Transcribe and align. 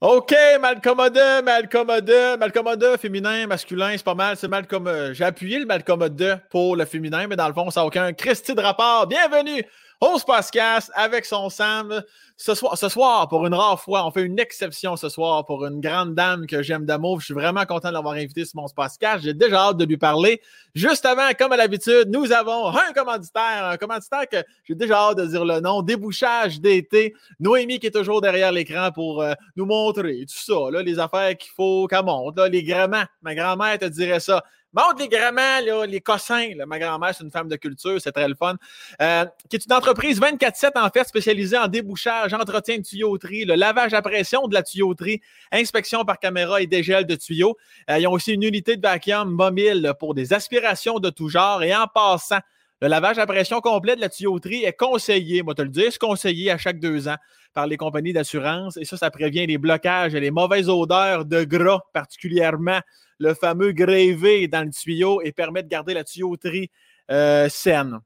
OK, 0.00 0.32
Malcommode, 0.60 1.18
Malcommode, 1.44 2.38
Malcommode, 2.38 2.96
féminin, 3.00 3.48
masculin, 3.48 3.94
c'est 3.96 4.04
pas 4.04 4.14
mal. 4.14 4.36
C'est 4.36 4.46
Malcom. 4.46 4.86
Euh, 4.86 5.12
j'ai 5.12 5.24
appuyé 5.24 5.58
le 5.58 5.66
Malcommode 5.66 6.40
pour 6.50 6.76
le 6.76 6.84
féminin, 6.84 7.26
mais 7.26 7.34
dans 7.34 7.48
le 7.48 7.52
fond, 7.52 7.68
ça 7.70 7.80
n'a 7.80 7.86
aucun 7.86 8.12
Christy 8.12 8.54
de 8.54 8.60
rapport. 8.60 9.08
Bienvenue 9.08 9.64
au 10.00 10.18
Spacecast 10.18 10.90
avec 10.94 11.24
son 11.24 11.50
Sam. 11.50 12.02
Ce 12.36 12.54
soir, 12.54 13.26
pour 13.28 13.46
une 13.46 13.54
rare 13.54 13.80
fois, 13.80 14.06
on 14.06 14.12
fait 14.12 14.22
une 14.22 14.38
exception 14.38 14.96
ce 14.96 15.08
soir 15.08 15.44
pour 15.44 15.66
une 15.66 15.80
grande 15.80 16.14
dame 16.14 16.46
que 16.46 16.62
j'aime 16.62 16.84
d'amour. 16.84 17.18
Je 17.18 17.26
suis 17.26 17.34
vraiment 17.34 17.66
content 17.66 17.88
de 17.88 17.94
l'avoir 17.94 18.14
invité 18.14 18.44
sur 18.44 18.60
mon 18.60 18.68
Spacecast. 18.68 19.24
J'ai 19.24 19.34
déjà 19.34 19.68
hâte 19.68 19.76
de 19.76 19.84
lui 19.84 19.96
parler. 19.96 20.40
Juste 20.72 21.04
avant, 21.04 21.28
comme 21.36 21.50
à 21.50 21.56
l'habitude, 21.56 22.04
nous 22.08 22.30
avons 22.30 22.68
un 22.68 22.92
commanditaire, 22.94 23.64
un 23.64 23.76
commanditaire 23.76 24.28
que 24.28 24.36
j'ai 24.62 24.76
déjà 24.76 25.08
hâte 25.08 25.18
de 25.18 25.26
dire 25.26 25.44
le 25.44 25.58
nom, 25.58 25.82
Débouchage 25.82 26.60
d'été. 26.60 27.14
Noémie 27.40 27.80
qui 27.80 27.88
est 27.88 27.90
toujours 27.90 28.20
derrière 28.20 28.52
l'écran 28.52 28.92
pour 28.92 29.20
euh, 29.20 29.32
nous 29.56 29.66
montrer 29.66 30.20
tout 30.20 30.36
ça, 30.36 30.80
les 30.80 31.00
affaires 31.00 31.36
qu'il 31.36 31.50
faut 31.56 31.88
qu'elle 31.88 32.04
monte, 32.04 32.38
là, 32.38 32.48
les 32.48 32.62
gréments. 32.62 33.04
Ma 33.22 33.34
grand-mère 33.34 33.78
te 33.78 33.86
dirait 33.86 34.20
ça. 34.20 34.44
Montre 34.74 34.96
les 34.98 35.08
grammaires, 35.08 35.62
là, 35.62 35.86
les 35.86 36.00
cossins. 36.00 36.48
Ma 36.66 36.78
grand-mère, 36.78 37.14
c'est 37.14 37.24
une 37.24 37.30
femme 37.30 37.48
de 37.48 37.56
culture, 37.56 37.98
c'est 38.00 38.12
très 38.12 38.28
le 38.28 38.34
fun. 38.34 38.56
Euh, 39.00 39.24
qui 39.48 39.56
est 39.56 39.64
une 39.64 39.72
entreprise 39.72 40.20
24-7 40.20 40.78
en 40.78 40.90
fait 40.90 41.04
spécialisée 41.04 41.56
en 41.56 41.68
débouchage, 41.68 42.34
entretien 42.34 42.76
de 42.76 42.82
tuyauterie, 42.82 43.46
le 43.46 43.54
lavage 43.54 43.94
à 43.94 44.02
pression 44.02 44.46
de 44.46 44.52
la 44.52 44.62
tuyauterie, 44.62 45.22
inspection 45.52 46.04
par 46.04 46.18
caméra 46.18 46.60
et 46.60 46.66
dégel 46.66 47.06
de 47.06 47.14
tuyaux. 47.14 47.56
Euh, 47.88 47.98
ils 47.98 48.06
ont 48.06 48.12
aussi 48.12 48.34
une 48.34 48.42
unité 48.42 48.76
de 48.76 48.82
vacuum 48.82 49.30
mobile 49.30 49.94
pour 49.98 50.14
des 50.14 50.34
aspirations 50.34 50.98
de 50.98 51.08
tout 51.08 51.30
genre. 51.30 51.62
Et 51.62 51.74
en 51.74 51.86
passant, 51.86 52.40
le 52.82 52.88
lavage 52.88 53.18
à 53.18 53.26
pression 53.26 53.60
complet 53.60 53.96
de 53.96 54.02
la 54.02 54.10
tuyauterie 54.10 54.64
est 54.64 54.74
conseillé, 54.74 55.42
moi 55.42 55.54
te 55.54 55.62
le 55.62 55.72
c'est 55.74 55.98
conseillé 55.98 56.50
à 56.50 56.58
chaque 56.58 56.78
deux 56.78 57.08
ans 57.08 57.16
par 57.58 57.66
les 57.66 57.76
compagnies 57.76 58.12
d'assurance. 58.12 58.76
Et 58.76 58.84
ça, 58.84 58.96
ça 58.96 59.10
prévient 59.10 59.44
les 59.44 59.58
blocages 59.58 60.14
et 60.14 60.20
les 60.20 60.30
mauvaises 60.30 60.68
odeurs 60.68 61.24
de 61.24 61.42
gras, 61.42 61.80
particulièrement 61.92 62.78
le 63.18 63.34
fameux 63.34 63.72
grévé 63.72 64.46
dans 64.46 64.64
le 64.64 64.70
tuyau 64.70 65.20
et 65.22 65.32
permet 65.32 65.64
de 65.64 65.68
garder 65.68 65.92
la 65.92 66.04
tuyauterie 66.04 66.70
euh, 67.10 67.48
saine 67.48 67.98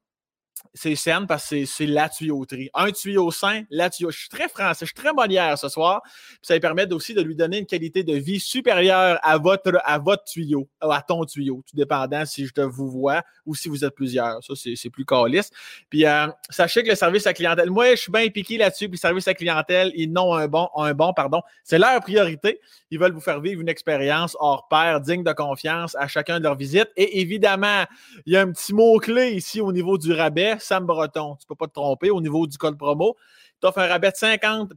c'est 0.74 0.94
saine 0.94 1.27
parce 1.27 1.50
que 1.50 1.64
c'est 1.64 1.86
la 1.86 2.08
tuyauterie. 2.08 2.70
Un 2.74 2.91
tuyau 2.91 3.30
sain, 3.30 3.62
la 3.70 3.91
tuyauterie. 3.91 4.16
Je 4.16 4.20
suis 4.20 4.28
très 4.28 4.48
français, 4.48 4.86
je 4.86 4.86
suis 4.86 4.94
très 4.94 5.12
molière 5.12 5.58
ce 5.58 5.68
soir. 5.68 6.02
ça 6.41 6.58
permet 6.60 6.91
aussi 6.92 7.14
de 7.14 7.22
lui 7.22 7.36
donner 7.36 7.58
une 7.58 7.66
qualité 7.66 8.05
de 8.05 8.14
vie 8.14 8.41
supérieure 8.41 9.18
à 9.22 9.38
votre, 9.38 9.80
à 9.84 9.98
votre 9.98 10.24
tuyau, 10.24 10.68
à 10.80 11.02
ton 11.06 11.24
tuyau, 11.24 11.62
tout 11.68 11.77
dépendant 11.77 12.24
si 12.24 12.46
je 12.46 12.52
te 12.52 12.60
vous 12.60 12.90
vois 12.90 13.22
ou 13.46 13.55
si 13.55 13.68
vous 13.68 13.84
êtes 13.84 13.94
plusieurs. 13.94 14.42
Ça, 14.42 14.55
c'est 14.56 14.90
plus 14.90 15.05
calice. 15.05 15.50
Puis 15.90 16.06
euh, 16.06 16.27
sachez 16.50 16.83
que 16.83 16.90
le 16.90 16.94
service 16.94 17.27
à 17.27 17.34
clientèle, 17.34 17.70
moi, 17.70 17.90
je 17.90 18.00
suis 18.00 18.12
bien 18.12 18.28
piqué 18.28 18.58
là-dessus. 18.58 18.88
Puis 18.88 18.96
le 18.96 19.00
service 19.00 19.28
à 19.28 19.34
clientèle, 19.34 19.92
ils 19.94 20.10
n'ont 20.10 20.34
un 20.34 20.48
bon, 20.48 20.68
un 20.77 20.94
bon, 20.94 21.12
pardon. 21.12 21.42
C'est 21.64 21.78
leur 21.78 22.00
priorité. 22.00 22.60
Ils 22.90 22.98
veulent 22.98 23.12
vous 23.12 23.20
faire 23.20 23.40
vivre 23.40 23.60
une 23.60 23.68
expérience 23.68 24.36
hors 24.40 24.68
pair, 24.68 25.00
digne 25.00 25.22
de 25.22 25.33
confiance 25.33 25.94
à 25.96 26.08
chacun 26.08 26.38
de 26.38 26.44
leurs 26.44 26.56
visites. 26.56 26.90
Et 26.96 27.20
évidemment, 27.20 27.84
il 28.27 28.33
y 28.33 28.36
a 28.36 28.40
un 28.40 28.52
petit 28.52 28.74
mot-clé 28.74 29.33
ici 29.33 29.60
au 29.60 29.72
niveau 29.72 29.98
du 29.98 30.12
rabais 30.12 30.52
Sam 30.61 30.86
Breton. 30.86 31.36
Tu 31.36 31.45
ne 31.45 31.48
peux 31.48 31.55
pas 31.55 31.67
te 31.67 31.75
tromper 31.75 32.11
au 32.11 32.20
niveau 32.20 32.47
du 32.47 32.58
code 32.58 32.78
promo. 32.78 33.17
Tu 33.61 33.67
offres 33.67 33.78
un 33.78 33.86
rabais 33.86 34.11
de 34.11 34.17
50 34.17 34.72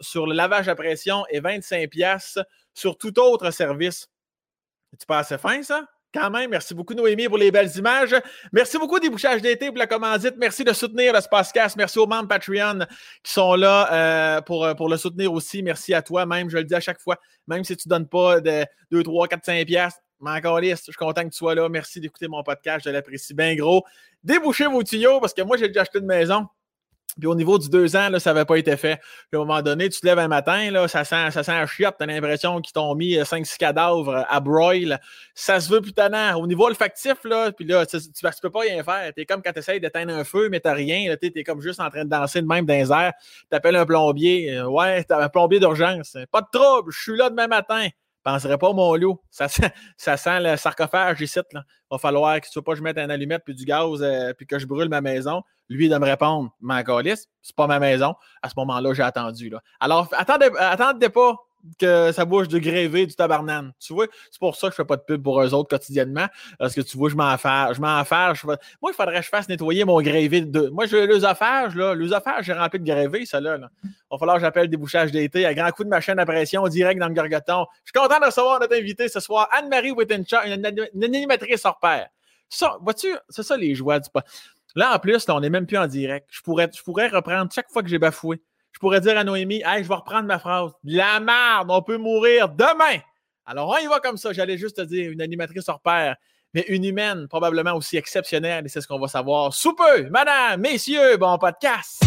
sur 0.00 0.26
le 0.26 0.34
lavage 0.34 0.68
à 0.68 0.74
pression 0.74 1.24
et 1.30 1.40
25 1.40 1.90
sur 2.74 2.96
tout 2.98 3.18
autre 3.18 3.50
service. 3.50 4.08
Tu 4.98 5.06
pas 5.06 5.18
assez 5.18 5.38
fin, 5.38 5.62
ça? 5.62 5.86
Quand 6.14 6.30
même, 6.30 6.50
merci 6.50 6.72
beaucoup 6.72 6.94
Noémie 6.94 7.28
pour 7.28 7.36
les 7.36 7.50
belles 7.50 7.76
images. 7.76 8.14
Merci 8.50 8.78
beaucoup 8.78 8.98
des 8.98 9.10
bouchages 9.10 9.42
d'été 9.42 9.66
pour 9.66 9.76
la 9.76 9.86
commandite. 9.86 10.34
Merci 10.38 10.64
de 10.64 10.72
soutenir 10.72 11.12
le 11.12 11.20
Spacecast. 11.20 11.76
Merci 11.76 11.98
aux 11.98 12.06
membres 12.06 12.28
Patreon 12.28 12.86
qui 13.22 13.32
sont 13.32 13.54
là 13.54 13.92
euh, 13.92 14.40
pour, 14.40 14.66
pour 14.76 14.88
le 14.88 14.96
soutenir 14.96 15.30
aussi. 15.32 15.62
Merci 15.62 15.92
à 15.92 16.00
toi, 16.00 16.24
même, 16.24 16.48
je 16.48 16.56
le 16.56 16.64
dis 16.64 16.74
à 16.74 16.80
chaque 16.80 17.00
fois, 17.00 17.18
même 17.46 17.64
si 17.64 17.76
tu 17.76 17.88
ne 17.88 17.90
donnes 17.90 18.08
pas 18.08 18.40
de 18.40 18.64
2, 18.92 19.02
3, 19.02 19.28
4, 19.28 19.44
5 19.44 19.66
piastres, 19.66 20.00
mais 20.20 20.30
encore 20.30 20.60
je 20.62 20.74
suis 20.74 20.92
content 20.92 21.24
que 21.24 21.30
tu 21.30 21.36
sois 21.36 21.54
là. 21.54 21.68
Merci 21.68 22.00
d'écouter 22.00 22.28
mon 22.28 22.42
podcast. 22.42 22.84
Je 22.84 22.90
l'apprécie 22.90 23.34
bien 23.34 23.54
gros. 23.54 23.84
Débouchez 24.22 24.66
vos 24.66 24.82
tuyaux 24.82 25.20
parce 25.20 25.34
que 25.34 25.42
moi, 25.42 25.56
j'ai 25.56 25.68
déjà 25.68 25.82
acheté 25.82 25.98
une 25.98 26.06
maison. 26.06 26.46
Puis 27.18 27.26
au 27.26 27.34
niveau 27.34 27.58
du 27.58 27.70
deux 27.70 27.96
ans, 27.96 28.10
là, 28.10 28.20
ça 28.20 28.34
n'avait 28.34 28.44
pas 28.44 28.56
été 28.56 28.76
fait. 28.76 28.96
Puis 29.30 29.34
à 29.34 29.36
un 29.36 29.44
moment 29.44 29.62
donné, 29.62 29.88
tu 29.88 30.00
te 30.00 30.06
lèves 30.06 30.18
un 30.18 30.28
matin, 30.28 30.70
là, 30.70 30.86
ça 30.86 31.04
sent, 31.04 31.30
ça 31.30 31.42
sent 31.42 31.52
un 31.52 31.66
chiotte. 31.66 31.94
Tu 31.98 32.04
as 32.04 32.06
l'impression 32.06 32.60
qu'ils 32.60 32.74
t'ont 32.74 32.94
mis 32.94 33.14
5-6 33.14 33.54
euh, 33.54 33.56
cadavres 33.58 34.26
à 34.28 34.40
broil. 34.40 35.00
Ça 35.34 35.60
se 35.60 35.70
veut 35.70 35.80
plus 35.80 35.94
tannant. 35.94 36.38
Au 36.38 36.46
niveau 36.46 36.66
olfactif, 36.66 37.24
là, 37.24 37.52
puis 37.52 37.64
là, 37.64 37.86
tu 37.86 37.96
ne 37.96 38.40
peux 38.42 38.50
pas 38.50 38.60
rien 38.60 38.84
faire. 38.84 39.12
Tu 39.14 39.22
es 39.22 39.26
comme 39.26 39.40
quand 39.42 39.52
tu 39.52 39.60
essayes 39.60 39.80
d'éteindre 39.80 40.12
un 40.12 40.24
feu, 40.24 40.48
mais 40.50 40.60
tu 40.60 40.68
rien. 40.68 41.14
Tu 41.16 41.32
es 41.34 41.44
comme 41.44 41.62
juste 41.62 41.80
en 41.80 41.88
train 41.88 42.04
de 42.04 42.10
danser 42.10 42.42
de 42.42 42.46
même 42.46 42.66
dans 42.66 42.74
les 42.74 42.92
airs. 42.92 43.14
Tu 43.50 43.56
appelles 43.56 43.76
un 43.76 43.86
plombier. 43.86 44.58
Euh, 44.58 44.66
ouais, 44.66 45.04
tu 45.04 45.14
as 45.14 45.18
un 45.18 45.28
plombier 45.30 45.58
d'urgence. 45.58 46.18
Pas 46.30 46.42
de 46.42 46.48
trouble, 46.52 46.92
je 46.92 47.00
suis 47.00 47.16
là 47.16 47.30
demain 47.30 47.46
matin 47.46 47.88
penserais 48.26 48.58
pas 48.58 48.72
mon 48.72 48.94
loup. 48.96 49.20
Ça 49.30 49.48
sent, 49.48 49.70
ça 49.96 50.16
sent 50.16 50.40
le 50.40 50.56
sarcophage 50.56 51.20
ici. 51.20 51.38
Il 51.52 51.62
va 51.90 51.98
falloir 51.98 52.40
que 52.40 52.48
tu 52.50 52.58
ne 52.58 52.62
pas 52.62 52.72
que 52.72 52.78
je 52.78 52.82
mette 52.82 52.98
un 52.98 53.08
allumette 53.08 53.42
puis 53.44 53.54
du 53.54 53.64
gaz 53.64 54.02
euh, 54.02 54.32
puis 54.34 54.46
que 54.46 54.58
je 54.58 54.66
brûle 54.66 54.88
ma 54.88 55.00
maison. 55.00 55.42
Lui, 55.68 55.88
de 55.88 55.96
me 55.96 56.04
répondre, 56.04 56.50
ma 56.60 56.84
calice, 56.84 57.28
c'est 57.42 57.56
pas 57.56 57.66
ma 57.66 57.78
maison. 57.78 58.14
À 58.42 58.48
ce 58.48 58.54
moment-là, 58.58 58.94
j'ai 58.94 59.02
attendu. 59.02 59.48
Là. 59.48 59.60
Alors, 59.80 60.08
attendez, 60.12 60.48
attendez 60.58 61.08
pas 61.08 61.36
que 61.78 62.12
ça 62.12 62.24
bouge 62.24 62.48
de 62.48 62.58
grévé 62.58 63.06
du 63.06 63.14
tabarnane. 63.14 63.72
Tu 63.78 63.92
vois, 63.92 64.06
c'est 64.30 64.38
pour 64.38 64.56
ça 64.56 64.68
que 64.68 64.72
je 64.72 64.76
fais 64.76 64.84
pas 64.84 64.96
de 64.96 65.02
pub 65.02 65.22
pour 65.22 65.40
eux 65.42 65.54
autres 65.54 65.68
quotidiennement. 65.68 66.26
Parce 66.58 66.74
que 66.74 66.80
tu 66.80 66.96
vois, 66.96 67.08
je 67.10 67.16
m'en 67.16 67.36
fais. 67.36 67.74
Je 67.74 67.80
m'en. 67.80 68.02
Moi, 68.82 68.90
il 68.90 68.94
faudrait 68.94 69.18
que 69.18 69.24
je 69.24 69.28
fasse 69.28 69.48
nettoyer 69.48 69.84
mon 69.84 70.00
grévé 70.00 70.40
de. 70.40 70.68
Moi, 70.68 70.86
je 70.86 70.96
l'œsophage, 70.96 71.74
là. 71.74 71.94
L'œsophage, 71.94 72.46
j'ai 72.46 72.52
rempli 72.52 72.80
de 72.80 72.84
grévé, 72.84 73.26
ça 73.26 73.40
là. 73.40 73.58
Il 73.84 73.90
va 74.10 74.18
falloir 74.18 74.36
que 74.36 74.42
j'appelle 74.42 74.68
des 74.68 74.76
bouchages 74.76 75.10
d'été 75.10 75.46
à 75.46 75.54
grand 75.54 75.70
coup 75.70 75.84
de 75.84 75.88
machine 75.88 76.18
à 76.18 76.26
pression 76.26 76.66
direct 76.68 77.00
dans 77.00 77.08
le 77.08 77.14
gargoton. 77.14 77.66
Je 77.84 77.90
suis 77.90 78.00
content 78.00 78.20
de 78.20 78.26
recevoir 78.26 78.60
notre 78.60 78.76
invité 78.76 79.08
ce 79.08 79.20
soir, 79.20 79.48
Anne-Marie 79.52 79.92
Wittenchar, 79.92 80.44
une, 80.46 80.64
animatrice 81.04 81.64
hors 81.64 81.78
pair. 81.78 82.08
Ça, 82.48 82.76
vois-tu, 82.80 83.14
c'est 83.28 83.42
ça 83.42 83.56
les 83.56 83.74
joies 83.74 83.98
du 83.98 84.08
pas. 84.10 84.22
Là, 84.76 84.94
en 84.94 84.98
plus, 84.98 85.26
on 85.28 85.40
n'est 85.40 85.50
même 85.50 85.66
plus 85.66 85.78
en 85.78 85.86
direct. 85.86 86.28
Je 86.30 86.42
pourrais, 86.42 86.70
je 86.72 86.82
pourrais 86.82 87.08
reprendre 87.08 87.50
chaque 87.52 87.70
fois 87.70 87.82
que 87.82 87.88
j'ai 87.88 87.98
bafoué 87.98 88.42
je 88.76 88.78
pourrais 88.78 89.00
dire 89.00 89.16
à 89.16 89.24
Noémie, 89.24 89.62
hey, 89.64 89.82
je 89.82 89.88
vais 89.88 89.94
reprendre 89.94 90.24
ma 90.24 90.38
phrase. 90.38 90.70
La 90.84 91.18
merde, 91.18 91.68
on 91.70 91.80
peut 91.80 91.96
mourir 91.96 92.50
demain. 92.50 93.00
Alors, 93.46 93.70
on 93.70 93.82
y 93.82 93.86
va 93.86 94.00
comme 94.00 94.18
ça. 94.18 94.34
J'allais 94.34 94.58
juste 94.58 94.76
te 94.76 94.82
dire 94.82 95.10
une 95.10 95.22
animatrice 95.22 95.66
hors 95.70 95.80
pair, 95.80 96.14
mais 96.52 96.62
une 96.68 96.84
humaine 96.84 97.26
probablement 97.26 97.72
aussi 97.72 97.96
exceptionnelle, 97.96 98.66
et 98.66 98.68
c'est 98.68 98.82
ce 98.82 98.86
qu'on 98.86 98.98
va 98.98 99.08
savoir 99.08 99.54
sous 99.54 99.74
peu. 99.74 100.10
Madame, 100.10 100.60
messieurs, 100.60 101.16
bon 101.16 101.38
podcast. 101.38 102.02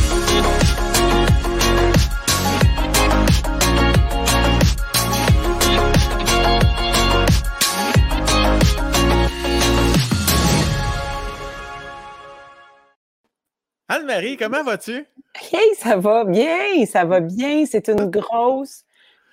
Anne-Marie, 13.92 14.38
comment 14.38 14.64
vas-tu? 14.64 15.08
Hey, 15.52 15.76
ça 15.76 15.98
va 15.98 16.24
bien, 16.24 16.86
ça 16.86 17.06
va 17.06 17.22
bien. 17.22 17.66
C'est 17.66 17.90
une 17.90 18.06
grosse 18.12 18.86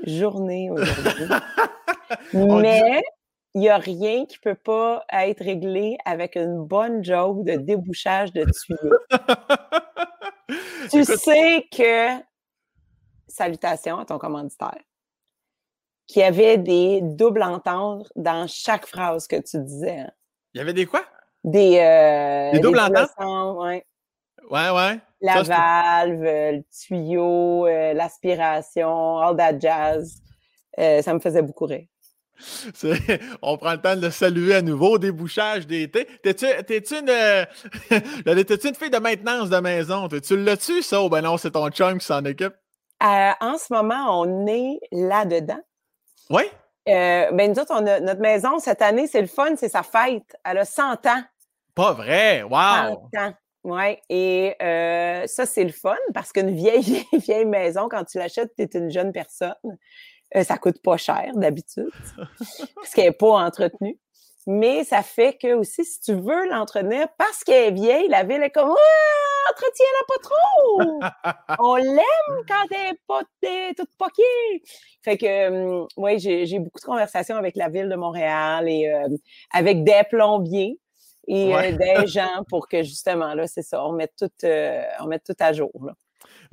journée 0.02 0.70
aujourd'hui. 0.70 1.26
Mais 2.32 3.02
il 3.54 3.60
n'y 3.60 3.68
a 3.68 3.76
rien 3.76 4.24
qui 4.24 4.38
ne 4.38 4.50
peut 4.50 4.58
pas 4.58 5.04
être 5.12 5.44
réglé 5.44 5.98
avec 6.06 6.36
une 6.36 6.64
bonne 6.64 7.04
joke 7.04 7.44
de 7.44 7.56
débouchage 7.56 8.32
de 8.32 8.44
tuyaux. 8.44 8.96
tu 10.90 11.04
sais 11.04 11.66
que, 11.70 12.18
salutations 13.28 13.98
à 13.98 14.06
ton 14.06 14.16
commanditaire, 14.16 14.80
qu'il 16.06 16.22
y 16.22 16.24
avait 16.24 16.56
des 16.56 17.00
doubles 17.02 17.42
ententes 17.42 18.10
dans 18.16 18.46
chaque 18.46 18.86
phrase 18.86 19.26
que 19.26 19.36
tu 19.36 19.58
disais. 19.58 19.98
Hein. 19.98 20.12
Il 20.54 20.58
y 20.58 20.60
avait 20.62 20.72
des 20.72 20.86
quoi? 20.86 21.04
Des, 21.44 21.78
euh, 21.78 22.52
des 22.52 22.60
doubles 22.60 22.80
ententes? 22.80 23.10
Ouais. 23.58 23.84
Ouais, 24.50 24.70
ouais. 24.70 25.00
La 25.20 25.42
valve, 25.42 26.24
euh, 26.24 26.52
le 26.52 26.62
tuyau, 26.70 27.66
euh, 27.66 27.94
l'aspiration, 27.94 29.18
all 29.18 29.36
that 29.36 29.58
jazz. 29.58 30.20
Euh, 30.78 31.02
ça 31.02 31.14
me 31.14 31.20
faisait 31.20 31.42
beaucoup 31.42 31.66
rire. 31.66 31.86
On 33.42 33.56
prend 33.56 33.72
le 33.72 33.80
temps 33.80 33.96
de 33.96 34.02
le 34.02 34.10
saluer 34.10 34.56
à 34.56 34.62
nouveau. 34.62 34.98
Débouchage 34.98 35.66
d'été. 35.66 36.06
T'es-tu 36.22 36.44
une, 36.96 37.08
une 38.26 38.74
fille 38.74 38.90
de 38.90 38.98
maintenance 38.98 39.48
de 39.48 39.58
maison? 39.58 40.06
Tu 40.08 40.36
l'as-tu, 40.36 40.82
ça? 40.82 41.02
Ou 41.02 41.08
ben 41.08 41.22
non, 41.22 41.38
c'est 41.38 41.52
ton 41.52 41.70
chum 41.70 41.98
qui 41.98 42.06
s'en 42.06 42.24
occupe? 42.24 42.54
en 43.00 43.56
ce 43.58 43.72
moment, 43.72 44.20
on 44.20 44.46
est 44.46 44.80
là-dedans. 44.92 45.60
Oui? 46.30 46.42
ben 46.86 47.52
nous 47.52 47.58
autres, 47.58 47.72
on 47.74 47.86
a, 47.86 48.00
notre 48.00 48.20
maison, 48.20 48.58
cette 48.58 48.80
année, 48.80 49.06
c'est 49.06 49.20
le 49.20 49.26
fun, 49.26 49.56
c'est 49.56 49.70
sa 49.70 49.82
fête. 49.82 50.36
Elle 50.44 50.58
a 50.58 50.64
100 50.64 51.06
ans. 51.06 51.22
Pas 51.74 51.92
vrai? 51.92 52.42
Wow! 52.42 53.08
100 53.14 53.20
ans. 53.20 53.34
Oui, 53.66 53.96
et 54.08 54.54
euh, 54.62 55.26
ça, 55.26 55.44
c'est 55.44 55.64
le 55.64 55.72
fun 55.72 55.96
parce 56.14 56.30
qu'une 56.30 56.54
vieille, 56.54 57.04
vieille 57.12 57.44
maison, 57.44 57.88
quand 57.90 58.04
tu 58.04 58.16
l'achètes, 58.18 58.52
tu 58.56 58.62
es 58.62 58.78
une 58.78 58.92
jeune 58.92 59.10
personne. 59.10 59.56
Euh, 60.36 60.44
ça 60.44 60.56
coûte 60.56 60.80
pas 60.80 60.96
cher 60.96 61.32
d'habitude 61.34 61.90
parce 62.76 62.90
qu'elle 62.94 63.06
n'est 63.06 63.12
pas 63.12 63.44
entretenue. 63.44 63.98
mais 64.46 64.84
ça 64.84 65.02
fait 65.02 65.36
que 65.36 65.54
aussi, 65.54 65.84
si 65.84 66.00
tu 66.00 66.14
veux 66.14 66.48
l'entretenir, 66.48 67.08
parce 67.18 67.42
qu'elle 67.42 67.64
est 67.64 67.70
vieille, 67.72 68.06
la 68.06 68.22
ville 68.22 68.40
est 68.44 68.50
comme 68.50 68.70
ah, 68.70 69.52
entretiens-la 69.52 70.04
pas 70.06 70.20
trop! 70.22 71.58
On 71.58 71.74
l'aime 71.74 72.44
quand 72.46 72.64
elle 72.70 72.94
est 72.94 73.00
pas 73.08 73.22
toute 73.76 73.96
poquée! 73.98 74.62
Fait 75.02 75.18
que, 75.18 75.48
hum, 75.48 75.88
oui, 75.96 76.20
j'ai 76.20 76.58
beaucoup 76.60 76.78
de 76.78 76.84
conversations 76.86 77.34
avec 77.34 77.56
la 77.56 77.68
ville 77.68 77.88
de 77.88 77.96
Montréal 77.96 78.68
et 78.68 78.88
euh, 78.88 79.08
avec 79.52 79.82
des 79.82 80.02
plombiers 80.08 80.78
et 81.26 81.54
euh, 81.54 81.72
des 81.72 82.06
gens 82.06 82.44
pour 82.48 82.68
que 82.68 82.82
justement, 82.82 83.34
là, 83.34 83.46
c'est 83.46 83.62
ça, 83.62 83.84
on 83.84 83.92
mette 83.92 84.14
tout, 84.18 84.30
euh, 84.44 84.82
on 85.00 85.06
mette 85.06 85.24
tout 85.24 85.36
à 85.38 85.52
jour. 85.52 85.72
Là. 85.84 85.94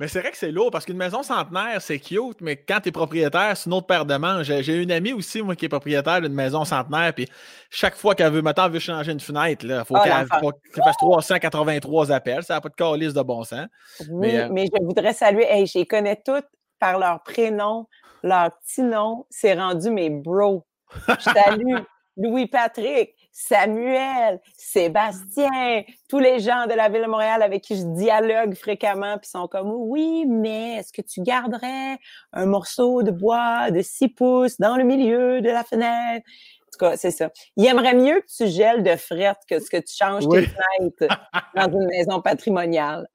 Mais 0.00 0.08
c'est 0.08 0.20
vrai 0.20 0.30
que 0.30 0.36
c'est 0.36 0.50
lourd 0.50 0.70
parce 0.70 0.84
qu'une 0.84 0.96
maison 0.96 1.22
centenaire, 1.22 1.80
c'est 1.80 1.98
cute, 1.98 2.40
mais 2.40 2.56
quand 2.56 2.80
tu 2.80 2.88
es 2.88 2.92
propriétaire, 2.92 3.56
c'est 3.56 3.66
une 3.66 3.74
autre 3.74 3.86
paire 3.86 4.04
de 4.04 4.16
manches. 4.16 4.46
J'ai 4.46 4.82
une 4.82 4.90
amie 4.90 5.12
aussi, 5.12 5.42
moi, 5.42 5.54
qui 5.54 5.66
est 5.66 5.68
propriétaire 5.68 6.20
d'une 6.20 6.34
maison 6.34 6.64
centenaire, 6.64 7.12
puis 7.14 7.28
chaque 7.70 7.94
fois 7.94 8.14
qu'elle 8.14 8.32
veut, 8.32 8.42
maintenant, 8.42 8.68
veut 8.68 8.78
changer 8.78 9.12
une 9.12 9.20
fenêtre, 9.20 9.64
il 9.64 9.82
faut 9.86 9.96
ah, 9.96 10.04
qu'elle 10.04 10.84
fasse 10.84 10.96
383 10.96 12.12
appels. 12.12 12.42
Ça 12.42 12.54
n'a 12.54 12.60
pas 12.60 12.68
de 12.68 12.74
calice 12.74 13.14
de 13.14 13.22
bon 13.22 13.44
sens. 13.44 13.66
Oui, 14.10 14.36
euh, 14.36 14.48
mais, 14.50 14.66
je 14.66 14.84
voudrais 14.84 15.12
saluer, 15.12 15.46
hey, 15.48 15.66
je 15.66 15.78
les 15.78 15.86
connais 15.86 16.20
toutes 16.24 16.46
par 16.80 16.98
leur 16.98 17.22
prénom, 17.22 17.86
leur 18.22 18.50
petit 18.58 18.82
nom. 18.82 19.26
C'est 19.30 19.54
rendu 19.54 19.90
mes 19.90 20.10
bros. 20.10 20.64
Je 21.08 21.22
salue 21.22 21.76
Louis-Patrick, 22.16 23.12
Samuel, 23.36 24.40
Sébastien, 24.56 25.82
tous 26.08 26.20
les 26.20 26.38
gens 26.38 26.66
de 26.66 26.72
la 26.72 26.88
ville 26.88 27.02
de 27.02 27.08
Montréal 27.08 27.42
avec 27.42 27.62
qui 27.62 27.76
je 27.76 27.82
dialogue 27.82 28.54
fréquemment, 28.54 29.18
puis 29.18 29.28
sont 29.28 29.48
comme 29.48 29.72
oui, 29.72 30.24
mais 30.24 30.76
est-ce 30.76 30.92
que 30.92 31.02
tu 31.02 31.20
garderais 31.20 31.98
un 32.32 32.46
morceau 32.46 33.02
de 33.02 33.10
bois 33.10 33.72
de 33.72 33.82
6 33.82 34.08
pouces 34.10 34.60
dans 34.60 34.76
le 34.76 34.84
milieu 34.84 35.40
de 35.40 35.48
la 35.48 35.64
fenêtre? 35.64 36.24
En 36.24 36.70
tout 36.70 36.78
cas, 36.78 36.96
c'est 36.96 37.10
ça. 37.10 37.30
Il 37.56 37.66
aimerait 37.66 37.94
mieux 37.94 38.20
que 38.20 38.26
tu 38.36 38.46
gèles 38.48 38.84
de 38.84 38.94
fret 38.94 39.34
que 39.48 39.58
ce 39.58 39.68
que 39.68 39.78
tu 39.78 39.94
changes 39.96 40.28
tes 40.28 40.46
fenêtres 40.46 41.18
dans 41.56 41.72
une 41.72 41.86
maison 41.86 42.20
patrimoniale. 42.20 43.08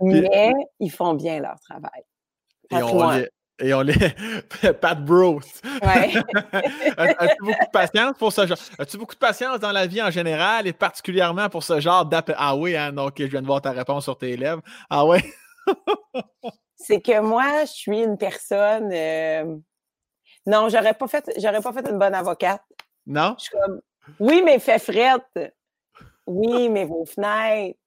Mais 0.00 0.52
ils 0.80 0.90
font 0.90 1.14
bien 1.14 1.38
leur 1.40 1.60
travail. 1.60 2.02
Et 2.70 2.82
on 2.82 3.24
est 3.62 4.72
Pat 4.80 5.04
Bros. 5.04 5.40
Ouais. 5.82 6.12
As-tu 6.96 7.36
beaucoup 7.40 7.64
de 7.64 7.70
patience 7.72 8.18
pour 8.18 8.32
ce 8.32 8.46
genre? 8.46 8.58
As-tu 8.78 8.98
beaucoup 8.98 9.14
de 9.14 9.18
patience 9.18 9.60
dans 9.60 9.72
la 9.72 9.86
vie 9.86 10.02
en 10.02 10.10
général 10.10 10.66
et 10.66 10.72
particulièrement 10.72 11.48
pour 11.48 11.62
ce 11.62 11.80
genre 11.80 12.04
d'appel? 12.04 12.34
Ah 12.38 12.56
oui, 12.56 12.76
hein? 12.76 12.92
donc 12.92 13.14
je 13.18 13.24
viens 13.24 13.42
de 13.42 13.46
voir 13.46 13.62
ta 13.62 13.72
réponse 13.72 14.04
sur 14.04 14.18
tes 14.18 14.36
lèvres. 14.36 14.62
Ah 14.90 15.04
oui. 15.06 15.18
C'est 16.76 17.00
que 17.00 17.20
moi, 17.20 17.64
je 17.64 17.72
suis 17.72 18.00
une 18.00 18.18
personne. 18.18 18.90
Euh, 18.92 19.56
non, 20.46 20.68
j'aurais 20.68 20.94
pas 20.94 21.06
fait, 21.06 21.30
j'aurais 21.38 21.60
pas 21.60 21.72
fait 21.72 21.88
une 21.88 21.98
bonne 21.98 22.14
avocate. 22.14 22.62
Non? 23.06 23.36
Je 23.38 23.44
suis 23.44 23.56
comme, 23.56 23.80
oui, 24.18 24.42
mais 24.44 24.58
fais 24.58 24.78
frette. 24.78 25.54
Oui, 26.26 26.68
mais 26.68 26.84
vos 26.84 27.04
fenêtres. 27.04 27.78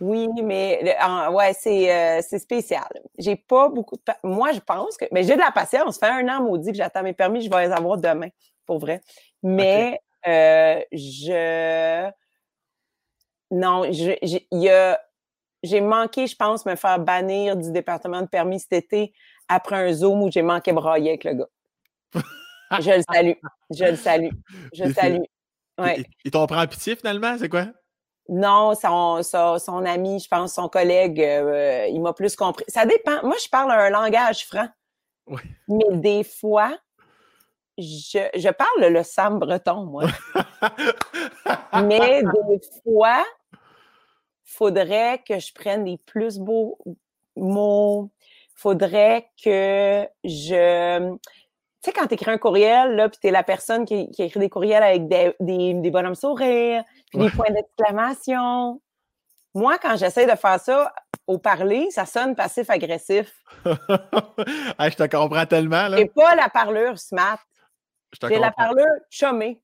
Oui, 0.00 0.28
mais 0.42 0.96
ouais, 1.30 1.52
euh, 1.66 2.20
c'est 2.26 2.38
spécial. 2.38 2.88
J'ai 3.18 3.36
pas 3.36 3.68
beaucoup 3.68 3.96
de 3.96 4.02
moi 4.22 4.52
je 4.52 4.60
pense 4.60 4.96
que 4.96 5.04
mais 5.12 5.24
j'ai 5.24 5.34
de 5.34 5.40
la 5.40 5.50
patience. 5.52 5.98
Ça 5.98 6.06
fait 6.06 6.24
un 6.24 6.28
an 6.28 6.42
maudit 6.42 6.70
que 6.70 6.76
j'attends 6.76 7.02
mes 7.02 7.12
permis, 7.12 7.42
je 7.42 7.50
vais 7.50 7.66
les 7.66 7.72
avoir 7.72 7.98
demain, 7.98 8.28
pour 8.64 8.78
vrai. 8.78 9.02
Mais 9.42 10.00
euh, 10.26 10.80
je 10.92 12.10
non, 13.50 13.84
je 13.92 14.16
il 14.22 14.62
y 14.62 14.70
a 14.70 14.98
j'ai 15.62 15.80
manqué, 15.82 16.26
je 16.26 16.36
pense, 16.36 16.64
me 16.64 16.74
faire 16.74 16.98
bannir 16.98 17.56
du 17.56 17.70
département 17.70 18.22
de 18.22 18.26
permis 18.26 18.60
cet 18.60 18.72
été 18.72 19.12
après 19.48 19.76
un 19.76 19.92
zoom 19.92 20.22
où 20.22 20.30
j'ai 20.30 20.42
manqué 20.42 20.72
brailler 20.72 21.10
avec 21.10 21.24
le 21.24 21.34
gars. 21.34 21.48
je 22.80 22.96
le 22.96 23.02
salue. 23.12 23.32
Je 23.70 23.84
le 23.84 23.96
salue. 23.96 24.30
Je 24.72 24.84
le 24.84 24.94
salue. 24.94 25.22
Ouais. 25.78 26.04
Ils 26.24 26.30
t'ont 26.30 26.46
pris 26.46 26.66
pitié 26.66 26.96
finalement, 26.96 27.36
c'est 27.38 27.48
quoi? 27.48 27.66
Non, 28.32 28.74
son, 28.76 29.24
son, 29.24 29.84
ami, 29.84 30.20
je 30.20 30.28
pense, 30.28 30.54
son 30.54 30.68
collègue, 30.68 31.20
euh, 31.20 31.88
il 31.88 32.00
m'a 32.00 32.12
plus 32.12 32.36
compris. 32.36 32.64
Ça 32.68 32.86
dépend. 32.86 33.20
Moi, 33.24 33.34
je 33.42 33.48
parle 33.48 33.72
un 33.72 33.90
langage 33.90 34.46
franc. 34.46 34.68
Oui. 35.26 35.40
Mais 35.66 35.96
des 35.98 36.22
fois, 36.22 36.78
je, 37.76 38.28
je 38.36 38.48
parle 38.50 38.92
le 38.92 39.02
Sam 39.02 39.40
breton, 39.40 39.84
moi. 39.84 40.04
mais 41.82 42.22
des 42.22 42.60
fois, 42.84 43.24
faudrait 44.44 45.20
que 45.26 45.40
je 45.40 45.52
prenne 45.52 45.84
les 45.84 45.98
plus 45.98 46.38
beaux 46.38 46.78
mots. 47.34 48.12
Faudrait 48.54 49.28
que 49.42 50.06
je 50.22 51.16
sais, 51.82 51.92
quand 51.92 52.06
tu 52.06 52.14
écris 52.14 52.30
un 52.30 52.38
courriel, 52.38 52.94
là, 52.94 53.08
puis 53.08 53.18
tu 53.20 53.28
es 53.28 53.30
la 53.30 53.42
personne 53.42 53.84
qui, 53.84 54.10
qui, 54.10 54.22
écrit 54.22 54.40
des 54.40 54.50
courriels 54.50 54.82
avec 54.82 55.08
des, 55.08 55.34
des, 55.40 55.74
des 55.74 55.90
bonhommes 55.90 56.14
sourires, 56.14 56.84
puis 57.10 57.18
des 57.18 57.30
points 57.30 57.50
d'exclamation. 57.50 58.80
Moi, 59.54 59.78
quand 59.78 59.96
j'essaie 59.96 60.26
de 60.26 60.36
faire 60.36 60.60
ça 60.60 60.92
au 61.26 61.38
parler, 61.38 61.88
ça 61.90 62.06
sonne 62.06 62.34
passif-agressif. 62.34 63.32
je 63.64 64.94
te 64.94 65.06
comprends 65.06 65.46
tellement. 65.46 65.88
là. 65.88 65.96
C'est 65.98 66.14
pas 66.14 66.34
la 66.34 66.48
parlure 66.48 66.98
smart. 66.98 67.38
C'est 68.20 68.38
la 68.38 68.50
parlure 68.50 68.86
chumée. 69.08 69.60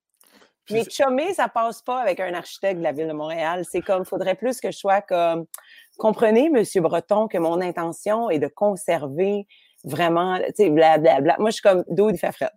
Mais 0.70 0.84
chumée, 0.88 1.32
ça 1.34 1.48
passe 1.48 1.82
pas 1.82 2.00
avec 2.00 2.18
un 2.18 2.34
architecte 2.34 2.78
de 2.78 2.82
la 2.82 2.92
Ville 2.92 3.06
de 3.06 3.12
Montréal. 3.12 3.64
C'est 3.70 3.82
comme, 3.82 4.04
faudrait 4.04 4.34
plus 4.34 4.60
que 4.60 4.70
je 4.70 4.76
sois 4.76 5.00
comme, 5.00 5.46
comprenez, 5.96 6.50
Monsieur 6.50 6.80
Breton, 6.80 7.28
que 7.28 7.38
mon 7.38 7.60
intention 7.60 8.30
est 8.30 8.40
de 8.40 8.48
conserver 8.48 9.46
vraiment, 9.86 10.38
tu 10.38 10.52
sais, 10.56 10.70
blablabla. 10.70 11.36
Moi, 11.38 11.50
je 11.50 11.54
suis 11.54 11.62
comme, 11.62 11.84
d'où 11.88 12.10
il 12.10 12.18
fait 12.18 12.32
fret. 12.32 12.50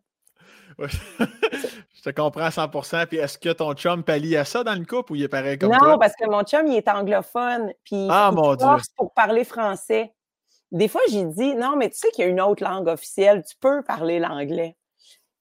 je 0.79 2.01
te 2.01 2.09
comprends 2.11 2.43
à 2.43 2.49
100% 2.49 3.07
Puis 3.07 3.17
est-ce 3.17 3.37
que 3.37 3.49
ton 3.49 3.73
chum 3.73 4.01
pallie 4.01 4.37
à 4.37 4.45
ça 4.45 4.63
dans 4.63 4.75
le 4.75 4.85
couple 4.85 5.11
ou 5.11 5.15
il 5.15 5.23
est 5.23 5.27
pareil 5.27 5.57
comme 5.57 5.71
non, 5.71 5.77
toi? 5.77 5.87
Non, 5.89 5.99
parce 5.99 6.13
que 6.15 6.25
mon 6.29 6.43
chum, 6.43 6.67
il 6.67 6.75
est 6.75 6.87
anglophone. 6.87 7.73
Puis 7.83 8.07
ah, 8.09 8.31
mon 8.33 8.55
Dieu. 8.55 8.67
pour 8.95 9.13
parler 9.13 9.43
français. 9.43 10.13
Des 10.71 10.87
fois, 10.87 11.01
j'ai 11.09 11.25
dit, 11.25 11.55
non, 11.55 11.75
mais 11.75 11.89
tu 11.89 11.97
sais 11.97 12.09
qu'il 12.11 12.23
y 12.23 12.27
a 12.27 12.29
une 12.29 12.41
autre 12.41 12.63
langue 12.63 12.87
officielle. 12.87 13.43
Tu 13.47 13.55
peux 13.59 13.81
parler 13.83 14.19
l'anglais. 14.19 14.77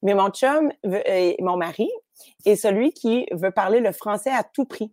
Mais 0.02 0.14
mon 0.14 0.30
chum, 0.30 0.72
euh, 0.86 1.32
mon 1.40 1.56
mari, 1.56 1.88
est 2.44 2.56
celui 2.56 2.92
qui 2.92 3.26
veut 3.32 3.50
parler 3.50 3.80
le 3.80 3.92
français 3.92 4.30
à 4.30 4.42
tout 4.42 4.64
prix. 4.64 4.92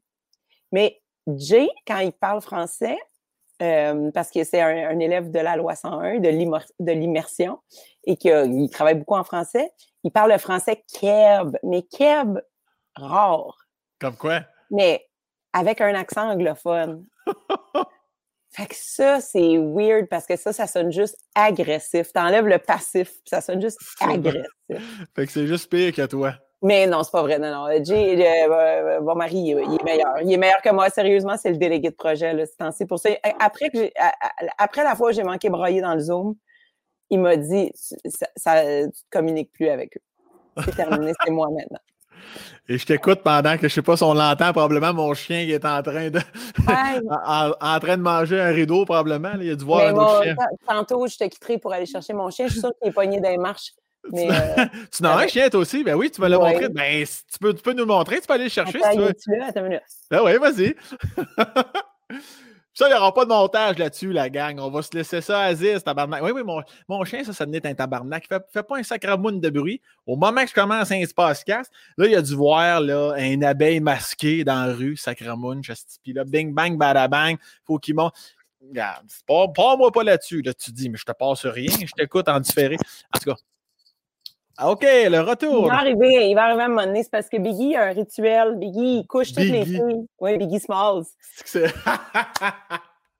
Mais 0.71 1.01
Jay, 1.27 1.69
quand 1.87 1.99
il 1.99 2.11
parle 2.11 2.41
français, 2.41 2.97
euh, 3.61 4.11
parce 4.11 4.31
que 4.31 4.43
c'est 4.43 4.61
un, 4.61 4.99
élève 4.99 5.31
de 5.31 5.39
la 5.39 5.55
loi 5.55 5.75
101, 5.75 6.19
de 6.19 6.91
l'immersion, 6.91 7.59
et 8.05 8.17
qu'il 8.17 8.69
travaille 8.69 8.95
beaucoup 8.95 9.15
en 9.15 9.23
français. 9.23 9.71
Il 10.03 10.11
parle 10.11 10.31
le 10.31 10.37
français 10.37 10.83
keb, 10.99 11.57
mais 11.63 11.83
keb 11.83 12.39
rare. 12.95 13.57
Comme 13.99 14.15
quoi? 14.17 14.41
Mais 14.71 15.05
avec 15.53 15.81
un 15.81 15.95
accent 15.95 16.29
anglophone. 16.29 17.05
fait 18.51 18.67
que 18.67 18.75
ça, 18.75 19.21
c'est 19.21 19.57
weird 19.57 20.07
parce 20.09 20.25
que 20.25 20.35
ça, 20.35 20.51
ça 20.53 20.67
sonne 20.67 20.91
juste 20.91 21.17
agressif. 21.33 22.11
T'enlèves 22.11 22.47
le 22.47 22.59
passif, 22.59 23.13
ça 23.25 23.41
sonne 23.41 23.61
juste 23.61 23.79
agressif. 24.01 24.45
fait 25.15 25.25
que 25.25 25.31
c'est 25.31 25.47
juste 25.47 25.69
pire 25.69 25.93
que 25.93 26.05
toi. 26.05 26.35
Mais 26.65 26.87
non, 26.87 27.03
c'est 27.03 27.11
pas 27.11 27.21
vrai. 27.21 27.37
Non, 27.37 27.51
non. 27.51 27.83
Jay, 27.83 28.17
euh, 28.19 28.99
mon 28.99 29.13
mari, 29.13 29.37
il 29.37 29.51
est 29.51 29.83
meilleur. 29.83 30.19
Il 30.23 30.33
est 30.33 30.37
meilleur 30.37 30.63
que 30.63 30.71
moi. 30.71 30.89
Sérieusement, 30.89 31.37
c'est 31.37 31.51
le 31.51 31.57
délégué 31.57 31.91
de 31.91 31.95
projet. 31.95 32.33
C'est 32.75 32.87
pour 32.87 32.97
ça. 32.97 33.11
Après, 33.39 33.69
que 33.69 33.91
après 34.57 34.83
la 34.83 34.95
fois 34.95 35.11
où 35.11 35.13
j'ai 35.13 35.21
manqué 35.21 35.47
broyer 35.49 35.79
dans 35.81 35.93
le 35.93 35.99
Zoom, 35.99 36.33
il 37.11 37.19
m'a 37.19 37.37
dit 37.37 37.71
ça, 37.75 38.25
ça, 38.35 38.63
tu 38.87 38.99
communiques 39.11 39.51
plus 39.51 39.69
avec 39.69 39.95
eux. 39.95 40.63
C'est 40.63 40.75
terminé, 40.75 41.13
c'est 41.23 41.29
moi 41.29 41.49
maintenant. 41.51 41.77
Et 42.67 42.79
je 42.79 42.85
t'écoute 42.87 43.19
pendant 43.23 43.57
que 43.57 43.67
je 43.67 43.73
sais 43.75 43.83
pas 43.83 43.95
si 43.95 44.03
on 44.03 44.15
l'entend, 44.15 44.51
probablement 44.51 44.91
mon 44.91 45.13
chien 45.13 45.45
qui 45.45 45.51
est 45.51 45.65
en 45.65 45.83
train 45.83 46.09
de 46.09 46.19
en, 46.67 47.79
train 47.79 47.97
de 47.97 48.01
manger 48.01 48.41
un 48.41 48.51
rideau, 48.51 48.85
probablement. 48.85 49.33
Il 49.39 49.51
a 49.51 49.55
dû 49.55 49.63
voir 49.63 49.87
un 49.87 49.93
autre 49.93 50.23
chien. 50.23 50.35
Tantôt, 50.67 51.05
je 51.05 51.15
te 51.15 51.25
quitterai 51.25 51.59
pour 51.59 51.73
aller 51.73 51.85
chercher 51.85 52.13
mon 52.13 52.31
chien. 52.31 52.47
Je 52.47 52.53
suis 52.53 52.61
sûre 52.61 52.71
qu'il 52.81 52.89
est 52.89 52.93
pogné 52.93 53.19
dans 53.19 53.29
les 53.29 53.37
marches. 53.37 53.73
Mais, 54.11 54.29
euh, 54.31 54.65
tu 54.95 55.03
n'as 55.03 55.17
un 55.17 55.27
chien, 55.27 55.49
toi 55.49 55.61
aussi? 55.61 55.83
Ben 55.83 55.95
oui, 55.95 56.11
tu 56.11 56.21
me 56.21 56.27
l'as 56.27 56.37
montré. 56.37 56.69
Ben, 56.69 57.05
tu 57.05 57.39
peux, 57.39 57.53
tu 57.53 57.61
peux 57.61 57.73
nous 57.73 57.79
le 57.79 57.85
montrer, 57.85 58.21
tu 58.21 58.27
peux 58.27 58.33
aller 58.33 58.45
le 58.45 58.49
chercher 58.49 58.79
si 58.81 58.89
tu 58.91 58.97
veux. 58.97 59.13
Tu 59.13 59.41
Attends 59.41 59.61
une 59.61 59.67
minute. 59.67 59.83
Ben 60.09 60.21
oui, 60.23 60.37
vas-y. 60.37 60.75
Ça, 62.77 62.87
il 62.87 62.91
n'y 62.91 62.97
aura 62.97 63.13
pas 63.13 63.23
de 63.23 63.29
montage 63.29 63.77
là-dessus, 63.77 64.11
la 64.11 64.29
gang. 64.29 64.59
On 64.59 64.69
va 64.69 64.81
se 64.81 64.93
laisser 64.93 65.21
ça 65.21 65.43
à 65.43 65.55
Ziz, 65.55 65.81
tabarnak. 65.81 66.21
Oui, 66.21 66.31
oui, 66.31 66.43
mon, 66.43 66.61
mon 66.89 67.05
chien, 67.05 67.23
ça, 67.23 67.31
ça 67.31 67.45
venait 67.45 67.65
un 67.65 67.73
tabarnak. 67.73 68.25
Il 68.25 68.27
fait, 68.27 68.43
fait 68.51 68.63
pas 68.63 68.77
un 68.77 68.83
sacramoune 68.83 69.39
de 69.39 69.49
bruit. 69.49 69.81
Au 70.05 70.17
moment 70.17 70.43
que 70.43 70.49
je 70.49 70.53
commence 70.53 70.91
un 70.91 70.97
espace 70.97 71.45
casse, 71.45 71.69
là, 71.97 72.05
il 72.05 72.13
a 72.13 72.21
dû 72.21 72.35
voir 72.35 72.81
là, 72.81 73.13
un 73.17 73.41
abeille 73.43 73.79
masqué 73.79 74.43
dans 74.43 74.65
la 74.65 74.73
rue, 74.73 74.97
sacramoune, 74.97 75.61
puis 76.03 76.11
là, 76.11 76.25
bing, 76.25 76.53
bang, 76.53 76.77
badabang, 76.77 77.37
faut 77.63 77.79
qu'il 77.79 77.95
monte. 77.95 78.13
Regarde, 78.67 79.07
pas, 79.25 79.47
pas 79.55 79.77
moi 79.77 79.89
pas 79.93 80.03
là-dessus. 80.03 80.41
Là, 80.41 80.53
tu 80.53 80.73
dis, 80.73 80.89
mais 80.89 80.97
je 80.97 81.05
te 81.05 81.13
passe 81.13 81.45
rien, 81.45 81.71
je 81.79 81.93
t'écoute 81.93 82.27
en 82.27 82.41
différé. 82.41 82.75
En 83.13 83.19
tout 83.19 83.29
cas, 83.29 83.37
ah, 84.57 84.71
OK, 84.71 84.83
le 84.83 85.19
retour. 85.19 85.65
Il 85.65 85.69
va 85.69 85.79
arriver, 85.79 86.29
il 86.29 86.35
va 86.35 86.43
arriver 86.43 86.61
à 86.61 86.65
un 86.65 86.69
moment 86.69 86.85
donné. 86.85 87.03
C'est 87.03 87.11
parce 87.11 87.27
que 87.27 87.37
Biggie 87.37 87.75
a 87.75 87.83
un 87.83 87.91
rituel. 87.91 88.55
Biggie, 88.55 88.99
il 88.99 89.07
couche 89.07 89.33
toutes 89.33 89.43
les 89.43 89.65
filles. 89.65 90.07
Oui, 90.19 90.37
Biggie 90.37 90.59
Smalls. 90.59 91.05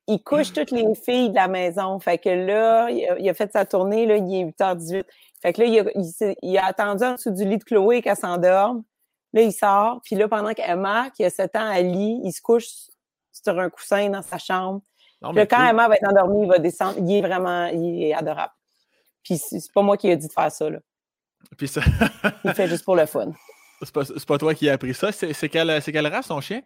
il 0.08 0.24
couche 0.24 0.54
toutes 0.54 0.72
les 0.72 0.96
filles 0.96 1.30
de 1.30 1.36
la 1.36 1.50
maison. 1.50 2.00
Fait 2.00 2.18
que 2.18 2.30
là, 2.30 2.89
il 2.89 3.30
a, 3.30 3.34
fait 3.34 3.51
sa 3.51 3.65
tournée, 3.65 4.06
là, 4.06 4.15
il 4.15 4.34
est 4.34 4.44
8h18. 4.46 5.04
Fait 5.42 5.54
que 5.54 5.62
là, 5.62 5.92
il 6.42 6.58
a, 6.58 6.65
attendu 6.65 7.04
en 7.04 7.13
dessous 7.13 7.32
du 7.32 7.44
lit 7.44 7.58
de 7.58 7.63
Chloé 7.63 8.01
qu'elle 8.01 8.15
s'endorme. 8.15 8.84
Là, 9.34 9.42
il 9.42 9.51
sort, 9.51 10.00
puis 10.06 10.15
là, 10.15 10.30
pendant 10.30 10.54
qu'Emma, 10.54 11.10
qui 11.10 11.25
a 11.25 11.30
7 11.30 11.58
ans, 11.58 11.70
elle 11.70 11.92
lit, 11.92 12.22
il 12.24 12.32
se 12.32 12.42
couche 12.42 12.70
sur 13.34 13.60
un 13.60 13.70
coussin 13.70 14.10
dans 14.10 14.22
sa 14.22 14.38
chambre. 14.38 14.82
puis 15.22 15.36
là, 15.36 15.46
quand 15.46 15.68
Emma 15.68 15.89
va 15.89 15.96
être 15.96 16.08
endormie, 16.10 16.44
il 16.44 16.48
va 16.48 16.58
descendre. 16.58 16.96
Il 17.00 17.12
est 17.12 17.22
vraiment, 17.22 17.65
il 17.65 18.04
est 18.04 18.13
adorable. 18.13 18.54
Puis 19.24 19.38
c'est 19.38 19.60
pas 19.74 19.82
moi 19.82 19.98
qui 19.98 20.08
ai 20.08 20.15
dit 20.15 20.27
de 20.27 20.32
faire 20.32 20.51
ça, 20.51 20.70
là. 20.70 20.80
Puis 21.58 21.68
ça... 21.68 21.82
il 22.44 22.54
fait 22.54 22.68
juste 22.68 22.84
pour 22.84 22.96
le 22.96 23.06
fun. 23.06 23.32
C'est 23.82 23.94
pas, 23.94 24.04
pas, 24.28 24.38
toi 24.38 24.56
qui 24.56 24.70
as 24.70 24.74
appris 24.74 24.94
ça. 24.94 25.12
C'est 25.12 25.50
quelle, 25.50 25.82
quelle 25.82 26.08
race, 26.08 26.28
ton 26.28 26.42
chien? 26.42 26.62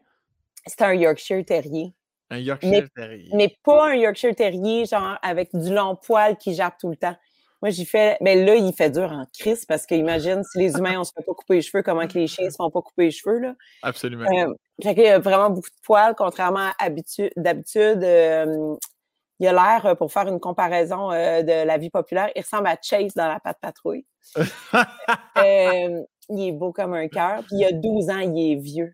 C'est 0.65 0.81
un 0.81 0.93
Yorkshire 0.93 1.43
Terrier. 1.45 1.93
Un 2.29 2.37
Yorkshire 2.37 2.87
Terrier. 2.95 3.29
Mais 3.33 3.55
pas 3.63 3.89
un 3.89 3.95
Yorkshire 3.95 4.35
Terrier, 4.35 4.85
genre 4.85 5.17
avec 5.21 5.49
du 5.53 5.73
long 5.73 5.95
poil 5.95 6.37
qui 6.37 6.53
jappe 6.53 6.77
tout 6.79 6.89
le 6.89 6.95
temps. 6.95 7.15
Moi, 7.61 7.71
j'y 7.71 7.85
fais. 7.85 8.17
Mais 8.21 8.35
là, 8.35 8.55
il 8.55 8.71
fait 8.73 8.89
dur 8.89 9.11
en 9.11 9.25
crise 9.37 9.65
parce 9.65 9.85
qu'imagine 9.85 10.43
si 10.43 10.59
les 10.59 10.77
humains, 10.77 10.99
on 10.99 11.03
se 11.03 11.11
fait 11.15 11.23
pas 11.23 11.33
couper 11.33 11.55
les 11.55 11.61
cheveux, 11.61 11.83
comment 11.83 12.07
que 12.07 12.17
les 12.17 12.27
chiens 12.27 12.49
se 12.49 12.55
font 12.55 12.69
pas 12.69 12.81
couper 12.81 13.05
les 13.05 13.11
cheveux, 13.11 13.39
là? 13.39 13.55
Absolument. 13.83 14.25
Euh, 14.25 14.53
fait 14.81 14.95
qu'il 14.95 15.03
y 15.03 15.07
a 15.07 15.19
vraiment 15.19 15.49
beaucoup 15.49 15.69
de 15.69 15.81
poils, 15.83 16.15
contrairement 16.15 16.69
à 16.79 16.89
d'habitude. 16.89 18.03
Euh, 18.03 18.75
il 19.39 19.47
a 19.47 19.53
l'air, 19.53 19.85
euh, 19.85 19.95
pour 19.95 20.11
faire 20.11 20.27
une 20.27 20.39
comparaison 20.39 21.11
euh, 21.11 21.41
de 21.41 21.65
la 21.65 21.77
vie 21.77 21.89
populaire, 21.89 22.29
il 22.35 22.41
ressemble 22.41 22.67
à 22.67 22.77
Chase 22.81 23.13
dans 23.15 23.27
la 23.27 23.39
patte 23.39 23.59
patrouille. 23.61 24.05
il 24.35 26.05
est 26.29 26.51
beau 26.51 26.71
comme 26.71 26.93
un 26.93 27.07
cœur. 27.07 27.43
Puis 27.47 27.57
il 27.57 27.65
a 27.65 27.71
12 27.71 28.09
ans, 28.09 28.19
il 28.19 28.51
est 28.51 28.55
vieux. 28.55 28.93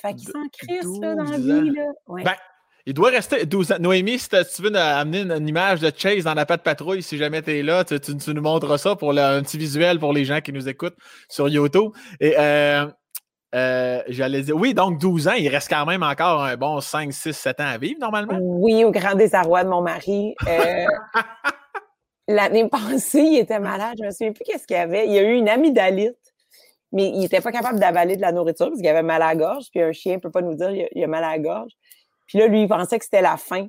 Fait 0.00 0.14
qu'il 0.14 0.28
s'en 0.28 0.46
crisse 0.52 1.00
là, 1.00 1.14
dans 1.14 1.24
la 1.24 1.38
vie. 1.38 1.70
Là. 1.70 1.84
Ben, 2.08 2.34
il 2.86 2.92
doit 2.92 3.10
rester 3.10 3.46
12 3.46 3.72
ans. 3.72 3.76
Noémie, 3.80 4.18
si, 4.18 4.28
tu 4.28 4.62
veux 4.62 4.76
amener 4.76 5.20
une, 5.20 5.48
image 5.48 5.80
de 5.80 5.90
Chase 5.94 6.24
dans 6.24 6.34
la 6.34 6.44
patte 6.44 6.62
patrouille, 6.62 7.02
si 7.02 7.16
jamais 7.16 7.40
tu 7.40 7.58
es 7.58 7.62
là, 7.62 7.84
tu, 7.84 7.98
nous 8.34 8.42
montres 8.42 8.78
ça 8.78 8.96
pour 8.96 9.12
un 9.12 9.42
petit 9.42 9.56
visuel 9.56 9.98
pour 9.98 10.12
les 10.12 10.24
gens 10.24 10.40
qui 10.40 10.52
nous 10.52 10.68
écoutent 10.68 10.96
sur 11.28 11.48
YouTube. 11.48 11.92
Et 12.20 12.34
euh, 12.38 12.86
euh, 13.54 14.02
j'allais 14.08 14.42
dire, 14.42 14.56
oui, 14.56 14.74
donc 14.74 14.98
12 14.98 15.28
ans, 15.28 15.32
il 15.32 15.48
reste 15.48 15.68
quand 15.68 15.86
même 15.86 16.02
encore 16.02 16.42
un 16.42 16.56
bon 16.56 16.80
5, 16.80 17.12
6, 17.12 17.32
7 17.32 17.60
ans 17.60 17.66
à 17.66 17.78
vivre 17.78 18.00
normalement? 18.00 18.38
Oui, 18.40 18.84
au 18.84 18.90
grand 18.90 19.14
désarroi 19.14 19.64
de 19.64 19.68
mon 19.68 19.82
mari. 19.82 20.34
Euh, 20.48 20.86
l'année 22.28 22.68
passée, 22.68 23.20
il 23.20 23.38
était 23.38 23.60
malade. 23.60 23.94
Je 23.98 24.04
me 24.04 24.10
souviens 24.10 24.32
plus 24.32 24.44
qu'est-ce 24.44 24.66
qu'il 24.66 24.76
y 24.76 24.80
avait. 24.80 25.06
Il 25.06 25.12
y 25.12 25.18
a 25.18 25.22
eu 25.22 25.34
une 25.34 25.48
amygdalite 25.48 26.16
mais 26.94 27.08
il 27.08 27.18
n'était 27.18 27.40
pas 27.40 27.50
capable 27.50 27.80
d'avaler 27.80 28.14
de 28.14 28.20
la 28.20 28.30
nourriture 28.30 28.68
parce 28.68 28.78
qu'il 28.78 28.88
avait 28.88 29.02
mal 29.02 29.20
à 29.20 29.26
la 29.26 29.34
gorge. 29.34 29.64
Puis 29.72 29.82
un 29.82 29.90
chien 29.90 30.14
ne 30.14 30.20
peut 30.20 30.30
pas 30.30 30.42
nous 30.42 30.54
dire 30.54 30.70
qu'il 30.70 31.02
a, 31.02 31.06
mal 31.08 31.24
à 31.24 31.32
la 31.32 31.38
gorge. 31.40 31.72
Puis 32.26 32.38
là, 32.38 32.46
lui, 32.46 32.62
il 32.62 32.68
pensait 32.68 32.98
que 32.98 33.04
c'était 33.04 33.20
la 33.20 33.36
faim. 33.36 33.66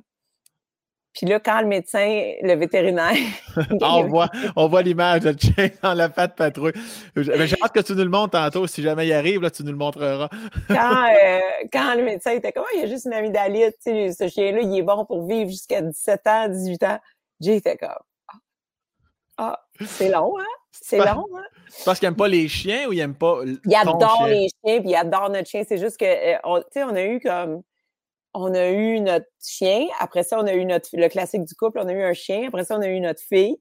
Puis 1.16 1.26
là, 1.26 1.40
quand 1.40 1.62
le 1.62 1.66
médecin, 1.66 2.34
le 2.42 2.54
vétérinaire. 2.54 3.16
on 3.80 4.06
voit, 4.06 4.28
on 4.54 4.68
voit 4.68 4.82
l'image 4.82 5.22
de 5.22 5.34
chien 5.38 5.70
dans 5.82 5.94
la 5.94 6.10
patte 6.10 6.36
patrouille. 6.36 6.74
J'ai 7.16 7.56
hâte 7.62 7.72
que 7.72 7.80
tu 7.80 7.94
nous 7.94 8.04
le 8.04 8.10
montres 8.10 8.32
tantôt. 8.32 8.66
Si 8.66 8.82
jamais 8.82 9.06
il 9.06 9.12
arrive, 9.14 9.40
là, 9.40 9.50
tu 9.50 9.62
nous 9.64 9.72
le 9.72 9.78
montreras. 9.78 10.28
quand, 10.68 11.06
euh, 11.06 11.40
quand 11.72 11.94
le 11.94 12.02
médecin 12.02 12.32
était 12.32 12.52
comme, 12.52 12.64
oh, 12.66 12.74
il 12.74 12.82
y 12.82 12.84
a 12.84 12.86
juste 12.86 13.06
une 13.06 13.14
amygdalite, 13.14 13.76
tu 13.82 13.92
sais, 13.92 14.12
ce 14.12 14.28
chien-là, 14.28 14.60
il 14.60 14.78
est 14.78 14.82
bon 14.82 15.06
pour 15.06 15.26
vivre 15.26 15.48
jusqu'à 15.48 15.80
17 15.80 16.26
ans, 16.26 16.48
18 16.48 16.82
ans. 16.82 16.98
Jay 17.40 17.56
était 17.56 17.78
comme, 17.78 17.88
ah, 18.28 18.34
ah 19.38 19.60
c'est 19.86 20.10
long, 20.10 20.38
hein? 20.38 20.44
C'est 20.70 20.98
long, 20.98 21.26
hein? 21.34 21.44
Parce 21.86 21.98
qu'il 21.98 22.08
n'aime 22.08 22.16
pas 22.16 22.28
les 22.28 22.46
chiens 22.48 22.88
ou 22.88 22.92
il 22.92 22.98
n'aime 22.98 23.14
pas. 23.14 23.40
Il 23.64 23.74
adore 23.74 24.26
les 24.26 24.48
chiens, 24.48 24.80
puis 24.80 24.90
il 24.90 24.94
adore 24.94 25.30
notre 25.30 25.48
chien. 25.48 25.62
C'est 25.66 25.78
juste 25.78 25.96
que, 25.96 26.04
euh, 26.04 26.60
tu 26.64 26.64
sais, 26.72 26.84
on 26.84 26.94
a 26.94 27.04
eu 27.04 27.20
comme. 27.20 27.62
On 28.38 28.52
a 28.54 28.68
eu 28.68 29.00
notre 29.00 29.26
chien. 29.42 29.86
Après 29.98 30.22
ça, 30.22 30.38
on 30.38 30.46
a 30.46 30.52
eu 30.52 30.66
notre, 30.66 30.90
le 30.92 31.08
classique 31.08 31.44
du 31.44 31.54
couple. 31.54 31.78
On 31.82 31.88
a 31.88 31.92
eu 31.92 32.02
un 32.02 32.12
chien. 32.12 32.48
Après 32.48 32.64
ça, 32.64 32.76
on 32.76 32.82
a 32.82 32.88
eu 32.88 33.00
notre 33.00 33.22
fille, 33.22 33.58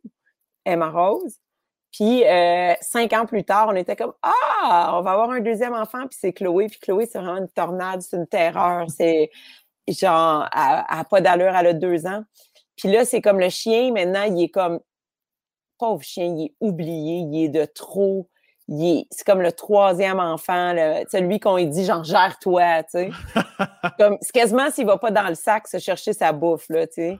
Emma 0.65 0.89
Rose. 0.89 1.37
Puis 1.93 2.25
euh, 2.25 2.73
cinq 2.81 3.13
ans 3.13 3.25
plus 3.25 3.45
tard, 3.45 3.69
on 3.69 3.75
était 3.75 3.95
comme 3.95 4.13
Ah, 4.21 4.97
on 4.97 5.01
va 5.01 5.11
avoir 5.11 5.29
un 5.29 5.39
deuxième 5.39 5.73
enfant, 5.73 6.07
puis 6.07 6.17
c'est 6.19 6.33
Chloé. 6.33 6.67
Puis 6.67 6.79
Chloé, 6.79 7.05
c'est 7.05 7.19
vraiment 7.19 7.37
une 7.37 7.47
tornade, 7.47 8.01
c'est 8.01 8.17
une 8.17 8.27
terreur. 8.27 8.87
C'est 8.89 9.31
genre, 9.87 10.49
n'a 10.53 11.05
pas 11.09 11.21
d'allure, 11.21 11.55
elle 11.55 11.67
a 11.67 11.73
deux 11.73 12.05
ans. 12.05 12.23
Puis 12.75 12.91
là, 12.91 13.05
c'est 13.05 13.21
comme 13.21 13.39
le 13.39 13.49
chien, 13.49 13.93
maintenant, 13.93 14.23
il 14.23 14.43
est 14.43 14.49
comme 14.49 14.81
pauvre 15.77 16.03
chien, 16.03 16.25
il 16.25 16.47
est 16.47 16.55
oublié, 16.59 17.19
il 17.19 17.45
est 17.45 17.49
de 17.49 17.63
trop. 17.63 18.29
C'est 18.67 19.25
comme 19.25 19.41
le 19.41 19.51
troisième 19.51 20.19
enfant, 20.19 20.73
celui 21.11 21.39
qu'on 21.39 21.57
lui 21.57 21.67
dit, 21.67 21.85
genre, 21.85 22.03
gère-toi, 22.03 22.83
tu 22.83 22.89
sais. 22.91 23.09
c'est 24.21 24.31
quasiment 24.33 24.71
s'il 24.71 24.87
va 24.87 24.97
pas 24.97 25.11
dans 25.11 25.27
le 25.27 25.35
sac 25.35 25.67
se 25.67 25.77
chercher 25.77 26.13
sa 26.13 26.31
bouffe, 26.31 26.67
là, 26.69 26.87
tu 26.87 26.93
sais. 26.93 27.19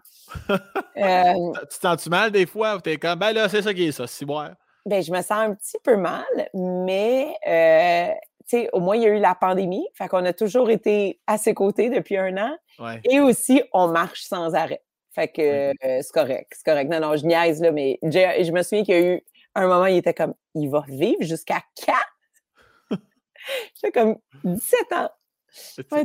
Euh, 0.98 1.34
tu 1.70 1.78
te 1.78 1.82
sens-tu 1.82 2.10
mal 2.10 2.32
des 2.32 2.46
fois 2.46 2.78
ou 2.78 2.80
t'es 2.80 2.96
comme, 2.96 3.20
ben 3.20 3.34
là, 3.34 3.50
c'est 3.50 3.62
ça 3.62 3.74
qui 3.74 3.88
est 3.88 3.92
ça, 3.92 4.08
c'est 4.08 4.24
boire? 4.24 4.52
Ben, 4.86 5.04
je 5.04 5.12
me 5.12 5.18
sens 5.18 5.32
un 5.32 5.54
petit 5.54 5.78
peu 5.84 5.98
mal, 5.98 6.24
mais, 6.54 7.36
euh, 7.46 8.14
tu 8.50 8.62
sais, 8.62 8.70
au 8.72 8.80
moins, 8.80 8.96
il 8.96 9.04
y 9.04 9.06
a 9.06 9.10
eu 9.10 9.20
la 9.20 9.36
pandémie, 9.36 9.86
fait 9.94 10.08
qu'on 10.08 10.24
a 10.24 10.32
toujours 10.32 10.70
été 10.70 11.20
à 11.28 11.38
ses 11.38 11.54
côtés 11.54 11.90
depuis 11.90 12.18
un 12.18 12.38
an. 12.38 12.56
Et 13.04 13.20
aussi, 13.20 13.62
on 13.74 13.90
marche 13.90 14.24
sans 14.24 14.56
arrêt. 14.56 14.82
Fait 15.12 15.28
que 15.28 15.42
euh, 15.42 16.02
c'est 16.02 16.14
correct, 16.14 16.54
c'est 16.56 16.66
correct. 16.66 16.90
Non, 16.90 17.02
non, 17.02 17.18
je 17.18 17.26
niaise, 17.26 17.62
là, 17.62 17.72
mais 17.72 18.00
je 18.02 18.52
me 18.52 18.64
souviens 18.64 18.84
qu'il 18.86 18.96
y 18.96 18.98
a 18.98 19.16
eu 19.16 19.22
un 19.56 19.68
moment, 19.68 19.86
il 19.86 19.98
était 19.98 20.14
comme, 20.14 20.34
il 20.54 20.70
va 20.70 20.84
vivre 20.88 21.22
jusqu'à 21.22 21.62
quand? 21.86 22.98
J'ai 23.82 23.92
comme 23.92 24.18
17 24.44 24.94
ans. 24.94 25.10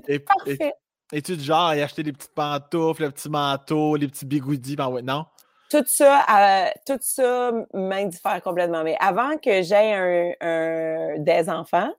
Et, 0.07 0.19
parfait. 0.21 0.75
Es-tu 1.13 1.37
du 1.37 1.43
genre 1.43 1.67
à 1.67 1.77
y 1.77 1.83
acheter 1.83 2.03
des 2.03 2.13
petites 2.13 2.35
pantoufles, 2.35 3.03
le 3.03 3.11
petit 3.11 3.29
manteau, 3.29 3.97
les 3.97 4.07
petits 4.07 4.27
bigoudis? 4.27 4.77
Ben 4.77 4.89
ouais, 4.89 5.03
non? 5.03 5.27
Tout 5.71 5.85
ça, 5.87 6.25
euh, 6.29 6.69
tout 6.87 6.99
ça 7.01 7.53
m'indiffère 7.75 8.43
complètement. 8.43 8.85
Mais 8.85 8.97
avant 9.01 9.37
que 9.39 9.63
j'aie 9.63 10.37
un, 10.41 11.19
des 11.19 11.49
enfants, 11.49 11.93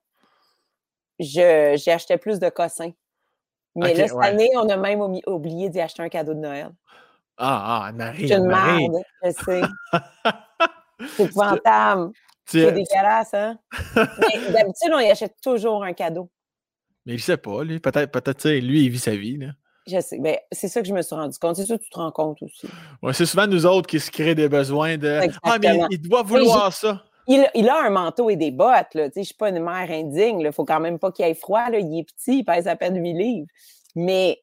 j'ai 1.20 1.76
acheté 1.88 2.18
plus 2.18 2.40
de 2.40 2.50
cossins. 2.50 2.92
Mais 3.76 3.94
là, 3.94 4.08
cette 4.08 4.18
année, 4.18 4.50
on 4.56 4.68
a 4.70 4.78
même 4.78 5.02
oublié 5.28 5.70
d'y 5.70 5.80
acheter 5.80 6.04
un 6.04 6.10
cadeau 6.10 6.34
de 6.34 6.40
Noël. 6.40 6.72
Ah, 7.38 7.86
ah, 7.88 7.92
Marie. 7.94 8.28
C'est 8.28 8.36
une 8.36 8.48
merde, 8.48 9.02
je 9.24 9.32
sais. 9.32 9.62
C'est 11.16 11.24
épouvantable. 11.24 12.12
C'est 12.46 12.72
dégueulasse, 12.72 13.34
hein? 13.34 13.58
D'habitude, 13.96 14.92
on 14.94 15.00
y 15.00 15.10
achète 15.10 15.36
toujours 15.42 15.84
un 15.84 15.94
cadeau. 15.94 16.30
Mais 17.06 17.14
il 17.14 17.22
sait 17.22 17.38
pas, 17.38 17.64
lui. 17.64 17.80
Peut-être, 17.80 18.12
peut-être, 18.12 18.50
lui, 18.50 18.86
il 18.86 18.90
vit 18.90 19.00
sa 19.00 19.16
vie, 19.16 19.38
là. 19.38 19.48
Je 19.88 20.00
sais. 20.00 20.20
Mais 20.20 20.34
ben, 20.34 20.40
c'est 20.52 20.68
ça 20.68 20.82
que 20.82 20.88
je 20.88 20.94
me 20.94 21.02
suis 21.02 21.16
rendu 21.16 21.38
compte. 21.40 21.56
C'est 21.56 21.66
ça 21.66 21.78
que 21.78 21.84
tu 21.84 21.90
te 21.90 21.98
rends 21.98 22.12
compte 22.12 22.42
aussi. 22.44 22.68
Ouais, 23.02 23.14
c'est 23.14 23.26
souvent 23.26 23.48
nous 23.48 23.66
autres 23.66 23.88
qui 23.88 24.00
se 24.00 24.12
créent 24.12 24.36
des 24.36 24.48
besoins 24.48 24.98
de. 24.98 25.22
Ah, 25.44 25.58
mais 25.60 25.82
il, 25.90 26.02
doit 26.02 26.22
vouloir 26.22 26.72
ça. 26.72 27.04
Il, 27.28 27.50
il, 27.56 27.68
a 27.68 27.84
un 27.84 27.90
manteau 27.90 28.30
et 28.30 28.36
des 28.36 28.52
bottes. 28.52 28.94
Là. 28.94 29.10
Je 29.14 29.20
ne 29.20 29.24
suis 29.24 29.34
pas 29.34 29.50
une 29.50 29.60
mère 29.60 29.90
indigne. 29.90 30.40
Il 30.40 30.46
ne 30.46 30.52
faut 30.52 30.66
quand 30.66 30.80
même 30.80 31.00
pas 31.00 31.12
qu'il 31.12 31.26
ait 31.26 31.34
froid. 31.34 31.70
Là. 31.70 31.80
Il 31.80 32.00
est 32.00 32.04
petit, 32.04 32.40
il 32.40 32.44
pèse 32.44 32.68
à 32.68 32.76
peine 32.76 33.02
8 33.02 33.14
livres. 33.14 33.48
Mais 33.96 34.40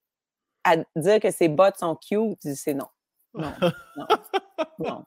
à 0.64 0.76
dire 0.96 1.20
que 1.20 1.30
ses 1.30 1.48
bottes 1.48 1.78
sont 1.78 1.96
cute, 1.96 2.38
c'est 2.42 2.74
non. 2.74 2.88
Non. 3.34 3.52
Non. 3.60 4.06
non. 4.80 5.04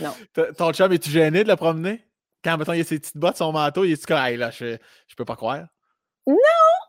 Non. 0.00 0.44
Ton 0.56 0.72
chum, 0.72 0.92
es-tu 0.92 1.10
gêné 1.10 1.44
de 1.44 1.48
le 1.48 1.56
promener? 1.56 2.04
Quand, 2.44 2.56
mettons, 2.56 2.72
il 2.72 2.78
y 2.78 2.80
a 2.80 2.84
ses 2.84 2.98
petites 2.98 3.16
bottes, 3.16 3.36
son 3.36 3.52
manteau, 3.52 3.84
il 3.84 3.92
est-tu 3.92 4.06
comme, 4.06 4.18
hey, 4.18 4.36
là, 4.36 4.50
je, 4.50 4.76
je 5.06 5.16
peux 5.16 5.24
pas 5.24 5.36
croire? 5.36 5.66
Non, 6.26 6.36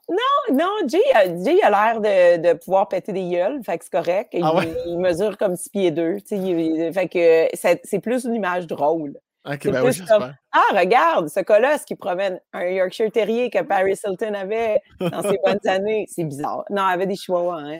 non, 0.10 0.56
non. 0.58 0.88
Jay, 0.88 1.00
Jay 1.44 1.62
a 1.64 1.70
l'air 1.70 2.02
de, 2.02 2.52
de, 2.52 2.54
pouvoir 2.58 2.88
péter 2.88 3.14
des 3.14 3.28
gueules, 3.28 3.62
fait 3.64 3.78
que 3.78 3.86
c'est 3.86 3.92
correct. 3.92 4.30
Il, 4.34 4.44
ah 4.44 4.54
il, 4.86 5.00
mesure 5.00 5.38
comme 5.38 5.56
six 5.56 5.70
pieds 5.70 5.92
deux. 5.92 6.18
Fait 6.28 7.08
que 7.08 7.48
c'est 7.84 8.00
plus 8.00 8.26
une 8.26 8.36
image 8.36 8.68
drôle. 8.68 9.18
Ok, 9.46 9.70
ben 9.70 9.84
oui, 9.86 9.98
comme, 10.06 10.34
ah, 10.52 10.78
regarde, 10.78 11.30
ce 11.30 11.40
colosse 11.40 11.86
qui 11.86 11.96
promène 11.96 12.42
un 12.52 12.66
Yorkshire 12.66 13.10
Terrier 13.10 13.50
que 13.50 13.64
Paris 13.64 13.96
Hilton 14.06 14.34
avait 14.34 14.82
dans 15.00 15.22
ses 15.22 15.40
bonnes 15.46 15.66
années. 15.66 16.06
C'est 16.10 16.26
bizarre. 16.26 16.66
Non, 16.70 16.84
elle 16.88 16.96
avait 16.96 17.08
des 17.08 17.16
chihuahuas. 17.16 17.62
Hein. 17.62 17.80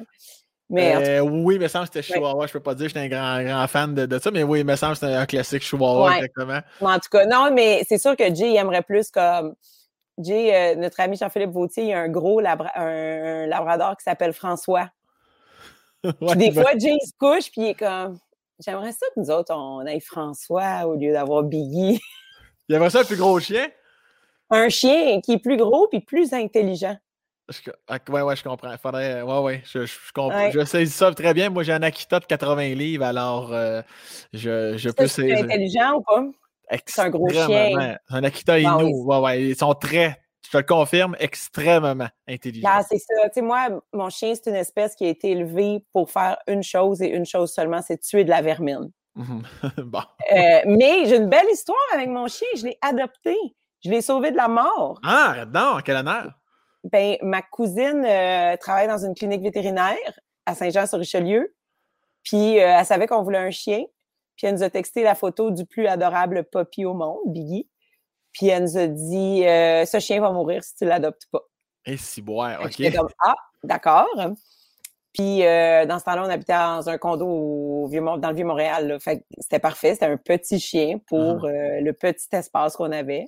Mais, 0.70 1.18
euh, 1.18 1.22
oui, 1.22 1.56
il 1.56 1.62
me 1.62 1.68
semble 1.68 1.88
que 1.88 1.94
c'était 1.94 2.14
Chihuahua. 2.14 2.46
Je 2.46 2.52
ne 2.52 2.54
peux 2.54 2.60
pas 2.60 2.76
dire 2.76 2.86
que 2.86 3.00
j'étais 3.00 3.00
un 3.00 3.08
grand, 3.08 3.44
grand 3.44 3.68
fan 3.68 3.96
de, 3.96 4.20
ça, 4.20 4.30
mais 4.30 4.44
oui, 4.44 4.60
il 4.60 4.66
me 4.66 4.76
semble 4.76 4.94
que 4.94 5.00
c'était 5.00 5.14
un 5.14 5.26
classique 5.26 5.64
Chihuahua, 5.64 6.18
exactement. 6.18 6.60
en 6.82 7.00
tout 7.00 7.10
cas, 7.12 7.26
non, 7.26 7.52
mais 7.52 7.84
c'est 7.88 7.98
sûr 7.98 8.16
que 8.16 8.34
Jay 8.34 8.56
aimerait 8.56 8.84
plus 8.84 9.10
comme. 9.10 9.56
Jay, 10.20 10.54
euh, 10.54 10.76
notre 10.76 11.00
ami 11.00 11.16
Jean-Philippe 11.16 11.52
Vautier, 11.52 11.84
il 11.84 11.90
y 11.90 11.94
a 11.94 12.00
un 12.02 12.10
gros 12.10 12.42
un, 12.42 13.48
labrador 13.48 13.96
qui 13.96 14.04
s'appelle 14.04 14.34
François. 14.34 14.90
des 16.04 16.52
fois, 16.52 16.72
Jay 16.78 16.98
se 17.00 17.14
couche, 17.18 17.50
puis 17.52 17.62
il 17.62 17.68
est 17.70 17.74
comme 17.76 18.20
J'aimerais 18.60 18.92
ça 18.92 19.06
que 19.16 19.22
nous 19.22 19.32
autres, 19.32 19.56
on 19.56 19.86
aille 19.86 20.02
François 20.02 20.86
au 20.86 20.96
lieu 20.96 21.14
d'avoir 21.14 21.44
Biggie. 21.44 22.02
Il 22.68 22.76
avait 22.76 22.90
ça, 22.90 23.02
un 23.02 23.04
plus 23.06 23.16
gros 23.16 23.40
chien? 23.40 23.68
Un 24.50 24.68
chien 24.68 25.22
qui 25.22 25.34
est 25.34 25.40
plus 25.40 25.56
gros 25.56 25.88
puis 25.88 26.02
plus 26.02 26.34
intelligent. 26.34 26.98
Oui, 27.50 27.74
ah, 27.88 27.98
ouais, 28.10 28.22
ouais, 28.22 28.36
je 28.36 28.44
comprends. 28.44 28.76
Faudrait, 28.78 29.22
ouais, 29.22 29.40
ouais, 29.40 29.64
je, 29.66 29.86
je, 29.86 29.96
comprends. 30.14 30.52
Je 30.52 30.64
sais 30.66 30.86
ça 30.86 31.14
très 31.14 31.34
bien. 31.34 31.50
Moi, 31.50 31.64
j'ai 31.64 31.74
un 31.74 31.84
Akita 31.84 32.20
de 32.20 32.26
80 32.26 32.76
livres, 32.76 33.06
alors 33.06 33.52
euh, 33.52 33.82
je, 34.34 34.78
je 34.78 34.90
peux. 34.90 35.08
C'est 35.08 35.32
intelligent 35.32 35.96
ou 35.96 36.02
pas? 36.02 36.26
C'est 36.86 37.02
un 37.02 37.10
gros 37.10 37.30
chien. 37.30 37.98
Un 38.10 38.24
Akita 38.24 38.60
Inu, 38.60 38.94
ouais, 38.94 39.18
ouais, 39.18 39.44
ils 39.44 39.56
sont 39.56 39.74
très 39.74 40.20
je 40.50 40.54
te 40.54 40.58
le 40.58 40.64
confirme, 40.64 41.16
extrêmement 41.20 42.08
intelligent. 42.28 42.68
Ah, 42.72 42.82
c'est 42.82 42.98
ça. 42.98 43.30
Tu 43.30 43.36
sais, 43.36 43.42
moi, 43.42 43.68
mon 43.94 44.10
chien, 44.10 44.34
c'est 44.34 44.50
une 44.50 44.56
espèce 44.56 44.96
qui 44.96 45.06
a 45.06 45.10
été 45.10 45.30
élevée 45.30 45.86
pour 45.94 46.10
faire 46.10 46.38
une 46.48 46.64
chose 46.64 47.04
et 47.04 47.10
une 47.10 47.26
chose 47.26 47.54
seulement, 47.54 47.82
c'est 47.84 48.00
tuer 48.00 48.24
de 48.24 48.30
la 48.30 48.42
vermine. 48.42 48.90
bon. 49.16 50.02
Euh, 50.32 50.62
mais 50.66 51.06
j'ai 51.06 51.18
une 51.18 51.30
belle 51.30 51.50
histoire 51.52 51.78
avec 51.94 52.10
mon 52.10 52.28
chien. 52.28 52.48
Je 52.56 52.66
l'ai 52.66 52.78
adopté. 52.82 53.36
Je 53.84 53.92
l'ai 53.92 54.02
sauvé 54.02 54.32
de 54.32 54.38
la 54.38 54.48
mort. 54.48 55.00
Ah, 55.04 55.46
non, 55.54 55.80
quel 55.86 55.98
honneur! 55.98 56.32
Ben, 56.84 57.18
ma 57.22 57.42
cousine 57.42 58.06
euh, 58.06 58.56
travaille 58.58 58.88
dans 58.88 59.04
une 59.04 59.14
clinique 59.14 59.42
vétérinaire 59.42 60.20
à 60.46 60.56
Saint-Jean-sur-Richelieu. 60.56 61.54
Puis 62.24 62.60
euh, 62.60 62.78
elle 62.80 62.86
savait 62.86 63.08
qu'on 63.08 63.24
voulait 63.24 63.38
un 63.38 63.52
chien. 63.52 63.84
Puis 64.36 64.48
elle 64.48 64.56
nous 64.56 64.64
a 64.64 64.70
texté 64.70 65.04
la 65.04 65.16
photo 65.16 65.52
du 65.52 65.66
plus 65.66 65.88
adorable 65.88 66.46
puppy 66.46 66.86
au 66.86 66.94
monde, 66.94 67.20
Biggie. 67.26 67.70
Puis 68.32 68.48
elle 68.48 68.64
nous 68.64 68.78
a 68.78 68.88
dit 68.88 69.46
euh, 69.46 69.86
Ce 69.86 70.00
chien 70.00 70.22
va 70.22 70.32
mourir 70.32 70.64
si 70.64 70.76
tu 70.76 70.86
l'adoptes 70.86 71.28
pas. 71.32 71.42
Et 71.86 71.98
si 71.98 72.22
boire, 72.22 72.62
OK. 72.64 72.94
Comme 72.96 73.10
Ah, 73.24 73.36
d'accord. 73.64 74.08
Puis 75.14 75.46
euh, 75.46 75.86
dans 75.86 76.00
ce 76.00 76.06
temps-là, 76.06 76.24
on 76.26 76.30
habitait 76.30 76.54
dans 76.54 76.88
un 76.88 76.98
condo 76.98 77.26
au 77.26 77.88
Vieux 77.88 78.02
dans 78.02 78.30
le 78.30 78.36
Vieux-Montréal. 78.36 78.98
Fait 79.02 79.20
que 79.20 79.24
c'était 79.40 79.60
parfait. 79.60 79.94
C'était 79.94 80.06
un 80.06 80.18
petit 80.18 80.60
chien 80.60 81.00
pour 81.08 81.46
euh, 81.46 81.82
le 81.82 81.92
petit 81.94 82.28
espace 82.32 82.76
qu'on 82.76 82.92
avait. 82.92 83.28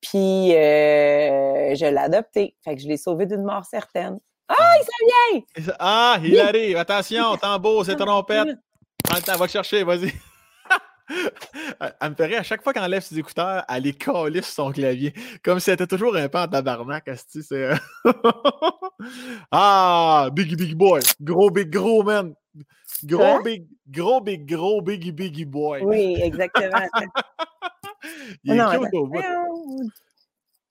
Puis 0.00 0.54
euh, 0.54 1.74
je 1.74 1.86
l'ai 1.90 1.96
adopté. 1.98 2.56
Fait 2.64 2.76
que 2.76 2.82
je 2.82 2.88
l'ai 2.88 2.96
sauvé 2.96 3.26
d'une 3.26 3.42
mort 3.42 3.64
certaine. 3.64 4.18
Ah, 4.48 4.74
il 4.78 4.84
s'en 4.84 5.62
vient! 5.64 5.74
Ah, 5.80 6.18
il 6.22 6.38
arrive. 6.38 6.76
Attention, 6.76 7.36
tambour, 7.36 7.84
c'est 7.84 7.96
trompette. 7.96 8.56
Prends 9.04 9.16
le 9.16 9.22
temps, 9.22 9.36
va 9.36 9.46
le 9.46 9.50
chercher, 9.50 9.82
vas-y. 9.84 10.12
Elle 12.00 12.10
me 12.10 12.14
ferait 12.16 12.36
à 12.36 12.42
chaque 12.42 12.62
fois 12.64 12.72
qu'elle 12.72 12.82
enlève 12.82 13.02
ses 13.02 13.16
écouteurs, 13.16 13.62
elle 13.68 13.84
les 13.84 13.92
calisse 13.92 14.46
sur 14.46 14.64
son 14.64 14.72
clavier. 14.72 15.14
Comme 15.44 15.60
si 15.60 15.70
elle 15.70 15.74
était 15.74 15.86
toujours 15.86 16.16
un 16.16 16.28
peu 16.28 16.38
en 16.38 16.48
tabarnak, 16.48 17.06
asti, 17.06 17.44
c'est. 17.44 17.54
euh, 17.70 17.76
ah, 19.52 20.28
big 20.32 20.56
big 20.56 20.74
boy. 20.74 21.00
Gros 21.20 21.50
big 21.50 21.70
gros 21.70 22.02
man. 22.02 22.34
Gros 23.04 23.22
Hein? 23.22 23.40
big 23.44 23.66
gros 23.88 24.20
big 24.20 24.48
gros 24.48 24.80
biggy 24.82 25.12
biggy 25.12 25.44
boy. 25.44 25.82
Oui, 25.84 26.16
exactement. 26.20 26.80
Il 28.44 28.52
est 28.52 28.56
non, 28.56 28.70
cute 28.70 28.94
au 28.94 29.06
bout. 29.06 29.20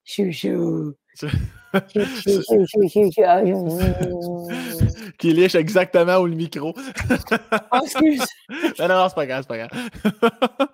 Chouchou. 0.03 0.93
Tu- 1.17 1.27
Chou, 1.93 2.41
chou, 2.41 2.65
chou, 2.67 2.87
chou, 2.87 3.11
chou. 3.11 4.47
Qui 5.17 5.33
liche 5.33 5.55
exactement 5.55 6.17
où 6.19 6.25
le 6.25 6.35
micro. 6.35 6.73
Oh, 6.73 7.79
excuse. 7.83 8.23
non, 8.79 8.87
non, 8.87 9.09
c'est 9.09 9.15
pas 9.15 9.25
grave, 9.25 9.43
c'est 9.45 9.47
pas 9.47 9.67
grave. 9.67 9.89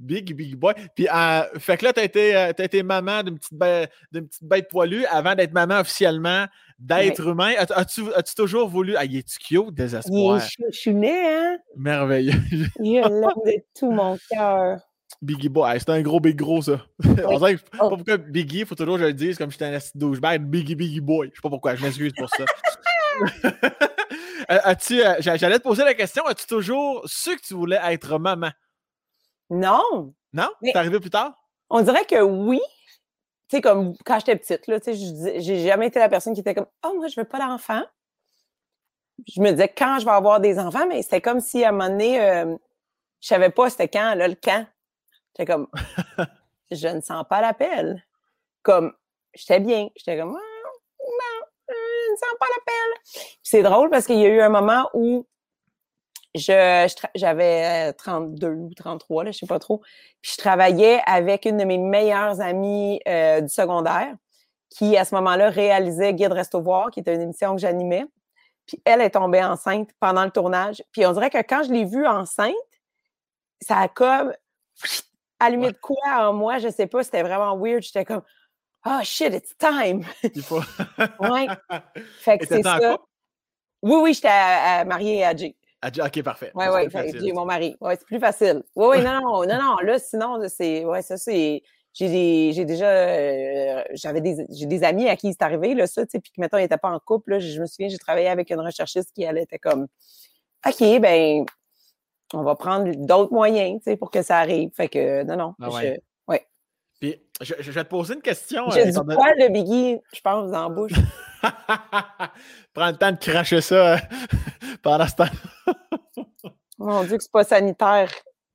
big, 0.00 0.34
big 0.34 0.56
boy. 0.56 0.72
Puis, 0.94 1.08
euh, 1.12 1.42
fait 1.58 1.76
que 1.76 1.84
là, 1.84 1.92
t'as 1.92 2.04
été, 2.04 2.34
euh, 2.34 2.52
t'as 2.56 2.64
été 2.64 2.82
maman 2.82 3.22
d'une 3.22 3.38
petite, 3.38 3.52
bête- 3.58 3.90
d'une 4.12 4.28
petite 4.28 4.44
bête 4.44 4.68
poilue 4.70 5.04
avant 5.06 5.34
d'être 5.34 5.52
maman 5.52 5.80
officiellement 5.80 6.46
d'être 6.78 7.26
humain. 7.28 7.52
As- 7.58 7.72
As-tu, 7.78 8.10
as-tu 8.14 8.34
toujours 8.34 8.66
voulu. 8.68 8.96
Ah, 8.96 9.04
il 9.04 9.16
est 9.16 9.38
cute, 9.38 9.60
Il 9.68 9.74
désespoir. 9.74 10.38
est 10.38 10.48
chouchounet, 10.48 11.36
hein? 11.36 11.58
Merveilleux. 11.76 12.32
Je 12.50 12.64
l'aime 12.78 13.26
de 13.44 13.62
tout 13.78 13.90
mon 13.90 14.16
cœur. 14.30 14.78
Biggie 15.22 15.48
boy. 15.48 15.70
Hey, 15.72 15.80
c'est 15.80 15.90
un 15.90 16.00
gros 16.02 16.18
big 16.20 16.36
gros, 16.36 16.62
ça. 16.62 16.80
On 17.04 17.38
que- 17.38 17.46
je 17.52 17.56
sais 17.56 17.64
pas 17.78 17.78
Oh. 17.82 17.88
pourquoi 17.90 18.16
Biggie, 18.16 18.60
il 18.60 18.66
faut 18.66 18.74
toujours 18.74 18.94
que 18.96 19.02
je 19.02 19.06
le 19.06 19.12
dise 19.12 19.36
comme 19.36 19.50
j'étais 19.50 19.66
un 19.66 19.74
asti 19.74 19.92
de 19.94 20.00
douchebag. 20.00 20.42
Biggie, 20.42 20.74
Biggie 20.74 21.00
boy. 21.00 21.28
Je 21.30 21.36
sais 21.36 21.42
pas 21.42 21.50
pourquoi, 21.50 21.74
je 21.74 21.82
m'excuse 21.84 22.12
pour 22.16 22.28
ça. 22.30 22.44
Euh, 24.50 24.58
as-tu, 24.64 25.00
euh, 25.00 25.14
j'a- 25.20 25.36
j'allais 25.36 25.58
te 25.58 25.62
poser 25.62 25.84
la 25.84 25.94
question, 25.94 26.24
as-tu 26.26 26.44
toujours 26.46 27.02
su 27.06 27.36
que 27.36 27.42
tu 27.42 27.54
voulais 27.54 27.78
être 27.84 28.18
maman? 28.18 28.50
Non, 29.48 30.12
Non? 30.32 30.48
C'est 30.64 30.74
arrivé 30.74 30.98
plus 30.98 31.10
tard? 31.10 31.34
on 31.68 31.82
dirait 31.82 32.04
que 32.04 32.20
oui. 32.20 32.58
Tu 33.48 33.56
sais, 33.56 33.60
comme 33.60 33.94
quand 34.04 34.18
j'étais 34.18 34.34
petite, 34.36 34.66
là, 34.66 34.80
tu 34.80 34.92
sais, 34.96 35.40
j'ai 35.40 35.64
jamais 35.68 35.86
été 35.86 36.00
la 36.00 36.08
personne 36.08 36.34
qui 36.34 36.40
était 36.40 36.54
comme 36.54 36.66
«Oh, 36.84 36.94
moi, 36.96 37.06
je 37.06 37.20
veux 37.20 37.26
pas 37.28 37.38
d'enfant.» 37.38 37.82
Je 39.32 39.40
me 39.40 39.50
disais 39.52 39.68
quand 39.68 39.98
je 40.00 40.04
vais 40.04 40.10
avoir 40.10 40.40
des 40.40 40.58
enfants, 40.58 40.86
mais 40.88 41.02
c'était 41.02 41.20
comme 41.20 41.38
si 41.40 41.62
à 41.62 41.68
un 41.68 41.72
moment 41.72 41.88
donné, 41.90 42.20
euh, 42.20 42.56
je 43.20 43.28
savais 43.28 43.50
pas 43.50 43.70
c'était 43.70 43.88
quand, 43.88 44.14
là, 44.16 44.26
le 44.26 44.34
quand. 44.42 44.66
J'étais 45.32 45.50
comme 45.50 45.68
«Je 46.70 46.88
ne 46.88 47.00
sens 47.00 47.24
pas 47.28 47.40
l'appel.» 47.40 48.04
Comme, 48.62 48.92
j'étais 49.34 49.60
bien. 49.60 49.88
J'étais 49.96 50.18
comme 50.18 50.36
«Ah, 50.36 51.02
non, 51.02 51.46
euh, 51.70 51.74
je 52.06 52.12
ne 52.12 52.16
sens 52.16 52.38
pas 52.38 52.46
l'appel.» 52.54 53.34
C'est 53.42 53.62
drôle 53.62 53.90
parce 53.90 54.06
qu'il 54.06 54.18
y 54.18 54.26
a 54.26 54.28
eu 54.28 54.40
un 54.40 54.48
moment 54.48 54.88
où 54.94 55.26
je, 56.34 56.92
j'avais 57.14 57.90
euh, 57.90 57.92
32 57.92 58.48
ou 58.48 58.74
33, 58.74 59.24
là, 59.24 59.30
je 59.32 59.38
sais 59.38 59.46
pas 59.46 59.58
trop. 59.58 59.80
Puis 60.20 60.32
je 60.32 60.36
travaillais 60.36 61.00
avec 61.06 61.44
une 61.44 61.56
de 61.56 61.64
mes 61.64 61.78
meilleures 61.78 62.40
amies 62.40 63.00
euh, 63.08 63.40
du 63.40 63.48
secondaire 63.48 64.14
qui, 64.70 64.96
à 64.96 65.04
ce 65.04 65.14
moment-là, 65.16 65.50
réalisait 65.50 66.14
Guide 66.14 66.32
Resto 66.32 66.62
qui 66.92 67.00
était 67.00 67.14
une 67.14 67.22
émission 67.22 67.54
que 67.54 67.60
j'animais. 67.60 68.04
Puis 68.66 68.80
elle 68.84 69.00
est 69.00 69.10
tombée 69.10 69.42
enceinte 69.42 69.90
pendant 69.98 70.24
le 70.24 70.30
tournage. 70.30 70.82
Puis 70.92 71.04
on 71.04 71.12
dirait 71.12 71.30
que 71.30 71.42
quand 71.42 71.64
je 71.64 71.72
l'ai 71.72 71.84
vue 71.84 72.06
enceinte, 72.06 72.54
ça 73.60 73.78
a 73.78 73.88
comme 73.88 74.32
allumé 75.40 75.66
Ouais. 75.66 75.72
de 75.72 75.78
quoi 75.78 76.28
en 76.28 76.32
moi, 76.32 76.58
je 76.58 76.68
sais 76.68 76.86
pas, 76.86 77.02
c'était 77.02 77.22
vraiment 77.22 77.56
weird. 77.56 77.82
J'étais 77.82 78.04
comme 78.04 78.22
«Oh 78.86 79.00
shit, 79.02 79.34
it's 79.34 79.56
time! 79.58 80.04
Il 80.34 80.42
faut...» 80.42 80.60
Ouais. 81.20 81.46
Fait 82.20 82.38
que 82.38 82.46
c'est 82.46 82.62
ça. 82.62 82.78
Oui, 83.82 83.96
oui, 84.02 84.14
j'étais 84.14 84.28
à- 84.28 84.80
à- 84.80 84.84
mariée 84.84 85.24
à 85.24 85.34
Jay. 85.34 85.56
Ok, 85.82 86.22
parfait. 86.22 86.52
Oui, 86.54 86.66
oui, 86.72 87.10
j'ai 87.14 87.32
mon 87.32 87.46
mari. 87.46 87.74
Oui, 87.80 87.94
c'est 87.98 88.04
plus 88.06 88.18
facile. 88.20 88.62
Oui, 88.76 88.98
oui, 88.98 89.02
non, 89.02 89.20
non, 89.20 89.46
non, 89.46 89.58
non, 89.62 89.76
là, 89.78 89.98
sinon, 89.98 90.38
c'est, 90.48 90.84
ouais, 90.84 91.00
ça, 91.00 91.16
c'est, 91.16 91.62
j'ai 91.94 92.08
des, 92.08 92.52
j'ai 92.52 92.66
déjà, 92.66 92.86
euh, 92.86 93.82
j'avais 93.94 94.20
des, 94.20 94.44
j'ai 94.50 94.66
des 94.66 94.84
amis 94.84 95.08
à 95.08 95.16
qui 95.16 95.32
c'est 95.32 95.42
arrivé, 95.42 95.74
là, 95.74 95.86
ça, 95.86 96.04
tu 96.04 96.10
sais, 96.12 96.20
puis 96.20 96.30
que, 96.32 96.40
mettons, 96.40 96.58
ils 96.58 96.62
n'étaient 96.62 96.76
pas 96.76 96.90
en 96.90 96.98
couple, 97.00 97.30
là, 97.32 97.38
je 97.38 97.58
me 97.60 97.64
souviens, 97.66 97.88
j'ai 97.88 97.96
travaillé 97.98 98.28
avec 98.28 98.50
une 98.50 98.60
recherchiste 98.60 99.10
qui, 99.14 99.22
elle, 99.22 99.38
était 99.38 99.58
comme, 99.58 99.86
OK, 100.66 101.00
ben, 101.00 101.46
on 102.34 102.42
va 102.42 102.54
prendre 102.54 102.90
d'autres 102.94 103.32
moyens, 103.32 103.78
tu 103.82 103.90
sais, 103.90 103.96
pour 103.96 104.10
que 104.10 104.22
ça 104.22 104.38
arrive. 104.38 104.70
Fait 104.74 104.88
que, 104.88 105.22
non, 105.24 105.36
non, 105.36 105.54
Ah 105.60 105.68
je- 105.70 105.70
ouais. 106.28 106.46
Puis, 107.00 107.16
je, 107.40 107.54
je 107.60 107.70
vais 107.70 107.82
te 107.84 107.88
poser 107.88 108.12
une 108.14 108.20
question. 108.20 108.68
j'ai 108.70 108.82
euh, 108.82 108.84
du 108.90 108.92
poil 108.92 109.34
de 109.38 109.48
Biggie, 109.50 109.98
je 110.12 110.20
pense, 110.20 110.50
dans 110.50 110.68
la 110.68 110.74
bouche. 110.74 110.92
Prends 112.74 112.88
le 112.90 112.96
temps 112.96 113.12
de 113.12 113.16
cracher 113.16 113.60
ça 113.62 113.94
euh, 113.94 113.98
pendant 114.82 115.06
ce 115.06 115.14
temps. 115.14 115.24
Mon 116.78 117.02
Dieu, 117.04 117.16
que 117.16 117.22
c'est 117.22 117.32
pas 117.32 117.44
sanitaire. 117.44 118.10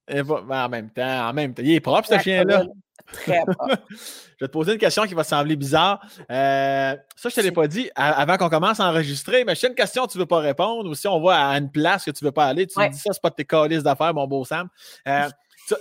Et 0.07 0.21
ben, 0.21 0.45
en 0.47 0.69
même 0.69 0.91
temps, 0.91 1.29
en 1.29 1.33
même 1.33 1.55
temps. 1.55 1.63
Il 1.65 1.71
est 1.73 1.79
propre, 1.79 2.07
ce 2.07 2.19
chien-là. 2.19 2.65
Très 3.11 3.43
propre. 3.45 3.77
Je 4.37 4.43
vais 4.43 4.47
te 4.47 4.51
poser 4.51 4.73
une 4.73 4.77
question 4.79 5.03
qui 5.03 5.13
va 5.13 5.23
sembler 5.23 5.55
bizarre. 5.55 6.01
Euh, 6.29 6.95
ça, 7.15 7.29
je 7.29 7.35
te 7.35 7.39
l'ai 7.39 7.53
pas 7.53 7.67
dit 7.67 7.89
avant 7.95 8.35
qu'on 8.35 8.49
commence 8.49 8.81
à 8.81 8.89
enregistrer, 8.89 9.45
mais 9.45 9.55
si 9.55 9.61
c'est 9.61 9.67
une 9.67 9.75
question 9.75 10.05
que 10.05 10.11
tu 10.11 10.17
ne 10.17 10.23
veux 10.23 10.27
pas 10.27 10.39
répondre 10.39 10.89
ou 10.89 10.93
si 10.93 11.07
on 11.07 11.21
va 11.21 11.49
à 11.51 11.57
une 11.57 11.71
place 11.71 12.03
que 12.03 12.11
tu 12.11 12.21
ne 12.25 12.27
veux 12.27 12.33
pas 12.33 12.47
aller, 12.47 12.67
tu 12.67 12.77
Ouais. 12.77 12.89
me 12.89 12.93
dis 12.93 12.99
ça, 12.99 13.13
c'est 13.13 13.21
pas 13.21 13.29
de 13.29 13.35
tes 13.35 13.45
calices 13.45 13.83
d'affaires, 13.83 14.13
mon 14.13 14.27
beau 14.27 14.43
Sam. 14.43 14.67
Euh, 15.07 15.29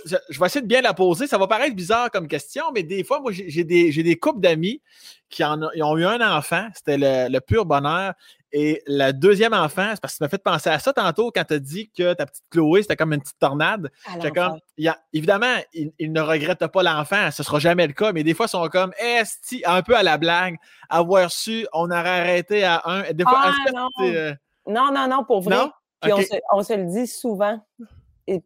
je, 0.05 0.39
vais 0.39 0.45
essayer 0.45 0.61
de 0.61 0.67
bien 0.67 0.81
la 0.81 0.93
poser. 0.93 1.27
Ça 1.27 1.37
va 1.37 1.47
paraître 1.47 1.75
bizarre 1.75 2.09
comme 2.11 2.27
question, 2.27 2.65
mais 2.73 2.83
des 2.83 3.03
fois, 3.03 3.19
moi, 3.19 3.31
j'ai 3.31 3.63
des, 3.63 3.91
j'ai 3.91 4.03
des 4.03 4.15
couples 4.15 4.39
d'amis 4.39 4.81
qui 5.29 5.43
en 5.43 5.61
ont, 5.61 5.97
eu 5.97 6.05
un 6.05 6.35
enfant. 6.35 6.67
C'était 6.75 6.97
le, 6.97 7.31
le 7.31 7.39
pur 7.41 7.65
bonheur. 7.65 8.13
Et 8.57 8.81
le 8.87 9.11
deuxième 9.11 9.53
enfant, 9.53 9.89
c'est 9.91 9.99
parce 9.99 10.13
que 10.13 10.17
tu 10.19 10.23
m'as 10.23 10.29
fait 10.29 10.41
penser 10.41 10.69
à 10.69 10.79
ça 10.79 10.93
tantôt 10.93 11.29
quand 11.29 11.43
tu 11.43 11.55
as 11.55 11.59
dit 11.59 11.91
que 11.95 12.13
ta 12.13 12.25
petite 12.25 12.45
Chloé, 12.49 12.83
c'était 12.83 12.95
comme 12.95 13.11
une 13.11 13.19
petite 13.19 13.37
tornade. 13.37 13.91
Comme, 14.33 14.59
il 14.77 14.87
a- 14.87 14.97
évidemment, 15.11 15.55
ils 15.73 15.91
il 15.99 16.13
ne 16.13 16.21
regrettent 16.21 16.65
pas 16.67 16.81
l'enfant, 16.81 17.31
ce 17.31 17.43
sera 17.43 17.59
jamais 17.59 17.85
le 17.85 17.91
cas, 17.91 18.13
mais 18.13 18.23
des 18.23 18.33
fois, 18.33 18.45
ils 18.45 18.49
sont 18.49 18.67
comme, 18.69 18.93
esti, 18.97 19.61
un 19.65 19.81
peu 19.81 19.97
à 19.97 20.03
la 20.03 20.17
blague, 20.17 20.55
avoir 20.89 21.31
su, 21.31 21.67
on 21.73 21.91
aurait 21.91 22.21
arrêté 22.21 22.63
à 22.63 22.81
un. 22.85 23.11
Des 23.11 23.25
fois, 23.25 23.41
Ah, 23.43 23.49
est-ce 23.49 23.71
que 23.71 23.75
non. 23.77 23.89
c'est, 23.99 24.15
euh, 24.15 24.33
Non, 24.67 24.89
non, 24.93 25.07
non, 25.09 25.25
pour 25.25 25.41
vrai. 25.41 25.57
non? 25.57 25.71
Puis 26.01 26.13
on, 26.13 26.17
Ok. 26.17 26.23
se, 26.23 26.35
on 26.53 26.63
se 26.63 26.73
le 26.73 26.85
dit 26.85 27.07
souvent. 27.07 27.59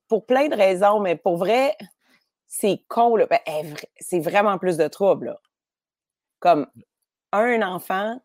Pour 0.08 0.26
plein 0.26 0.48
de 0.48 0.56
raisons, 0.56 1.00
mais 1.00 1.16
pour 1.16 1.38
vrai, 1.38 1.76
c'est 2.48 2.82
con, 2.88 3.16
là. 3.16 3.28
Ben, 3.28 3.40
c'est 4.00 4.20
vraiment 4.20 4.58
plus 4.58 4.78
de 4.78 4.88
trouble, 4.88 5.28
là. 5.28 5.40
Comme 6.40 6.68
un 7.32 7.62
enfant, 7.62 8.20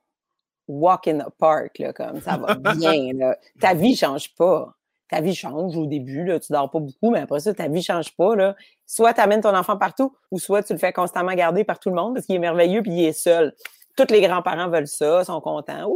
walk 0.68 1.08
in 1.08 1.18
the 1.18 1.30
park, 1.38 1.78
là, 1.78 1.92
comme 1.92 2.20
ça 2.20 2.36
va 2.36 2.54
bien, 2.76 3.12
là. 3.14 3.36
Ta 3.60 3.74
vie 3.74 3.96
change 3.96 4.34
pas. 4.34 4.74
Ta 5.10 5.20
vie 5.20 5.34
change 5.34 5.76
au 5.76 5.86
début, 5.86 6.24
là, 6.24 6.40
tu 6.40 6.52
dors 6.52 6.70
pas 6.70 6.80
beaucoup, 6.80 7.10
mais 7.10 7.20
après 7.20 7.40
ça, 7.40 7.52
ta 7.52 7.68
vie 7.68 7.82
change 7.82 8.16
pas, 8.16 8.34
là. 8.34 8.56
Soit 8.86 9.14
tu 9.14 9.20
amènes 9.20 9.42
ton 9.42 9.54
enfant 9.54 9.76
partout, 9.76 10.16
ou 10.30 10.38
soit 10.38 10.62
tu 10.62 10.72
le 10.72 10.78
fais 10.78 10.92
constamment 10.92 11.34
garder 11.34 11.62
par 11.64 11.78
tout 11.78 11.90
le 11.90 11.94
monde 11.96 12.14
parce 12.14 12.26
qu'il 12.26 12.34
est 12.34 12.40
merveilleux 12.40 12.82
puis 12.82 12.92
il 12.92 13.04
est 13.04 13.12
seul. 13.12 13.54
Tous 13.96 14.10
les 14.10 14.20
grands-parents 14.22 14.68
veulent 14.68 14.88
ça, 14.88 15.22
sont 15.24 15.40
contents. 15.40 15.92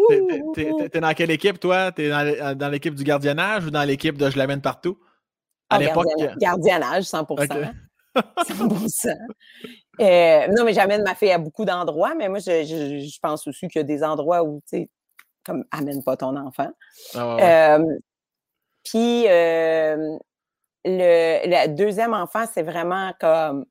T'es- 0.88 1.00
dans 1.00 1.14
quelle 1.14 1.30
équipe, 1.32 1.58
toi? 1.58 1.90
T'es 1.90 2.10
dans, 2.10 2.56
dans 2.56 2.68
l'équipe 2.68 2.94
du 2.94 3.02
gardiennage 3.02 3.64
ou 3.66 3.70
dans 3.70 3.82
l'équipe 3.82 4.16
de 4.16 4.30
je 4.30 4.38
l'amène 4.38 4.60
partout? 4.60 4.98
À 5.70 5.78
l'époque. 5.78 6.06
gardiennage, 6.06 6.36
gardiennage, 6.38 7.04
100 7.04 7.26
Ok. 7.30 7.38
100 8.46 9.14
Euh, 10.00 10.46
non, 10.56 10.64
mais 10.64 10.72
j'amène 10.74 11.02
ma 11.02 11.16
fille 11.16 11.32
à 11.32 11.38
beaucoup 11.38 11.64
d'endroits, 11.64 12.14
mais 12.14 12.28
moi, 12.28 12.38
je, 12.38 12.62
je- 12.64 13.04
je 13.04 13.18
pense 13.20 13.46
aussi 13.48 13.66
qu'il 13.66 13.80
y 13.80 13.84
a 13.84 13.84
des 13.84 14.04
endroits 14.04 14.44
où, 14.44 14.60
tu 14.60 14.78
sais, 14.78 14.90
comme 15.44 15.64
amène 15.72 16.04
pas 16.04 16.16
ton 16.16 16.36
enfant. 16.36 16.70
Ah, 17.16 17.34
ouais, 17.36 17.42
ouais. 17.42 17.80
Euh, 17.80 17.98
Puis, 18.84 19.24
euh, 19.28 19.96
le, 20.84 21.40
le 21.46 21.66
deuxième 21.74 22.14
enfant, 22.14 22.44
c'est 22.52 22.62
vraiment 22.62 23.12
comme, 23.20 23.66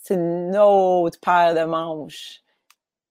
c'est 0.00 0.14
une 0.14 0.56
autre 0.56 1.18
paire 1.20 1.54
de 1.56 1.64
manches. 1.64 2.38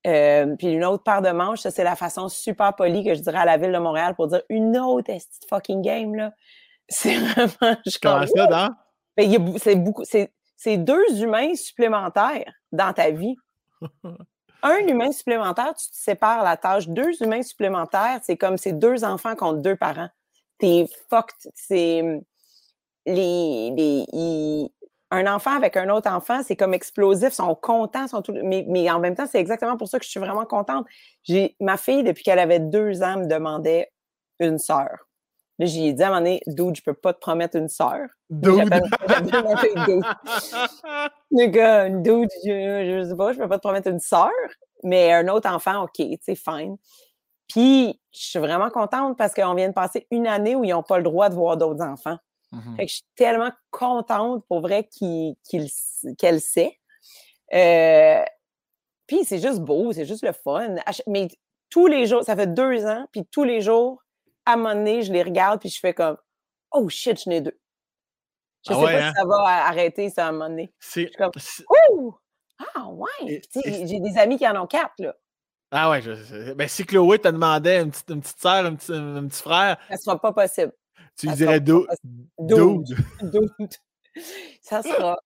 Euh, 0.08 0.56
puis 0.56 0.68
une 0.72 0.86
autre 0.86 1.04
paire 1.04 1.22
de 1.22 1.30
manches, 1.32 1.60
ça, 1.60 1.70
c'est 1.70 1.84
la 1.84 1.96
façon 1.98 2.30
super 2.30 2.74
polie 2.76 3.04
que 3.04 3.14
je 3.14 3.20
dirais 3.22 3.40
à 3.40 3.46
la 3.46 3.58
ville 3.58 3.72
de 3.74 3.78
Montréal 3.78 4.16
pour 4.16 4.28
dire 4.28 4.42
une 4.50 4.78
autre 4.78 5.12
fucking 5.50 5.82
game, 5.82 6.16
là. 6.16 6.32
C'est 6.92 7.18
vraiment, 7.18 7.78
comme, 8.02 8.28
ça, 8.28 8.48
dans? 8.48 8.70
ben, 9.18 9.58
c'est 9.58 9.76
beaucoup, 9.76 10.04
c'est, 10.04 10.32
c'est 10.58 10.78
deux 10.78 11.22
humains 11.22 11.56
supplémentaires 11.56 12.54
dans 12.72 12.94
ta 12.94 13.12
vie. 13.12 13.36
Un 14.64 14.78
humain 14.88 15.12
supplémentaire, 15.12 15.74
tu 15.74 15.90
te 15.90 15.96
sépares 15.96 16.44
la 16.44 16.56
tâche. 16.56 16.88
Deux 16.88 17.24
humains 17.24 17.42
supplémentaires, 17.42 18.20
c'est 18.22 18.38
comme 18.38 18.58
ces 18.58 18.74
deux 18.74 19.04
enfants 19.04 19.36
contre 19.36 19.60
deux 19.60 19.76
parents. 19.76 20.10
T'es 20.60 20.86
fucked. 21.10 21.52
C'est 21.56 22.22
les, 23.08 23.72
les 23.76 24.72
un 25.12 25.28
enfant 25.28 25.52
avec 25.52 25.76
un 25.76 25.90
autre 25.90 26.10
enfant, 26.10 26.42
c'est 26.42 26.56
comme 26.56 26.74
explosif, 26.74 27.30
ils 27.30 27.36
sont 27.36 27.54
contents, 27.54 28.08
sont 28.08 28.22
tout, 28.22 28.32
mais, 28.32 28.66
mais 28.68 28.90
en 28.90 29.00
même 29.00 29.14
temps, 29.14 29.28
c'est 29.30 29.40
exactement 29.40 29.76
pour 29.76 29.90
ça 29.90 30.00
que 30.00 30.06
je 30.06 30.10
suis 30.10 30.22
vraiment 30.22 30.46
contente. 30.46 30.88
J'ai 31.24 31.56
ma 31.60 31.76
fille, 31.76 32.04
depuis 32.04 32.24
qu'elle 32.24 32.40
avait 32.40 32.62
deux 32.62 33.04
ans, 33.04 33.18
me 33.18 33.28
demandait 33.28 33.92
une 34.40 34.58
sœur. 34.58 35.10
Là, 35.62 35.68
j'ai 35.68 35.94
dit 35.94 36.02
à 36.02 36.08
un 36.08 36.10
moment 36.10 36.22
donné, 36.22 36.42
Dude, 36.48 36.76
je 36.76 36.82
peux 36.82 36.96
pas 36.96 37.14
te 37.14 37.20
promettre 37.20 37.56
une 37.56 37.70
sœur. 37.70 38.08
Dude. 38.32 38.68
Gars, 41.32 41.90
Dude, 41.90 42.30
je, 42.44 43.04
je 43.04 43.08
sais 43.08 43.16
pas, 43.16 43.32
je 43.32 43.38
peux 43.38 43.48
pas 43.48 43.58
te 43.58 43.62
promettre 43.62 43.88
une 43.88 44.00
sœur, 44.00 44.32
mais 44.82 45.14
un 45.14 45.28
autre 45.28 45.48
enfant, 45.48 45.84
OK, 45.84 46.04
c'est 46.24 46.34
fine. 46.34 46.78
Puis, 47.48 48.02
je 48.12 48.20
suis 48.20 48.40
vraiment 48.40 48.72
contente 48.72 49.20
parce 49.20 49.36
qu'on 49.36 49.54
vient 49.54 49.68
de 49.68 49.74
passer 49.76 50.08
une 50.10 50.26
année 50.26 50.56
où 50.56 50.64
ils 50.64 50.72
n'ont 50.72 50.82
pas 50.82 50.98
le 50.98 51.04
droit 51.04 51.30
de 51.30 51.36
voir 51.36 51.58
d'autres 51.58 51.84
enfants. 51.84 52.18
Mhm. 52.52 52.76
Fait 52.78 52.86
que 52.86 52.90
je 52.90 52.96
suis 52.96 53.06
tellement 53.16 53.52
contente 53.70 54.44
pour 54.48 54.62
vrai 54.62 54.90
qu'elle 56.18 56.42
sait. 56.42 56.76
Euh, 57.54 58.24
puis 59.06 59.26
c'est 59.26 59.38
juste 59.38 59.60
beau, 59.60 59.94
c'est 59.94 60.06
juste 60.06 60.26
le 60.26 60.32
fun. 60.32 60.74
Mais 61.06 61.28
tous 61.70 61.86
les 61.86 62.08
jours, 62.08 62.24
ça 62.24 62.36
fait 62.36 62.52
deux 62.52 62.84
ans, 62.88 63.06
puis 63.12 63.28
tous 63.30 63.44
les 63.44 63.62
jours, 63.62 64.02
à 64.46 64.54
un 64.54 64.56
moment 64.58 64.74
donné, 64.76 65.02
je 65.04 65.12
les 65.14 65.24
regarde, 65.24 65.60
puis 65.60 65.70
je 65.70 65.80
fais 65.80 65.94
comme 65.94 66.18
Oh 66.72 66.88
shit, 66.90 67.22
je 67.24 67.30
n'ai 67.30 67.42
deux. 67.42 67.60
Je 68.68 68.74
Ah 68.74 68.76
sais 68.76 68.82
ouais, 68.84 68.94
pas 69.00 69.06
hein? 69.06 69.12
si 69.12 69.16
ça 69.22 69.26
va 69.26 69.36
arrêter 69.68 70.10
ça 70.10 70.26
à 70.26 70.30
un 70.30 70.32
moment 70.34 70.50
donné. 70.50 70.74
C'est. 70.80 71.04
Je 71.04 71.08
suis 71.08 71.16
comme 71.18 71.32
Ouh! 71.92 72.16
Ah 72.76 72.88
ouais! 72.90 73.42
J'ai 73.66 74.00
des 74.00 74.18
amis 74.18 74.38
qui 74.38 74.48
en 74.48 74.62
ont 74.62 74.68
quatre, 74.68 74.94
là. 75.00 75.16
Ah 75.72 75.90
ouais, 75.90 76.02
je. 76.02 76.54
Ben, 76.54 76.68
si 76.68 76.86
Chloé 76.86 77.18
te 77.20 77.28
demandait 77.30 77.82
une 77.82 77.92
petite, 77.92 78.10
une 78.12 78.22
petite 78.22 78.40
sœur, 78.42 78.66
un 78.66 78.76
petit, 78.76 78.92
un 78.94 79.28
petit 79.28 79.42
frère, 79.42 79.78
Ça 79.90 79.98
sera 79.98 80.20
pas 80.20 80.32
possible. 80.34 80.74
tu 81.18 81.28
lui 81.28 81.36
dirais 81.36 81.60
dude. 81.60 81.88
Dude. 82.40 82.84
Dude. 83.22 83.74
Ça 84.62 84.84
sera 84.84 85.18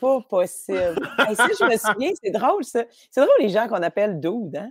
pas 0.00 0.20
possible. 0.22 0.96
Hey, 1.18 1.34
ça, 1.36 1.48
je 1.58 1.64
me 1.64 1.76
souviens, 1.94 2.12
c'est 2.22 2.30
drôle, 2.30 2.64
ça. 2.64 2.84
C'est 3.10 3.20
drôle, 3.20 3.34
les 3.40 3.48
gens 3.48 3.68
qu'on 3.68 3.82
appelle 3.82 4.20
dude, 4.20 4.56
hein? 4.56 4.70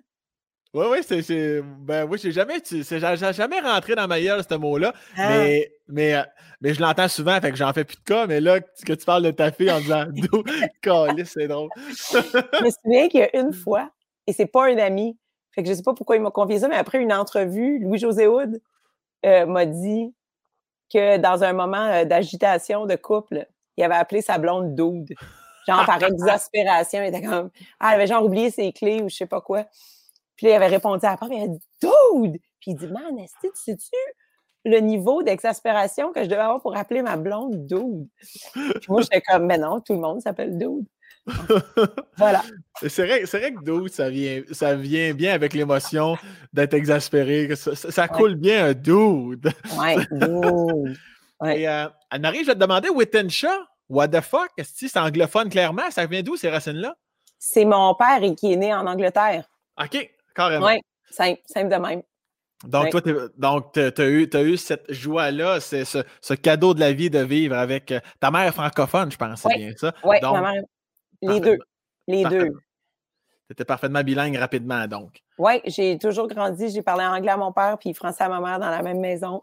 Oui, 0.74 0.86
oui, 0.92 1.00
c'est. 1.02 1.62
Ben 1.62 2.08
oui, 2.10 2.20
j'ai 2.22 2.32
jamais, 2.32 2.62
jamais 2.64 3.60
rentré 3.60 3.96
dans 3.96 4.08
ma 4.08 4.22
gueule, 4.22 4.44
ce 4.48 4.56
mot-là. 4.56 4.94
Ah. 5.18 5.30
Mais, 5.30 5.72
mais, 5.88 6.16
euh, 6.16 6.24
mais 6.62 6.74
je 6.76 6.82
l'entends 6.82 7.08
souvent, 7.08 7.42
fait 7.42 7.50
que 7.50 7.58
j'en 7.58 7.74
fais 7.74 7.86
plus 7.86 7.98
de 7.98 8.04
cas. 8.04 8.28
Mais 8.28 8.40
là, 8.40 8.60
que 8.60 8.94
tu 8.94 9.06
parles 9.06 9.24
de 9.24 9.32
ta 9.32 9.52
fille 9.52 9.72
en 9.72 9.80
disant 9.80 10.06
Do, 10.10 10.44
Calisse, 10.82 11.32
c'est 11.34 11.48
drôle. 11.48 11.70
Je 11.88 12.64
me 12.64 12.70
souviens 12.70 13.10
qu'il 13.10 13.22
y 13.22 13.24
a 13.24 13.36
une 13.40 13.54
fois, 13.54 13.90
et 14.28 14.34
c'est 14.34 14.46
pas 14.46 14.68
un 14.68 14.78
ami, 14.78 15.18
fait 15.52 15.64
que 15.64 15.70
je 15.70 15.74
sais 15.74 15.84
pas 15.84 15.94
pourquoi 15.94 16.16
il 16.16 16.22
m'a 16.22 16.32
confié 16.32 16.60
ça, 16.60 16.68
mais 16.68 16.76
après 16.76 17.00
une 17.00 17.14
entrevue, 17.14 17.80
Louis-José 17.80 18.28
Houd 18.28 18.62
euh, 19.26 19.46
m'a 19.48 19.66
dit 19.66 20.14
que 20.94 21.18
dans 21.18 21.44
un 21.44 21.54
moment 21.54 21.86
euh, 21.86 22.06
d'agitation 22.06 22.86
de 22.86 22.96
couple, 22.96 23.48
il 23.76 23.84
avait 23.84 23.96
appelé 23.96 24.22
sa 24.22 24.38
blonde 24.38 24.76
Dude. 24.76 25.16
Genre 25.68 25.86
par 25.86 26.02
exaspération, 26.04 27.02
il 27.02 27.08
était 27.08 27.22
comme 27.22 27.50
Ah, 27.80 27.90
elle 27.90 27.96
avait 27.96 28.08
genre 28.08 28.24
oublié 28.24 28.52
ses 28.52 28.72
clés 28.72 29.02
ou 29.02 29.10
je 29.10 29.16
sais 29.16 29.26
pas 29.26 29.42
quoi. 29.42 29.66
Puis 30.40 30.48
là, 30.48 30.54
il 30.54 30.56
avait 30.56 30.68
répondu 30.68 31.06
à 31.06 31.10
la 31.12 31.18
porte, 31.18 31.34
il 31.36 31.44
a 31.44 31.48
dit 31.48 31.60
Dude! 31.82 32.40
Puis 32.62 32.72
il 32.72 32.76
dit 32.76 32.88
Man, 32.88 33.20
est-ce 33.20 33.34
que 33.42 33.48
tu 33.54 33.62
sais-tu 33.62 33.98
le 34.64 34.78
niveau 34.80 35.22
d'exaspération 35.22 36.14
que 36.14 36.24
je 36.24 36.30
devais 36.30 36.40
avoir 36.40 36.62
pour 36.62 36.78
appeler 36.78 37.02
ma 37.02 37.18
blonde 37.18 37.66
Dude? 37.68 38.08
Puis 38.54 38.88
moi, 38.88 39.02
j'étais 39.02 39.20
comme 39.20 39.46
Mais 39.48 39.58
non, 39.58 39.82
tout 39.82 39.92
le 39.96 40.00
monde 40.00 40.22
s'appelle 40.22 40.58
Dude. 40.58 40.86
Voilà. 42.18 42.42
C'est 42.88 43.06
vrai, 43.06 43.26
c'est 43.26 43.40
vrai 43.40 43.54
que 43.54 43.62
dude, 43.64 43.90
ça 43.92 44.10
vient, 44.10 44.42
ça 44.52 44.76
vient 44.76 45.14
bien 45.14 45.34
avec 45.34 45.54
l'émotion 45.54 46.16
d'être 46.54 46.74
exaspéré. 46.74 47.54
Ça, 47.58 47.76
ça- 47.76 47.92
ça 47.92 48.04
Ouais. 48.04 48.08
coule 48.18 48.36
bien 48.36 48.68
un 48.68 48.74
dude. 48.74 49.52
Ouais, 49.78 49.96
Dude. 50.12 50.98
Ouais. 51.42 51.62
Et 51.62 51.68
euh, 51.70 51.88
Anne-Marie, 52.10 52.42
je 52.44 52.48
vais 52.48 52.56
te 52.56 52.60
demander, 52.60 52.90
Wittenshaw, 52.90 53.50
what 53.90 54.08
the 54.08 54.22
fuck? 54.22 54.50
Est-ce 54.58 54.72
que 54.86 54.88
c'est 54.88 54.98
anglophone 55.00 55.50
clairement? 55.50 55.92
Ça 55.92 56.06
vient 56.06 56.24
d'où 56.24 56.36
ces 56.38 56.50
racines-là? 56.50 56.96
C'est 57.38 57.66
mon 57.66 57.94
père 57.96 58.24
et 58.24 58.34
qui 58.36 58.54
est 58.54 58.58
né 58.58 58.74
en 58.74 58.86
Angleterre. 58.88 59.48
OK, 59.82 60.10
carrément. 60.40 60.66
Oui, 60.68 60.80
simple, 61.12 61.42
simple 61.46 61.70
de 61.70 61.76
même. 61.76 62.02
Donc, 62.66 62.90
toi, 62.90 63.02
donc, 63.38 63.72
t'as 63.74 63.92
t'as 63.92 64.06
eu, 64.08 64.28
eu 64.34 64.58
cette 64.58 64.92
joie-là, 64.92 65.60
c'est 65.62 65.86
ce, 65.86 66.00
ce 66.22 66.34
cadeau 66.34 66.74
de 66.74 66.80
la 66.82 66.92
vie 66.92 67.10
de 67.10 67.20
vivre 67.20 67.56
avec 67.56 67.92
euh, 67.92 68.00
ta 68.20 68.32
mère 68.32 68.54
francophone, 68.54 69.12
je 69.12 69.18
pense, 69.18 69.42
c'est 69.42 69.56
bien 69.56 69.74
ça. 69.78 69.94
Oui, 70.04 70.20
Donc, 70.20 70.34
ma 70.42 70.52
mère. 70.54 70.64
Les 71.22 71.40
deux. 71.40 71.58
Les 72.08 72.24
deux. 72.24 72.30
Parfaitement. 72.30 72.60
T'étais 73.48 73.66
parfaitement 73.66 74.04
bilingue 74.04 74.36
rapidement, 74.36 74.88
donc. 74.88 75.22
Oui, 75.38 75.62
j'ai 75.66 75.98
toujours 75.98 76.28
grandi. 76.28 76.70
J'ai 76.70 76.84
parlé 76.84 77.04
anglais 77.06 77.32
à 77.32 77.38
mon 77.38 77.52
père 77.52 77.78
puis 77.80 77.94
français 77.94 78.26
à 78.26 78.30
ma 78.30 78.40
mère 78.40 78.60
dans 78.60 78.70
la 78.70 78.82
même 78.84 79.00
maison. 79.00 79.42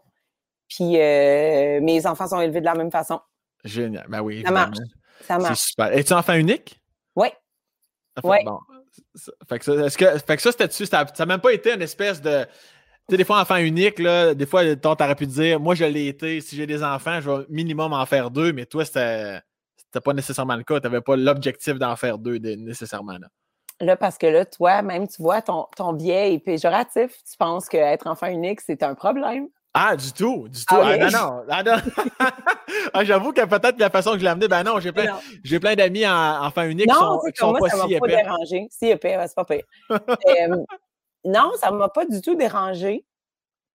Puis 0.69 0.97
euh, 0.99 1.81
mes 1.81 2.05
enfants 2.05 2.27
sont 2.27 2.39
élevés 2.39 2.59
de 2.61 2.65
la 2.65 2.75
même 2.75 2.91
façon. 2.91 3.19
Génial. 3.65 4.05
Ben 4.07 4.21
oui, 4.21 4.43
Ça 4.45 4.51
marche. 4.51 4.77
Ça 5.21 5.35
C'est 5.35 5.41
marche. 5.41 5.59
super. 5.59 5.91
Es-tu 5.91 6.13
enfant 6.13 6.33
unique? 6.35 6.79
Oui. 7.15 7.27
Bon. 8.23 8.59
Fait 9.47 9.59
que 9.59 9.65
ça, 9.65 9.73
est-ce 9.73 9.97
que, 9.97 10.41
ça, 10.41 10.51
c'était-tu, 10.51 10.85
ça 10.85 11.05
n'a 11.19 11.25
même 11.25 11.41
pas 11.41 11.53
été 11.53 11.73
une 11.73 11.81
espèce 11.81 12.21
de. 12.21 12.43
Tu 12.43 13.13
sais, 13.13 13.17
des 13.17 13.23
fois, 13.23 13.39
enfant 13.41 13.55
unique, 13.55 13.99
là, 13.99 14.33
des 14.33 14.45
fois, 14.45 14.75
ton, 14.75 14.95
t'aurais 14.95 15.15
pu 15.15 15.25
dire, 15.27 15.59
moi, 15.59 15.75
je 15.75 15.85
l'ai 15.85 16.07
été, 16.07 16.41
si 16.41 16.55
j'ai 16.57 16.67
des 16.67 16.83
enfants, 16.83 17.21
je 17.21 17.29
vais 17.29 17.45
minimum 17.49 17.93
en 17.93 18.05
faire 18.05 18.29
deux, 18.29 18.51
mais 18.51 18.65
toi, 18.65 18.83
c'était, 18.83 19.39
c'était 19.77 20.01
pas 20.01 20.13
nécessairement 20.13 20.55
le 20.57 20.63
cas. 20.63 20.79
Tu 20.79 20.87
n'avais 20.87 21.01
pas 21.01 21.15
l'objectif 21.15 21.75
d'en 21.75 21.95
faire 21.95 22.17
deux 22.17 22.39
de- 22.39 22.55
nécessairement. 22.55 23.13
Là. 23.13 23.27
Là, 23.79 23.95
parce 23.95 24.17
que 24.17 24.27
là, 24.27 24.43
toi, 24.43 24.81
même, 24.81 25.07
tu 25.07 25.21
vois, 25.21 25.41
ton, 25.41 25.67
ton 25.75 25.93
biais 25.93 26.33
est 26.33 26.39
péjoratif. 26.39 27.11
Tu 27.29 27.37
penses 27.37 27.69
qu'être 27.69 28.07
enfant 28.07 28.27
unique, 28.27 28.59
c'est 28.59 28.83
un 28.83 28.95
problème. 28.95 29.47
Ah, 29.79 29.95
du 29.95 30.11
tout, 30.11 30.47
du 30.49 30.59
tout. 30.65 30.75
Ah 30.75 30.81
Ah, 30.83 30.91
oui? 30.93 30.99
non, 30.99 31.09
non. 31.11 31.43
Ah, 31.49 31.63
non. 31.63 31.75
Ah, 32.93 33.03
j'avoue 33.03 33.31
que 33.31 33.45
peut-être 33.45 33.79
la 33.79 33.89
façon 33.89 34.11
que 34.13 34.17
je 34.17 34.23
l'ai 34.23 34.29
amené, 34.29 34.47
ben 34.47 34.63
non, 34.63 34.79
j'ai 34.79 34.91
plein, 34.91 35.19
j'ai 35.43 35.59
plein 35.59 35.75
d'amis 35.75 36.05
en, 36.07 36.43
enfants 36.45 36.63
uniques 36.63 36.87
qui 36.87 36.93
non 36.93 37.19
sont, 37.19 37.19
qui 37.27 37.33
comme 37.33 37.47
sont 37.47 37.51
moi, 37.51 37.59
pas 37.59 37.69
ça 37.69 37.83
si 37.87 37.93
m'a 37.93 37.99
pas 37.99 38.07
épais. 38.07 38.23
dérangé. 38.23 38.67
Si 38.71 38.85
épais, 38.87 39.17
c'est 39.27 39.35
pas 39.35 39.45
pire. 39.45 39.63
Euh, 39.91 39.97
non, 41.25 41.51
ça 41.57 41.71
m'a 41.71 41.89
pas 41.89 42.05
du 42.05 42.21
tout 42.21 42.35
dérangé. 42.35 43.05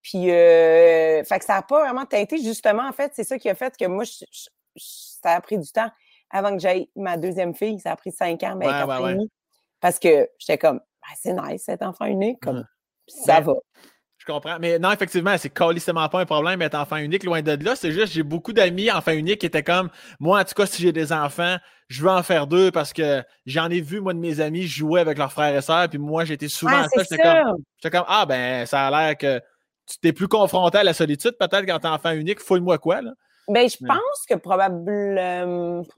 Puis, 0.01 0.29
euh, 0.31 1.23
fait 1.23 1.39
que 1.39 1.45
ça 1.45 1.55
n'a 1.55 1.61
pas 1.61 1.81
vraiment 1.85 2.05
teinté. 2.05 2.37
Justement, 2.37 2.87
en 2.87 2.91
fait, 2.91 3.11
c'est 3.15 3.23
ça 3.23 3.37
qui 3.39 3.49
a 3.49 3.55
fait 3.55 3.75
que 3.77 3.85
moi, 3.85 4.03
je- 4.03 4.25
je- 4.31 4.49
je- 4.75 4.81
ça 5.23 5.31
a 5.31 5.41
pris 5.41 5.57
du 5.57 5.71
temps 5.71 5.89
avant 6.29 6.51
que 6.53 6.59
j'aille 6.61 6.89
ma 6.95 7.15
deuxième 7.17 7.55
fille. 7.55 7.79
Ça 7.79 7.91
a 7.91 7.95
pris 7.95 8.11
cinq 8.11 8.43
ans, 8.43 8.55
mais 8.57 8.67
Ouais, 8.67 8.83
ouais, 8.83 8.97
ouais. 9.01 9.13
demi. 9.13 9.31
Parce 9.79 9.99
que 9.99 10.29
j'étais 10.37 10.57
comme, 10.57 10.79
Ben, 11.01 11.15
c'est 11.19 11.33
nice, 11.33 11.63
cet 11.65 11.81
enfant 11.81 12.05
unique. 12.05 12.39
Comme, 12.41 12.57
Mhm. 12.57 12.65
ça 13.07 13.39
Ben, 13.41 13.45
va. 13.47 13.53
Je 14.25 14.31
comprends. 14.31 14.57
Mais 14.57 14.79
non, 14.79 14.89
effectivement, 14.91 15.37
c'est 15.37 15.49
calissement 15.49 16.07
pas 16.07 16.21
un 16.21 16.25
problème 16.25 16.59
d'être 16.59 16.75
enfant 16.75 16.95
unique, 16.95 17.25
loin 17.25 17.41
de 17.41 17.61
là. 17.61 17.75
C'est 17.75 17.91
juste, 17.91 18.13
j'ai 18.13 18.23
beaucoup 18.23 18.53
d'amis 18.53 18.89
enfants 18.89 19.11
uniques 19.11 19.41
qui 19.41 19.47
étaient 19.47 19.63
comme, 19.63 19.89
moi, 20.17 20.39
en 20.39 20.43
tout 20.45 20.53
cas, 20.55 20.65
si 20.65 20.81
j'ai 20.81 20.93
des 20.93 21.11
enfants, 21.11 21.57
je 21.89 22.01
veux 22.01 22.09
en 22.09 22.23
faire 22.23 22.47
deux 22.47 22.71
parce 22.71 22.93
que 22.93 23.21
j'en 23.45 23.69
ai 23.69 23.81
vu, 23.81 23.99
moi, 23.99 24.13
de 24.13 24.19
mes 24.19 24.39
amis 24.39 24.63
jouer 24.65 25.01
avec 25.01 25.17
leurs 25.17 25.31
frères 25.33 25.53
et 25.53 25.61
sœurs, 25.61 25.89
puis 25.89 25.97
moi, 25.99 26.23
j'étais 26.23 26.47
souvent 26.47 26.71
Ah, 26.77 26.85
à 26.85 26.89
ça. 26.89 27.03
J'étais 27.03 27.91
comme, 27.91 28.05
ah, 28.07 28.25
ben, 28.25 28.65
ça 28.65 28.87
a 28.87 28.91
l'air 28.91 29.17
que 29.17 29.39
tu 29.85 29.97
t'es 29.99 30.13
plus 30.13 30.29
confronté 30.29 30.77
à 30.77 30.83
la 30.85 30.93
solitude, 30.93 31.35
peut-être, 31.37 31.65
quand 31.65 31.79
t'es 31.79 31.87
enfant 31.89 32.11
unique. 32.11 32.39
Fouille-moi 32.39 32.77
quoi, 32.77 33.01
là. 33.01 33.11
Ben, 33.49 33.67
je 33.67 33.75
Ouais. 33.81 33.89
pense 33.89 34.25
que 34.29 34.35
probablement, 34.35 35.83
tu 35.83 35.97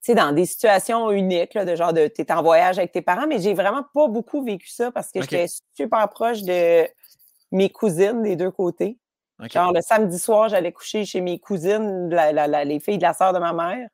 sais, 0.00 0.14
dans 0.16 0.32
des 0.32 0.46
situations 0.46 1.12
uniques, 1.12 1.54
là, 1.54 1.64
de 1.64 1.76
genre 1.76 1.92
de, 1.92 2.08
t'es 2.08 2.32
en 2.32 2.42
voyage 2.42 2.78
avec 2.78 2.90
tes 2.90 3.02
parents, 3.02 3.28
mais 3.28 3.38
j'ai 3.38 3.54
vraiment 3.54 3.84
pas 3.94 4.08
beaucoup 4.08 4.42
vécu 4.44 4.68
ça 4.68 4.90
parce 4.90 5.12
que 5.12 5.20
j'étais 5.20 5.46
super 5.76 6.08
proche 6.08 6.42
de 6.42 6.88
mes 7.52 7.68
cousines 7.70 8.22
des 8.22 8.36
deux 8.36 8.50
côtés. 8.50 8.98
Genre, 9.52 9.72
le 9.72 9.80
samedi 9.80 10.18
soir, 10.18 10.48
j'allais 10.50 10.72
coucher 10.72 11.04
chez 11.04 11.20
mes 11.20 11.38
cousines, 11.38 12.10
la- 12.10 12.32
la- 12.32 12.46
la- 12.46 12.64
les 12.64 12.78
filles 12.80 12.98
de 12.98 13.02
la 13.02 13.14
sœur 13.14 13.32
de 13.32 13.38
ma 13.38 13.52
mère. 13.52 13.88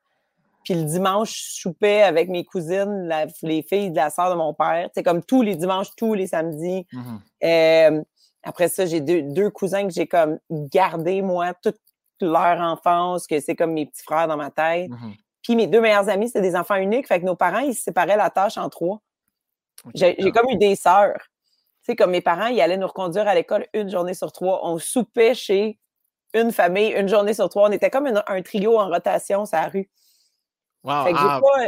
Puis 0.65 0.73
le 0.73 0.83
dimanche, 0.83 1.31
je 1.33 1.61
soupais 1.61 2.01
avec 2.03 2.27
mes 2.27 2.43
cousines, 2.43 3.09
les 3.41 3.61
filles 3.63 3.91
de 3.91 3.95
la 3.95 4.09
sœur 4.09 4.29
de 4.29 4.35
mon 4.35 4.53
père. 4.53 4.89
C'est 4.93 5.03
comme 5.03 5.23
tous 5.23 5.41
les 5.41 5.55
dimanches, 5.55 5.87
tous 5.95 6.13
les 6.13 6.27
samedis. 6.27 6.85
Mhm. 6.91 7.21
Euh, 7.45 8.01
après 8.43 8.67
ça, 8.67 8.85
j'ai 8.85 8.99
deux, 8.99 9.21
deux 9.21 9.49
cousins 9.49 9.87
que 9.87 9.93
j'ai 9.93 10.07
comme 10.07 10.37
gardé, 10.51 11.21
moi, 11.21 11.53
toute 11.63 11.77
leur 12.19 12.59
enfance, 12.59 13.27
que 13.27 13.39
c'est 13.39 13.55
comme 13.55 13.71
mes 13.71 13.85
petits 13.85 14.03
frères 14.03 14.27
dans 14.27 14.35
ma 14.37 14.51
tête. 14.51 14.89
Mhm. 14.89 15.13
Puis 15.43 15.55
mes 15.55 15.67
deux 15.67 15.79
meilleurs 15.79 16.09
amis, 16.09 16.29
c'est 16.29 16.41
des 16.41 16.57
enfants 16.57 16.75
uniques. 16.75 17.07
Fait 17.07 17.21
que 17.21 17.25
nos 17.25 17.35
parents, 17.37 17.59
ils 17.59 17.73
se 17.75 17.83
séparaient 17.83 18.17
la 18.17 18.29
tâche 18.29 18.57
en 18.57 18.67
trois. 18.67 18.99
J'ai 19.95 20.15
j'ai 20.19 20.31
comme 20.31 20.49
eu 20.49 20.57
des 20.57 20.75
sœurs. 20.75 21.21
Sais, 21.87 21.95
comme 21.95 22.11
mes 22.11 22.21
parents, 22.21 22.47
ils 22.47 22.59
allaient 22.59 22.77
nous 22.77 22.87
reconduire 22.87 23.27
à 23.27 23.33
l'école 23.33 23.65
une 23.73 23.89
journée 23.89 24.13
sur 24.13 24.31
trois. 24.33 24.59
On 24.63 24.77
soupait 24.77 25.33
chez 25.33 25.79
une 26.33 26.51
famille 26.51 26.89
une 26.91 27.07
journée 27.07 27.33
sur 27.33 27.47
trois. 27.47 27.69
On 27.69 27.71
était 27.71 27.89
comme 27.89 28.07
une- 28.07 28.21
un 28.27 28.41
trio 28.41 28.77
en 28.77 28.89
rotation 28.89 29.45
sur 29.45 29.57
la 29.57 29.69
rue. 29.69 29.89
Wow. 30.83 31.05
Fait 31.05 31.13
que 31.13 31.17
Ah, 31.19 31.39
pas, 31.41 31.67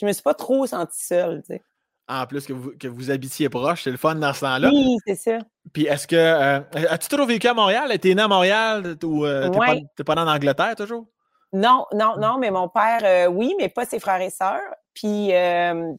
je 0.00 0.06
me 0.06 0.12
suis 0.12 0.22
pas 0.22 0.32
trop 0.34 0.66
sentie 0.66 1.04
seule, 1.04 1.42
tu 1.42 1.54
sais. 1.54 1.62
en 2.08 2.26
plus 2.26 2.46
que 2.46 2.52
vous, 2.54 2.72
que 2.78 2.88
vous 2.88 3.10
habitiez 3.10 3.48
proche, 3.50 3.84
c'est 3.84 3.90
le 3.90 3.96
fun 3.98 4.14
dans 4.14 4.32
ce 4.32 4.40
temps-là. 4.40 4.68
Oui, 4.72 4.96
c'est 5.06 5.14
ça. 5.14 5.38
Puis 5.74 5.86
est-ce 5.86 6.06
que. 6.06 6.16
euh, 6.16 6.60
As-tu 6.88 7.08
toujours 7.08 7.26
vécu 7.26 7.46
à 7.46 7.54
Montréal? 7.54 7.90
T'es 7.98 8.14
né 8.14 8.22
à 8.22 8.28
Montréal 8.28 8.96
ou 9.04 9.24
euh, 9.26 9.48
t'es 9.50 9.58
Ouais. 9.58 9.82
pas, 10.04 10.14
pas 10.14 10.22
en 10.22 10.26
Angleterre 10.28 10.74
toujours? 10.76 11.06
Non, 11.52 11.84
non, 11.92 12.16
non, 12.18 12.38
mais 12.38 12.50
mon 12.50 12.68
père, 12.68 13.00
euh, 13.04 13.26
oui, 13.26 13.54
mais 13.58 13.68
pas 13.68 13.84
ses 13.84 14.00
frères 14.00 14.20
et 14.22 14.30
sœurs. 14.30 14.60
Puis 14.94 15.32
euh, 15.34 15.92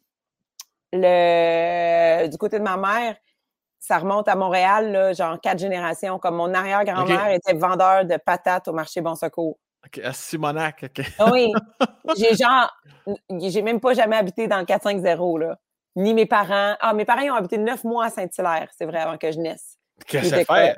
le, 0.93 2.27
du 2.27 2.37
côté 2.37 2.59
de 2.59 2.63
ma 2.63 2.77
mère, 2.77 3.15
ça 3.79 3.97
remonte 3.99 4.27
à 4.27 4.35
Montréal, 4.35 4.91
là, 4.91 5.13
genre 5.13 5.39
quatre 5.39 5.59
générations. 5.59 6.19
Comme 6.19 6.35
mon 6.35 6.53
arrière-grand-mère 6.53 7.31
était 7.31 7.53
vendeur 7.53 8.05
de 8.05 8.17
patates 8.17 8.67
au 8.67 8.73
marché 8.73 9.01
Bon 9.01 9.15
Secours. 9.15 9.57
OK, 9.85 9.99
à 10.03 10.13
Simonac, 10.13 10.83
OK. 10.83 11.05
Ah 11.19 11.29
oui, 11.31 11.51
j'ai 12.17 12.35
genre, 12.35 12.71
j'ai 13.29 13.61
même 13.61 13.79
pas 13.79 13.93
jamais 13.93 14.15
habité 14.15 14.47
dans 14.47 14.59
le 14.59 14.65
450, 14.65 15.39
là. 15.39 15.59
Ni 15.95 16.13
mes 16.13 16.25
parents. 16.25 16.75
Ah, 16.81 16.93
mes 16.93 17.05
parents 17.05 17.21
ils 17.21 17.31
ont 17.31 17.35
habité 17.35 17.57
neuf 17.57 17.83
mois 17.83 18.05
à 18.05 18.09
Saint-Hilaire, 18.09 18.69
c'est 18.75 18.85
vrai, 18.85 18.99
avant 18.99 19.17
que 19.17 19.31
je 19.31 19.39
naisse. 19.39 19.77
Qu'est-ce 20.07 20.33
que 20.33 20.43
fait? 20.43 20.75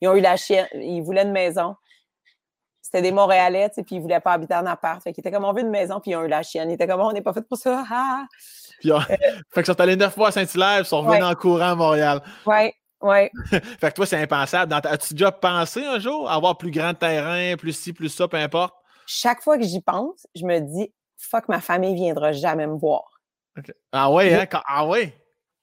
Ils 0.00 0.08
ont 0.08 0.14
eu 0.14 0.20
la 0.20 0.36
chienne, 0.36 0.66
ils 0.74 1.02
voulaient 1.02 1.22
une 1.22 1.32
maison. 1.32 1.76
C'était 2.82 3.02
des 3.02 3.12
Montréalais, 3.12 3.68
tu 3.68 3.76
sais, 3.76 3.82
puis 3.82 3.96
ils 3.96 4.00
voulaient 4.00 4.20
pas 4.20 4.32
habiter 4.32 4.54
en 4.54 4.64
appart. 4.66 5.02
Fait 5.02 5.12
qu'ils 5.12 5.20
étaient 5.20 5.32
comme, 5.32 5.44
on 5.44 5.52
veut 5.52 5.62
une 5.62 5.70
maison, 5.70 5.98
puis 6.00 6.12
ils 6.12 6.16
ont 6.16 6.22
eu 6.22 6.28
la 6.28 6.42
chienne. 6.42 6.70
Ils 6.70 6.74
étaient 6.74 6.86
comme, 6.86 7.00
on 7.00 7.12
n'est 7.12 7.22
pas 7.22 7.32
fait 7.32 7.42
pour 7.42 7.58
ça. 7.58 7.84
Ah! 7.90 8.26
Puis, 8.80 8.92
on- 8.92 9.00
fait 9.00 9.16
qu'ils 9.54 9.66
sont 9.66 9.80
allés 9.80 9.96
neuf 9.96 10.14
fois 10.14 10.28
à 10.28 10.32
Saint-Hilaire, 10.32 10.80
ils 10.80 10.84
sont 10.84 10.98
revenus 11.02 11.22
Ouais. 11.24 11.30
en 11.30 11.34
courant 11.34 11.70
à 11.70 11.74
Montréal. 11.74 12.20
Ouais, 12.46 12.74
ouais. 13.00 13.30
Fait 13.80 13.90
que 13.90 13.94
toi, 13.94 14.06
c'est 14.06 14.20
impensable. 14.20 14.70
Dans 14.70 14.80
ta- 14.80 14.90
As-tu 14.90 15.14
déjà 15.14 15.32
pensé 15.32 15.84
un 15.84 15.98
jour 15.98 16.28
à 16.30 16.34
avoir 16.34 16.56
plus 16.58 16.70
grand 16.70 16.94
terrain, 16.94 17.56
plus 17.56 17.72
ci, 17.72 17.92
plus 17.92 18.08
ça, 18.08 18.28
peu 18.28 18.36
importe? 18.36 18.74
Chaque 19.06 19.42
fois 19.42 19.56
que 19.58 19.64
j'y 19.64 19.80
pense, 19.80 20.26
je 20.34 20.44
me 20.44 20.58
dis, 20.60 20.92
fuck, 21.18 21.48
ma 21.48 21.60
famille 21.60 21.94
viendra 21.94 22.32
jamais 22.32 22.66
me 22.66 22.76
voir. 22.76 23.04
Ah 23.92 24.10
ouais, 24.12 24.28
Oui. 24.28 24.34
hein? 24.34 24.46
Quand- 24.46 24.62
Ah 24.66 24.86
ouais? 24.86 25.14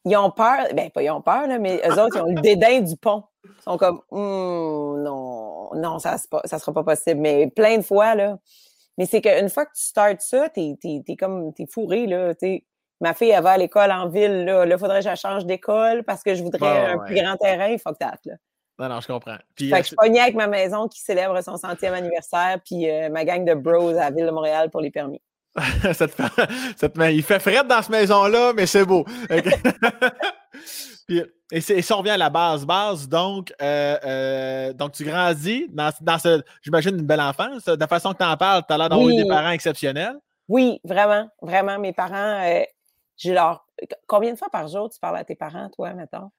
Ils 0.06 0.18
ont 0.18 0.32
peur, 0.32 0.68
ben 0.74 0.90
pas 0.90 1.02
ils 1.02 1.10
ont 1.12 1.22
peur, 1.22 1.48
là, 1.48 1.60
mais 1.60 1.82
eux 1.88 1.94
autres, 2.02 2.18
ils 2.18 2.22
ont 2.22 2.34
le 2.36 2.42
dédain 2.42 2.82
du 2.82 2.98
pont. 2.98 3.24
Ils 3.46 3.62
sont 3.64 3.78
comme, 3.78 4.02
Hum, 4.12 5.02
non, 5.04 5.70
non, 5.76 6.00
ça 6.00 6.16
ne 6.16 6.48
sera 6.60 6.74
pas 6.74 6.84
possible. 6.84 7.22
Mais 7.22 7.48
plein 7.50 7.78
de 7.78 7.84
fois, 7.84 8.16
là. 8.16 8.38
Mais 8.98 9.06
c'est 9.06 9.22
qu'une 9.22 9.50
fois 9.50 9.66
que 9.66 9.72
tu 9.76 9.84
startes 9.84 10.22
ça, 10.22 10.50
t'es 10.50 10.76
es, 10.84 11.16
comme, 11.16 11.54
t'es 11.54 11.66
fourré, 11.72 12.06
là. 12.08 12.34
t'sais. 12.36 12.66
Ma 13.02 13.14
fille, 13.14 13.30
elle 13.32 13.44
va 13.44 13.52
à 13.52 13.58
l'école 13.58 13.92
en 13.92 14.08
ville, 14.08 14.46
là. 14.46 14.66
Là, 14.66 14.78
faudrait 14.78 15.02
que 15.04 15.10
je 15.10 15.16
change 15.16 15.46
d'école 15.46 16.04
parce 16.04 16.24
que 16.24 16.36
je 16.36 16.44
voudrais 16.44 16.60
Bon, 16.60 16.68
un 16.68 16.98
ouais. 16.98 17.06
plus 17.06 17.16
grand 17.16 17.36
terrain. 17.38 17.76
Fuck 17.78 18.00
that, 18.00 18.16
là. 18.26 18.34
Non, 18.80 18.90
non, 18.90 19.02
je 19.02 19.08
comprends. 19.08 19.38
Puis, 19.56 19.70
Fait 19.70 19.76
euh, 19.76 19.78
que 19.78 19.84
je 19.84 19.88
suis 19.88 19.96
pognée 19.96 20.20
avec 20.22 20.36
ma 20.36 20.48
maison 20.48 20.88
qui 20.88 21.00
célèbre 21.00 21.40
son 21.44 21.58
centième 21.58 21.94
anniversaire, 21.94 22.58
puis 22.66 22.90
euh, 22.90 23.10
ma 23.10 23.24
gang 23.26 23.46
de 23.46 23.54
bros 23.54 23.90
à 23.90 23.94
la 23.94 24.12
Ville 24.12 24.26
de 24.26 24.32
Montréal 24.32 24.70
pour 24.72 24.82
les 24.82 24.90
permis. 24.90 25.22
ça 25.94 26.08
te 26.08 26.14
fait- 26.14 26.48
ça 26.78 26.90
te 26.90 26.98
met- 26.98 27.16
il 27.16 27.22
fait 27.24 27.40
frais 27.40 27.64
dans 27.64 27.82
cette 27.82 27.92
maison-là, 27.92 28.54
mais 28.56 28.66
c'est 28.66 28.86
beau. 28.86 29.06
Puis, 31.08 31.20
et, 31.52 31.58
et 31.58 31.82
si 31.82 31.94
on 31.94 31.98
revient 31.98 32.12
à 32.12 32.18
la 32.18 32.30
base, 32.30 32.66
base, 32.66 33.08
donc, 33.10 33.54
euh, 33.62 33.98
euh, 34.06 34.74
donc 34.74 34.94
tu 34.94 35.04
grandis 35.04 35.68
dans, 35.70 35.92
dans 36.02 36.18
ce, 36.18 36.42
j'imagine, 36.62 36.96
une 36.98 37.06
belle 37.06 37.22
enfance. 37.22 37.66
De 37.66 37.76
la 37.80 37.88
façon 37.88 38.14
que 38.14 38.18
tu 38.20 38.24
en 38.24 38.38
parles, 38.38 38.64
tu 38.68 38.74
as 38.74 38.78
l'air 38.78 38.90
d'avoir 38.90 39.08
eu 39.10 39.16
des 39.16 39.28
parents 39.28 39.52
exceptionnels. 39.52 40.16
Oui, 40.48 40.80
vraiment, 40.84 41.28
vraiment. 41.42 41.78
Mes 41.78 41.94
parents, 41.94 42.42
j'ai 43.24 43.34
leur. 43.34 43.66
Combien 44.08 44.34
de 44.34 44.38
fois 44.38 44.50
par 44.50 44.68
jour 44.68 44.90
tu 44.90 45.00
parles 45.00 45.18
à 45.18 45.24
tes 45.24 45.36
parents, 45.36 45.70
toi, 45.70 45.94
mettons? 45.94 46.30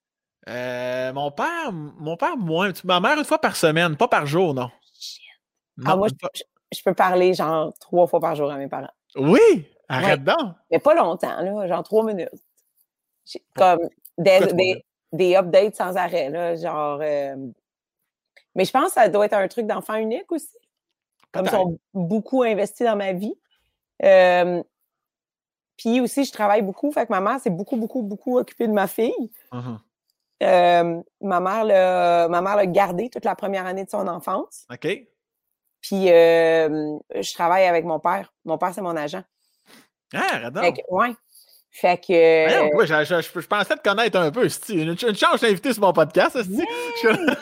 Euh, 0.48 1.12
mon 1.14 1.30
père, 1.30 1.72
mon 1.72 2.16
père, 2.16 2.36
moins. 2.36 2.70
Ma 2.84 3.00
mère, 3.00 3.18
une 3.18 3.24
fois 3.24 3.40
par 3.40 3.56
semaine, 3.56 3.96
pas 3.96 4.08
par 4.08 4.26
jour, 4.26 4.52
non. 4.52 4.70
Ah, 5.84 5.90
Non, 5.92 5.96
moi, 5.96 6.08
je, 6.08 6.42
je 6.76 6.82
peux 6.82 6.94
parler 6.94 7.32
genre 7.34 7.72
trois 7.80 8.06
fois 8.06 8.20
par 8.20 8.34
jour 8.36 8.50
à 8.50 8.56
mes 8.56 8.68
parents. 8.68 8.92
Oui! 9.16 9.66
Arrête 9.88 10.22
donc! 10.22 10.54
Mais 10.70 10.78
pas 10.78 10.94
longtemps, 10.94 11.40
là, 11.40 11.66
genre 11.66 11.82
trois 11.82 12.04
minutes. 12.04 12.28
Comme 13.56 13.80
des, 14.18 14.40
des, 14.52 14.84
des 15.12 15.34
updates 15.36 15.76
sans 15.76 15.96
arrêt, 15.96 16.28
là, 16.28 16.56
genre. 16.56 17.00
euh, 17.02 17.36
Mais 18.54 18.64
je 18.66 18.70
pense 18.70 18.88
que 18.88 18.92
ça 18.92 19.08
doit 19.08 19.24
être 19.26 19.32
un 19.34 19.48
truc 19.48 19.66
d'enfant 19.66 19.94
unique 19.94 20.30
aussi. 20.30 20.58
Comme 21.32 21.46
ils 21.46 21.50
sont 21.50 21.78
beaucoup 21.94 22.42
investis 22.42 22.86
dans 22.86 22.96
ma 22.96 23.12
vie. 23.12 23.34
Euh, 24.04 24.62
Puis 25.76 26.00
aussi, 26.00 26.24
je 26.24 26.32
travaille 26.32 26.62
beaucoup. 26.62 26.92
Fait 26.92 27.06
que 27.06 27.12
ma 27.12 27.20
mère 27.20 27.40
s'est 27.40 27.50
beaucoup, 27.50 27.76
beaucoup, 27.76 28.02
beaucoup 28.02 28.38
occupée 28.38 28.66
de 28.68 28.72
ma 28.72 28.86
fille. 28.86 29.12
Mhm. 29.52 29.78
Euh, 30.42 31.00
ma 31.20 31.40
mère 31.40 31.64
l'a 31.64 32.66
gardée 32.66 33.08
toute 33.08 33.24
la 33.24 33.34
première 33.34 33.66
année 33.66 33.84
de 33.84 33.90
son 33.90 34.06
enfance. 34.08 34.66
OK. 34.70 34.86
Puis 35.80 36.10
euh, 36.10 36.96
je 37.14 37.34
travaille 37.34 37.64
avec 37.64 37.84
mon 37.84 37.98
père. 38.00 38.32
Mon 38.44 38.58
père, 38.58 38.72
c'est 38.74 38.82
mon 38.82 38.96
agent. 38.96 39.22
Ah, 40.14 40.50
donc! 40.50 40.62
Fait 40.64 40.72
que, 40.72 40.80
ouais. 40.90 41.14
Fait 41.70 41.98
que. 41.98 42.48
Voyons, 42.48 42.76
ouais, 42.76 42.86
je, 42.86 43.04
je- 43.04 43.20
je- 43.20 43.40
je 43.40 43.46
pensais 43.48 43.74
te 43.76 43.82
connaître 43.82 44.16
un 44.18 44.30
peu. 44.30 44.46
Une, 44.68 44.90
une 44.90 44.96
chance 45.16 45.40
de 45.40 45.46
t'inviter 45.46 45.72
sur 45.72 45.82
mon 45.82 45.92
podcast. 45.92 46.36
Je- 47.02 47.34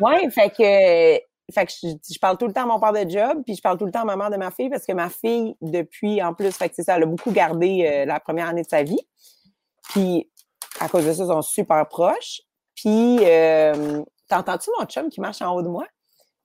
Ouais, 0.00 0.28
fait 0.30 0.50
que. 0.50 1.24
Fait 1.52 1.66
que 1.66 1.72
je, 1.72 1.88
je 2.12 2.18
parle 2.18 2.38
tout 2.38 2.46
le 2.46 2.52
temps 2.52 2.62
à 2.62 2.66
mon 2.66 2.80
père 2.80 2.92
de 2.92 3.08
job, 3.10 3.42
puis 3.44 3.54
je 3.54 3.60
parle 3.60 3.76
tout 3.78 3.84
le 3.84 3.92
temps 3.92 4.00
à 4.02 4.04
ma 4.04 4.16
mère 4.16 4.30
de 4.30 4.36
ma 4.36 4.50
fille, 4.50 4.70
parce 4.70 4.86
que 4.86 4.92
ma 4.92 5.10
fille, 5.10 5.56
depuis, 5.60 6.22
en 6.22 6.32
plus, 6.34 6.52
fait 6.56 6.68
que 6.68 6.74
c'est 6.74 6.84
ça, 6.84 6.96
elle 6.96 7.02
a 7.02 7.06
beaucoup 7.06 7.32
gardé 7.32 7.86
euh, 7.86 8.04
la 8.06 8.18
première 8.20 8.48
année 8.48 8.62
de 8.62 8.68
sa 8.68 8.82
vie. 8.82 9.00
Puis, 9.90 10.30
à 10.80 10.88
cause 10.88 11.06
de 11.06 11.12
ça, 11.12 11.24
ils 11.24 11.26
sont 11.26 11.42
super 11.42 11.86
proches. 11.88 12.40
Puis, 12.74 13.18
euh, 13.22 14.02
t'entends-tu 14.28 14.70
mon 14.78 14.86
chum 14.86 15.08
qui 15.10 15.20
marche 15.20 15.42
en 15.42 15.54
haut 15.54 15.62
de 15.62 15.68
moi? 15.68 15.84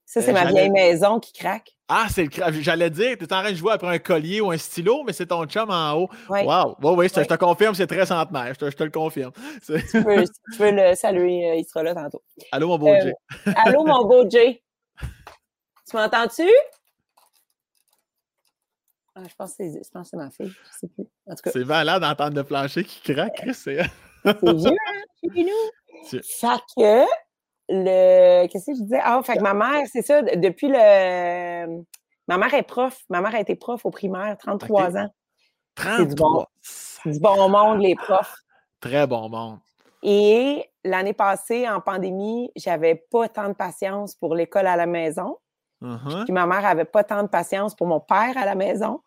Ça, 0.06 0.22
c'est 0.22 0.32
Euh, 0.32 0.34
ma 0.34 0.46
vieille 0.52 0.70
maison 0.72 1.20
qui 1.20 1.32
craque. 1.34 1.76
Ah, 1.88 2.08
c'est 2.10 2.24
le 2.24 2.30
cra- 2.30 2.52
J'allais 2.52 2.90
dire, 2.90 3.18
tu 3.18 3.24
es 3.24 3.34
en 3.34 3.42
train 3.42 3.52
de 3.52 3.56
jouer 3.56 3.72
après 3.74 3.88
un 3.88 4.00
collier 4.00 4.42
ou 4.42 4.52
un 4.52 4.58
stylo, 4.58 5.04
mais 5.04 5.14
c'est 5.14 5.28
ton 5.28 5.46
chum 5.46 5.70
en 5.70 5.94
haut. 5.94 6.10
Ouais. 6.30 6.46
Wow! 6.46 6.76
Oui, 6.82 6.94
oui, 6.98 7.08
je 7.10 7.22
te- 7.22 7.36
confirme, 7.36 7.74
c'est 7.74 7.88
très 7.88 8.06
centenaire. 8.06 8.54
Je 8.54 8.60
te, 8.60 8.70
je 8.70 8.76
te 8.76 8.84
le 8.84 8.92
confirme. 8.92 9.32
Tu 9.66 10.04
peux, 10.04 10.24
tu 10.26 10.62
veux 10.62 10.72
le 10.72 10.96
saluer, 10.96 11.58
il 11.58 11.66
sera 11.66 11.84
là 11.84 11.96
tantôt. 11.96 12.22
Allô, 12.52 12.68
mon 12.68 12.78
beau 12.78 12.88
Jay. 13.02 13.14
Allô, 13.56 13.86
mon 13.86 14.06
beau 14.06 14.30
Jay. 14.30 14.62
Tu 15.90 15.96
m'entends-tu? 15.96 16.48
Ah, 19.16 19.22
je 19.28 19.36
pense 19.36 19.56
que 19.56 19.64
c'est 20.04 20.14
ma 20.18 20.30
fille. 20.30 20.52
Je 20.66 20.78
sais 20.80 20.88
plus. 20.88 21.06
En 21.28 21.36
tout 21.36 21.42
cas, 21.44 21.52
C'est 21.52 21.66
malade 21.66 22.02
d'entendre 22.02 22.36
le 22.38 22.44
plancher 22.44 22.84
qui 22.84 23.02
craque. 23.14 23.36
Chris, 23.36 23.54
c'est- 23.56 23.82
vieux, 24.24 24.72
hein, 24.72 25.02
chez 25.34 25.44
nous. 25.44 26.12
Fait 26.22 26.60
que 26.78 27.06
le. 27.70 28.48
Qu'est-ce 28.48 28.68
que 28.68 28.78
je 28.78 28.84
disais? 28.84 29.00
Ah, 29.04 29.20
fait 29.24 29.38
que 29.38 29.42
ma 29.44 29.54
mère, 29.54 29.86
c'est 29.92 30.02
ça, 30.02 30.22
de- 30.22 30.36
depuis 30.40 30.68
le. 30.68 31.84
Ma 32.28 32.38
mère 32.38 32.54
est 32.54 32.64
prof. 32.64 32.98
Ma 33.10 33.22
mère 33.22 33.34
a 33.36 33.40
été 33.40 33.56
prof 33.56 33.86
au 33.86 33.90
primaire, 33.92 34.38
33 34.38 34.90
Ok. 34.92 34.96
ans. 34.98 35.10
33. 35.76 36.48
C'est 36.62 37.10
du 37.12 37.20
bon 37.20 37.50
monde, 37.50 37.82
les 37.82 37.96
profs. 37.96 38.36
Très 38.80 39.08
bon 39.08 39.28
monde. 39.30 39.60
Et 40.04 40.70
l'année 40.84 41.14
passée, 41.14 41.68
en 41.68 41.82
pandémie, 41.82 42.52
j'avais 42.56 42.96
pas 42.96 43.28
tant 43.28 43.48
de 43.50 43.54
patience 43.54 44.16
pour 44.16 44.36
l'école 44.36 44.68
à 44.68 44.76
la 44.78 44.86
maison. 44.86 45.38
Mhm. 45.82 46.26
Puis 46.26 46.34
ma 46.34 46.46
mère 46.46 46.66
avait 46.66 46.86
pas 46.86 47.04
tant 47.04 47.24
de 47.24 47.28
patience 47.30 47.76
pour 47.76 47.88
mon 47.88 48.00
père 48.00 48.38
à 48.38 48.46
la 48.46 48.56
maison. 48.56 49.02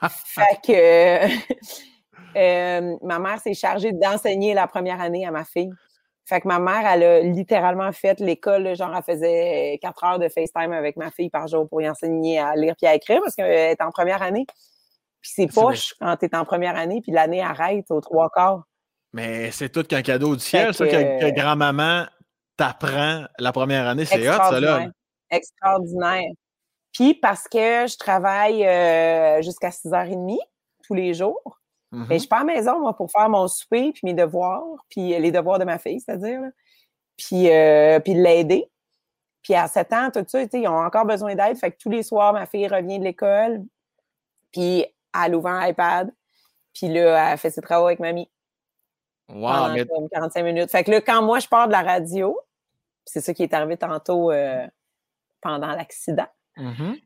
fait 0.08 0.58
que 0.66 1.26
euh, 2.36 2.96
ma 3.02 3.18
mère 3.18 3.40
s'est 3.40 3.54
chargée 3.54 3.92
d'enseigner 3.92 4.54
la 4.54 4.66
première 4.66 5.00
année 5.00 5.26
à 5.26 5.30
ma 5.30 5.44
fille. 5.44 5.70
Fait 6.26 6.40
que 6.40 6.48
ma 6.48 6.58
mère, 6.58 6.86
elle 6.90 7.02
a 7.02 7.20
littéralement 7.20 7.92
fait 7.92 8.18
l'école, 8.18 8.74
genre, 8.74 8.94
elle 8.96 9.02
faisait 9.02 9.78
quatre 9.82 10.02
heures 10.04 10.18
de 10.18 10.28
FaceTime 10.28 10.72
avec 10.72 10.96
ma 10.96 11.10
fille 11.10 11.28
par 11.28 11.46
jour 11.48 11.68
pour 11.68 11.82
y 11.82 11.88
enseigner 11.88 12.38
à 12.38 12.56
lire 12.56 12.74
puis 12.76 12.86
à 12.86 12.94
écrire 12.94 13.20
parce 13.22 13.34
qu'elle 13.34 13.50
est 13.50 13.82
en 13.82 13.90
première 13.90 14.22
année. 14.22 14.46
Puis 15.20 15.32
c'est 15.34 15.46
poche 15.54 15.94
quand 16.00 16.16
tu 16.16 16.24
es 16.26 16.34
en 16.36 16.44
première 16.46 16.76
année, 16.76 17.00
puis 17.02 17.12
l'année 17.12 17.42
arrête 17.42 17.90
aux 17.90 18.00
trois 18.00 18.30
quarts. 18.30 18.62
Mais 19.12 19.50
c'est 19.50 19.68
tout 19.68 19.84
qu'un 19.84 20.00
cadeau 20.02 20.34
du 20.34 20.40
ciel, 20.42 20.72
ça, 20.74 20.86
que, 20.86 20.90
que- 20.90 21.30
que 21.30 21.34
grand-maman 21.38 22.04
t'apprend 22.56 23.24
la 23.38 23.52
première 23.52 23.86
année. 23.86 24.04
C'est 24.06 24.28
hot, 24.28 24.32
ça, 24.32 24.60
là. 24.60 24.78
Extraordinaire. 25.36 26.30
Puis 26.92 27.14
parce 27.14 27.44
que 27.48 27.86
je 27.86 27.96
travaille 27.96 28.64
euh, 28.66 29.42
jusqu'à 29.42 29.70
6h30 29.70 30.38
tous 30.84 30.94
les 30.94 31.14
jours, 31.14 31.60
Mhm. 31.92 32.06
mais 32.08 32.14
je 32.16 32.20
suis 32.20 32.28
pas 32.28 32.38
à 32.38 32.44
la 32.44 32.54
maison, 32.54 32.80
moi, 32.80 32.94
pour 32.96 33.10
faire 33.10 33.28
mon 33.28 33.46
souper, 33.46 33.92
puis 33.92 34.00
mes 34.04 34.14
devoirs, 34.14 34.64
puis 34.88 35.16
les 35.18 35.30
devoirs 35.30 35.58
de 35.60 35.64
ma 35.64 35.78
fille, 35.78 36.00
c'est-à-dire, 36.00 36.40
puis, 37.16 37.48
euh, 37.50 38.00
puis 38.00 38.14
l'aider. 38.14 38.68
Puis 39.42 39.54
à 39.54 39.68
7 39.68 39.92
ans, 39.92 40.10
tout 40.12 40.24
ça, 40.26 40.42
ils 40.42 40.68
ont 40.68 40.78
encore 40.84 41.04
besoin 41.04 41.34
d'aide. 41.36 41.56
Fait 41.56 41.70
que 41.70 41.76
tous 41.78 41.90
les 41.90 42.02
soirs, 42.02 42.32
ma 42.32 42.46
fille 42.46 42.66
revient 42.66 42.98
de 42.98 43.04
l'école, 43.04 43.62
puis 44.52 44.86
elle 45.24 45.34
ouvre 45.36 45.48
un 45.48 45.66
iPad, 45.68 46.12
puis 46.72 46.88
là, 46.88 47.32
elle 47.32 47.38
fait 47.38 47.50
ses 47.50 47.60
travaux 47.60 47.86
avec 47.86 48.00
mamie 48.00 48.28
Wow, 49.28 49.40
pendant 49.52 49.72
mais 49.72 49.86
comme 49.86 50.08
45 50.08 50.42
minutes. 50.42 50.70
Fait 50.70 50.84
que 50.84 50.90
là, 50.90 51.00
quand 51.00 51.22
moi, 51.22 51.38
je 51.38 51.46
pars 51.48 51.66
de 51.66 51.72
la 51.72 51.82
radio, 51.82 52.38
c'est 53.06 53.20
ça 53.20 53.32
qui 53.32 53.42
est 53.42 53.54
arrivé 53.54 53.76
tantôt 53.76 54.32
euh, 54.32 54.66
pendant 55.44 55.68
l'accident. 55.68 56.26
Mhm. 56.56 56.96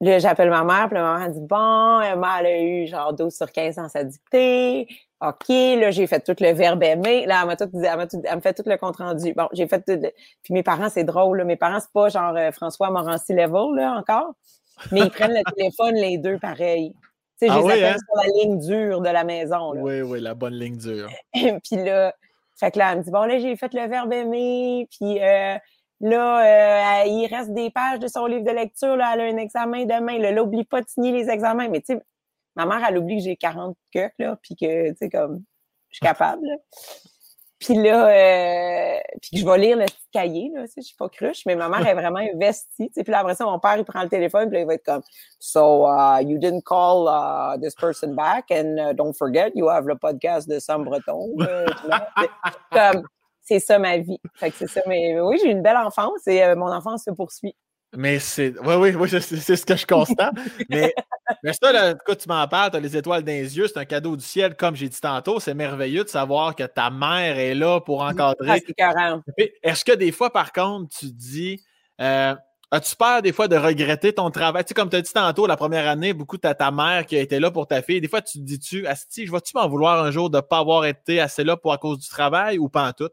Là, 0.00 0.18
j'appelle 0.20 0.50
ma 0.50 0.62
mère, 0.62 0.86
puis 0.88 0.94
la 0.96 1.02
maman 1.02 1.28
dit 1.28 1.40
Bon, 1.40 2.00
Emma, 2.00 2.36
elle 2.40 2.46
a 2.46 2.60
eu 2.60 2.86
genre 2.86 3.12
12 3.12 3.34
sur 3.36 3.50
15 3.50 3.76
dans 3.76 3.88
sa 3.88 4.04
dictée. 4.04 4.86
OK, 5.20 5.48
là, 5.48 5.90
j'ai 5.90 6.06
fait 6.06 6.20
tout 6.20 6.36
le 6.40 6.52
verbe 6.52 6.82
aimer. 6.84 7.26
Là, 7.26 7.40
elle 7.42 7.46
m'a 7.48 7.56
tout 7.56 7.68
elle, 7.74 7.96
m'a 7.96 8.06
tout- 8.06 8.22
elle 8.24 8.36
me 8.36 8.40
fait 8.40 8.54
tout 8.54 8.62
le 8.64 8.76
compte-rendu. 8.76 9.34
Bon, 9.34 9.48
j'ai 9.52 9.66
fait 9.66 9.80
tout. 9.80 10.00
le- 10.00 10.12
Puis 10.44 10.54
mes 10.54 10.62
parents, 10.62 10.88
c'est 10.88 11.02
drôle, 11.02 11.38
là. 11.38 11.44
Mes 11.44 11.56
parents, 11.56 11.80
c'est 11.80 11.90
pas 11.92 12.08
genre 12.10 12.36
euh, 12.36 12.52
François 12.52 12.90
Morancy 12.90 13.32
Level, 13.32 13.74
là, 13.74 13.94
encore. 13.98 14.34
Mais 14.92 15.00
ils 15.00 15.10
prennent 15.10 15.34
le 15.34 15.42
téléphone, 15.56 15.94
les 15.96 16.18
deux, 16.18 16.38
pareil. 16.38 16.94
Tu 17.40 17.46
sais, 17.46 17.48
je 17.48 17.52
Ah 17.52 17.58
les 17.58 17.64
oui, 17.64 17.72
appelle 17.72 17.84
hein? 17.94 17.96
sur 17.98 18.22
la 18.22 18.28
ligne 18.44 18.58
dure 18.60 19.00
de 19.00 19.08
la 19.10 19.24
maison, 19.24 19.72
là. 19.72 19.80
Oui, 19.82 20.00
oui, 20.02 20.20
la 20.20 20.34
bonne 20.34 20.54
ligne 20.54 20.76
dure. 20.76 21.08
puis 21.34 21.76
là, 21.84 22.14
fait 22.56 22.70
que 22.70 22.78
là, 22.78 22.92
elle 22.92 22.98
me 22.98 23.02
dit, 23.02 23.10
bon, 23.10 23.24
là, 23.24 23.38
j'ai 23.40 23.56
fait 23.56 23.74
le 23.74 23.88
verbe 23.88 24.12
aimer, 24.12 24.86
puis 24.96 25.20
euh, 25.20 25.56
Là, 26.00 27.02
euh, 27.02 27.06
il 27.06 27.26
reste 27.26 27.52
des 27.52 27.70
pages 27.70 27.98
de 27.98 28.06
son 28.06 28.26
livre 28.26 28.44
de 28.44 28.52
lecture. 28.52 28.96
Là, 28.96 29.12
elle 29.14 29.20
a 29.20 29.24
un 29.24 29.36
examen 29.36 29.84
demain. 29.84 30.18
Là, 30.18 30.30
là 30.30 30.42
oublie 30.42 30.64
pas 30.64 30.80
de 30.80 30.88
signer 30.88 31.12
les 31.12 31.28
examens. 31.28 31.68
Mais 31.68 31.80
tu 31.80 31.94
sais, 31.94 32.02
ma 32.54 32.66
mère, 32.66 32.86
elle 32.88 32.98
oublie 32.98 33.16
que 33.16 33.24
j'ai 33.24 33.36
40 33.36 33.76
queues, 33.92 34.10
là, 34.18 34.38
puis 34.42 34.54
que, 34.56 34.90
tu 34.90 34.96
sais, 34.96 35.10
comme, 35.10 35.42
je 35.90 35.96
suis 35.96 36.06
capable. 36.06 36.46
Puis 37.58 37.74
là, 37.74 38.06
euh, 38.08 39.00
puis 39.20 39.38
je 39.38 39.44
vais 39.44 39.58
lire 39.58 39.76
le 39.76 39.86
petit 39.86 40.08
cahier, 40.12 40.50
là, 40.54 40.64
je 40.76 40.80
suis 40.80 40.94
pas 40.94 41.08
cruche, 41.08 41.44
mais 41.44 41.56
ma 41.56 41.68
mère 41.68 41.84
est 41.86 41.94
vraiment 41.94 42.20
investie. 42.20 42.88
Puis 42.94 43.04
là, 43.08 43.18
après 43.18 43.34
ça, 43.34 43.44
mon 43.44 43.58
père, 43.58 43.76
il 43.76 43.84
prend 43.84 44.02
le 44.02 44.08
téléphone, 44.08 44.48
puis 44.48 44.58
là, 44.58 44.60
il 44.60 44.66
va 44.66 44.74
être 44.74 44.84
comme 44.84 45.02
So, 45.40 45.84
uh, 45.86 46.20
you 46.20 46.38
didn't 46.38 46.62
call 46.62 47.08
uh, 47.08 47.58
this 47.60 47.74
person 47.74 48.14
back, 48.14 48.44
and 48.52 48.78
uh, 48.78 48.92
don't 48.92 49.12
forget, 49.12 49.50
you 49.56 49.68
have 49.68 49.86
le 49.86 49.96
podcast 49.96 50.48
de 50.48 50.60
Sam 50.60 50.84
Breton. 50.84 51.36
comme, 52.72 53.02
c'est 53.48 53.60
ça 53.60 53.78
ma 53.78 53.96
vie. 53.96 54.20
Fait 54.34 54.50
que 54.50 54.56
c'est 54.58 54.68
ça. 54.68 54.82
Mais 54.86 55.18
oui, 55.20 55.38
j'ai 55.42 55.50
une 55.50 55.62
belle 55.62 55.78
enfance 55.78 56.26
et 56.26 56.44
euh, 56.44 56.54
mon 56.54 56.70
enfance 56.70 57.04
se 57.04 57.10
poursuit. 57.10 57.56
Mais 57.96 58.18
c'est. 58.18 58.54
Oui, 58.64 58.74
oui, 58.74 58.94
oui, 58.94 59.08
c'est 59.08 59.56
ce 59.56 59.64
que 59.64 59.74
je 59.74 59.86
constate. 59.86 60.34
mais, 60.68 60.92
mais 61.42 61.52
ça, 61.54 61.72
là, 61.72 61.94
quand 61.94 62.16
tu 62.16 62.28
m'en 62.28 62.46
parles, 62.46 62.70
tu 62.70 62.76
as 62.76 62.80
les 62.80 62.96
étoiles 62.96 63.22
dans 63.22 63.32
les 63.32 63.56
yeux, 63.56 63.66
c'est 63.66 63.78
un 63.78 63.86
cadeau 63.86 64.14
du 64.14 64.24
ciel, 64.24 64.54
comme 64.56 64.76
j'ai 64.76 64.90
dit 64.90 65.00
tantôt. 65.00 65.40
C'est 65.40 65.54
merveilleux 65.54 66.04
de 66.04 66.08
savoir 66.08 66.54
que 66.54 66.64
ta 66.64 66.90
mère 66.90 67.38
est 67.38 67.54
là 67.54 67.80
pour 67.80 68.02
encadrer. 68.02 68.62
Ah, 68.78 69.16
Est-ce 69.62 69.84
que 69.84 69.92
des 69.92 70.12
fois, 70.12 70.30
par 70.30 70.52
contre, 70.52 70.94
tu 70.98 71.06
dis. 71.06 71.62
Euh, 72.00 72.34
As-tu 72.70 72.96
peur 72.96 73.22
des 73.22 73.32
fois 73.32 73.48
de 73.48 73.56
regretter 73.56 74.12
ton 74.12 74.30
travail? 74.30 74.62
Tu 74.62 74.68
sais, 74.68 74.74
comme 74.74 74.90
tu 74.90 74.96
as 74.96 75.00
dit 75.00 75.12
tantôt, 75.12 75.46
la 75.46 75.56
première 75.56 75.88
année, 75.88 76.12
beaucoup 76.12 76.36
de 76.36 76.52
ta 76.52 76.70
mère 76.70 77.06
qui 77.06 77.16
a 77.16 77.20
été 77.20 77.40
là 77.40 77.50
pour 77.50 77.66
ta 77.66 77.80
fille. 77.80 78.02
Des 78.02 78.08
fois, 78.08 78.20
tu 78.20 78.38
te 78.38 78.44
dis-tu, 78.44 78.86
Asti, 78.86 79.26
je 79.26 79.32
vais-tu 79.32 79.52
m'en 79.54 79.66
vouloir 79.66 80.04
un 80.04 80.10
jour 80.10 80.28
de 80.28 80.36
ne 80.36 80.42
pas 80.42 80.58
avoir 80.58 80.84
été 80.84 81.18
assez 81.18 81.44
là 81.44 81.56
pour 81.56 81.72
à 81.72 81.78
cause 81.78 81.98
du 81.98 82.08
travail 82.08 82.58
ou 82.58 82.68
pas 82.68 82.86
en 82.86 82.92
tout? 82.92 83.08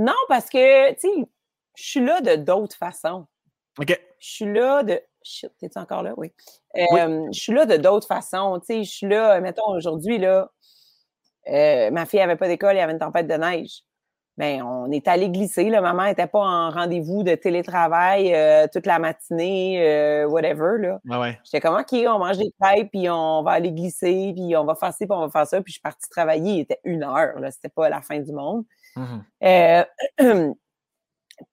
Non, 0.00 0.14
parce 0.28 0.48
que, 0.48 0.92
tu 0.94 1.00
sais, 1.00 1.28
je 1.76 1.82
suis 1.82 2.00
là 2.00 2.22
de 2.22 2.36
d'autres 2.36 2.74
façons. 2.74 3.26
OK. 3.78 4.00
Je 4.18 4.28
suis 4.28 4.50
là 4.50 4.82
de. 4.82 4.98
Shit, 5.22 5.52
t'es-tu 5.60 5.78
encore 5.78 6.02
là? 6.02 6.14
Oui. 6.16 6.32
Je 6.74 7.28
suis 7.32 7.52
là 7.52 7.66
de 7.66 7.76
d'autres 7.76 8.06
façons. 8.06 8.58
Tu 8.60 8.66
sais, 8.66 8.84
je 8.84 8.90
suis 8.90 9.06
là, 9.06 9.38
mettons, 9.42 9.68
aujourd'hui, 9.68 10.16
là, 10.16 10.50
euh, 11.48 11.90
ma 11.90 12.06
fille 12.06 12.20
n'avait 12.20 12.36
pas 12.36 12.48
d'école, 12.48 12.76
il 12.76 12.78
y 12.78 12.80
avait 12.80 12.94
une 12.94 12.98
tempête 12.98 13.26
de 13.26 13.34
neige. 13.34 13.82
Bien, 14.38 14.64
on 14.64 14.90
est 14.90 15.06
allé 15.06 15.28
glisser. 15.28 15.68
Là. 15.68 15.82
Maman 15.82 16.04
n'était 16.04 16.26
pas 16.26 16.40
en 16.40 16.70
rendez-vous 16.70 17.22
de 17.22 17.34
télétravail 17.34 18.34
euh, 18.34 18.66
toute 18.72 18.86
la 18.86 18.98
matinée, 18.98 19.86
euh, 19.86 20.26
whatever. 20.26 20.78
Là. 20.78 20.98
Ah 21.10 21.20
ouais. 21.20 21.38
J'étais 21.44 21.60
comme, 21.60 21.78
OK, 21.78 21.92
on 21.92 22.18
mange 22.18 22.38
des 22.38 22.50
crêpes, 22.58 22.90
puis 22.90 23.10
on 23.10 23.42
va 23.42 23.50
aller 23.50 23.70
glisser, 23.70 24.32
puis 24.34 24.56
on 24.56 24.64
va 24.64 24.74
faire 24.76 24.94
ci, 24.94 25.06
puis 25.06 25.14
on 25.14 25.26
va 25.26 25.28
faire 25.28 25.46
ça. 25.46 25.60
Puis 25.60 25.72
je 25.72 25.74
suis 25.74 25.82
partie 25.82 26.08
travailler. 26.08 26.54
Il 26.54 26.60
était 26.60 26.80
une 26.84 27.02
heure. 27.02 27.38
Là. 27.38 27.50
C'était 27.50 27.68
pas 27.68 27.90
la 27.90 28.00
fin 28.00 28.18
du 28.18 28.32
monde. 28.32 28.64
Mm-hmm. 28.96 30.54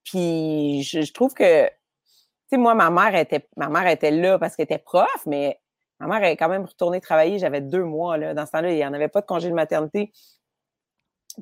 Puis 0.04 0.84
je, 0.84 1.12
trouve 1.14 1.34
que, 1.34 1.66
tu 1.68 1.72
sais, 2.52 2.58
moi, 2.58 2.76
ma 2.76 2.90
mère 2.90 3.16
était, 3.16 3.48
ma 3.56 3.70
mère 3.70 3.88
était 3.88 4.12
là 4.12 4.38
parce 4.38 4.56
qu'elle 4.56 4.66
était 4.66 4.78
prof, 4.78 5.24
mais 5.26 5.60
ma 6.00 6.08
mère 6.08 6.24
est 6.24 6.38
quand 6.38 6.50
même 6.50 6.66
retournée 6.66 7.00
travailler. 7.02 7.40
J'avais 7.40 7.62
deux 7.62 7.84
mois, 7.84 8.18
là. 8.18 8.34
Dans 8.34 8.46
ce 8.46 8.52
temps-là, 8.52 8.72
il 8.72 8.76
n'y 8.76 8.86
en 8.86 8.94
avait 8.94 9.08
pas 9.08 9.22
de 9.22 9.26
congé 9.26 9.50
de 9.50 9.54
maternité. 9.56 10.12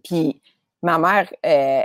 Puis 0.04 0.42
ma 0.84 0.98
mère, 0.98 1.32
euh, 1.46 1.84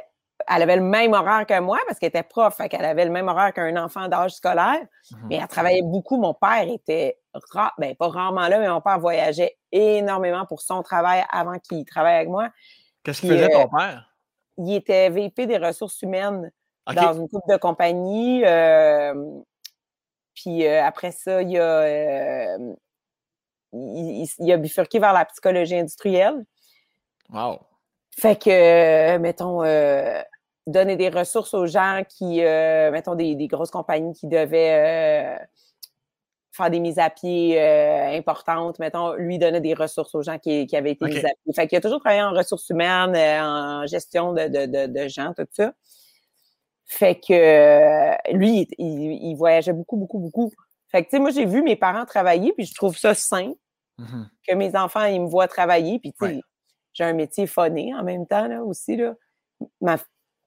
elle 0.49 0.63
avait 0.63 0.77
le 0.77 0.83
même 0.83 1.13
horaire 1.13 1.47
que 1.47 1.59
moi 1.61 1.79
parce 1.87 1.99
qu'elle 1.99 2.09
était 2.09 2.23
prof, 2.23 2.57
fait 2.57 2.69
qu'elle 2.69 2.85
avait 2.85 3.05
le 3.05 3.11
même 3.11 3.29
horaire 3.29 3.53
qu'un 3.53 3.77
enfant 3.77 4.09
d'âge 4.09 4.33
scolaire, 4.33 4.81
mmh 5.11 5.17
mais 5.29 5.37
elle 5.37 5.49
travaillait 5.49 5.83
beaucoup. 5.83 6.17
Mon 6.17 6.35
père 6.35 6.67
était, 6.69 7.19
ben, 7.79 7.95
pas 7.95 8.09
rarement 8.09 8.49
là, 8.49 8.59
mais 8.59 8.69
mon 8.69 8.81
père 8.81 8.99
voyageait 8.99 9.57
énormément 9.73 10.47
pour 10.47 10.61
son 10.61 10.83
travail 10.83 11.25
avant 11.31 11.59
qu'il 11.59 11.85
travaille 11.85 12.17
avec 12.17 12.29
moi. 12.29 12.49
Qu'est-ce 13.03 13.21
qu'il 13.21 13.31
faisait 13.31 13.49
ton 13.49 13.65
euh, 13.65 13.79
père? 13.79 14.11
il 14.59 14.75
était 14.75 15.09
VP 15.11 15.47
des 15.47 15.59
ressources 15.59 16.01
humaines 16.03 16.51
dans 16.95 17.15
une 17.15 17.29
coupe 17.29 17.49
de 17.49 17.57
compagnie. 17.57 18.45
Euh, 18.45 19.15
puis 20.35 20.67
euh, 20.67 20.85
après 20.85 21.13
ça, 21.13 21.43
il 21.43 21.57
a, 21.59 21.81
euh, 21.83 22.75
il, 23.73 24.53
a 24.53 24.57
bifurqué 24.57 24.99
vers 24.99 25.13
la 25.13 25.25
psychologie 25.25 25.77
industrielle. 25.77 26.45
Wow. 27.31 27.61
Fait 28.19 28.37
que, 28.37 29.17
mettons, 29.19 29.63
donner 30.67 30.97
des 30.97 31.09
ressources 31.09 31.55
aux 31.55 31.67
gens 31.67 32.03
qui, 32.09 32.41
mettons, 32.41 33.15
des, 33.15 33.35
des, 33.35 33.47
grosses 33.47 33.71
compagnies 33.71 34.15
qui 34.15 34.27
devaient 34.27 35.39
faire 36.53 36.71
des 36.71 36.81
mises 36.81 36.99
à 36.99 37.11
pied 37.11 37.61
euh, 37.61 38.17
importantes, 38.17 38.79
mettons, 38.79 39.15
lui 39.15 39.39
donner 39.39 39.61
des 39.61 39.75
ressources 39.75 40.15
aux 40.15 40.23
gens 40.23 40.39
qui, 40.39 40.67
qui 40.67 40.77
avaient 40.77 40.93
été 40.93 41.05
mises 41.05 41.25
à 41.25 41.29
pied. 41.29 41.53
Fait 41.55 41.69
qu'il 41.69 41.79
a 41.79 41.81
toujours 41.81 42.01
travaillé 42.01 42.23
en 42.23 42.33
ressources 42.33 42.69
humaines, 42.71 43.15
euh, 43.15 43.43
en 43.43 43.87
gestion 43.87 44.33
de, 44.33 44.49
de, 44.49 44.87
de, 44.87 45.09
gens, 45.09 45.33
tout 45.37 45.47
ça. 45.53 45.73
Fait 46.87 47.15
que 47.15 47.33
euh, 47.33 48.17
lui, 48.33 48.67
il, 48.79 49.35
voyageait 49.37 49.73
beaucoup, 49.73 49.97
beaucoup, 49.97 50.19
beaucoup. 50.19 50.53
Fait 50.89 51.05
que, 51.05 51.11
tu 51.11 51.17
sais, 51.17 51.21
moi, 51.21 51.31
j'ai 51.31 51.47
vu 51.47 51.63
mes 51.63 51.77
parents 51.77 52.05
travailler, 52.05 52.53
puis 52.53 52.67
je 52.67 52.75
trouve 52.75 52.97
ça 52.99 53.15
sain 53.15 53.53
mm-hmm. 54.01 54.27
que 54.49 54.55
mes 54.55 54.75
enfants, 54.77 55.05
ils 55.05 55.21
me 55.21 55.29
voient 55.29 55.47
travailler. 55.47 56.01
Puis, 56.01 56.13
tu 56.13 56.27
sais, 56.27 56.41
j'ai 56.95 57.05
un 57.05 57.13
métier 57.13 57.47
phoné 57.47 57.95
en 57.95 58.03
même 58.03 58.27
temps, 58.27 58.49
là, 58.49 58.65
aussi, 58.65 58.97
là. 58.97 59.15
Ma, 59.81 59.99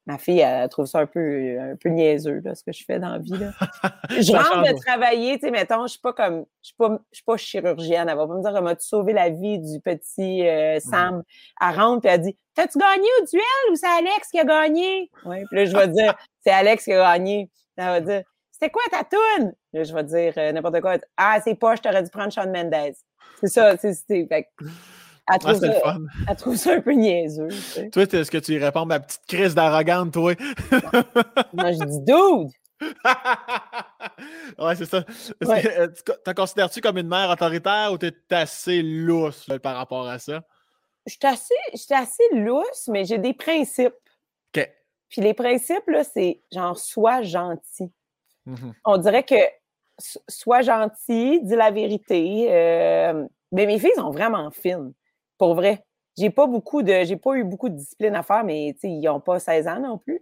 ma 0.06 0.18
fille, 0.18 0.40
elle 0.40 0.68
trouve 0.70 0.86
ça 0.86 1.00
un 1.00 1.06
peu, 1.06 1.58
un 1.60 1.76
peu 1.76 1.90
niaiseux, 1.90 2.42
là, 2.44 2.56
ce 2.56 2.64
que 2.64 2.72
je 2.72 2.84
fais 2.84 3.00
dans 3.00 3.10
la 3.10 3.20
vie. 3.20 3.38
Là. 3.38 3.52
je 4.10 4.34
rentre 4.34 4.74
de 4.74 4.78
travailler, 4.86 5.36
tu 5.36 5.46
sais, 5.46 5.52
mettons, 5.52 5.84
je 5.84 5.92
suis 5.92 6.00
pas 6.00 6.14
comme, 6.14 6.46
je 6.62 6.68
suis 6.68 6.76
pas, 6.76 7.00
je 7.12 7.18
suis 7.18 7.24
pas 7.24 7.38
chirurgienne. 7.38 8.10
Elle 8.10 8.18
va 8.18 8.28
pas 8.28 8.34
me 8.34 8.42
dire, 8.42 8.54
comment 8.54 8.76
tu 8.76 8.86
sauvé 8.86 9.14
la 9.14 9.30
vie 9.30 9.60
du 9.60 9.80
petit 9.80 10.46
euh, 10.48 10.80
Sam. 10.80 11.24
Elle 11.62 11.76
rentre 11.76 12.06
et 12.06 12.10
elle 12.10 12.22
dit, 12.22 12.38
t'as-tu 12.54 12.78
gagné 12.78 13.08
au 13.22 13.26
duel 13.26 13.72
ou 13.72 13.76
c'est 13.76 13.88
Alex 13.88 14.30
qui 14.30 14.40
a 14.40 14.46
gagné? 14.46 15.10
Oui, 15.26 15.46
puis 15.46 15.58
là, 15.58 15.66
je 15.66 15.78
vais 15.78 15.88
dire, 15.88 16.16
c'est 16.42 16.52
Alex 16.52 16.84
qui 16.84 16.94
a 16.94 17.14
gagné. 17.14 17.50
Elle 17.78 17.86
va 17.86 18.02
dire, 18.02 18.24
c'était 18.52 18.70
quoi 18.70 18.84
ta 18.92 19.04
toune? 19.04 19.54
Là, 19.72 19.84
je 19.84 19.94
vais 19.94 20.04
dire 20.04 20.34
euh, 20.38 20.52
n'importe 20.52 20.82
quoi. 20.82 20.98
Ah, 21.18 21.40
c'est 21.44 21.56
pas, 21.56 21.76
je 21.76 21.82
t'aurais 21.82 22.04
dû 22.04 22.10
prendre 22.10 22.32
Sean 22.32 22.52
Mendes. 22.52 22.94
C'est 23.40 23.48
ça, 23.48 23.76
c'est, 23.78 24.28
elle 25.32 25.40
trouve, 25.40 25.56
ça, 25.56 25.98
elle 26.28 26.36
trouve 26.36 26.56
ça 26.56 26.74
un 26.74 26.82
peu 26.82 26.92
niaiseux. 26.92 27.48
Toi, 27.92 28.04
est-ce 28.04 28.30
que 28.30 28.38
tu 28.38 28.54
y 28.54 28.58
réponds 28.58 28.86
ma 28.86 29.00
petite 29.00 29.26
crise 29.28 29.56
d'arrogante, 29.56 30.12
toi? 30.12 30.34
Moi, 31.54 31.72
je 31.72 31.86
dis 31.86 32.00
dude! 32.02 32.52
ouais, 34.60 34.76
c'est 34.76 34.86
ça. 34.86 35.06
Ouais. 35.46 35.80
Euh, 35.80 35.88
t'en 36.26 36.34
considères-tu 36.34 36.82
comme 36.82 36.98
une 36.98 37.08
mère 37.08 37.30
autoritaire 37.30 37.94
ou 37.94 37.98
t'es 37.98 38.14
assez 38.32 38.82
lousse 38.82 39.48
par 39.62 39.78
rapport 39.78 40.08
à 40.08 40.20
ça? 40.20 40.44
Je 41.06 41.14
suis 41.14 41.20
assez, 41.24 41.94
assez 41.94 42.24
lousse, 42.34 42.90
mais 42.90 43.06
j'ai 43.06 43.18
des 43.18 43.34
principes. 43.34 43.94
OK. 44.56 44.70
Puis 45.10 45.22
les 45.22 45.34
principes, 45.34 45.88
là, 45.88 46.04
c'est 46.04 46.42
genre, 46.52 46.78
sois 46.78 47.22
gentil. 47.22 47.92
Mm-hmm. 48.48 48.74
On 48.86 48.98
dirait 48.98 49.24
que 49.24 49.36
sois 50.28 50.62
gentil, 50.62 51.42
dis 51.44 51.56
la 51.56 51.72
vérité. 51.72 52.48
Euh, 52.50 53.26
mais 53.52 53.66
mes 53.66 53.80
filles 53.80 53.96
sont 53.96 54.12
vraiment 54.12 54.50
fines. 54.52 54.94
Pour 55.38 55.56
vrai. 55.56 55.84
J'ai 56.18 56.30
pas 56.30 56.46
beaucoup 56.46 56.84
de. 56.84 57.04
J'ai 57.04 57.18
pas 57.18 57.36
eu 57.36 57.44
beaucoup 57.44 57.70
de 57.70 57.76
discipline 57.76 58.16
à 58.16 58.24
faire, 58.24 58.44
mais 58.44 58.76
ils 58.84 59.02
n'ont 59.02 59.20
pas 59.20 59.40
16 59.40 59.68
ans 59.68 59.80
non 59.80 59.98
plus. 59.98 60.22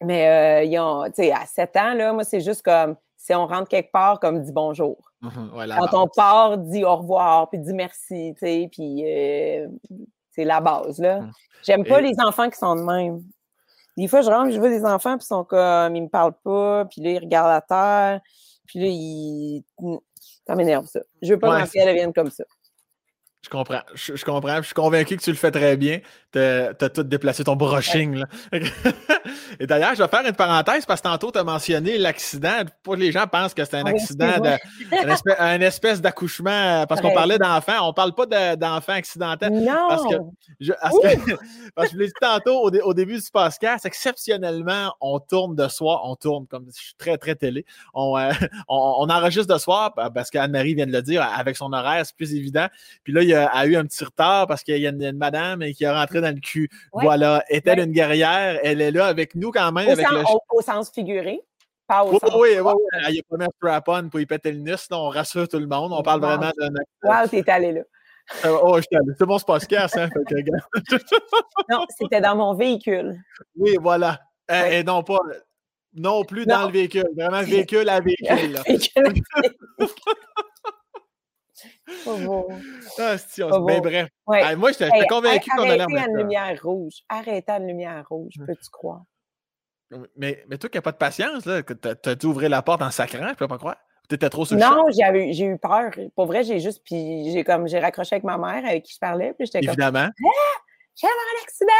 Mais 0.00 0.28
euh, 0.28 0.64
ils 0.64 0.78
ont, 0.78 1.02
à 1.02 1.46
7 1.46 1.76
ans, 1.76 1.94
là, 1.94 2.12
moi, 2.12 2.24
c'est 2.24 2.40
juste 2.40 2.62
comme 2.62 2.96
si 3.16 3.32
on 3.34 3.46
rentre 3.46 3.68
quelque 3.68 3.92
part, 3.92 4.18
comme 4.18 4.42
dit 4.42 4.50
bonjour. 4.52 4.98
Mhm, 5.20 5.50
Quand 5.78 6.02
on 6.02 6.08
part, 6.08 6.58
dit 6.58 6.84
au 6.84 6.96
revoir, 6.96 7.48
puis 7.50 7.60
dit 7.60 7.72
merci, 7.72 8.34
tu 8.36 8.40
sais, 8.40 8.68
puis 8.72 9.04
euh, 9.06 9.68
c'est 10.30 10.44
la 10.44 10.60
base, 10.60 10.98
là. 10.98 11.20
Mhm. 11.20 11.32
J'aime 11.62 11.84
pas 11.84 12.00
les 12.00 12.14
enfants 12.18 12.50
qui 12.50 12.58
sont 12.58 12.74
de 12.74 12.82
même. 12.82 13.22
Des 13.96 14.08
fois, 14.08 14.22
je 14.22 14.30
rentre, 14.30 14.50
je 14.50 14.58
vois 14.58 14.70
des 14.70 14.84
enfants, 14.84 15.16
puis 15.16 15.24
ils 15.24 15.28
sont 15.28 15.44
comme, 15.44 15.94
ils 15.94 16.02
me 16.02 16.08
parlent 16.08 16.36
pas, 16.42 16.86
puis 16.86 17.00
là, 17.00 17.10
ils 17.10 17.18
regardent 17.20 17.50
la 17.50 17.60
terre, 17.60 18.20
puis 18.66 18.80
là, 18.80 18.86
ils. 18.88 19.62
Ça 20.44 20.56
m'énerve, 20.56 20.86
ça. 20.86 21.00
Je 21.20 21.34
veux 21.34 21.38
pas 21.38 21.50
ouais, 21.50 21.68
que 21.68 21.78
ma 21.78 21.86
devienne 21.86 22.12
comme 22.12 22.30
ça. 22.30 22.42
Je 23.44 23.48
comprends. 23.50 23.80
Je, 23.94 24.24
comprends. 24.24 24.58
Je 24.58 24.66
suis 24.66 24.74
convaincu 24.74 25.16
que 25.16 25.22
tu 25.22 25.30
le 25.30 25.36
fais 25.36 25.50
très 25.50 25.76
bien. 25.76 25.98
Tu 26.32 26.38
as, 26.38 26.74
tout 26.74 27.02
déplacé 27.02 27.42
ton 27.42 27.56
brushing. 27.56 28.14
Là. 28.14 28.26
Et 29.58 29.66
d'ailleurs, 29.66 29.96
je 29.96 30.02
vais 30.02 30.08
faire 30.08 30.24
une 30.24 30.32
parenthèse 30.32 30.86
parce 30.86 31.00
que 31.00 31.08
tantôt, 31.08 31.32
tu 31.32 31.40
as 31.40 31.44
mentionné 31.44 31.98
l'accident. 31.98 32.62
Pour 32.84 32.94
les 32.94 33.10
gens 33.10 33.26
pensent 33.26 33.52
que 33.52 33.64
c'est 33.64 33.76
un 33.76 33.84
ah 33.84 33.90
accident, 33.90 34.38
de, 34.38 35.40
un 35.40 35.60
espèce, 35.60 36.00
d'accouchement. 36.00 36.86
Parce 36.86 37.00
qu'on 37.00 37.12
parlait 37.12 37.36
d'enfants. 37.36 37.82
On 37.82 37.88
ne 37.88 37.92
parle 37.92 38.14
pas 38.14 38.26
d'enfants 38.54 38.92
accidentels. 38.92 39.52
Non. 39.52 39.72
Parce 39.88 40.04
que 40.04 40.14
je, 40.60 40.72
parce 41.74 41.88
que 41.88 41.94
je 41.94 41.98
l'ai 41.98 42.06
dit 42.06 42.12
tantôt 42.20 42.62
au, 42.62 42.94
début 42.94 43.16
du 43.16 43.30
podcast, 43.32 43.84
exceptionnellement, 43.84 44.94
on 45.00 45.18
tourne 45.18 45.56
de 45.56 45.66
soir. 45.66 46.02
On 46.04 46.14
tourne 46.14 46.46
comme 46.46 46.66
je 46.74 46.80
suis 46.80 46.94
très, 46.94 47.18
très 47.18 47.34
télé. 47.34 47.66
On, 47.92 48.16
euh, 48.16 48.30
on, 48.68 48.94
on, 48.98 49.10
enregistre 49.10 49.52
de 49.52 49.58
soir 49.58 49.92
parce 49.94 50.30
qu'Anne-Marie 50.30 50.74
vient 50.74 50.86
de 50.86 50.92
le 50.92 51.02
dire 51.02 51.22
avec 51.22 51.56
son 51.56 51.72
horaire, 51.72 52.06
c'est 52.06 52.16
plus 52.16 52.34
évident. 52.34 52.68
Puis 53.02 53.12
là, 53.12 53.22
il 53.22 53.31
a, 53.34 53.66
eu 53.66 53.76
un 53.76 53.84
petit 53.84 54.04
retard 54.04 54.46
parce 54.46 54.62
qu'il 54.62 54.76
y 54.78 54.86
a 54.86 54.90
une, 54.90 55.12
madame 55.16 55.64
qui 55.72 55.84
est 55.84 55.90
rentrée 55.90 56.20
dans 56.20 56.34
le 56.34 56.40
cul. 56.40 56.68
Voilà. 56.92 57.44
Est-elle 57.48 57.80
une 57.80 57.92
guerrière? 57.92 58.58
Elle 58.62 58.80
est 58.80 58.90
là 58.90 59.06
avec 59.06 59.34
nous 59.34 59.50
quand 59.50 59.70
même. 59.72 59.88
Au, 59.88 59.92
avec 59.92 60.06
sens, 60.06 60.14
le... 60.14 60.56
au, 60.56 60.62
sens 60.62 60.90
figuré. 60.90 61.40
Pas 61.86 62.04
au 62.04 62.12
oui, 62.12 62.18
sens 62.20 62.30
oui, 62.34 62.50
oui, 62.60 62.72
Il 63.08 63.12
n'y 63.12 63.20
a 63.20 63.38
pas 63.38 63.46
strap-on 63.56 64.08
pour 64.08 64.20
y 64.20 64.26
péter 64.26 64.52
le 64.52 64.58
nus. 64.58 64.76
on 64.90 65.08
rassure 65.08 65.48
tout 65.48 65.58
le 65.58 65.66
monde. 65.66 65.92
On 65.92 66.02
parle 66.02 66.20
vraiment 66.20 66.50
d'un 66.58 66.70
Wow, 67.02 67.28
t'es 67.28 67.48
allé 67.50 67.72
là. 67.72 67.82
oh, 68.46 68.78
c'est 68.80 69.26
bon, 69.26 69.38
ce 69.38 69.44
podcast, 69.44 69.96
hein? 69.96 70.08
non, 71.68 71.84
c'était 71.98 72.20
dans 72.20 72.36
mon 72.36 72.54
véhicule. 72.54 73.20
Oui, 73.56 73.76
voilà. 73.80 74.20
Et, 74.48 74.84
non 74.84 75.02
pas. 75.02 75.18
Non 75.94 76.24
plus 76.24 76.46
dans 76.46 76.66
le 76.66 76.72
véhicule. 76.72 77.08
Vraiment 77.16 77.42
véhicule 77.42 77.88
à 77.88 78.00
véhicule. 78.00 78.58
Pas 79.78 79.86
beau. 82.06 82.48
Ah, 82.98 83.18
c'est 83.18 83.42
ben, 83.42 83.80
bref. 83.80 84.08
moi, 84.56 84.72
j'étais 84.72 85.06
convaincu 85.08 85.50
qu'on 85.50 85.62
allait 85.62 85.82
Arrêtez 85.82 86.10
une 86.10 86.18
lumière 86.18 86.58
rouge. 86.62 86.94
Arrêtez 87.08 87.52
une 87.52 87.66
lumière 87.66 88.04
rouge, 88.08 88.34
peux-tu 88.46 88.70
croire? 88.70 89.02
Mais, 90.16 90.42
mais 90.48 90.56
toi 90.56 90.70
qui 90.70 90.78
n'as 90.78 90.82
pas 90.82 90.92
de 90.92 90.96
patience, 90.96 91.44
t'as 91.44 92.14
dû 92.14 92.26
ouvrir 92.26 92.48
la 92.48 92.62
porte 92.62 92.80
en 92.80 92.90
sacrant, 92.90 93.28
je 93.28 93.34
peux 93.34 93.48
pas 93.48 93.58
croire. 93.58 93.76
T'étais 94.08 94.28
trop 94.30 94.44
sur 94.44 94.56
Non, 94.56 94.84
j'ai 94.90 95.44
eu 95.44 95.58
peur. 95.58 95.90
Pour 96.14 96.26
vrai, 96.26 96.44
j'ai 96.44 96.60
juste. 96.60 96.82
Puis 96.84 97.30
j'ai 97.32 97.44
comme 97.44 97.68
j'ai 97.68 97.78
raccroché 97.78 98.16
avec 98.16 98.24
ma 98.24 98.36
mère 98.36 98.64
avec 98.68 98.82
qui 98.82 98.94
je 98.94 98.98
parlais. 98.98 99.32
Puis 99.32 99.46
j'étais 99.46 99.60
comme. 99.60 99.70
Évidemment. 99.70 100.08
Ah! 100.08 100.60
J'ai 100.94 101.06
un 101.06 101.42
accident! 101.42 101.72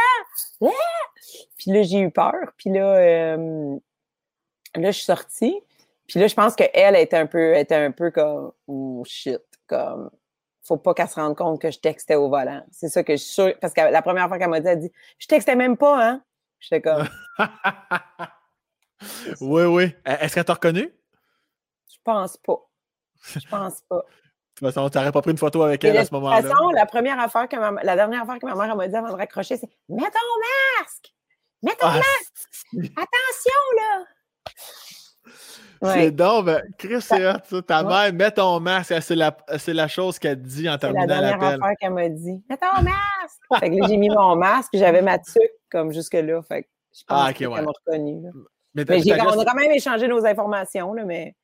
Ah! 0.63 0.69
Puis 1.59 1.71
là, 1.73 1.83
j'ai 1.83 2.01
eu 2.01 2.11
peur. 2.11 2.53
Puis 2.57 2.71
là, 2.71 2.95
euh, 2.97 3.77
là, 4.77 4.91
je 4.91 4.97
suis 4.97 5.05
sortie. 5.05 5.61
Puis 6.07 6.21
là, 6.21 6.27
je 6.27 6.35
pense 6.35 6.55
qu'elle 6.55 6.97
était 6.97 7.17
un 7.17 7.27
peu, 7.27 7.57
était 7.57 7.75
un 7.75 7.91
peu 7.91 8.11
comme 8.11 8.53
oh 8.67 9.03
shit. 9.07 9.43
Comme 9.73 10.11
faut 10.63 10.77
pas 10.77 10.95
qu'elle 10.95 11.09
se 11.09 11.17
rende 11.17 11.37
compte 11.37 11.61
que 11.61 11.71
je 11.71 11.79
textais 11.79 12.15
au 12.15 12.29
volant. 12.29 12.65
C'est 12.71 12.89
ça 12.89 13.03
que 13.03 13.15
je 13.15 13.23
suis 13.23 13.33
sûre. 13.33 13.55
Parce 13.61 13.73
que 13.73 13.81
la 13.81 14.03
première 14.03 14.29
fois 14.29 14.39
qu'elle 14.39 14.51
m'a 14.51 14.61
dit, 14.61 14.69
elle 14.69 14.81
dit 14.81 14.93
Je 15.19 15.27
textais 15.27 15.57
même 15.57 15.77
pas, 15.77 16.07
hein? 16.07 16.23
J'étais 16.61 16.83
comme. 16.83 17.09
oui, 19.41 19.65
oui. 19.65 19.95
Est-ce 20.05 20.35
qu'elle 20.35 20.45
t'a 20.45 20.55
reconnu? 20.55 20.93
Je 21.91 21.97
pense 22.05 22.37
pas. 22.37 22.59
Je 23.25 23.49
pense 23.49 23.81
pas. 23.89 23.97
De 23.97 24.03
toute 24.55 24.75
façon, 24.75 24.91
tu 24.91 24.99
n'aurais 24.99 25.13
pas 25.13 25.23
pris 25.23 25.31
une 25.31 25.39
photo 25.39 25.63
avec 25.63 25.83
elle 25.85 25.97
à 25.97 26.05
ce 26.05 26.13
moment-là. 26.13 26.43
De 26.43 26.43
toute 26.43 26.53
façon, 26.53 26.71
la 26.71 26.87
première 26.87 27.19
affaire 27.19 27.49
que 27.49 27.57
ma, 27.57 27.83
la 27.83 27.97
dernière 27.97 28.23
affaire 28.23 28.39
que 28.39 28.47
ma 28.47 28.55
mère 28.55 28.77
m'a 28.77 28.87
dit 28.87 28.95
avant 28.95 29.09
de 29.09 29.15
raccrocher, 29.15 29.57
c'est 29.57 29.71
Mets 29.89 30.03
ton 30.03 30.79
masque! 30.79 31.15
Mets 31.63 31.75
ton 31.77 31.87
ah, 31.87 31.97
masque! 31.97 32.93
Attention, 32.97 33.61
là! 33.79 34.05
C'est 35.83 36.11
donc, 36.13 36.47
ben, 36.47 36.63
Chris, 36.79 37.01
c'est 37.01 37.23
ça. 37.23 37.63
Ta 37.67 37.83
mère, 37.83 38.13
mets 38.13 38.31
ton 38.31 38.61
masque. 38.61 38.95
C'est 39.01 39.17
la, 39.17 39.37
la, 39.67 39.89
chose 39.89 40.19
qu'elle 40.19 40.41
dit 40.41 40.69
en 40.69 40.79
terminant 40.79 41.07
l'appel. 41.07 41.19
C'est 41.19 41.21
la 41.21 41.39
dernière 41.39 41.65
affaire 41.65 41.77
qu'elle 41.81 41.93
m'a 41.93 42.09
dit. 42.09 42.43
Mets 42.49 42.57
ton 42.57 42.83
masque! 42.83 43.61
fait 43.61 43.71
que 43.71 43.77
là, 43.77 43.87
j'ai 43.89 43.97
mis 43.97 44.09
mon 44.09 44.37
masque, 44.37 44.71
j'avais 44.75 45.03
ma 45.03 45.19
tuque 45.19 45.43
comme 45.71 45.93
jusque-là. 45.93 46.41
Fait 46.43 46.63
que 46.63 46.69
je 46.93 47.05
pense 47.05 47.25
ah, 47.29 47.33
qu'elle 47.33 47.49
m'a 47.49 47.61
reconnu. 47.61 48.23
Mais, 48.75 48.85
mais 48.89 49.21
on 49.23 49.41
a 49.41 49.45
quand 49.45 49.55
même 49.55 49.73
échangé 49.73 50.09
nos 50.09 50.25
informations, 50.25 50.95
là, 50.95 51.05
mais 51.05 51.35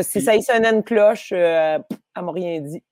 si 0.00 0.22
ça 0.22 0.34
y 0.34 0.42
sonnait 0.42 0.72
une 0.72 0.82
cloche, 0.82 1.32
euh, 1.32 1.78
elle 2.16 2.24
m'a 2.24 2.32
rien 2.32 2.60
dit. 2.60 2.82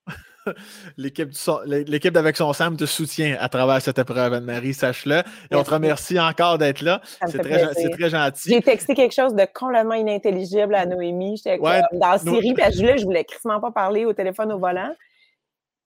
L'équipe 0.96 2.12
d'Avec 2.12 2.36
son 2.36 2.52
Sam 2.52 2.76
te 2.76 2.86
soutient 2.86 3.36
à 3.40 3.48
travers 3.48 3.80
cette 3.80 3.98
épreuve, 3.98 4.32
Anne-Marie, 4.32 4.74
sache-le. 4.74 5.22
Et 5.50 5.54
on 5.54 5.62
te 5.62 5.70
remercie 5.70 6.18
encore 6.18 6.58
d'être 6.58 6.80
là. 6.80 7.00
C'est 7.26 7.38
très, 7.38 8.10
gentil. 8.10 8.50
J'ai 8.50 8.62
texté 8.62 8.94
quelque 8.94 9.14
chose 9.14 9.34
de 9.34 9.46
complètement 9.52 9.94
inintelligible 9.94 10.74
à 10.74 10.86
Noémie. 10.86 11.36
J'étais 11.36 11.58
dans 11.58 12.10
la 12.10 12.18
série, 12.18 12.54
puis 12.54 12.64
je, 12.72 12.98
je 12.98 13.04
voulais 13.04 13.24
crissement 13.24 13.60
pas 13.60 13.70
parler 13.70 14.04
au 14.04 14.12
téléphone 14.12 14.52
au 14.52 14.58
volant. 14.58 14.94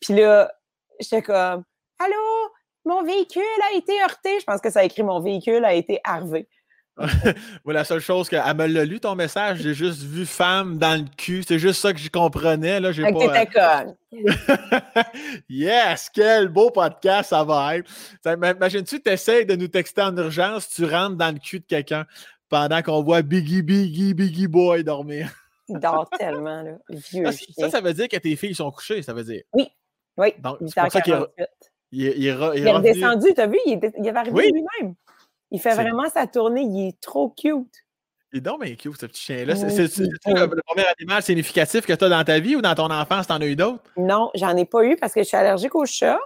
Puis 0.01 0.15
là, 0.15 0.53
j'étais 1.01 1.23
comme 1.23 1.65
Allô, 1.99 2.51
mon 2.85 3.03
véhicule 3.03 3.43
a 3.73 3.77
été 3.77 3.93
heurté. 4.03 4.41
Je 4.41 4.45
pense 4.45 4.61
que 4.61 4.71
ça 4.71 4.81
a 4.81 4.85
écrit 4.85 5.03
Mon 5.03 5.21
véhicule 5.21 5.65
a 5.65 5.75
été 5.75 6.01
harvé. 6.05 6.49
la 7.67 7.85
seule 7.85 8.01
chose 8.01 8.29
qu'elle 8.29 8.43
me 8.55 8.67
l'a 8.67 8.85
lu 8.85 9.01
ton 9.01 9.15
message, 9.15 9.59
j'ai 9.59 9.75
juste 9.75 10.03
vu 10.03 10.27
femme 10.27 10.79
dans 10.79 11.01
le 11.01 11.07
cul. 11.17 11.43
C'est 11.47 11.59
juste 11.59 11.81
ça 11.81 11.93
que 11.93 11.99
je 11.99 12.09
comprenais. 12.09 12.79
Là, 12.79 12.93
j'ai 12.93 13.03
pas, 13.03 13.87
euh, 14.13 14.23
yes! 15.49 16.11
Quel 16.13 16.49
beau 16.49 16.71
podcast 16.71 17.31
ça 17.31 17.43
va 17.43 17.77
être. 17.77 17.91
Imagine-tu, 18.25 19.03
tu 19.03 19.11
essaies 19.11 19.45
de 19.45 19.57
nous 19.57 19.69
texter 19.69 20.03
en 20.03 20.17
urgence, 20.17 20.69
tu 20.69 20.85
rentres 20.85 21.17
dans 21.17 21.33
le 21.33 21.41
cul 21.41 21.61
de 21.61 21.67
quelqu'un 21.67 22.07
pendant 22.49 22.83
qu'on 22.83 23.03
voit 23.03 23.23
Biggie, 23.23 23.63
Biggie, 23.63 24.15
Biggie 24.15 24.47
Boy 24.47 24.85
dormir. 24.85 25.31
Il 25.69 25.79
dort 25.79 26.09
tellement, 26.11 26.63
là. 26.63 26.73
Vieux 26.91 27.25
ah, 27.27 27.33
ça, 27.33 27.71
ça, 27.71 27.81
veut 27.81 27.95
dire 27.95 28.07
que 28.07 28.19
tes 28.19 28.37
filles 28.37 28.55
sont 28.55 28.71
couchées, 28.71 29.03
ça 29.03 29.15
veut 29.15 29.25
dire. 29.25 29.43
Oui. 29.55 29.67
Oui. 30.19 30.35
Donc, 30.39 30.59
c'est 30.67 30.81
pour 30.81 30.93
ça 30.93 31.01
qu'il 31.01 31.15
est, 31.15 31.49
il, 31.91 32.03
il, 32.03 32.13
il, 32.23 32.27
est 32.27 32.71
redescendu, 32.71 33.35
t'as 33.35 33.47
vu? 33.47 33.59
Il, 33.67 33.73
est, 33.83 34.09
avait 34.09 34.19
arrivé 34.19 34.51
lui-même. 34.53 34.95
Il 35.55 35.61
fait 35.61 35.75
vraiment 35.75 36.11
sa 36.11 36.27
tournée, 36.27 36.63
il 36.63 36.89
est 36.89 37.01
trop 37.01 37.29
cute. 37.29 37.73
Il 38.33 38.39
est 38.39 38.41
donc 38.41 38.65
bien 38.65 38.75
cute, 38.75 39.01
ce 39.01 39.07
petit 39.07 39.23
chien-là. 39.23 39.55
C'est 39.55 39.87
le, 39.87 40.61
premier 40.67 40.85
animal 40.99 41.23
significatif 41.23 41.87
que 41.87 41.93
tu 41.93 42.05
as 42.05 42.09
dans 42.09 42.25
ta 42.25 42.41
vie 42.41 42.57
ou 42.57 42.61
dans 42.61 42.75
ton 42.75 42.91
enfance, 42.91 43.29
t'en 43.29 43.37
as 43.37 43.47
eu 43.47 43.55
d'autres? 43.55 43.85
Non, 43.97 44.33
j'en 44.35 44.57
ai 44.57 44.65
pas 44.65 44.85
eu 44.85 44.97
parce 44.97 45.13
que 45.13 45.23
je 45.23 45.29
suis 45.29 45.37
allergique 45.37 45.77
aux 45.77 45.87
chats. 45.87 46.19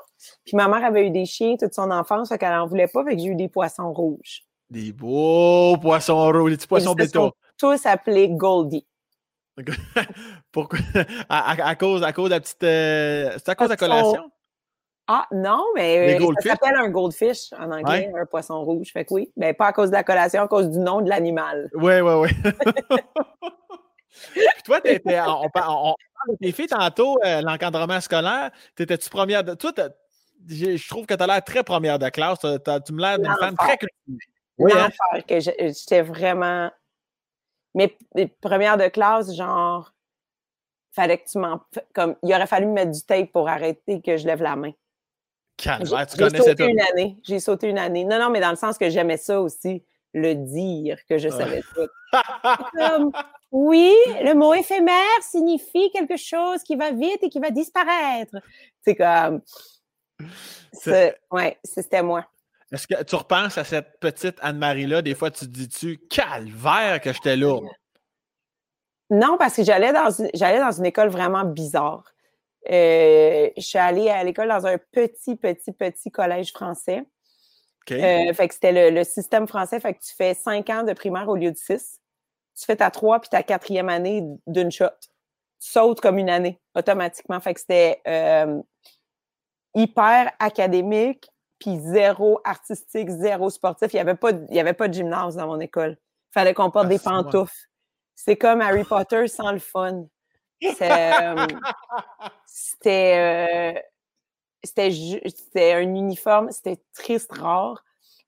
Puis 0.47 0.57
ma 0.57 0.67
mère 0.67 0.83
avait 0.83 1.07
eu 1.07 1.11
des 1.11 1.27
chiens 1.27 1.57
toute 1.61 1.75
son 1.75 1.91
enfance, 1.91 2.31
fait 2.31 2.39
qu'elle 2.39 2.53
n'en 2.55 2.67
voulait 2.67 2.87
pas, 2.87 3.05
fait 3.05 3.17
que 3.17 3.21
j'ai 3.21 3.29
eu 3.29 3.35
des 3.35 3.51
poissons 3.51 3.93
rouges. 3.93 4.45
Des 4.71 4.93
beaux 4.93 5.77
poissons 5.77 6.33
rouges, 6.33 6.53
des 6.53 6.57
petits 6.57 6.69
poissons 6.69 6.95
béton. 6.95 7.31
Tous 7.59 7.85
appelés 7.85 8.31
Goldie. 8.31 8.87
Pourquoi? 10.53 10.79
À, 11.29 11.77
cause, 11.77 12.03
à 12.03 12.15
cause 12.15 12.31
de 12.31 12.35
la 12.35 12.41
petite. 12.41 12.65
Euh, 12.65 13.33
c'est 13.37 13.51
à 13.51 13.55
cause 13.55 13.69
de 13.69 13.73
la 13.73 13.77
collation? 13.77 14.31
Ah, 15.11 15.27
non, 15.33 15.65
mais 15.75 16.21
euh, 16.21 16.33
ça 16.43 16.51
s'appelle 16.51 16.77
un 16.77 16.91
goldfish 16.91 17.55
en 17.59 17.71
anglais, 17.73 18.13
un 18.15 18.27
poisson 18.27 18.63
rouge. 18.63 18.93
Fait 18.93 19.07
que 19.07 19.15
oui, 19.15 19.33
mais 19.37 19.55
pas 19.55 19.69
à 19.69 19.73
cause 19.73 19.89
de 19.89 19.95
la 19.95 20.05
collation, 20.05 20.43
à 20.43 20.49
cause 20.49 20.69
du 20.69 20.79
nom 20.79 21.01
de 21.01 21.09
l'animal. 21.09 21.71
Oui, 21.73 22.01
oui, 22.01 22.13
oui. 22.13 22.29
Puis 24.35 24.63
toi, 24.65 24.81
étais, 24.85 25.19
on, 25.21 25.49
parle 25.49 25.95
de 26.29 26.37
tes 26.37 26.53
filles 26.53 26.67
tantôt, 26.67 27.19
euh, 27.25 27.41
l'encadrement 27.41 28.03
scolaire. 28.03 28.51
T'étais-tu 28.77 29.09
première 29.09 29.43
de. 29.43 29.55
Toi, 29.55 29.73
je 30.47 30.89
trouve 30.89 31.07
que 31.07 31.15
tu 31.15 31.23
as 31.23 31.27
l'air 31.27 31.43
très 31.43 31.65
première 31.65 31.99
de 31.99 32.11
classe. 32.11 32.41
tu 32.41 32.93
me 32.93 33.01
l'air 33.01 33.19
d'une 33.19 33.35
femme 33.41 33.57
très 33.57 33.79
cultivée. 33.79 34.19
Oui, 34.59 34.73
hein? 34.75 34.91
que 35.27 35.41
j'étais 35.41 36.03
vraiment. 36.03 36.71
Mais 37.75 37.97
première 38.43 38.77
de 38.77 38.89
classe, 38.89 39.35
genre, 39.35 39.91
fallait 40.93 41.17
que 41.17 41.31
tu 41.31 41.39
m'en. 41.39 41.61
Comme, 41.95 42.15
il 42.23 42.35
aurait 42.35 42.47
fallu 42.47 42.67
me 42.67 42.75
mettre 42.75 42.91
du 42.91 43.03
tape 43.03 43.33
pour 43.33 43.49
arrêter 43.49 44.03
que 44.03 44.19
je 44.19 44.27
lève 44.27 44.43
la 44.43 44.55
main. 44.55 44.73
J'ai 45.59 46.39
sauté 46.39 46.65
une 46.67 46.81
année. 46.81 47.17
J'ai 47.23 47.41
sauté 47.41 47.69
une 47.69 47.79
année. 47.79 48.05
Non, 48.05 48.19
non, 48.19 48.31
mais 48.31 48.41
dans 48.41 48.51
le 48.51 48.57
sens 48.57 48.79
que 48.79 48.89
j'aimais 48.91 49.17
ça 49.17 49.41
aussi, 49.41 49.83
le 50.15 50.35
dire 50.35 50.99
que 51.09 51.19
je 51.19 51.29
savais 51.29 51.63
tout. 51.75 51.89
oui, 53.53 53.93
le 54.23 54.35
mot 54.35 54.55
éphémère 54.55 55.23
signifie 55.23 55.91
quelque 55.93 56.17
chose 56.17 56.63
qui 56.63 56.77
va 56.77 56.93
vite 56.93 57.19
et 57.23 57.29
qui 57.29 57.41
va 57.41 57.51
disparaître. 57.51 58.37
C'est 58.83 58.95
comme. 58.95 59.43
Ouais, 61.31 61.59
c'était 61.65 62.03
moi. 62.03 62.25
Est-ce 62.71 62.87
que 62.87 63.03
tu 63.03 63.15
repenses 63.15 63.57
à 63.57 63.65
cette 63.65 63.99
petite 63.99 64.37
Anne-Marie-là? 64.43 65.01
Des 65.01 65.15
fois, 65.15 65.31
tu 65.31 65.47
te 65.47 65.51
dis-tu, 65.51 65.99
calvaire 66.11 67.01
que 67.01 67.13
j'étais 67.13 67.37
lourde? 67.37 67.67
Non, 69.11 69.39
parce 69.39 69.57
que 69.57 69.65
j'allais 69.65 69.93
dans, 69.93 70.11
j'allais 70.35 70.61
dans 70.61 70.73
une 70.73 70.85
école 70.85 71.09
vraiment 71.09 71.45
bizarre. 71.45 72.05
Euh, 72.71 73.51
je 73.57 73.63
suis 73.63 73.79
allée 73.79 74.11
à 74.11 74.23
l'école 74.25 74.49
dans 74.49 74.67
un 74.67 74.79
petit, 74.79 75.37
petit, 75.37 75.73
petit 75.73 76.11
collège 76.11 76.53
français. 76.53 77.05
Euh, 77.91 78.33
fait 78.35 78.49
que 78.49 78.55
c'était 78.55 78.91
le, 78.91 79.05
système 79.05 79.49
français. 79.49 79.81
Fait 79.81 79.95
que 79.95 80.01
tu 80.01 80.15
fais 80.15 80.35
cinq 80.35 80.69
ans 80.71 80.83
de 80.83 80.93
primaire 80.93 81.29
au 81.29 81.37
lieu 81.37 81.51
de 81.51 81.57
six. 81.57 82.01
Tu 82.59 82.65
fais 82.67 82.77
ta 82.77 82.91
trois 82.91 83.21
puis 83.21 83.31
ta 83.31 83.43
quatrième 83.43 83.89
année 83.89 84.23
d'une 84.47 84.71
shot. 84.71 84.87
Tu 85.61 85.71
sautes 85.71 86.01
comme 86.01 86.19
une 86.19 86.29
année 86.29 86.61
automatiquement. 86.75 87.41
Fait 87.41 87.55
que 87.55 87.61
c'était 87.61 88.03
euh, 88.07 88.61
hyper 89.75 90.33
académique 90.39 91.29
puis 91.59 91.79
zéro 91.79 92.41
artistique, 92.45 93.09
zéro 93.09 93.51
sportif. 93.51 93.93
Il 93.93 93.97
n'y 93.97 94.01
avait, 94.01 94.15
pas, 94.15 94.31
il 94.51 94.59
avait 94.59 94.75
pas 94.75 94.89
de 94.89 94.95
gymnase 94.95 95.37
dans 95.37 95.47
mon 95.47 95.61
école. 95.61 95.97
Il 96.31 96.33
fallait 96.35 96.55
qu'on 96.55 96.71
porte 96.71 96.87
ah, 96.87 96.91
des 96.91 96.99
pantoufles. 96.99 97.69
C'est 98.15 98.37
comme 98.37 98.61
Harry 98.61 98.85
Potter 98.85 99.27
sans 99.29 99.53
le 99.53 99.59
fun. 99.59 100.07
C'était 102.47 103.85
c'était 104.65 105.73
un 105.75 105.83
uniforme, 105.83 106.51
c'était 106.51 106.79
triste, 106.95 107.33
rare. 107.33 107.85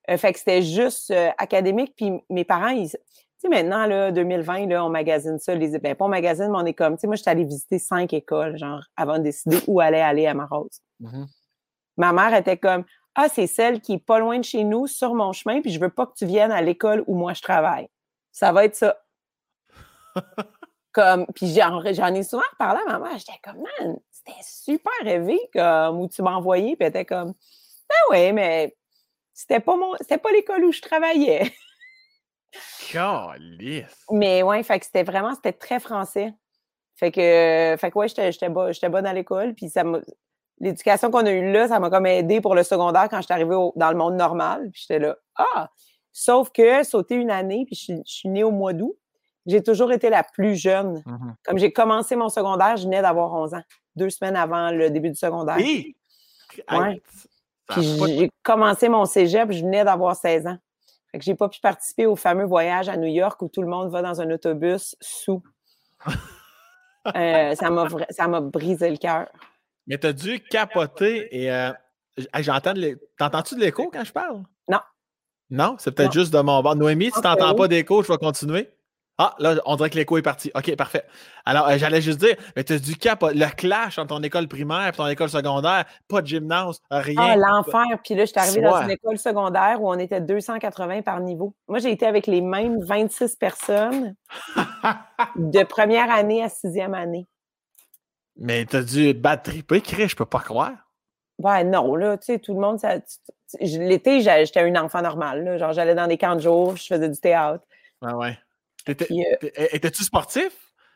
Euh, 0.09 0.17
fait 0.17 0.31
que 0.33 0.39
c'était 0.39 0.61
juste 0.61 1.13
académique. 1.37 1.93
Puis 1.95 2.11
mes 2.29 2.45
parents, 2.45 2.69
ils, 2.69 2.89
tu 2.89 2.97
sais, 3.37 3.49
maintenant, 3.49 3.85
là, 3.85 4.11
2020, 4.11 4.67
là, 4.67 4.85
on 4.85 4.89
magasine 4.89 5.39
ça. 5.39 5.55
Les, 5.55 5.77
ben, 5.79 5.95
pas 5.95 6.05
on 6.05 6.09
magasine, 6.09 6.49
mais 6.51 6.57
on 6.57 6.65
est 6.65 6.73
comme, 6.73 6.95
tu 6.95 7.01
sais, 7.01 7.07
moi, 7.07 7.15
j'étais 7.15 7.31
allée 7.31 7.43
visiter 7.43 7.79
cinq 7.79 8.13
écoles, 8.13 8.57
genre, 8.57 8.81
avant 8.95 9.17
de 9.17 9.23
décider 9.23 9.57
où 9.67 9.81
aller 9.81 9.99
aller 9.99 10.27
à 10.27 10.33
ma 10.33 10.45
rose. 10.45 10.81
Mmh 10.99 11.25
ma 11.97 12.13
mère 12.13 12.33
était 12.33 12.57
comme, 12.57 12.83
ah, 13.15 13.27
c'est 13.29 13.47
celle 13.47 13.81
qui 13.81 13.93
est 13.93 14.05
pas 14.05 14.19
loin 14.19 14.39
de 14.39 14.43
chez 14.43 14.63
nous, 14.63 14.87
sur 14.87 15.13
mon 15.13 15.33
chemin, 15.33 15.61
puis 15.61 15.71
je 15.71 15.79
veux 15.79 15.89
pas 15.89 16.05
que 16.05 16.13
tu 16.17 16.25
viennes 16.25 16.51
à 16.51 16.61
l'école 16.61 17.03
où 17.07 17.15
moi 17.15 17.33
je 17.33 17.41
travaille. 17.41 17.87
Ça 18.31 18.51
va 18.51 18.65
être 18.65 18.75
ça. 18.75 18.97
Comme, 20.93 21.25
puis 21.33 21.53
j'en, 21.53 21.81
ai 21.83 22.23
souvent 22.23 22.43
parlé 22.59 22.81
à 22.85 22.91
ma 22.91 22.99
mère, 22.99 23.17
j'étais 23.17 23.39
comme, 23.43 23.61
man, 23.61 23.97
c'était 24.11 24.37
super 24.43 24.91
rêvé, 25.03 25.39
comme, 25.53 26.01
où 26.01 26.09
tu 26.09 26.21
m'as 26.21 26.33
envoyé, 26.33 26.75
puis 26.75 26.85
elle 26.85 26.89
était 26.89 27.05
comme, 27.05 27.33
ben 27.89 27.95
oui, 28.09 28.33
mais 28.33 28.75
c'était 29.33 29.61
pas 29.61 29.75
mon, 29.75 29.95
c'était 30.01 30.17
pas 30.17 30.31
l'école 30.31 30.65
où 30.65 30.71
je 30.71 30.81
travaillais. 30.81 31.51
Calice. 32.91 34.05
Mais 34.11 34.43
ouais, 34.43 34.63
fait 34.63 34.79
que 34.79 34.85
c'était 34.85 35.03
vraiment, 35.03 35.33
c'était 35.33 35.53
très 35.53 35.79
français. 35.79 36.33
Fait 36.95 37.11
que, 37.11 37.77
fait 37.79 37.91
que 37.91 37.97
ouais, 37.97 38.09
j'étais, 38.09 38.31
j'étais, 38.31 38.49
bonne 38.89 39.05
à 39.05 39.13
l'école, 39.13 39.55
puis 39.55 39.69
ça 39.69 39.83
l'éducation 40.61 41.09
qu'on 41.09 41.25
a 41.25 41.31
eue 41.31 41.51
là, 41.51 41.67
ça 41.67 41.79
m'a 41.79 41.89
comme 41.89 42.05
aidé 42.05 42.39
pour 42.39 42.55
le 42.55 42.63
secondaire 42.63 43.09
quand 43.09 43.17
je 43.17 43.25
suis 43.25 43.33
arrivée 43.33 43.55
dans 43.75 43.91
le 43.91 43.97
monde 43.97 44.15
normal. 44.15 44.69
Puis 44.71 44.85
j'étais 44.87 44.99
là, 44.99 45.17
ah! 45.35 45.69
Sauf 46.13 46.51
que 46.51 46.83
sauter 46.83 47.15
une 47.15 47.31
année, 47.31 47.65
puis 47.65 47.75
je, 47.75 47.95
suis 48.05 48.29
née 48.29 48.43
au 48.43 48.51
mois 48.51 48.73
d'août, 48.73 48.95
j'ai 49.45 49.63
toujours 49.63 49.91
été 49.91 50.09
la 50.09 50.23
plus 50.23 50.55
jeune. 50.55 51.01
Mhm. 51.05 51.35
Comme 51.45 51.57
j'ai 51.57 51.71
commencé 51.71 52.15
mon 52.15 52.29
secondaire, 52.29 52.77
je 52.77 52.83
venais 52.83 53.01
d'avoir 53.01 53.33
11 53.33 53.53
ans, 53.53 53.63
deux 53.95 54.09
semaines 54.09 54.35
avant 54.35 54.71
le 54.71 54.89
début 54.89 55.09
du 55.09 55.15
secondaire. 55.15 55.57
Oui! 55.57 55.95
Ouais. 56.71 57.01
Puis 57.69 57.83
j'ai 58.07 58.29
commencé 58.43 58.89
mon 58.89 59.05
cégep, 59.05 59.51
je 59.51 59.61
venais 59.61 59.83
d'avoir 59.83 60.15
16 60.15 60.47
ans. 60.47 60.57
Fait 61.11 61.19
que 61.19 61.25
j'ai 61.25 61.35
pas 61.35 61.49
pu 61.49 61.59
participer 61.59 62.05
au 62.05 62.15
fameux 62.15 62.45
voyage 62.45 62.89
à 62.89 62.97
New 62.97 63.07
York 63.07 63.41
où 63.41 63.49
tout 63.49 63.61
le 63.61 63.67
monde 63.67 63.89
va 63.89 64.01
dans 64.01 64.21
un 64.21 64.29
autobus 64.31 64.95
sous. 65.01 65.43
Euh, 67.15 67.55
ça 67.55 68.27
m'a 68.27 68.41
brisé 68.41 68.87
le 68.91 68.97
cœur. 68.97 69.27
Mais 69.87 69.97
tu 69.97 70.05
as 70.05 70.13
dû 70.13 70.39
capoter 70.39 71.35
et 71.35 71.51
euh, 71.51 71.71
j'entends 72.41 72.75
T'entends-tu 73.17 73.55
de 73.55 73.61
l'écho 73.61 73.89
quand 73.91 74.03
je 74.03 74.11
parle? 74.11 74.43
Non. 74.69 74.81
Non? 75.49 75.75
C'est 75.79 75.95
peut-être 75.95 76.13
juste 76.13 76.31
de 76.31 76.39
mon 76.41 76.61
bord. 76.61 76.75
Noémie, 76.75 77.05
si 77.05 77.19
tu 77.19 77.27
n'entends 77.27 77.55
pas 77.55 77.67
d'écho, 77.67 78.03
je 78.03 78.11
vais 78.11 78.19
continuer. 78.19 78.69
Ah, 79.23 79.35
là, 79.37 79.61
on 79.67 79.75
dirait 79.75 79.91
que 79.91 79.97
l'écho 79.97 80.17
est 80.17 80.23
parti. 80.23 80.51
OK, 80.55 80.75
parfait. 80.75 81.03
Alors, 81.45 81.67
euh, 81.67 81.77
j'allais 81.77 82.01
juste 82.01 82.19
dire, 82.19 82.35
mais 82.55 82.63
tu 82.63 82.73
as 82.73 82.79
du 82.79 82.95
cap, 82.95 83.21
le 83.21 83.55
clash 83.55 83.99
entre 83.99 84.15
ton 84.15 84.23
école 84.23 84.47
primaire 84.47 84.87
et 84.87 84.91
ton 84.93 85.05
école 85.05 85.29
secondaire, 85.29 85.85
pas 86.07 86.23
de 86.23 86.27
gymnase, 86.27 86.81
rien. 86.89 87.15
Ah, 87.19 87.35
l'enfer. 87.35 87.83
Puis 88.03 88.15
là, 88.15 88.25
je 88.25 88.31
suis 88.31 88.39
arrivée 88.39 88.61
dans 88.61 88.81
une 88.81 88.89
école 88.89 89.19
secondaire 89.19 89.79
où 89.79 89.91
on 89.91 89.99
était 89.99 90.21
280 90.21 91.03
par 91.03 91.19
niveau. 91.19 91.53
Moi, 91.67 91.77
j'ai 91.77 91.91
été 91.91 92.07
avec 92.07 92.25
les 92.25 92.41
mêmes 92.41 92.83
26 92.83 93.35
personnes 93.35 94.15
de 95.35 95.63
première 95.65 96.09
année 96.09 96.43
à 96.43 96.49
sixième 96.49 96.95
année. 96.95 97.27
Mais 98.37 98.65
tu 98.65 98.77
as 98.77 98.81
dû 98.81 99.13
battre 99.13 99.51
triper, 99.51 99.83
je 100.07 100.15
peux 100.15 100.25
pas 100.25 100.39
croire. 100.39 100.73
Ouais, 101.37 101.63
non, 101.63 101.93
là, 101.95 102.17
tu 102.17 102.25
sais, 102.25 102.39
tout 102.39 102.55
le 102.55 102.59
monde, 102.59 102.79
ça, 102.79 102.95
l'été, 103.59 104.21
j'étais 104.21 104.67
une 104.67 104.79
enfant 104.79 105.03
normale, 105.03 105.59
Genre, 105.59 105.73
j'allais 105.73 105.93
dans 105.93 106.07
des 106.07 106.17
camps 106.17 106.35
de 106.35 106.41
jour, 106.41 106.75
je 106.75 106.87
faisais 106.87 107.09
du 107.09 107.19
théâtre. 107.19 107.63
Ouais, 108.01 108.13
ouais. 108.13 108.37
Euh, 108.89 108.93
étais-tu 109.71 110.03
sportif? 110.03 110.51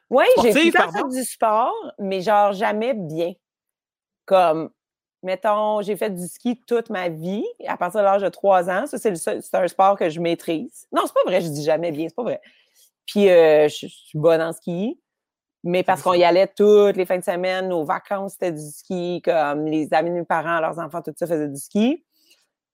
Oui, 0.09 0.25
j'ai 0.41 0.53
fait 0.53 0.71
du 1.09 1.23
sport, 1.23 1.73
mais 1.99 2.21
genre 2.21 2.53
jamais 2.53 2.93
bien. 2.93 3.33
Comme, 4.25 4.69
mettons, 5.23 5.81
j'ai 5.81 5.95
fait 5.95 6.09
du 6.09 6.27
ski 6.27 6.61
toute 6.67 6.89
ma 6.89 7.09
vie, 7.09 7.45
à 7.67 7.77
partir 7.77 8.01
de 8.01 8.05
l'âge 8.05 8.21
de 8.21 8.29
3 8.29 8.69
ans. 8.69 8.86
Ça, 8.88 8.97
c'est 8.97 9.55
un 9.55 9.67
sport 9.67 9.97
que 9.97 10.09
je 10.09 10.19
maîtrise. 10.19 10.88
Non, 10.91 11.03
c'est 11.05 11.13
pas 11.13 11.23
vrai, 11.25 11.41
je 11.41 11.47
dis 11.47 11.63
jamais 11.63 11.91
bien, 11.91 12.07
c'est 12.07 12.15
pas 12.15 12.23
vrai. 12.23 12.41
Puis, 13.05 13.29
euh, 13.29 13.67
je, 13.67 13.88
suis 13.88 14.17
bonne 14.17 14.41
en 14.41 14.51
ski, 14.51 14.99
mais 15.63 15.83
parce 15.83 16.01
qu'on 16.01 16.13
y 16.13 16.23
allait 16.23 16.47
toutes 16.47 16.95
les 16.95 17.05
fins 17.05 17.17
de 17.17 17.23
semaine, 17.23 17.69
nos 17.69 17.83
vacances, 17.83 18.33
c'était 18.33 18.51
du 18.51 18.71
ski, 18.71 19.21
comme 19.23 19.65
les 19.65 19.93
amis 19.93 20.11
de 20.11 20.15
mes 20.15 20.23
parents, 20.23 20.59
leurs 20.59 20.79
enfants, 20.79 21.01
tout 21.01 21.13
ça 21.17 21.27
faisaient 21.27 21.47
du 21.47 21.59
ski. 21.59 22.03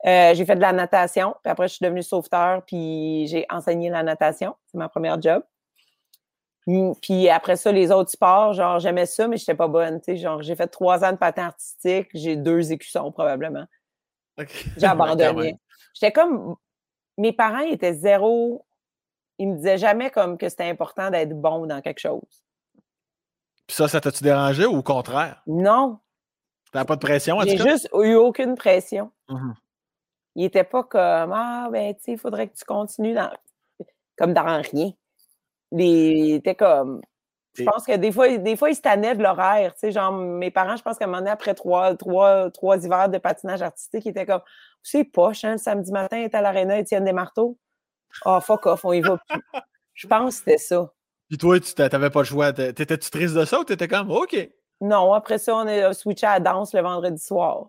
Euh, 0.05 0.33
j'ai 0.33 0.45
fait 0.45 0.55
de 0.55 0.61
la 0.61 0.73
natation, 0.73 1.35
puis 1.43 1.51
après, 1.51 1.67
je 1.67 1.75
suis 1.75 1.83
devenue 1.83 2.01
sauveteur, 2.01 2.63
puis 2.65 3.27
j'ai 3.27 3.45
enseigné 3.49 3.89
la 3.89 4.01
natation. 4.01 4.55
C'est 4.65 4.77
ma 4.77 4.89
première 4.89 5.21
job. 5.21 5.43
Puis 7.01 7.29
après 7.29 7.55
ça, 7.55 7.71
les 7.71 7.91
autres 7.91 8.11
sports, 8.11 8.53
genre, 8.53 8.79
j'aimais 8.79 9.05
ça, 9.05 9.27
mais 9.27 9.37
je 9.37 9.43
n'étais 9.43 9.55
pas 9.55 9.67
bonne. 9.67 9.99
Tu 9.99 10.05
sais, 10.05 10.17
genre, 10.17 10.41
j'ai 10.41 10.55
fait 10.55 10.67
trois 10.67 11.03
ans 11.03 11.11
de 11.11 11.17
patin 11.17 11.45
artistique, 11.47 12.09
j'ai 12.13 12.35
deux 12.35 12.71
écussons 12.71 13.11
probablement. 13.11 13.65
J'ai 14.77 14.87
abandonné. 14.87 15.59
J'étais 15.93 16.11
comme. 16.11 16.55
Mes 17.17 17.33
parents 17.33 17.59
étaient 17.59 17.93
zéro. 17.93 18.65
Ils 19.37 19.49
me 19.49 19.55
disaient 19.57 19.77
jamais 19.77 20.09
comme 20.09 20.37
que 20.37 20.49
c'était 20.49 20.69
important 20.69 21.11
d'être 21.11 21.39
bon 21.39 21.67
dans 21.67 21.81
quelque 21.81 21.99
chose. 21.99 22.43
Puis 23.67 23.75
ça, 23.75 23.87
ça 23.87 24.01
t'a-tu 24.01 24.23
dérangé 24.23 24.65
ou 24.65 24.77
au 24.77 24.81
contraire? 24.81 25.43
Non. 25.45 25.99
T'as 26.71 26.85
pas 26.85 26.95
de 26.95 27.01
pression, 27.01 27.39
J'ai 27.41 27.57
juste 27.57 27.89
eu 27.93 28.15
aucune 28.15 28.55
pression. 28.55 29.11
Mmh 29.27 29.51
il 30.35 30.43
n'était 30.43 30.63
pas 30.63 30.83
comme 30.83 31.33
Ah, 31.33 31.69
ben, 31.71 31.93
tu 31.95 32.01
sais, 32.03 32.11
il 32.13 32.17
faudrait 32.17 32.47
que 32.47 32.55
tu 32.55 32.65
continues 32.65 33.13
dans. 33.13 33.31
Comme 34.17 34.33
dans 34.33 34.61
rien. 34.61 34.91
Il 35.71 36.35
était 36.35 36.55
comme. 36.55 37.01
Je 37.57 37.63
pense 37.63 37.85
que 37.85 37.97
des 37.97 38.13
fois, 38.13 38.37
des 38.37 38.55
fois, 38.55 38.69
ils 38.69 38.75
se 38.75 38.81
tannaient 38.81 39.15
de 39.15 39.21
l'horaire. 39.23 39.73
Tu 39.73 39.79
sais, 39.81 39.91
genre, 39.91 40.13
mes 40.13 40.51
parents, 40.51 40.77
je 40.77 40.83
pense 40.83 40.97
qu'à 40.97 41.03
un 41.03 41.07
moment 41.07 41.19
donné, 41.19 41.31
après 41.31 41.53
trois, 41.53 41.95
trois, 41.95 42.49
trois 42.51 42.83
hivers 42.83 43.09
de 43.09 43.17
patinage 43.17 43.61
artistique, 43.61 44.05
ils 44.05 44.09
étaient 44.09 44.25
comme 44.25 44.41
C'est 44.83 45.03
poche, 45.03 45.43
hein, 45.43 45.53
le 45.53 45.57
samedi 45.57 45.91
matin, 45.91 46.17
ils 46.17 46.25
étaient 46.25 46.37
à 46.37 46.41
l'aréna, 46.41 46.79
ils 46.79 46.85
tiennent 46.85 47.03
des 47.03 47.13
marteaux. 47.13 47.57
Ah, 48.25 48.37
oh, 48.37 48.41
fuck 48.41 48.65
off, 48.67 48.85
on 48.85 48.93
y 48.93 49.01
va 49.01 49.17
plus. 49.17 49.41
je 49.93 50.07
pense 50.07 50.35
que 50.35 50.39
c'était 50.39 50.57
ça. 50.57 50.91
Puis 51.27 51.37
toi, 51.37 51.59
tu 51.59 51.73
n'avais 51.77 52.09
pas 52.09 52.19
le 52.19 52.25
choix. 52.25 52.53
T'étais-tu 52.53 53.09
triste 53.09 53.35
de 53.35 53.45
ça 53.45 53.59
ou 53.59 53.63
t'étais 53.63 53.87
comme 53.87 54.11
OK? 54.11 54.35
Non, 54.81 55.13
après 55.13 55.37
ça, 55.37 55.55
on 55.55 55.67
est 55.67 55.93
switché 55.93 56.25
à 56.25 56.33
la 56.33 56.39
danse 56.39 56.73
le 56.73 56.81
vendredi 56.81 57.21
soir. 57.21 57.67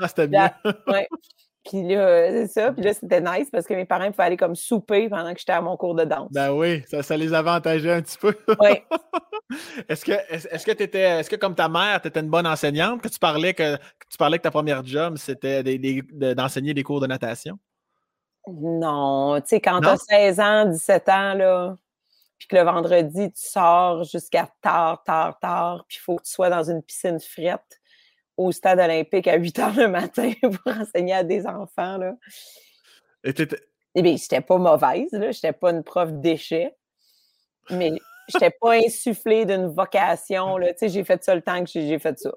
Ah, 0.00 0.08
c'était 0.08 0.28
bien. 0.28 0.50
ouais. 0.86 1.08
Puis 1.64 1.82
là, 1.82 2.30
c'est 2.30 2.46
ça. 2.48 2.72
Puis 2.72 2.82
là, 2.82 2.94
c'était 2.94 3.20
nice 3.20 3.50
parce 3.50 3.66
que 3.66 3.74
mes 3.74 3.84
parents 3.84 4.10
pouvaient 4.10 4.24
aller 4.24 4.36
comme 4.36 4.56
souper 4.56 5.08
pendant 5.08 5.32
que 5.32 5.38
j'étais 5.38 5.52
à 5.52 5.60
mon 5.60 5.76
cours 5.76 5.94
de 5.94 6.04
danse. 6.04 6.32
Ben 6.32 6.52
oui, 6.52 6.82
ça, 6.88 7.02
ça 7.02 7.16
les 7.16 7.34
avantageait 7.34 7.92
un 7.92 8.02
petit 8.02 8.16
peu. 8.16 8.34
Oui. 8.60 8.82
est-ce 9.88 10.04
que, 10.04 10.12
est-ce, 10.12 10.64
que 10.64 10.70
étais, 10.70 11.00
est-ce 11.00 11.28
que 11.28 11.36
comme 11.36 11.54
ta 11.54 11.68
mère, 11.68 12.00
tu 12.00 12.08
étais 12.08 12.20
une 12.20 12.30
bonne 12.30 12.46
enseignante, 12.46 13.02
que 13.02 13.08
tu 13.08 13.18
parlais 13.18 13.52
que, 13.52 13.76
tu 13.76 14.16
parlais 14.18 14.38
que 14.38 14.42
ta 14.42 14.50
première 14.50 14.84
job, 14.84 15.16
c'était 15.18 15.62
d'enseigner 16.34 16.72
des 16.72 16.82
cours 16.82 17.00
de 17.00 17.06
natation? 17.06 17.58
Non, 18.48 19.38
tu 19.42 19.48
sais, 19.48 19.60
quand 19.60 19.80
tu 19.80 19.88
as 19.88 19.98
16 19.98 20.40
ans, 20.40 20.64
17 20.66 21.08
ans, 21.10 21.34
là, 21.34 21.76
puis 22.38 22.48
que 22.48 22.56
le 22.56 22.62
vendredi, 22.62 23.30
tu 23.32 23.40
sors 23.42 24.02
jusqu'à 24.04 24.48
tard, 24.62 25.02
tard, 25.04 25.38
tard, 25.40 25.84
puis 25.86 25.98
il 26.00 26.02
faut 26.02 26.16
que 26.16 26.22
tu 26.22 26.32
sois 26.32 26.48
dans 26.48 26.62
une 26.62 26.82
piscine 26.82 27.20
frette 27.20 27.79
au 28.40 28.52
stade 28.52 28.80
olympique 28.80 29.28
à 29.28 29.36
8 29.36 29.58
heures 29.58 29.76
le 29.76 29.88
matin 29.88 30.32
pour 30.42 30.72
enseigner 30.72 31.14
à 31.14 31.24
des 31.24 31.46
enfants. 31.46 31.98
Là. 31.98 32.14
Et 33.22 33.34
eh 33.94 34.02
bien, 34.02 34.16
j'étais 34.16 34.40
pas 34.40 34.56
mauvaise, 34.56 35.12
là. 35.12 35.30
J'étais 35.30 35.52
pas 35.52 35.72
une 35.72 35.82
prof 35.82 36.10
déchet. 36.12 36.74
Mais 37.70 37.92
j'étais 38.28 38.50
pas 38.50 38.72
insufflée 38.72 39.44
d'une 39.44 39.66
vocation, 39.66 40.56
là. 40.56 40.72
Tu 40.72 40.78
sais, 40.78 40.88
j'ai 40.88 41.04
fait 41.04 41.22
ça 41.22 41.34
le 41.34 41.42
temps 41.42 41.62
que 41.62 41.70
j'ai 41.70 41.98
fait 41.98 42.18
ça. 42.18 42.32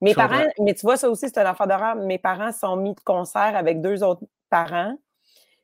Mes 0.00 0.14
parents, 0.14 0.46
mais 0.60 0.72
tu 0.72 0.80
vois, 0.82 0.96
ça 0.96 1.10
aussi, 1.10 1.28
c'est 1.28 1.38
un 1.38 1.50
enfant 1.50 1.66
d'horreur. 1.66 1.96
Mes 1.96 2.18
parents 2.18 2.52
sont 2.52 2.76
mis 2.76 2.94
de 2.94 3.00
concert 3.00 3.54
avec 3.54 3.82
deux 3.82 4.02
autres 4.02 4.22
parents. 4.48 4.96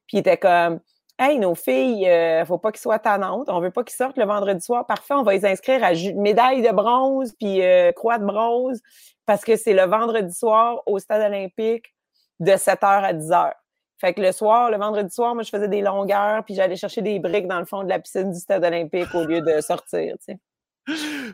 Puis 0.07 0.19
ils 0.19 0.21
étaient 0.21 0.37
comme, 0.37 0.81
Hey, 1.19 1.39
nos 1.39 1.55
filles, 1.55 2.03
il 2.03 2.09
euh, 2.09 2.41
ne 2.41 2.45
faut 2.45 2.59
pas 2.59 2.71
qu'ils 2.73 2.83
soient 2.83 2.99
tannantes. 2.99 3.49
On 3.49 3.59
veut 3.61 3.71
pas 3.71 3.85
qu'ils 3.85 3.97
sortent 3.97 4.19
le 4.19 4.27
vendredi 4.27 4.63
soir. 4.63 4.87
Parfait, 4.87 5.15
on 5.15 5.23
va 5.23 5.33
les 5.33 5.47
inscrire 5.47 5.83
à 5.83 5.93
médaille 6.15 6.61
de 6.61 6.71
bronze 6.73 7.33
puis 7.39 7.63
euh, 7.63 7.91
croix 7.93 8.19
de 8.19 8.27
bronze 8.27 8.83
parce 9.25 9.43
que 9.43 9.57
c'est 9.57 9.73
le 9.73 9.85
vendredi 9.85 10.35
soir 10.35 10.83
au 10.85 10.99
stade 10.99 11.23
olympique 11.23 11.95
de 12.41 12.53
7h 12.53 12.85
à 12.85 13.15
10h. 13.15 13.53
Fait 13.99 14.13
que 14.13 14.21
le 14.21 14.31
soir, 14.31 14.71
le 14.71 14.77
vendredi 14.77 15.11
soir, 15.11 15.35
moi, 15.35 15.43
je 15.43 15.49
faisais 15.49 15.69
des 15.69 15.81
longueurs 15.81 16.45
puis 16.45 16.55
j'allais 16.55 16.77
chercher 16.77 17.01
des 17.01 17.19
briques 17.19 17.49
dans 17.49 17.61
le 17.61 17.65
fond 17.65 17.83
de 17.83 17.89
la 17.89 17.99
piscine 17.99 18.31
du 18.31 18.39
stade 18.39 18.63
olympique 18.63 19.15
au 19.15 19.25
lieu 19.25 19.41
de 19.41 19.63
sortir, 19.63 20.17
tu 20.19 20.35
sais. 20.35 20.39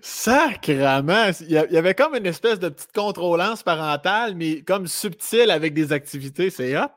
Sacrement! 0.00 1.30
Il 1.40 1.50
y 1.50 1.76
avait 1.76 1.94
comme 1.94 2.14
une 2.14 2.26
espèce 2.26 2.60
de 2.60 2.68
petite 2.68 2.92
contrôlance 2.92 3.64
parentale, 3.64 4.36
mais 4.36 4.62
comme 4.62 4.86
subtile 4.86 5.50
avec 5.50 5.74
des 5.74 5.92
activités, 5.92 6.50
c'est 6.50 6.76
hop. 6.76 6.92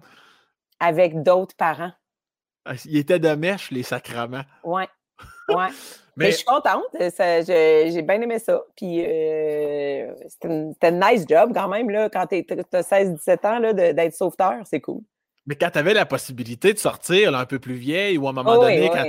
Avec 0.80 1.24
d'autres 1.24 1.56
parents. 1.56 1.92
Ah, 2.66 2.74
il 2.86 2.98
était 2.98 3.20
de 3.20 3.30
mèche, 3.30 3.72
les 3.72 3.84
sacrements. 3.84 4.44
Oui. 4.64 4.84
Ouais. 5.48 5.68
Mais... 6.16 6.32
je 6.32 6.38
suis 6.38 6.46
contente. 6.46 6.86
J'ai 6.94 8.02
bien 8.02 8.20
aimé 8.20 8.40
ça. 8.40 8.64
Puis 8.76 9.04
euh, 9.06 10.12
c'était 10.28 10.88
un 10.88 10.92
nice 10.92 11.26
job 11.30 11.52
quand 11.54 11.68
même, 11.68 11.90
là, 11.90 12.10
quand 12.10 12.26
tu 12.26 12.44
as 12.74 12.82
16-17 12.82 13.48
ans, 13.48 13.74
d'être 13.74 14.16
sauveteur. 14.16 14.62
C'est 14.66 14.82
cool. 14.82 15.02
Mais 15.48 15.56
quand 15.56 15.70
tu 15.70 15.78
avais 15.78 15.94
la 15.94 16.06
possibilité 16.06 16.74
de 16.74 16.80
sortir 16.80 17.36
un 17.36 17.46
peu 17.46 17.60
plus 17.60 17.76
vieille 17.76 18.18
ou 18.18 18.26
à 18.26 18.32
un 18.32 18.34
moment 18.34 18.56
donné. 18.56 18.90
quand, 18.90 19.04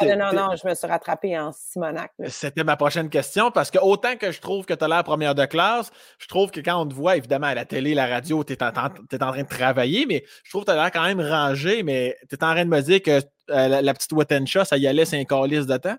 ah, 0.00 0.16
non, 0.16 0.32
non, 0.32 0.56
je 0.56 0.66
me 0.66 0.74
suis 0.74 0.86
rattrapée 0.86 1.38
en 1.38 1.52
Simonac. 1.52 2.10
C'était 2.28 2.64
ma 2.64 2.76
prochaine 2.76 3.10
question 3.10 3.50
parce 3.50 3.70
que 3.70 3.78
autant 3.78 4.16
que 4.16 4.32
je 4.32 4.40
trouve 4.40 4.64
que 4.64 4.72
tu 4.72 4.82
as 4.82 4.88
l'air 4.88 5.04
première 5.04 5.34
de 5.34 5.44
classe, 5.44 5.90
je 6.18 6.26
trouve 6.26 6.50
que 6.50 6.60
quand 6.60 6.80
on 6.80 6.86
te 6.86 6.94
voit, 6.94 7.16
évidemment, 7.16 7.48
à 7.48 7.54
la 7.54 7.66
télé, 7.66 7.94
la 7.94 8.06
radio, 8.06 8.42
tu 8.44 8.54
es, 8.54 8.62
en 8.62 8.72
train 8.72 8.88
de 8.88 9.42
travailler, 9.48 10.06
mais 10.06 10.24
je 10.42 10.50
trouve 10.50 10.62
que 10.64 10.70
tu 10.70 10.76
as 10.76 10.82
l'air 10.82 10.90
quand 10.90 11.04
même 11.04 11.20
rangé, 11.20 11.82
mais 11.82 12.16
tu 12.30 12.36
es 12.36 12.44
en 12.44 12.52
train 12.52 12.64
de 12.64 12.70
me 12.70 12.80
dire 12.80 13.02
que 13.02 13.20
euh, 13.50 13.82
la, 13.82 13.94
petite 13.94 14.12
Watensha, 14.12 14.64
ça 14.64 14.78
y 14.78 14.86
allait, 14.86 15.04
c'est 15.04 15.20
un 15.20 15.24
calice 15.24 15.66
de 15.66 15.76
temps? 15.76 15.96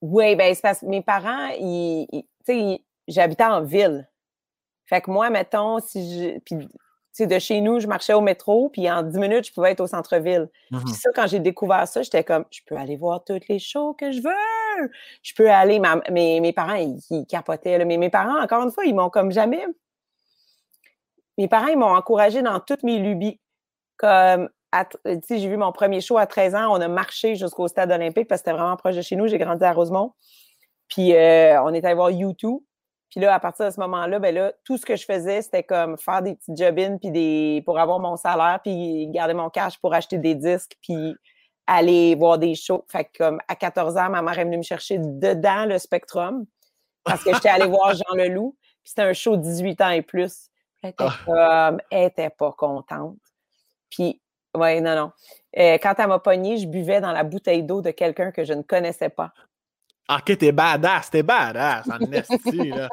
Oui, 0.00 0.36
bien, 0.36 0.54
c'est 0.54 0.62
parce 0.62 0.80
que 0.80 0.86
mes 0.86 1.02
parents, 1.02 1.48
ils, 1.58 2.06
sais, 2.46 2.80
j'habitais 3.08 3.44
en 3.44 3.62
ville. 3.62 4.08
Fait 4.86 5.00
que 5.00 5.10
moi, 5.10 5.28
mettons, 5.30 5.80
si 5.80 6.38
je 6.48 6.54
de 7.26 7.38
chez 7.38 7.60
nous, 7.60 7.80
je 7.80 7.86
marchais 7.86 8.12
au 8.12 8.20
métro, 8.20 8.68
puis 8.68 8.90
en 8.90 9.02
10 9.02 9.18
minutes, 9.18 9.46
je 9.46 9.52
pouvais 9.52 9.72
être 9.72 9.80
au 9.80 9.86
centre-ville. 9.86 10.48
Puis 10.70 10.78
mmh 10.78 10.86
ça, 10.88 11.10
quand 11.14 11.26
j'ai 11.26 11.40
découvert 11.40 11.86
ça, 11.88 12.02
j'étais 12.02 12.24
comme, 12.24 12.44
je 12.50 12.60
peux 12.66 12.76
aller 12.76 12.96
voir 12.96 13.24
toutes 13.24 13.48
les 13.48 13.58
shows 13.58 13.94
que 13.94 14.12
je 14.12 14.20
veux. 14.20 14.90
Je 15.22 15.34
peux 15.34 15.50
aller. 15.50 15.80
mes, 16.10 16.40
mes, 16.40 16.52
parents, 16.52 16.74
ils, 16.74 17.26
capotaient. 17.26 17.84
Mais 17.84 17.96
mes 17.96 18.10
parents, 18.10 18.40
encore 18.40 18.62
une 18.62 18.70
fois, 18.70 18.84
ils 18.84 18.94
m'ont 18.94 19.10
comme 19.10 19.32
jamais. 19.32 19.64
Mes 21.36 21.48
parents, 21.48 21.68
ils 21.68 21.78
m'ont 21.78 21.94
encouragé 21.94 22.42
dans 22.42 22.60
toutes 22.60 22.82
mes 22.82 22.98
lubies. 22.98 23.40
Comme, 23.96 24.48
j'ai 25.28 25.48
vu 25.48 25.56
mon 25.56 25.72
premier 25.72 26.00
show 26.00 26.18
à 26.18 26.26
13 26.26 26.54
ans, 26.54 26.76
on 26.76 26.80
a 26.80 26.88
marché 26.88 27.34
jusqu'au 27.34 27.68
stade 27.68 27.90
olympique 27.90 28.28
parce 28.28 28.42
que 28.42 28.50
c'était 28.50 28.56
vraiment 28.56 28.76
proche 28.76 28.96
de 28.96 29.02
chez 29.02 29.16
nous. 29.16 29.26
J'ai 29.26 29.38
grandi 29.38 29.64
à 29.64 29.72
Rosemont. 29.72 30.12
Puis 30.88 31.14
euh, 31.14 31.62
on 31.62 31.72
est 31.74 31.84
allé 31.84 31.94
voir 31.94 32.10
YouTube. 32.10 32.58
Puis 33.10 33.20
là, 33.20 33.34
à 33.34 33.40
partir 33.40 33.66
de 33.66 33.70
ce 33.70 33.80
moment-là, 33.80 34.18
ben 34.18 34.34
là, 34.34 34.52
tout 34.64 34.76
ce 34.76 34.84
que 34.84 34.96
je 34.96 35.04
faisais, 35.04 35.40
c'était 35.42 35.62
comme 35.62 35.96
faire 35.96 36.22
des 36.22 36.34
petits 36.34 36.52
job 36.54 36.78
puis 37.00 37.10
des 37.10 37.62
pour 37.64 37.78
avoir 37.78 37.98
mon 37.98 38.16
salaire, 38.16 38.60
puis 38.62 39.06
garder 39.08 39.34
mon 39.34 39.48
cash 39.48 39.78
pour 39.78 39.94
acheter 39.94 40.18
des 40.18 40.34
disques, 40.34 40.76
puis 40.82 41.14
aller 41.66 42.14
voir 42.14 42.38
des 42.38 42.54
shows. 42.54 42.84
Fait 42.90 43.04
que 43.04 43.18
comme 43.18 43.40
à 43.48 43.56
14 43.56 43.96
ans, 43.96 44.10
ma 44.10 44.22
mère 44.22 44.38
est 44.38 44.44
venue 44.44 44.58
me 44.58 44.62
chercher 44.62 44.98
dedans 44.98 45.64
le 45.64 45.78
Spectrum 45.78 46.44
parce 47.04 47.24
que 47.24 47.32
j'étais 47.32 47.48
allée 47.48 47.66
voir 47.66 47.94
Jean 47.94 48.14
Leloup, 48.14 48.56
puis 48.60 48.90
c'était 48.90 49.02
un 49.02 49.12
show 49.12 49.36
18 49.36 49.80
ans 49.80 49.90
et 49.90 50.02
plus. 50.02 50.50
Elle 50.82 50.90
était 50.90 51.04
ah. 51.06 51.16
comme, 51.24 51.80
elle 51.90 52.08
était 52.08 52.30
pas 52.30 52.52
contente. 52.52 53.16
Puis, 53.90 54.20
ouais, 54.54 54.80
non, 54.80 54.94
non. 54.94 55.12
Euh, 55.58 55.78
quand 55.82 55.94
elle 55.98 56.08
m'a 56.08 56.18
pogné, 56.18 56.58
je 56.58 56.66
buvais 56.66 57.00
dans 57.00 57.12
la 57.12 57.24
bouteille 57.24 57.62
d'eau 57.62 57.80
de 57.80 57.90
quelqu'un 57.90 58.30
que 58.30 58.44
je 58.44 58.52
ne 58.52 58.62
connaissais 58.62 59.08
pas. 59.08 59.32
Ah, 60.10 60.20
ok, 60.20 60.38
t'es 60.38 60.52
badass, 60.52 61.10
t'es 61.10 61.22
badass, 61.22 61.86
en 61.90 62.10
esti, 62.10 62.70
là. 62.70 62.88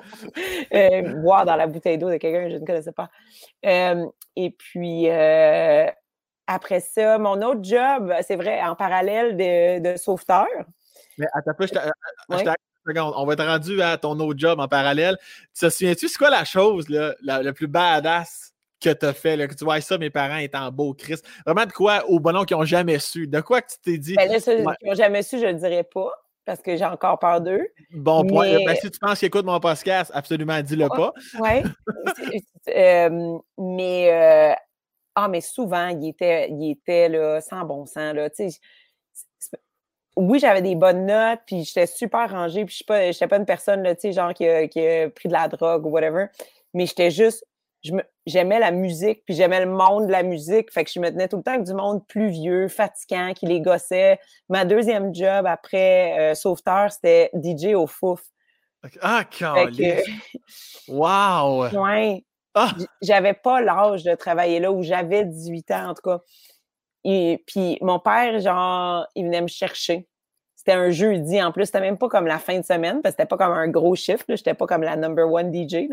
euh, 0.73 1.13
boire 1.21 1.45
dans 1.45 1.55
la 1.55 1.65
bouteille 1.65 1.97
d'eau 1.97 2.09
de 2.09 2.17
quelqu'un 2.17 2.43
que 2.43 2.49
je 2.51 2.57
ne 2.57 2.65
connaissais 2.65 2.91
pas. 2.91 3.09
Euh, 3.65 4.05
et 4.35 4.51
puis, 4.51 5.09
euh, 5.09 5.87
après 6.45 6.81
ça, 6.81 7.17
mon 7.17 7.41
autre 7.41 7.63
job, 7.63 8.13
c'est 8.21 8.35
vrai, 8.35 8.61
en 8.61 8.75
parallèle 8.75 9.37
de, 9.37 9.93
de 9.93 9.97
sauveteur. 9.97 10.45
Mais 11.17 11.25
attends 11.33 11.53
peu, 11.57 11.65
je 11.67 11.73
on 13.01 13.25
va 13.25 13.33
être 13.33 13.45
rendu 13.45 13.81
à 13.81 13.97
ton 13.97 14.19
autre 14.19 14.37
job 14.37 14.59
en 14.59 14.67
parallèle. 14.67 15.17
Tu 15.57 15.65
te 15.65 15.69
souviens-tu, 15.69 16.09
c'est 16.09 16.17
quoi 16.17 16.29
la 16.29 16.43
chose 16.43 16.89
là, 16.89 17.15
la, 17.23 17.53
plus 17.53 17.67
badass 17.67 18.53
que 18.79 18.91
tu 18.91 19.05
as 19.05 19.13
fait? 19.13 19.37
Là, 19.37 19.47
que 19.47 19.55
tu 19.55 19.63
vois 19.63 19.79
ça, 19.79 19.97
mes 19.97 20.09
parents 20.09 20.37
étaient 20.37 20.57
en 20.57 20.69
beau 20.69 20.93
Christ. 20.93 21.25
Vraiment 21.45 21.65
de 21.65 21.71
quoi 21.71 22.05
au 22.09 22.19
bonheur 22.19 22.45
qu'ils 22.45 22.57
n'ont 22.57 22.65
jamais 22.65 22.99
su? 22.99 23.25
De 23.25 23.39
quoi 23.39 23.61
que 23.61 23.71
tu 23.71 23.77
t'es 23.81 23.97
dit? 23.97 24.15
Ben 24.15 24.29
là, 24.29 24.39
qu'ils 24.39 24.63
n'ont 24.63 24.93
jamais 24.93 25.23
su, 25.23 25.39
je 25.39 25.45
ne 25.45 25.53
le 25.53 25.57
dirais 25.57 25.83
pas 25.83 26.11
parce 26.45 26.61
que 26.61 26.75
j'ai 26.77 26.85
encore 26.85 27.19
peur 27.19 27.41
d'eux. 27.41 27.67
Bon 27.91 28.25
point. 28.25 28.63
Ben, 28.65 28.75
si 28.75 28.89
tu 28.89 28.99
penses 28.99 29.19
qu'ils 29.19 29.27
écoutent 29.27 29.45
mon 29.45 29.59
podcast, 29.59 30.11
absolument, 30.13 30.61
dis-le 30.61 30.87
pas. 30.87 31.11
Oui. 31.39 31.63
Euh, 32.67 33.37
mais, 33.59 34.11
euh, 34.11 34.55
ah, 35.13 35.27
mais 35.27 35.41
souvent, 35.41 35.89
il 35.89 36.09
était, 36.09 36.49
il 36.49 36.71
était 36.71 37.09
là, 37.09 37.39
sans 37.39 37.63
bon 37.63 37.85
sens. 37.85 38.15
Là, 38.15 38.27
oui, 40.15 40.39
j'avais 40.39 40.63
des 40.63 40.73
bonnes 40.73 41.05
notes, 41.05 41.41
puis 41.45 41.63
j'étais 41.63 41.85
super 41.85 42.27
rangée, 42.31 42.65
puis 42.65 42.75
je 42.75 42.91
n'étais 42.91 43.27
pas, 43.27 43.27
pas 43.27 43.37
une 43.37 43.45
personne, 43.45 43.83
là, 43.83 43.93
genre, 44.03 44.33
qui 44.33 44.47
a, 44.47 44.67
qui 44.67 44.79
a 44.79 45.11
pris 45.11 45.27
de 45.27 45.33
la 45.33 45.47
drogue 45.47 45.85
ou 45.85 45.89
whatever, 45.89 46.25
mais 46.73 46.87
j'étais 46.87 47.11
juste 47.11 47.45
j'aimais 48.25 48.59
la 48.59 48.71
musique, 48.71 49.23
puis 49.25 49.35
j'aimais 49.35 49.63
le 49.63 49.71
monde 49.71 50.07
de 50.07 50.11
la 50.11 50.23
musique. 50.23 50.71
Fait 50.71 50.83
que 50.83 50.91
je 50.91 50.99
me 50.99 51.09
tenais 51.09 51.27
tout 51.27 51.37
le 51.37 51.43
temps 51.43 51.53
avec 51.53 51.65
du 51.65 51.73
monde 51.73 52.05
plus 52.07 52.29
vieux, 52.29 52.67
fatigant, 52.67 53.33
qui 53.33 53.45
les 53.45 53.61
gossait. 53.61 54.19
Ma 54.49 54.65
deuxième 54.65 55.13
job 55.13 55.45
après 55.45 56.31
euh, 56.31 56.35
sauveteur, 56.35 56.91
c'était 56.91 57.29
DJ 57.33 57.75
au 57.75 57.87
fouf. 57.87 58.21
Ah, 59.01 59.23
quand 59.37 59.55
Wow! 60.87 61.67
Ouais. 61.69 62.23
Ah! 62.53 62.73
J'avais 63.01 63.33
pas 63.33 63.61
l'âge 63.61 64.03
de 64.03 64.15
travailler 64.15 64.59
là, 64.59 64.71
où 64.71 64.81
j'avais 64.83 65.25
18 65.25 65.71
ans, 65.71 65.89
en 65.89 65.93
tout 65.93 66.03
cas. 66.03 66.19
Et 67.03 67.43
puis 67.45 67.77
mon 67.81 67.99
père, 67.99 68.39
genre, 68.39 69.07
il 69.15 69.25
venait 69.25 69.41
me 69.41 69.47
chercher. 69.47 70.07
C'était 70.65 70.79
un 70.79 70.89
jeudi 70.89 71.41
en 71.43 71.51
plus. 71.51 71.67
C'était 71.67 71.79
même 71.79 71.97
pas 71.97 72.09
comme 72.09 72.25
la 72.25 72.39
fin 72.39 72.57
de 72.57 72.65
semaine, 72.65 73.03
parce 73.03 73.13
que 73.13 73.21
c'était 73.21 73.27
pas 73.27 73.37
comme 73.37 73.53
un 73.53 73.67
gros 73.67 73.95
chiffre. 73.95 74.25
J'étais 74.29 74.55
pas 74.55 74.65
comme 74.65 74.81
la 74.81 74.95
number 74.95 75.31
one 75.31 75.53
DJ. 75.53 75.89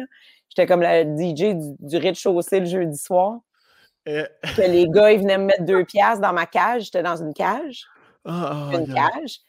J'étais 0.49 0.67
comme 0.67 0.81
la 0.81 1.03
DJ 1.03 1.55
du, 1.79 1.97
rez-de-chaussée 1.99 2.61
le 2.61 2.67
jeudi 2.67 2.97
soir. 2.97 3.41
Euh. 4.09 4.27
Que 4.57 4.63
les 4.63 4.89
gars, 4.89 5.13
ils 5.13 5.21
venaient 5.21 5.37
me 5.37 5.45
mettre 5.45 5.65
deux 5.65 5.85
piastres 5.85 6.23
dans 6.23 6.33
ma 6.33 6.47
cage. 6.47 6.85
J'étais 6.85 7.03
dans 7.03 7.17
une 7.17 7.35
cage. 7.35 7.85
Ah, 8.25 8.71
ah, 8.73 8.77
une 8.79 8.95
cage. 8.95 9.41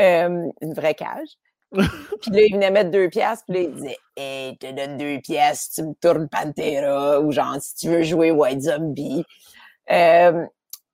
Euh, 0.00 0.48
une 0.60 0.74
vraie 0.74 0.94
cage. 0.94 1.38
puis 1.72 2.30
là, 2.32 2.42
ils 2.42 2.54
venaient 2.54 2.70
mettre 2.70 2.90
deux 2.90 3.08
piastres, 3.08 3.44
puis 3.46 3.54
là, 3.54 3.68
ils 3.68 3.74
disaient 3.74 3.98
Hey, 4.16 4.58
je 4.60 4.66
te 4.66 4.72
donne 4.72 4.96
deux 4.96 5.20
piastres, 5.20 5.74
tu 5.76 5.82
me 5.82 5.94
tournes 6.00 6.28
Pantera, 6.28 7.20
ou 7.20 7.30
genre, 7.30 7.56
si 7.60 7.76
tu 7.76 7.88
veux 7.90 8.02
jouer 8.02 8.32
White 8.32 8.62
Zombie. 8.62 9.24
Euh, 9.92 10.46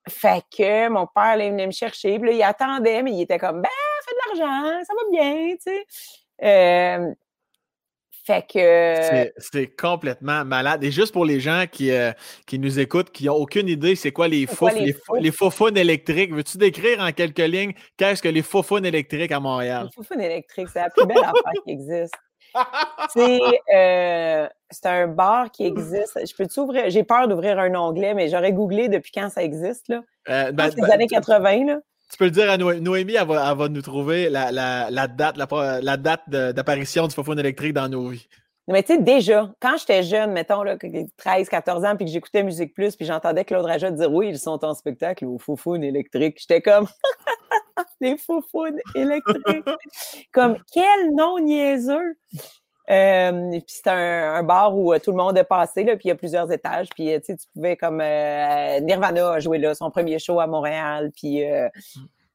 fait 0.07 0.43
que 0.55 0.89
mon 0.89 1.07
père, 1.07 1.37
là, 1.37 1.45
il 1.45 1.51
venait 1.51 1.67
me 1.67 1.71
chercher. 1.71 2.19
Puis 2.19 2.29
là, 2.29 2.35
il 2.35 2.43
attendait, 2.43 3.03
mais 3.03 3.11
il 3.11 3.21
était 3.21 3.39
comme, 3.39 3.61
ben, 3.61 3.69
fais 4.05 4.11
de 4.13 4.39
l'argent, 4.39 4.83
ça 4.85 4.93
va 4.93 5.09
bien, 5.11 5.55
tu 5.55 5.57
sais. 5.61 5.85
Euh, 6.43 7.13
fait 8.25 8.43
que. 8.51 9.31
C'est 9.37 9.67
complètement 9.75 10.43
malade. 10.45 10.83
Et 10.83 10.91
juste 10.91 11.13
pour 11.13 11.25
les 11.25 11.39
gens 11.39 11.65
qui, 11.71 11.91
euh, 11.91 12.11
qui 12.47 12.57
nous 12.57 12.79
écoutent, 12.79 13.11
qui 13.11 13.25
n'ont 13.25 13.35
aucune 13.35 13.67
idée, 13.67 13.95
c'est 13.95 14.11
quoi 14.11 14.27
les 14.27 14.47
faux 14.47 14.69
les, 14.69 14.95
les 15.19 15.79
électriques? 15.79 16.33
Veux-tu 16.33 16.57
décrire 16.57 17.01
en 17.01 17.11
quelques 17.11 17.37
lignes 17.37 17.73
qu'est-ce 17.97 18.23
que 18.23 18.29
les 18.29 18.41
faux 18.41 18.63
électriques 18.79 19.31
à 19.31 19.39
Montréal? 19.39 19.89
Les 19.95 20.03
faux 20.03 20.13
électriques, 20.19 20.69
c'est 20.73 20.79
la 20.79 20.89
plus 20.89 21.05
belle 21.05 21.17
affaire 21.17 21.63
qui 21.65 21.71
existe. 21.71 22.15
Euh, 23.17 24.47
c'est 24.71 24.85
un 24.87 25.07
bar 25.07 25.51
qui 25.51 25.65
existe. 25.65 26.19
Je 26.25 26.35
peux 26.35 26.47
t'ouvrir? 26.47 26.89
J'ai 26.89 27.03
peur 27.03 27.27
d'ouvrir 27.27 27.59
un 27.59 27.73
onglet, 27.75 28.13
mais 28.13 28.27
j'aurais 28.27 28.51
googlé 28.51 28.89
depuis 28.89 29.11
quand 29.13 29.29
ça 29.29 29.43
existe. 29.43 29.87
Là. 29.87 30.01
Euh, 30.29 30.51
ben, 30.51 30.67
les 30.67 30.81
ben, 30.81 30.91
années 30.91 31.07
80. 31.07 31.65
Là. 31.65 31.79
Tu 32.11 32.17
peux 32.17 32.25
le 32.25 32.31
dire 32.31 32.49
à 32.49 32.57
Noémie, 32.57 33.15
elle 33.15 33.27
va, 33.27 33.69
nous 33.69 33.81
trouver 33.81 34.29
la, 34.29 34.51
date, 35.07 35.37
la, 35.37 35.97
date 35.97 36.29
d'apparition 36.29 37.07
du 37.07 37.15
Fofone 37.15 37.39
électrique 37.39 37.73
dans 37.73 37.87
nos 37.87 38.09
vies. 38.09 38.27
Mais 38.67 38.81
tu 38.81 38.95
sais, 38.95 39.01
déjà, 39.01 39.51
quand 39.59 39.77
j'étais 39.77 40.01
jeune, 40.01 40.31
mettons, 40.31 40.63
là, 40.63 40.75
13, 41.17 41.49
14 41.49 41.85
ans, 41.85 41.95
puis 41.95 42.05
que 42.05 42.11
j'écoutais 42.11 42.41
Musique 42.41 42.73
Plus, 42.73 42.95
puis 42.95 43.05
j'entendais 43.05 43.45
Claude 43.45 43.65
Raja 43.65 43.91
dire 43.91 44.11
Oui, 44.11 44.29
ils 44.29 44.39
sont 44.39 44.63
en 44.65 44.73
spectacle 44.73 45.25
au 45.25 45.37
Fofone 45.37 45.83
électrique. 45.83 46.37
J'étais 46.39 46.61
comme 46.61 46.87
Les 48.01 48.17
Fofounes 48.17 48.79
électriques. 48.93 49.65
comme 50.31 50.57
quel 50.71 51.13
nom 51.13 51.39
niaiseux! 51.39 52.17
Euh, 52.89 53.51
puis 53.51 53.63
c'est 53.67 53.87
un, 53.87 54.43
bar 54.43 54.77
où 54.77 54.93
euh, 54.93 54.99
tout 54.99 55.11
le 55.11 55.17
monde 55.17 55.37
est 55.37 55.43
passé, 55.43 55.83
là, 55.83 55.95
puis 55.95 56.05
il 56.05 56.09
y 56.09 56.11
a 56.11 56.15
plusieurs 56.15 56.51
étages. 56.51 56.87
Puis 56.93 57.13
euh, 57.13 57.19
tu 57.19 57.35
pouvais 57.53 57.75
comme 57.75 57.97
Nirvana 57.97 59.31
a 59.31 59.39
joué 59.39 59.57
là, 59.57 59.73
son 59.73 59.89
premier 59.89 60.19
show 60.19 60.39
à 60.39 60.47
Montréal, 60.47 61.11
puis 61.15 61.43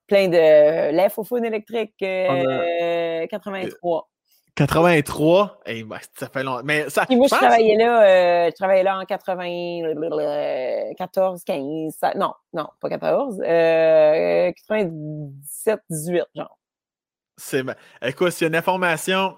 plein 0.07 0.28
de 0.28 0.91
les 0.91 1.09
Foufounes 1.09 1.45
électriques 1.45 1.95
83. 1.99 4.09
83, 4.55 5.61
ça 6.14 6.28
fait 6.28 6.42
longtemps. 6.42 6.62
Mais 6.64 6.88
ça, 6.90 7.07
Puis 7.07 7.16
moi, 7.16 7.28
je, 7.30 7.34
travaillais 7.34 7.76
là, 7.76 8.51
je 8.51 8.55
travaillais 8.55 8.82
là 8.82 8.98
en 8.98 9.05
94, 9.05 11.44
15, 11.44 11.96
non, 12.16 12.34
non, 12.53 12.66
pas 12.80 12.88
14, 12.88 13.38
97, 13.38 15.80
18, 15.88 16.24
genre. 16.34 16.59
C'est, 17.36 17.62
écoute, 18.03 18.32
c'est 18.32 18.46
une 18.46 18.57
information 18.57 19.36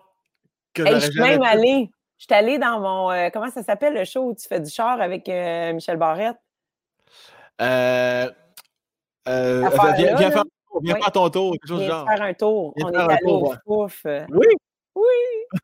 je 0.77 1.11
suis 1.11 1.21
même 1.21 1.43
allée. 1.43 1.91
Je 2.19 2.25
suis 2.25 2.35
allée 2.35 2.59
dans 2.59 2.81
mon. 2.81 3.11
Euh, 3.11 3.31
comment 3.33 3.51
ça 3.51 3.63
s'appelle 3.63 3.95
le 3.95 4.05
show 4.05 4.29
où 4.29 4.35
tu 4.35 4.47
fais 4.47 4.61
du 4.61 4.71
char 4.71 5.01
avec 5.01 5.29
euh, 5.29 5.73
Michel 5.73 5.97
Barrette? 5.97 6.37
Euh. 7.61 8.31
euh 9.29 9.69
viens, 9.97 10.17
viens, 10.17 10.31
faire, 10.31 10.45
viens 10.81 10.97
faire, 10.97 11.13
ton 11.13 11.31
tour, 11.31 11.53
quelque 11.53 11.69
chose 11.69 11.81
viens 11.81 11.89
genre. 11.89 12.09
faire 12.09 12.23
un 12.23 12.35
tour. 12.35 12.75
On 12.81 12.91
est 12.91 12.97
allé 12.97 13.19
au 13.25 13.55
pouf. 13.65 14.07
Oui! 14.31 14.47
Oui! 14.95 15.59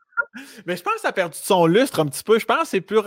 Mais 0.67 0.77
je 0.77 0.83
pense 0.83 0.95
que 0.95 1.01
ça 1.01 1.09
a 1.09 1.13
perdu 1.13 1.37
son 1.41 1.67
lustre 1.67 2.01
un 2.01 2.07
petit 2.07 2.23
peu. 2.23 2.39
Je 2.39 2.45
pense 2.45 2.63
que 2.63 2.69
c'est 2.69 2.81
plus 2.81 3.01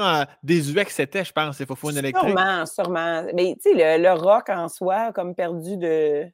désuet 0.43 0.85
que 0.85 0.91
c'était, 0.91 1.23
je 1.23 1.31
pense, 1.31 1.63
faut 1.63 1.89
une 1.89 1.97
électrique. 1.97 2.29
Sûrement, 2.29 2.65
sûrement. 2.65 3.23
Mais 3.33 3.55
tu 3.63 3.71
sais, 3.71 3.97
le, 3.97 4.03
le, 4.03 4.11
rock 4.13 4.49
en 4.49 4.67
soi 4.67 4.95
a 4.95 5.11
comme 5.11 5.35
perdu 5.35 5.77
de 5.77 6.27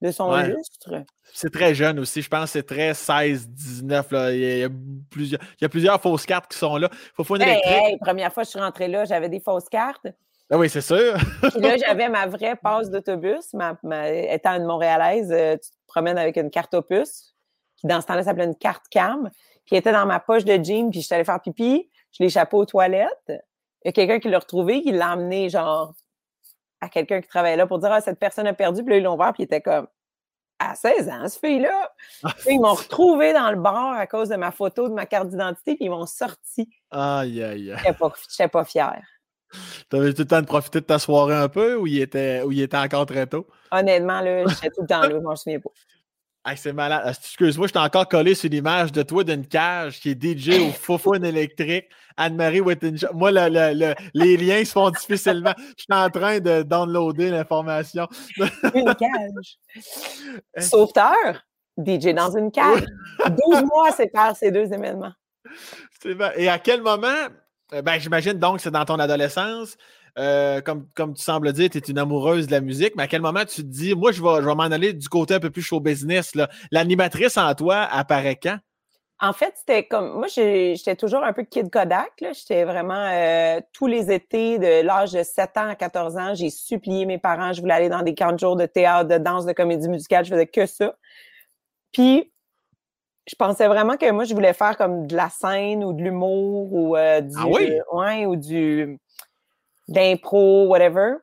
de 0.00 0.10
son 0.10 0.34
lustre. 0.36 1.04
C'est 1.32 1.52
très 1.52 1.74
jeune 1.74 1.98
aussi. 1.98 2.22
Je 2.22 2.28
pense 2.28 2.44
que 2.44 2.50
c'est 2.50 2.62
très 2.62 2.94
16, 2.94 3.48
19. 3.48 4.10
Là. 4.12 4.32
Il, 4.32 4.40
y 4.40 4.64
a, 4.64 4.68
plusieurs, 5.10 5.40
il 5.60 5.62
y 5.62 5.64
a 5.64 5.68
plusieurs 5.68 6.00
fausses 6.00 6.26
cartes 6.26 6.50
qui 6.50 6.58
sont 6.58 6.76
là. 6.76 6.88
Faut 7.14 7.24
faut 7.24 7.36
une 7.36 7.42
hey, 7.42 7.98
première 7.98 8.32
fois 8.32 8.42
que 8.42 8.46
je 8.46 8.50
suis 8.50 8.60
rentrée 8.60 8.88
là, 8.88 9.04
j'avais 9.04 9.28
des 9.28 9.40
fausses 9.40 9.68
cartes. 9.68 10.06
Ah 10.50 10.56
oui, 10.56 10.70
c'est 10.70 10.80
sûr. 10.80 11.14
Puis 11.42 11.60
là, 11.60 11.76
j'avais 11.76 12.08
ma 12.08 12.26
vraie 12.26 12.56
passe 12.56 12.90
d'autobus. 12.90 13.52
Ma, 13.52 13.76
étant 14.10 14.54
une 14.54 14.64
Montréalaise, 14.64 15.30
euh, 15.30 15.56
tu 15.56 15.70
te 15.70 15.76
promènes 15.86 16.16
avec 16.16 16.36
une 16.38 16.50
carte 16.50 16.72
opus, 16.72 17.34
qui 17.78 17.86
dans 17.86 18.00
ce 18.00 18.06
temps-là 18.06 18.24
s'appelait 18.24 18.44
une 18.44 18.56
carte 18.56 18.84
cam, 18.90 19.30
qui 19.64 19.76
était 19.76 19.92
dans 19.92 20.06
ma 20.06 20.20
poche 20.20 20.44
de 20.44 20.62
jean, 20.62 20.90
puis 20.90 21.00
je 21.00 21.06
suis 21.06 21.14
allée 21.14 21.24
faire 21.24 21.40
pipi, 21.40 21.88
je 22.12 22.22
l'ai 22.22 22.26
échappé 22.26 22.56
aux 22.56 22.64
toilettes. 22.64 23.32
Il 23.84 23.86
y 23.86 23.88
a 23.88 23.92
quelqu'un 23.92 24.18
qui 24.18 24.28
l'a 24.28 24.38
retrouvé, 24.38 24.82
qui 24.82 24.92
l'a 24.92 25.14
emmené 25.14 25.48
genre 25.48 25.94
à 26.80 26.88
quelqu'un 26.88 27.20
qui 27.20 27.28
travaillait 27.28 27.56
là 27.56 27.66
pour 27.66 27.78
dire 27.78 27.92
Ah, 27.92 28.00
cette 28.00 28.18
personne 28.18 28.46
a 28.46 28.54
perdu. 28.54 28.82
Puis 28.82 28.94
là, 28.94 28.98
ils 28.98 29.04
l'ont 29.04 29.16
vu, 29.16 29.32
puis 29.32 29.42
il 29.42 29.44
était 29.44 29.60
comme 29.60 29.86
à 30.58 30.74
16 30.74 31.08
ans, 31.08 31.28
ce 31.28 31.38
fille-là. 31.38 31.92
Ah, 32.24 32.34
ils 32.50 32.60
m'ont 32.60 32.74
retrouvé 32.74 33.32
dans 33.32 33.50
le 33.50 33.56
bar 33.56 33.92
à 33.92 34.06
cause 34.06 34.28
de 34.28 34.36
ma 34.36 34.50
photo, 34.50 34.88
de 34.88 34.94
ma 34.94 35.06
carte 35.06 35.28
d'identité, 35.28 35.76
puis 35.76 35.84
ils 35.84 35.90
m'ont 35.90 36.06
sorti. 36.06 36.68
Aïe, 36.90 37.42
aïe, 37.42 37.72
aïe. 37.72 37.78
Je 37.78 37.88
n'étais 37.88 38.48
pas, 38.48 38.64
fière. 38.64 39.04
T'avais 39.88 40.12
tout 40.12 40.22
le 40.22 40.28
temps 40.28 40.40
de 40.40 40.46
profiter 40.46 40.80
de 40.80 40.86
ta 40.86 40.98
soirée 40.98 41.36
un 41.36 41.48
peu 41.48 41.76
ou 41.76 41.86
il 41.86 42.00
était, 42.00 42.42
ou 42.42 42.52
il 42.52 42.60
était 42.60 42.76
encore 42.76 43.06
très 43.06 43.26
tôt? 43.26 43.46
Honnêtement, 43.70 44.20
là, 44.20 44.46
j'étais 44.46 44.70
tout 44.70 44.82
le 44.82 44.86
temps 44.86 45.00
là, 45.00 45.10
je 45.10 45.16
m'en 45.16 45.36
souviens 45.36 45.60
pas 45.60 45.70
c'est 46.56 46.72
malade. 46.72 47.02
Excuse-moi, 47.08 47.66
je 47.66 47.72
t'ai 47.72 47.78
encore 47.78 48.08
collé 48.08 48.34
sur 48.34 48.48
l'image 48.48 48.92
de 48.92 49.02
toi 49.02 49.24
d'une 49.24 49.46
cage 49.46 50.00
qui 50.00 50.10
est 50.10 50.22
DJ 50.22 50.60
au 50.60 50.70
Fofone 50.72 51.24
électrique. 51.24 51.86
Anne-Marie 52.16 52.60
Wittinger. 52.60 53.08
Moi, 53.14 53.30
les 53.30 54.36
liens 54.36 54.64
se 54.64 54.72
font 54.72 54.90
difficilement. 54.90 55.54
Je 55.76 55.84
suis 55.84 55.92
en 55.92 56.10
train 56.10 56.40
de 56.40 56.62
downloader 56.62 57.30
l'information. 57.30 58.08
Une 58.74 58.94
cage. 58.94 59.58
Sauveteur, 60.58 61.44
DJ 61.78 62.14
dans 62.14 62.36
une 62.36 62.50
cage. 62.50 62.84
12 63.24 63.62
mois 63.64 63.92
séparent 63.92 64.36
ces 64.36 64.50
deux 64.50 64.72
événements. 64.72 65.12
Et 66.36 66.48
à 66.48 66.58
quel 66.58 66.82
moment, 66.82 67.28
euh, 67.72 67.82
ben, 67.82 67.98
j'imagine 67.98 68.34
donc 68.34 68.60
c'est 68.60 68.70
dans 68.70 68.84
ton 68.84 68.98
adolescence, 68.98 69.76
euh, 70.18 70.60
comme, 70.60 70.88
comme 70.94 71.14
tu 71.14 71.22
sembles 71.22 71.52
dire, 71.52 71.70
tu 71.70 71.78
es 71.78 71.80
une 71.80 71.98
amoureuse 71.98 72.46
de 72.46 72.52
la 72.52 72.60
musique, 72.60 72.94
mais 72.96 73.04
à 73.04 73.06
quel 73.06 73.22
moment 73.22 73.44
tu 73.44 73.62
te 73.62 73.68
dis, 73.68 73.94
moi, 73.94 74.12
je 74.12 74.22
vais, 74.22 74.42
je 74.42 74.46
vais 74.46 74.54
m'en 74.54 74.62
aller 74.62 74.92
du 74.92 75.08
côté 75.08 75.34
un 75.34 75.40
peu 75.40 75.50
plus 75.50 75.62
show 75.62 75.80
business. 75.80 76.32
L'animatrice 76.70 77.36
en 77.36 77.54
toi 77.54 77.82
apparaît 77.82 78.36
quand? 78.36 78.58
En 79.20 79.32
fait, 79.32 79.52
c'était 79.56 79.84
comme. 79.84 80.12
Moi, 80.12 80.28
j'étais 80.28 80.94
toujours 80.94 81.24
un 81.24 81.32
peu 81.32 81.42
kid 81.42 81.70
Kodak. 81.70 82.12
J'étais 82.20 82.64
vraiment. 82.64 83.10
Euh, 83.12 83.60
tous 83.72 83.88
les 83.88 84.12
étés, 84.12 84.58
de 84.58 84.82
l'âge 84.82 85.12
de 85.12 85.24
7 85.24 85.56
ans 85.56 85.68
à 85.68 85.74
14 85.74 86.16
ans, 86.16 86.34
j'ai 86.34 86.50
supplié 86.50 87.04
mes 87.04 87.18
parents. 87.18 87.52
Je 87.52 87.60
voulais 87.60 87.74
aller 87.74 87.88
dans 87.88 88.02
des 88.02 88.14
camps 88.14 88.32
de 88.32 88.38
jour 88.38 88.54
de 88.54 88.66
théâtre, 88.66 89.08
de 89.08 89.18
danse, 89.18 89.44
de 89.44 89.52
comédie 89.52 89.88
musicale. 89.88 90.24
Je 90.24 90.30
faisais 90.30 90.46
que 90.46 90.66
ça. 90.66 90.94
Puis, 91.90 92.32
je 93.28 93.34
pensais 93.34 93.66
vraiment 93.66 93.96
que 93.96 94.08
moi, 94.12 94.22
je 94.22 94.34
voulais 94.34 94.52
faire 94.52 94.76
comme 94.76 95.08
de 95.08 95.16
la 95.16 95.30
scène 95.30 95.82
ou 95.82 95.92
de 95.92 96.02
l'humour 96.02 96.72
ou 96.72 96.96
euh, 96.96 97.20
du. 97.20 97.36
Ah 97.36 97.46
oui? 97.48 97.72
ouais, 97.92 98.24
ou 98.24 98.36
du. 98.36 99.00
D'impro, 99.88 100.66
whatever. 100.66 101.14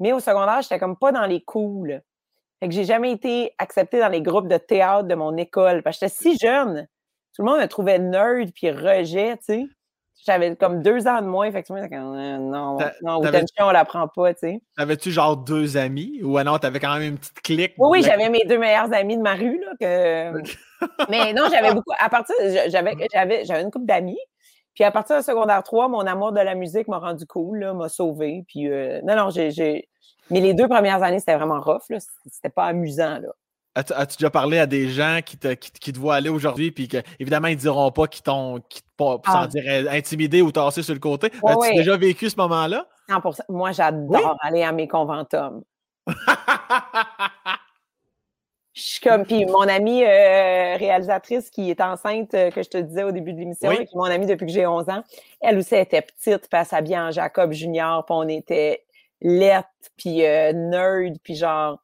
Mais 0.00 0.12
au 0.12 0.20
secondaire, 0.20 0.62
j'étais 0.62 0.78
comme 0.78 0.96
pas 0.96 1.12
dans 1.12 1.26
les 1.26 1.42
cools. 1.42 2.02
Fait 2.60 2.68
que 2.68 2.74
j'ai 2.74 2.84
jamais 2.84 3.12
été 3.12 3.52
acceptée 3.58 4.00
dans 4.00 4.08
les 4.08 4.22
groupes 4.22 4.48
de 4.48 4.56
théâtre 4.56 5.08
de 5.08 5.14
mon 5.14 5.36
école. 5.36 5.82
Parce 5.82 5.98
que 5.98 6.06
j'étais 6.06 6.16
si 6.16 6.38
jeune 6.38 6.86
tout 7.34 7.42
le 7.42 7.50
monde 7.50 7.60
me 7.60 7.66
trouvait 7.66 7.98
nerd 7.98 8.50
puis 8.54 8.70
rejet, 8.70 9.36
tu 9.38 9.44
sais. 9.44 9.64
J'avais 10.24 10.54
comme 10.54 10.82
deux 10.82 11.08
ans 11.08 11.20
de 11.20 11.26
moins, 11.26 11.46
effectivement. 11.46 11.82
Euh, 11.82 12.38
non, 12.38 12.78
non, 13.02 13.20
on 13.60 13.70
la 13.72 13.84
prend 13.84 14.06
pas, 14.06 14.34
tu 14.34 14.40
sais. 14.40 14.60
Avais-tu 14.76 15.10
genre 15.10 15.36
deux 15.36 15.76
amis 15.76 16.20
ou 16.22 16.38
non, 16.38 16.58
t'avais 16.58 16.78
quand 16.78 16.92
même 16.96 17.14
une 17.14 17.18
petite 17.18 17.40
clique? 17.40 17.74
Oui, 17.78 17.88
oui, 17.90 18.02
j'avais 18.04 18.28
mes 18.28 18.44
deux 18.44 18.58
meilleurs 18.58 18.92
amis 18.92 19.16
de 19.16 19.22
ma 19.22 19.34
rue, 19.34 19.60
là. 19.60 19.72
Que... 19.80 20.42
Mais 21.10 21.32
non, 21.32 21.48
j'avais 21.50 21.74
beaucoup. 21.74 21.92
À 21.98 22.08
partir, 22.08 22.36
j'avais, 22.68 22.94
j'avais, 23.12 23.44
j'avais 23.44 23.62
une 23.62 23.72
couple 23.72 23.86
d'amis. 23.86 24.18
Puis 24.74 24.84
à 24.84 24.90
partir 24.90 25.16
de 25.18 25.22
secondaire 25.22 25.62
3, 25.62 25.88
mon 25.88 26.06
amour 26.06 26.32
de 26.32 26.40
la 26.40 26.54
musique 26.54 26.88
m'a 26.88 26.98
rendu 26.98 27.26
cool, 27.26 27.72
m'a 27.74 27.88
sauvé. 27.88 28.44
Puis 28.48 28.70
euh, 28.70 29.00
non, 29.04 29.16
non, 29.16 29.30
j'ai. 29.30 29.88
Mais 30.30 30.40
les 30.40 30.54
deux 30.54 30.68
premières 30.68 31.02
années, 31.02 31.18
c'était 31.18 31.36
vraiment 31.36 31.60
rough. 31.60 31.82
C'était 32.30 32.48
pas 32.48 32.66
amusant, 32.66 33.18
là. 33.18 33.28
As-tu 33.74 34.18
déjà 34.18 34.28
parlé 34.28 34.58
à 34.58 34.66
des 34.66 34.90
gens 34.90 35.20
qui 35.24 35.38
te, 35.38 35.54
qui, 35.54 35.92
te 35.94 35.98
voient 35.98 36.16
aller 36.16 36.28
aujourd'hui, 36.28 36.70
puis 36.72 36.88
qu'évidemment, 36.88 37.48
ils 37.48 37.56
ne 37.56 37.60
diront 37.60 37.90
pas 37.90 38.06
qu'ils 38.06 38.22
t'ont 38.22 38.60
ah. 39.24 39.48
intimidé 39.90 40.42
ou 40.42 40.52
tassé 40.52 40.82
sur 40.82 40.92
le 40.92 41.00
côté? 41.00 41.32
As-tu 41.42 41.76
déjà 41.76 41.96
vécu 41.96 42.28
ce 42.28 42.36
moment-là? 42.36 42.86
100 43.08 43.20
Moi, 43.48 43.72
j'adore 43.72 44.36
aller 44.42 44.62
à 44.62 44.72
mes 44.72 44.88
conventums. 44.88 45.62
Je 48.74 48.80
suis 48.80 49.00
comme, 49.00 49.26
puis 49.26 49.44
mon 49.44 49.68
amie 49.68 50.02
euh, 50.02 50.76
réalisatrice 50.76 51.50
qui 51.50 51.68
est 51.68 51.80
enceinte, 51.80 52.32
euh, 52.32 52.50
que 52.50 52.62
je 52.62 52.70
te 52.70 52.78
disais 52.78 53.02
au 53.02 53.12
début 53.12 53.34
de 53.34 53.38
l'émission, 53.38 53.70
qui 53.70 53.82
est 53.82 53.94
mon 53.94 54.04
amie 54.04 54.26
depuis 54.26 54.46
que 54.46 54.52
j'ai 54.52 54.66
11 54.66 54.88
ans, 54.88 55.04
elle 55.42 55.58
aussi 55.58 55.74
était 55.74 56.00
petite, 56.00 56.48
puis 56.48 56.58
elle 56.58 56.64
s'habillait 56.64 56.98
en 56.98 57.10
Jacob 57.10 57.52
Junior, 57.52 58.04
puis 58.06 58.14
on 58.16 58.28
était 58.28 58.84
lettres, 59.20 59.68
puis 59.98 60.24
euh, 60.24 60.52
nerd, 60.54 61.18
puis 61.22 61.34
genre 61.34 61.82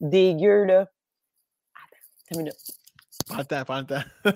dégueu, 0.00 0.64
là. 0.64 0.80
Attends, 0.80 2.32
une 2.32 2.38
minute. 2.38 2.56
Prends 3.26 3.38
le 3.38 3.44
temps, 3.44 3.64
prends 3.64 3.80
le 3.80 3.86
temps. 3.86 4.02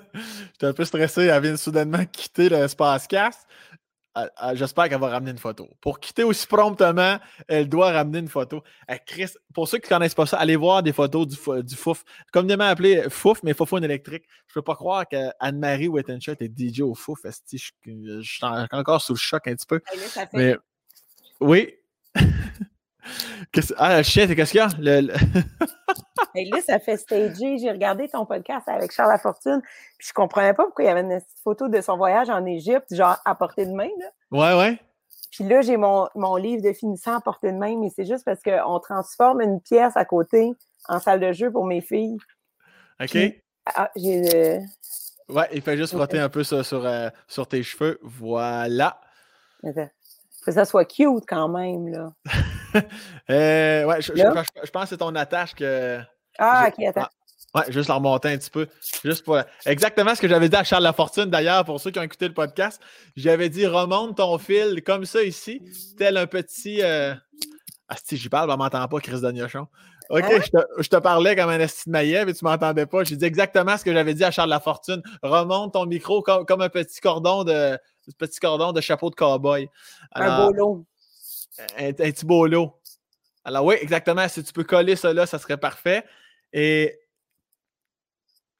J'étais 0.53 0.67
un 0.67 0.73
peu 0.73 0.85
stressé. 0.85 1.27
Elle 1.27 1.43
vient 1.43 1.57
soudainement 1.57 2.05
quitter 2.05 2.49
le 2.49 2.67
cast. 3.07 3.47
J'espère 4.55 4.89
qu'elle 4.89 5.01
va 5.01 5.09
ramener 5.09 5.33
une 5.33 5.39
photo. 5.39 5.69
Pour 5.81 5.99
quitter 5.99 6.23
aussi 6.23 6.47
promptement, 6.47 7.19
elle 7.49 7.69
doit 7.69 7.93
ramener 7.93 8.19
une 8.21 8.29
photo. 8.29 8.63
Eh, 8.89 8.99
Chris, 9.05 9.31
pour 9.53 9.69
ceux 9.69 9.79
qui 9.79 9.87
ne 9.87 9.97
connaissent 9.97 10.15
pas 10.15 10.27
ça, 10.27 10.39
allez 10.39 10.57
voir 10.57 10.83
des 10.83 10.93
photos 10.93 11.27
du, 11.27 11.37
du 11.63 11.75
Fouf. 11.75 12.05
Communément 12.33 12.65
appelé 12.65 13.05
Fouf, 13.11 13.43
mais 13.43 13.55
Foufoune 13.55 13.85
électrique. 13.85 14.25
Je 14.47 14.53
ne 14.53 14.61
peux 14.61 14.65
pas 14.65 14.77
croire 14.77 15.07
qu'Anne-Marie 15.09 15.89
Wettenshot 15.89 16.37
est 16.41 16.53
DJ 16.57 16.81
au 16.81 16.95
Fouf. 16.95 17.21
Je, 17.25 17.59
je, 17.87 18.21
suis 18.23 18.45
encore 18.71 19.03
sous 19.03 19.15
le 19.15 19.19
choc 19.19 19.47
un 19.49 19.55
petit 19.55 19.67
peu. 19.67 19.81
Mais, 20.33 20.57
oui. 21.41 21.75
Ah, 23.77 24.03
shit, 24.03 24.35
qu'est-ce 24.35 24.53
qu'il 24.53 24.61
y 24.61 24.63
a? 24.63 24.69
Le, 24.79 25.09
là, 26.51 26.61
ça 26.67 26.79
fait 26.79 26.97
stager. 26.97 27.59
J'ai 27.59 27.71
regardé 27.71 28.09
ton 28.09 28.27
podcast 28.27 28.69
avec 28.69 28.93
Charles 28.93 29.11
Lafortune, 29.11 29.61
puis 29.99 30.09
je 30.09 30.13
comprenais 30.13 30.55
pas 30.55 30.65
pourquoi 30.65 30.85
il 30.85 30.89
y 30.89 30.91
avait 30.91 31.03
une 31.03 31.21
photo 31.43 31.69
de 31.69 31.81
son 31.81 31.97
voyage 31.97 32.31
en 32.31 32.45
Égypte, 32.45 32.95
genre 32.95 33.17
à 33.25 33.35
portée 33.35 33.67
de 33.67 33.73
main. 33.73 33.91
Là. 33.99 34.07
Ouais, 34.31 34.59
ouais. 34.59 34.79
Puis 35.31 35.45
là, 35.45 35.63
j'ai 35.63 35.77
mon, 35.77 36.09
mon, 36.15 36.37
livre 36.37 36.63
de 36.63 36.73
finissant 36.73 37.17
à 37.17 37.21
portée 37.21 37.53
de 37.53 37.59
main, 37.59 37.77
mais 37.79 37.91
c'est 37.95 38.07
juste 38.07 38.25
parce 38.25 38.41
qu'on 38.43 38.79
transforme 38.81 39.41
une 39.41 39.61
pièce 39.61 39.97
à 39.97 40.05
côté 40.05 40.53
en 40.89 41.01
salle 41.01 41.21
de 41.21 41.33
jeu 41.33 41.51
pour 41.51 41.65
mes 41.65 41.81
filles. 41.81 42.17
OK. 43.03 43.17
ah, 43.67 43.91
j'ai. 43.97 44.61
Ouais, 45.29 45.49
il 45.53 45.63
fait 45.63 45.77
juste 45.77 45.95
frotter 45.95 46.19
un 46.19 46.29
peu 46.29 46.45
sur, 46.45 46.65
sur, 46.65 46.85
euh, 46.85 47.09
sur 47.27 47.49
tes 47.49 47.63
cheveux. 47.63 47.99
Voilà. 48.03 49.01
Attends 49.67 49.89
que 50.45 50.53
ça 50.53 50.65
soit 50.65 50.85
cute 50.85 51.25
quand 51.27 51.49
même, 51.49 51.89
là. 51.89 52.13
euh, 53.31 53.85
ouais, 53.85 54.03
je, 54.03 54.71
pense 54.71 54.85
que 54.85 54.89
c'est 54.89 54.97
ton 54.99 55.15
attache 55.15 55.55
que. 55.55 56.01
Ah, 56.39 56.69
ok, 56.69 56.85
attends. 56.87 57.09
Ouais, 57.55 57.71
juste 57.71 57.89
la 57.89 57.95
remonter 57.95 58.31
un 58.31 58.37
petit 58.37 58.51
peu. 58.51 58.67
Juste 59.05 59.25
pour. 59.25 59.39
Exactement 59.65 60.15
ce 60.15 60.21
que 60.21 60.29
j'avais 60.29 60.49
dit 60.49 60.57
à 60.57 60.65
Charles 60.65 60.83
Lafortune, 60.83 61.27
d'ailleurs, 61.27 61.65
pour 61.65 61.81
ceux 61.81 61.91
qui 61.91 62.01
ont 62.01 62.03
écouté 62.03 62.27
le 62.27 62.35
podcast. 62.35 62.83
J'avais 63.17 63.49
dit 63.49 63.67
remonte 63.67 64.17
ton 64.17 64.39
fil 64.39 64.83
comme 64.83 65.05
ça 65.05 65.23
ici, 65.23 65.63
tel 65.97 66.17
un 66.17 66.27
petit. 66.27 66.83
Euh... 66.83 67.15
Ah, 67.89 67.97
si 68.03 68.17
j'y 68.17 68.29
parle, 68.29 68.51
on 68.51 68.57
m'entend 68.57 68.87
pas, 68.89 68.99
Chris 68.99 69.21
Dagnochon. 69.21 69.69
OK, 70.11 70.23
hein? 70.23 70.63
je, 70.79 70.89
te, 70.89 70.97
parlais 70.97 71.35
comme 71.35 71.49
un 71.49 71.61
esti 71.61 71.85
de 71.87 71.93
maillet, 71.93 72.25
mais 72.25 72.35
tu 72.35 72.45
m'entendais 72.45 72.87
pas. 72.87 73.05
J'ai 73.05 73.17
dit 73.17 73.25
exactement 73.25 73.77
ce 73.77 73.85
que 73.85 73.93
j'avais 73.93 74.15
dit 74.15 74.25
à 74.25 74.31
Charles 74.31 74.51
Lafortune. 74.51 75.03
Remonte 75.23 75.73
ton 75.75 75.87
micro 75.87 76.23
comme, 76.23 76.45
comme 76.45 76.61
un 76.61 76.69
petit 76.69 77.01
cordon 77.01 77.45
de, 77.45 77.79
petit 78.19 78.41
cordon 78.41 78.73
de 78.73 78.81
chapeau 78.81 79.11
de 79.11 79.15
cowboy. 79.15 79.69
un 80.13 80.51
beau 80.51 80.85
Un, 81.79 81.89
un, 81.89 81.93
petit 81.93 82.25
beau 82.25 82.47
Alors 83.45 83.65
oui, 83.65 83.77
exactement. 83.81 84.27
Si 84.29 84.43
tu 84.43 84.53
peux 84.53 84.65
coller 84.65 84.97
ça 84.97 85.13
là, 85.13 85.27
ça 85.27 85.39
serait 85.39 85.57
parfait. 85.57 86.05
Et 86.53 86.99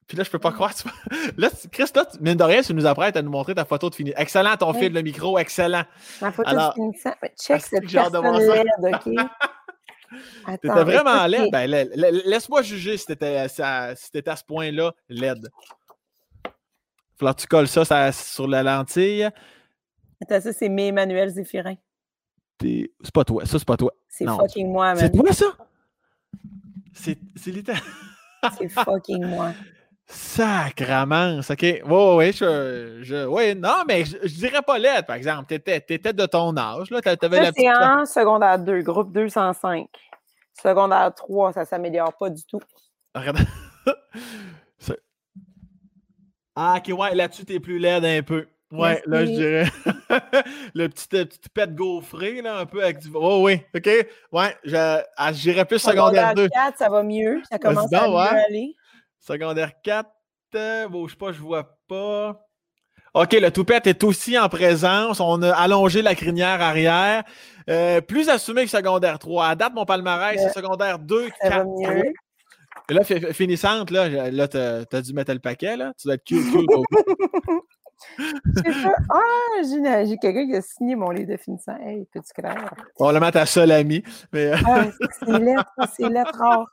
puis 0.07 0.17
là, 0.17 0.23
je 0.23 0.29
peux 0.29 0.39
pas 0.39 0.51
croire. 0.51 0.71
Là, 1.37 1.49
Chris, 1.71 1.85
là, 1.95 2.05
mine 2.19 2.35
de 2.35 2.43
rien, 2.43 2.61
tu 2.61 2.73
nous 2.75 2.85
apprêtes 2.85 3.17
à 3.17 3.23
nous 3.23 3.31
montrer 3.31 3.55
ta 3.55 3.65
photo 3.65 3.89
de 3.89 3.95
fini. 3.95 4.13
Excellent 4.15 4.55
ton 4.55 4.71
fil 4.73 4.93
de 4.93 5.01
micro, 5.01 5.39
excellent. 5.39 5.83
Ma 6.21 6.31
photo 6.31 6.51
de 6.51 6.73
finissant. 6.73 7.13
Check 7.41 7.61
cette 7.61 7.91
personne 7.91 8.37
laide, 8.37 8.67
OK? 8.93 10.61
T'étais 10.61 10.83
vraiment 10.83 11.25
laide. 11.25 11.51
Ben, 11.51 11.67
laisse-moi 11.67 12.61
juger 12.61 12.97
si 12.97 13.07
t'étais 13.07 13.37
à 13.37 13.95
ce 13.95 14.43
point-là 14.45 14.93
laide. 15.09 15.49
Faut 17.17 17.25
que 17.25 17.41
tu 17.41 17.47
colles 17.47 17.67
ça, 17.67 18.11
sur 18.11 18.47
la 18.47 18.61
lentille. 18.61 19.27
Attends, 20.21 20.41
ça, 20.41 20.53
c'est 20.53 20.69
mes 20.69 20.87
Emmanuel 20.87 21.29
Zéphirin. 21.29 21.75
C'est 22.61 23.13
pas 23.13 23.23
toi. 23.23 23.45
Ça, 23.45 23.59
c'est 23.59 23.67
pas 23.67 23.77
toi. 23.77 23.93
C'est 24.07 24.25
fucking 24.25 24.71
moi, 24.71 24.93
man. 24.93 24.97
C'est 24.97 25.11
toi, 25.11 25.33
ça? 25.33 25.45
C'est 26.93 27.51
littéral. 27.51 27.81
c'est 28.57 28.69
fucking 28.69 29.25
moi. 29.25 29.51
Sacrament. 30.07 31.39
OK. 31.39 31.61
Oui, 31.61 31.79
oui, 31.83 32.15
oui. 32.17 32.31
Je, 32.31 32.99
je, 33.01 33.25
oui, 33.25 33.55
non, 33.55 33.83
mais 33.87 34.05
je, 34.05 34.17
je 34.23 34.35
dirais 34.35 34.61
pas 34.61 34.77
l'aide, 34.77 35.05
par 35.05 35.15
exemple. 35.15 35.45
Tu 35.47 35.55
étais, 35.55 36.13
de 36.13 36.25
ton 36.25 36.55
âge. 36.55 36.91
Là. 36.91 36.99
Avais 37.03 37.45
ça, 37.45 37.51
c'est 37.55 37.69
en 37.69 38.05
secondaire 38.05 38.59
2, 38.59 38.81
groupe 38.81 39.11
205. 39.11 39.87
Secondaire 40.53 41.13
3, 41.13 41.53
ça 41.53 41.61
ne 41.61 41.65
s'améliore 41.65 42.15
pas 42.17 42.29
du 42.29 42.43
tout. 42.45 42.61
Regarde. 43.13 43.39
Ah, 46.57 46.77
ok, 46.77 46.97
ouais, 46.97 47.13
là-dessus, 47.13 47.43
t'es 47.43 47.59
plus 47.59 47.79
laide 47.79 48.05
un 48.05 48.23
peu. 48.23 48.47
Ouais, 48.77 49.01
là, 49.05 49.25
je 49.25 49.31
dirais. 49.31 49.65
le 50.73 50.87
petit, 50.87 51.07
petit 51.07 51.49
pet 51.53 51.73
gaufré, 51.73 52.41
là, 52.41 52.57
un 52.59 52.65
peu 52.65 52.83
avec 52.83 52.99
du. 52.99 53.09
Oh, 53.13 53.41
oui, 53.43 53.61
OK. 53.75 53.89
Ouais, 54.31 54.55
ah, 55.17 55.33
j'irais 55.33 55.65
plus 55.65 55.79
secondaire 55.79 56.33
2. 56.33 56.49
4, 56.49 56.77
ça 56.77 56.89
va 56.89 57.03
mieux. 57.03 57.41
Ça 57.49 57.59
commence 57.59 57.91
à 57.93 58.07
mieux 58.07 58.17
aller. 58.17 58.75
Secondaire 59.19 59.71
4, 59.83 60.09
euh, 60.55 60.87
bouge 60.87 61.17
pas, 61.17 61.31
je 61.31 61.39
vois 61.39 61.77
pas. 61.87 62.41
OK, 63.13 63.31
le 63.31 63.49
toupette 63.49 63.87
est 63.87 64.03
aussi 64.03 64.37
en 64.37 64.49
présence. 64.49 65.19
On 65.21 65.41
a 65.41 65.51
allongé 65.51 66.01
la 66.01 66.15
crinière 66.15 66.61
arrière. 66.61 67.23
Euh, 67.69 68.01
plus 68.01 68.29
assumé 68.29 68.65
que 68.65 68.69
secondaire 68.69 69.19
3. 69.19 69.47
À 69.47 69.55
date, 69.55 69.73
mon 69.73 69.85
palmarès, 69.85 70.39
c'est 70.39 70.53
secondaire 70.53 70.99
2, 70.99 71.29
4, 71.41 71.63
3. 71.63 71.93
Et 72.89 72.93
là, 72.93 73.03
finissante, 73.33 73.89
là, 73.89 74.29
là 74.29 74.47
t'as 74.47 75.01
dû 75.01 75.13
mettre 75.13 75.33
le 75.33 75.39
paquet, 75.39 75.77
là. 75.77 75.93
Tu 75.99 76.07
dois 76.07 76.15
être 76.15 76.27
cool, 76.27 76.65
cool. 76.67 76.85
ah, 79.09 79.61
j'ai 79.63 80.17
quelqu'un 80.17 80.45
qui 80.47 80.55
a 80.55 80.61
signé 80.61 80.95
mon 80.95 81.11
livre 81.11 81.31
de 81.31 81.37
finissant. 81.37 81.77
Hey, 81.77 82.05
petit 82.11 82.33
clair. 82.33 82.73
Probablement 82.93 83.31
ta 83.31 83.45
seule 83.45 83.71
amie. 83.71 84.03
Mais... 84.31 84.53
Euh, 84.53 84.57
ah, 84.65 84.85
c'est 85.19 85.39
lettre, 85.39 85.71
c'est 85.95 86.09
lettre 86.09 86.37
rare. 86.37 86.65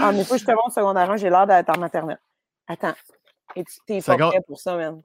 Ah, 0.00 0.12
mais 0.12 0.24
faut 0.24 0.34
que 0.34 0.40
je 0.40 0.46
te 0.46 0.52
montre 0.52 0.72
secondaire 0.72 1.10
1, 1.10 1.16
j'ai 1.16 1.30
l'air 1.30 1.46
d'être 1.46 1.76
en 1.76 1.78
maternelle. 1.78 2.20
Attends. 2.66 2.94
Et 3.56 3.64
tu 3.64 3.74
t'es 3.86 4.00
pas 4.00 4.16
prêt 4.16 4.40
pour 4.46 4.60
ça, 4.60 4.76
man? 4.76 5.02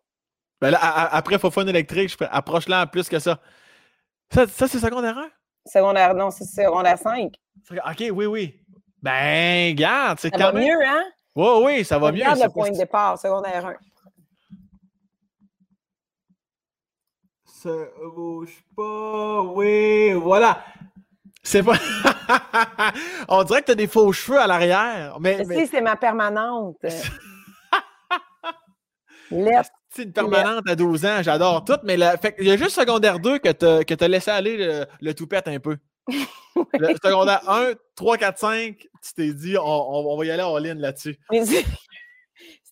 Ben 0.60 0.72
là, 0.72 0.80
après 0.82 1.40
Fofone 1.40 1.70
électrique, 1.70 2.16
approche-la 2.32 2.84
en 2.84 2.88
plus 2.88 3.10
que 3.10 3.20
ça. 3.20 3.40
Ça, 4.32 4.48
ça 4.48 4.68
c'est 4.68 4.80
secondaire 4.80 5.18
1? 5.18 5.30
Secondaire, 5.66 6.14
non, 6.14 6.30
c'est 6.32 6.46
secondaire 6.46 6.98
5. 6.98 7.34
OK, 7.72 8.04
oui, 8.12 8.26
oui. 8.26 8.60
Ben, 9.02 9.76
garde, 9.76 10.20
c'est 10.20 10.32
quand 10.32 10.52
va 10.52 10.54
mieux, 10.54 10.86
hein? 10.86 11.04
Oui, 11.36 11.48
oui, 11.64 11.86
ça 11.86 11.98
va 11.98 12.12
mieux. 12.12 12.22
Regarde 12.22 12.42
le 12.44 12.50
point 12.50 12.70
de 12.70 12.78
départ, 12.78 13.18
secondaire 13.18 13.66
1. 13.66 13.76
Se 17.64 18.10
bouge 18.16 18.64
pas. 18.76 19.42
Oui, 19.42 20.14
voilà. 20.14 20.64
C'est 21.44 21.64
pas. 21.64 21.74
On 23.28 23.44
dirait 23.44 23.62
que 23.62 23.68
t'as 23.68 23.76
des 23.76 23.88
faux 23.88 24.12
cheveux 24.14 24.40
à 24.40 24.48
l'arrière. 24.48 25.18
Mais, 25.20 25.44
mais- 25.48 25.56
sais, 25.56 25.66
c'est 25.68 25.82
ma 25.82 25.96
permanente. 25.96 26.78
Ah. 29.32 29.64
C'est 29.90 30.04
une 30.04 30.14
permanente 30.14 30.68
à 30.70 30.76
12 30.76 31.06
ans, 31.06 31.24
j'adore 31.24 31.66
tout, 31.66 31.78
mais 31.84 31.98
la- 31.98 32.18
fait 32.18 32.34
que 32.34 32.42
il 32.44 32.48
y 32.48 32.52
a 32.52 32.58
juste 32.58 32.72
secondaire 32.76 33.20
2 33.20 33.40
que 33.40 33.50
t'as 33.50 33.84
que 33.84 33.94
t'as 33.96 34.08
laissé 34.08 34.30
aller 34.30 34.58
le, 34.58 34.86
le 35.02 35.14
toupette 35.16 35.48
un 35.48 35.60
peu. 35.60 35.78
Le 36.78 36.94
secondaire 37.04 37.42
1, 37.50 37.72
3, 37.96 38.18
4, 38.18 38.38
5, 38.38 38.76
tu 38.78 39.14
t'es 39.16 39.34
dit 39.34 39.58
on, 39.58 39.64
on- 39.64 40.14
on 40.14 40.18
va 40.18 40.26
y 40.26 40.30
aller 40.32 40.44
en 40.44 40.58
ligne 40.58 40.78
là-dessus. 40.80 41.18
C'est 41.32 41.66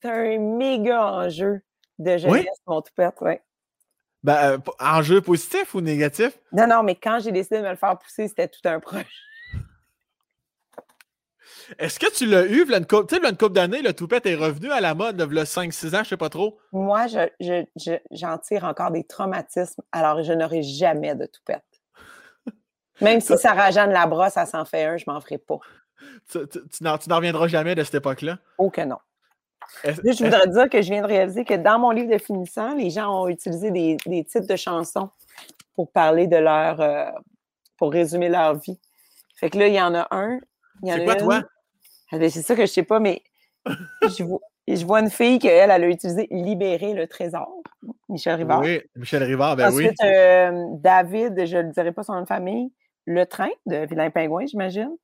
un 0.04 0.38
méga 0.40 1.04
enjeu 1.04 1.62
de 1.98 2.18
jeunesse, 2.18 2.46
mon 2.68 2.82
toupette, 2.82 3.20
ouais. 3.22 3.42
Ben, 4.24 4.54
euh, 4.54 4.58
enjeu 4.80 5.22
positif 5.22 5.74
ou 5.74 5.82
négatif? 5.82 6.38
Non, 6.52 6.68
non, 6.68 6.84
mais 6.84 6.96
quand 6.96 7.20
j'ai 7.20 7.32
décidé 7.32 7.58
de 7.58 7.64
me 7.64 7.70
le 7.70 7.76
faire 7.76 7.98
pousser, 7.98 8.28
c'était 8.28 8.48
tout 8.48 8.60
un 8.66 8.80
projet. 8.80 9.08
Est-ce 11.80 12.00
que 12.00 12.12
tu 12.14 12.26
l'as 12.28 12.46
eu, 12.46 12.64
v'là 12.66 12.78
une 12.78 12.86
couple, 12.86 13.08
tu 13.08 13.16
sais, 13.16 13.20
v'là 13.20 13.30
une 13.32 13.38
couple 13.38 13.54
d'années, 13.54 13.82
le 13.82 13.94
toupette 13.94 14.26
est 14.26 14.36
revenu 14.36 14.72
à 14.72 14.80
la 14.80 14.94
mode, 14.94 15.18
là, 15.18 15.26
v'là 15.26 15.46
5-6 15.46 15.96
ans, 15.96 16.04
je 16.04 16.10
sais 16.10 16.18
pas 16.18 16.30
trop? 16.30 16.60
Moi, 16.72 17.08
je, 17.08 17.28
je- 17.40 17.66
je- 17.76 18.00
j'en 18.12 18.38
tire 18.38 18.64
encore 18.66 18.92
des 18.92 19.04
traumatismes, 19.06 19.82
alors 19.92 20.22
je 20.24 20.34
n'aurai 20.34 20.62
jamais 20.62 21.16
de 21.16 21.26
toupette. 21.26 21.64
Même 23.02 23.22
si 23.22 23.36
Sarah 23.38 23.72
Jeanne 23.72 23.92
Labrosse, 23.92 24.38
elle 24.38 24.48
s'en 24.48 24.66
fait 24.66 24.86
un, 24.86 24.98
je 24.98 25.06
m'en 25.08 25.20
ferai 25.20 25.40
pas. 25.40 25.58
Tu, 26.32 26.40
tu 26.48 26.84
n'en 26.84 26.98
reviendras 27.16 27.48
jamais 27.48 27.74
de 27.76 27.84
cette 27.84 27.96
époque-là? 27.96 28.38
Oh 28.58 28.70
que 28.70 28.82
non. 28.82 28.98
Je 29.84 30.24
voudrais 30.24 30.48
dire 30.48 30.70
que 30.70 30.82
je 30.82 30.90
viens 30.92 31.02
de 31.02 31.08
réaliser 31.08 31.46
que 31.46 31.54
dans 31.54 31.80
mon 31.80 31.92
livre 31.92 32.12
de 32.12 32.18
finissant, 32.18 32.74
les 32.76 32.90
gens 32.90 33.24
ont 33.24 33.28
utilisé 33.28 33.72
des, 33.72 33.98
des 34.06 34.24
titres 34.24 34.48
de 34.48 34.56
chansons 34.56 35.10
pour 35.76 35.92
parler 35.92 36.28
de 36.28 36.38
leur. 36.38 36.80
euh, 36.82 37.10
pour 37.78 37.92
résumer 37.92 38.30
leur 38.30 38.60
vie. 38.60 38.80
Fait 39.36 39.50
que 39.50 39.58
là, 39.58 39.68
il 39.68 39.74
y 39.74 39.82
en 39.82 39.96
a 39.96 40.08
un. 40.12 40.40
C'est 40.86 41.04
quoi, 41.04 41.14
une- 41.14 41.20
toi? 41.20 41.44
Ah 42.12 42.20
ben, 42.20 42.30
c'est 42.30 42.44
ça 42.44 42.56
que 42.56 42.62
je 42.62 42.72
sais 42.72 42.84
pas, 42.84 43.00
mais 43.00 43.24
je, 44.04 44.24
vois, 44.24 44.40
je 44.68 44.86
vois 44.86 45.00
une 45.00 45.10
fille 45.10 45.40
qu'elle, 45.40 45.72
elle 45.72 45.84
a 45.84 45.88
utilisé 45.88 46.28
Libérer 46.30 46.94
le 46.94 47.08
trésor, 47.08 47.52
Michel 48.08 48.36
Rivard. 48.36 48.62
Oui, 48.62 48.82
Michel 48.96 49.24
Rivard, 49.24 49.56
ben 49.56 49.72
oui. 49.74 49.88
Ensuite, 49.88 50.04
euh, 50.04 50.66
David, 50.74 51.46
je 51.48 51.58
ne 51.58 51.72
dirai 51.72 51.92
pas 51.92 52.04
son 52.04 52.14
nom 52.14 52.22
de 52.22 52.28
famille, 52.28 52.72
Le 53.06 53.26
Train 53.26 53.50
de 53.66 53.78
Vilain 53.88 54.12
Pingouin, 54.12 54.46
j'imagine. 54.46 54.96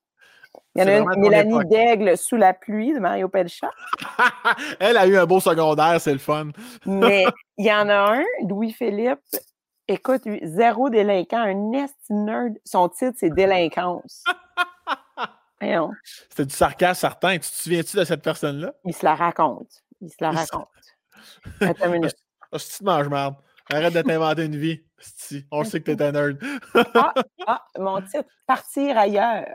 Il 0.74 0.82
y 0.82 0.84
en 0.84 0.88
a 0.88 0.96
une, 0.98 1.20
Mélanie. 1.20 1.66
Daigle, 1.66 2.16
Sous 2.16 2.36
la 2.36 2.54
pluie 2.54 2.92
de 2.92 2.98
Mario 2.98 3.28
Pelchat. 3.28 3.70
Elle 4.80 4.96
a 4.96 5.06
eu 5.06 5.16
un 5.16 5.26
beau 5.26 5.40
secondaire, 5.40 6.00
c'est 6.00 6.12
le 6.12 6.18
fun. 6.18 6.48
Mais 6.86 7.24
il 7.58 7.66
y 7.66 7.72
en 7.72 7.88
a 7.88 8.18
un, 8.18 8.24
Louis-Philippe, 8.48 9.20
écoute, 9.88 10.22
zéro 10.42 10.90
délinquant, 10.90 11.40
un 11.40 11.72
esti 11.72 12.12
nerd. 12.12 12.54
Son 12.64 12.88
titre, 12.88 13.16
c'est 13.18 13.30
Délinquance. 13.30 14.24
C'était 16.30 16.44
du 16.44 16.54
sarcasme 16.54 17.00
certain. 17.00 17.32
Tu 17.34 17.50
te 17.50 17.56
souviens-tu 17.56 17.96
de 17.96 18.04
cette 18.04 18.22
personne-là? 18.22 18.74
il 18.84 18.94
se 18.94 19.04
la 19.04 19.16
raconte. 19.16 19.82
Il 20.00 20.08
se 20.08 20.16
la 20.20 20.30
raconte. 20.30 20.68
Attends 21.60 21.86
une 21.86 21.92
minute. 21.92 22.16
Ah, 22.52 22.58
si 22.58 22.70
tu 22.70 22.78
te 22.78 22.84
manges 22.84 23.08
merde. 23.08 23.34
Arrête 23.70 23.92
de 23.92 24.00
t'inventer 24.00 24.44
une 24.44 24.56
vie. 24.56 24.82
Si, 24.98 25.44
on 25.50 25.64
sait 25.64 25.80
que 25.80 25.90
t'es 25.90 26.02
un 26.02 26.12
nerd. 26.12 26.38
Ah, 27.46 27.64
mon 27.76 28.00
titre, 28.02 28.28
Partir 28.46 28.96
ailleurs. 28.96 29.46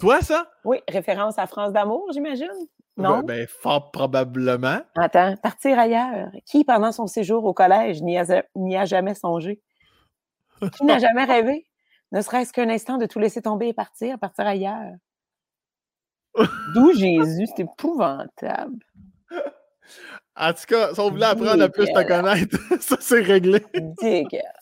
Toi, 0.00 0.22
ça? 0.22 0.50
Oui, 0.64 0.78
référence 0.88 1.38
à 1.38 1.46
France 1.46 1.72
d'amour, 1.72 2.08
j'imagine? 2.12 2.48
Non? 2.96 3.18
Ben, 3.18 3.26
ben, 3.26 3.46
fort 3.46 3.90
probablement. 3.90 4.80
Attends, 4.96 5.36
partir 5.42 5.78
ailleurs. 5.78 6.30
Qui, 6.46 6.64
pendant 6.64 6.90
son 6.90 7.06
séjour 7.06 7.44
au 7.44 7.52
collège, 7.52 8.02
n'y 8.02 8.18
a, 8.18 8.84
jamais 8.84 9.14
songé? 9.14 9.60
Qui 10.76 10.84
n'a 10.84 10.98
jamais 10.98 11.24
rêvé? 11.24 11.66
Ne 12.12 12.22
serait-ce 12.22 12.52
qu'un 12.52 12.68
instant 12.68 12.98
de 12.98 13.06
tout 13.06 13.18
laisser 13.18 13.42
tomber 13.42 13.68
et 13.68 13.72
partir, 13.72 14.18
partir 14.18 14.46
ailleurs. 14.46 14.94
D'où 16.74 16.92
Jésus, 16.98 17.46
c'est 17.54 17.62
épouvantable. 17.62 18.78
En 20.36 20.52
tout 20.52 20.64
cas, 20.66 20.94
si 20.94 21.00
on 21.00 21.10
voulait 21.10 21.26
apprendre 21.26 21.62
à 21.62 21.68
plus 21.68 21.86
te 21.86 22.02
connaître, 22.06 22.56
ça 22.80 22.96
c'est 23.00 23.20
réglé. 23.20 23.64
Dégueulasse. 24.00 24.59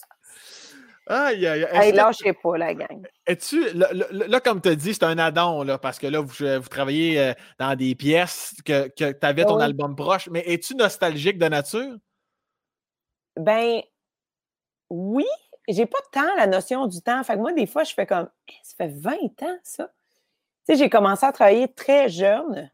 Aïe, 1.08 1.46
aïe, 1.46 1.64
aïe. 1.64 1.92
Lâchez 1.92 2.34
pas, 2.34 2.58
la 2.58 2.74
gang. 2.74 3.06
Es-tu, 3.26 3.64
là, 3.72 4.40
comme 4.40 4.60
tu 4.60 4.68
as 4.68 4.74
dit, 4.74 4.92
c'est 4.92 5.04
un 5.04 5.16
addon, 5.16 5.62
là, 5.62 5.78
parce 5.78 5.98
que 5.98 6.06
là, 6.06 6.20
vous, 6.20 6.28
vous 6.28 6.68
travaillez 6.68 7.18
euh, 7.18 7.32
dans 7.58 7.74
des 7.74 7.94
pièces 7.94 8.54
que, 8.64 8.88
que 8.88 9.12
tu 9.12 9.26
avais 9.26 9.44
ton 9.44 9.56
oui. 9.56 9.64
album 9.64 9.96
proche, 9.96 10.28
mais 10.30 10.44
es-tu 10.46 10.74
nostalgique 10.74 11.38
de 11.38 11.46
nature? 11.46 11.96
Ben, 13.36 13.80
oui, 14.90 15.26
j'ai 15.68 15.86
pas 15.86 15.98
tant 16.12 16.34
la 16.36 16.46
notion 16.46 16.86
du 16.86 17.00
temps. 17.00 17.22
Fait 17.22 17.34
que 17.34 17.38
moi, 17.38 17.52
des 17.52 17.66
fois, 17.66 17.84
je 17.84 17.94
fais 17.94 18.06
comme, 18.06 18.28
Eh, 18.48 18.52
ça 18.62 18.74
fait 18.76 18.92
20 18.94 19.12
ans, 19.42 19.58
ça. 19.62 19.90
Tu 20.66 20.74
sais, 20.74 20.76
j'ai 20.76 20.90
commencé 20.90 21.24
à 21.24 21.32
travailler 21.32 21.68
très 21.68 22.10
jeune. 22.10 22.68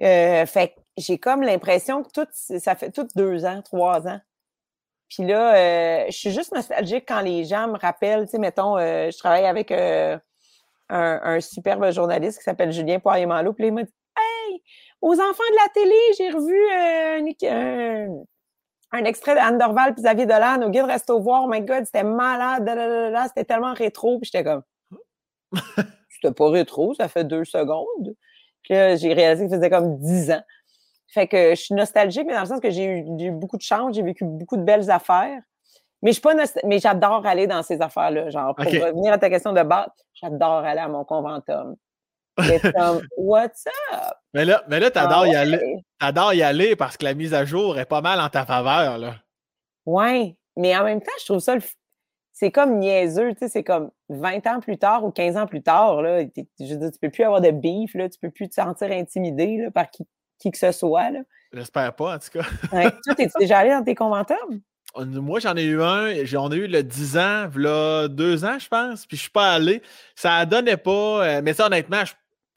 Euh, 0.00 0.46
fait 0.46 0.68
que 0.68 0.80
j'ai 0.96 1.18
comme 1.18 1.42
l'impression 1.42 2.02
que 2.02 2.10
tout, 2.10 2.28
ça 2.32 2.74
fait 2.74 2.90
tout 2.90 3.06
deux 3.14 3.44
ans, 3.44 3.60
trois 3.62 4.06
ans. 4.08 4.20
Puis 5.14 5.26
là, 5.26 5.54
euh, 5.54 6.04
je 6.06 6.16
suis 6.16 6.30
juste 6.30 6.54
nostalgique 6.54 7.04
quand 7.06 7.20
les 7.20 7.44
gens 7.44 7.68
me 7.68 7.76
rappellent, 7.76 8.24
tu 8.24 8.30
sais, 8.30 8.38
mettons, 8.38 8.78
euh, 8.78 9.10
je 9.10 9.18
travaille 9.18 9.44
avec 9.44 9.70
euh, 9.70 10.16
un, 10.88 11.20
un 11.22 11.40
superbe 11.40 11.90
journaliste 11.90 12.38
qui 12.38 12.44
s'appelle 12.44 12.72
Julien 12.72 12.98
Poirier-Malo, 12.98 13.52
puis 13.52 13.66
il 13.66 13.74
m'a 13.74 13.82
dit 13.82 13.92
Hey, 14.16 14.62
aux 15.02 15.12
enfants 15.12 15.42
de 15.50 15.56
la 15.56 15.68
télé, 15.74 15.94
j'ai 16.16 16.30
revu 16.30 16.56
un, 18.92 19.04
extrait 19.04 19.34
d'Anne 19.34 19.58
Dorval 19.58 19.92
puis 19.92 20.02
Xavier 20.02 20.24
Dolan 20.24 20.62
au 20.62 20.70
guide 20.70 20.84
Resto 20.84 21.20
Voir. 21.20 21.42
Oh 21.44 21.48
my 21.48 21.60
God, 21.60 21.84
c'était 21.84 22.04
malade, 22.04 22.66
c'était 23.28 23.44
tellement 23.44 23.74
rétro. 23.74 24.18
Puis 24.18 24.30
j'étais 24.32 24.44
comme 24.44 24.62
C'était 26.08 26.32
pas 26.32 26.48
rétro, 26.48 26.94
ça 26.94 27.08
fait 27.08 27.24
deux 27.24 27.44
secondes. 27.44 28.14
Puis 28.62 28.72
là, 28.72 28.96
j'ai 28.96 29.12
réalisé 29.12 29.44
que 29.44 29.50
ça 29.50 29.56
faisait 29.56 29.70
comme 29.70 29.98
dix 29.98 30.30
ans. 30.30 30.42
Fait 31.12 31.26
que 31.26 31.50
je 31.50 31.60
suis 31.60 31.74
nostalgique, 31.74 32.24
mais 32.26 32.32
dans 32.34 32.40
le 32.40 32.46
sens 32.46 32.60
que 32.60 32.70
j'ai 32.70 32.84
eu, 32.86 33.30
beaucoup 33.32 33.58
de 33.58 33.62
chance, 33.62 33.94
j'ai 33.94 34.02
vécu 34.02 34.24
beaucoup 34.24 34.56
de 34.56 34.62
belles 34.62 34.90
affaires. 34.90 35.40
Mais 36.00 36.10
je 36.10 36.14
suis 36.14 36.22
pas 36.22 36.34
mais 36.64 36.78
j'adore 36.78 37.26
aller 37.26 37.46
dans 37.46 37.62
ces 37.62 37.80
affaires-là. 37.80 38.30
Genre, 38.30 38.54
pour 38.54 38.64
revenir 38.80 39.12
à 39.12 39.18
ta 39.18 39.28
question 39.30 39.52
de 39.52 39.62
base, 39.62 39.90
j'adore 40.14 40.64
aller 40.64 40.80
à 40.80 40.88
mon 40.88 41.04
conventum. 41.04 41.76
C'est 42.40 42.60
comme 42.72 43.02
What's 43.18 43.66
up? 43.92 44.14
Mais 44.32 44.44
là, 44.46 44.64
mais 44.68 44.80
là 44.80 44.90
t'adores 44.90 45.26
y 45.26 45.36
Ah 45.36 45.40
aller. 45.40 45.76
T'adores 46.00 46.34
y 46.34 46.42
aller 46.42 46.76
parce 46.76 46.96
que 46.96 47.04
la 47.04 47.14
mise 47.14 47.34
à 47.34 47.44
jour 47.44 47.78
est 47.78 47.84
pas 47.84 48.00
mal 48.00 48.18
en 48.20 48.30
ta 48.30 48.46
faveur, 48.46 48.96
là. 48.98 49.16
Ouais, 49.84 50.36
mais 50.56 50.76
en 50.76 50.84
même 50.84 51.02
temps, 51.02 51.12
je 51.20 51.26
trouve 51.26 51.40
ça 51.40 51.54
le 51.54 51.60
f- 51.60 51.74
c'est 52.32 52.50
comme 52.50 52.78
niaiseux, 52.78 53.32
tu 53.34 53.40
sais, 53.40 53.48
c'est 53.48 53.62
comme 53.64 53.90
20 54.08 54.46
ans 54.46 54.60
plus 54.60 54.78
tard 54.78 55.04
ou 55.04 55.10
15 55.10 55.36
ans 55.36 55.46
plus 55.46 55.62
tard, 55.62 56.00
là, 56.00 56.22
je 56.22 56.64
veux 56.64 56.76
dire, 56.78 56.90
tu 56.90 56.98
peux 56.98 57.10
plus 57.10 57.24
avoir 57.24 57.40
de 57.42 57.50
beef, 57.50 57.94
là, 57.94 58.08
tu 58.08 58.18
peux 58.18 58.30
plus 58.30 58.48
te 58.48 58.54
sentir 58.54 58.90
intimidé 58.90 59.58
là, 59.58 59.70
par 59.70 59.90
qui, 59.90 60.08
qui 60.42 60.50
que 60.50 60.58
ce 60.58 60.72
soit. 60.72 61.10
J'espère 61.52 61.94
pas, 61.94 62.16
en 62.16 62.18
tout 62.18 62.38
cas. 62.38 62.46
Ouais. 62.72 62.90
Toi, 63.04 63.14
t'es 63.16 63.28
déjà 63.38 63.58
allé 63.58 63.70
dans 63.70 63.84
tes 63.84 63.94
conventums? 63.94 64.60
Moi, 64.96 65.40
j'en 65.40 65.56
ai 65.56 65.64
eu 65.64 65.82
un. 65.82 66.24
J'en 66.24 66.50
ai 66.52 66.56
eu 66.56 66.66
le 66.66 66.82
10 66.82 67.16
ans, 67.16 67.48
là, 67.56 68.08
deux 68.08 68.44
ans, 68.44 68.58
je 68.58 68.68
pense. 68.68 69.06
Puis 69.06 69.16
je 69.16 69.22
suis 69.22 69.30
pas 69.30 69.52
allé. 69.52 69.80
Ça 70.14 70.44
donnait 70.44 70.76
pas. 70.76 70.90
euh, 71.24 71.40
mais 71.42 71.54
ça, 71.54 71.66
honnêtement, 71.66 72.02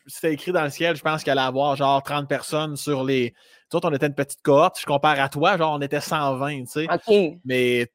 c'était 0.05 0.33
écrit 0.33 0.51
dans 0.51 0.63
le 0.63 0.69
ciel. 0.69 0.95
Je 0.97 1.01
pense 1.01 1.23
qu'il 1.23 1.31
allait 1.31 1.41
avoir 1.41 1.75
genre 1.77 2.03
30 2.03 2.27
personnes 2.27 2.75
sur 2.75 3.03
les. 3.05 3.31
Tu 3.71 3.77
vois, 3.79 3.89
on 3.89 3.93
était 3.93 4.07
une 4.07 4.13
petite 4.15 4.41
cohorte. 4.41 4.79
Je 4.79 4.85
compare 4.85 5.19
à 5.19 5.29
toi, 5.29 5.55
genre, 5.57 5.73
on 5.77 5.81
était 5.81 6.01
120, 6.01 6.59
tu 6.61 6.65
sais. 6.67 6.87
OK. 6.91 7.37
Mais, 7.45 7.87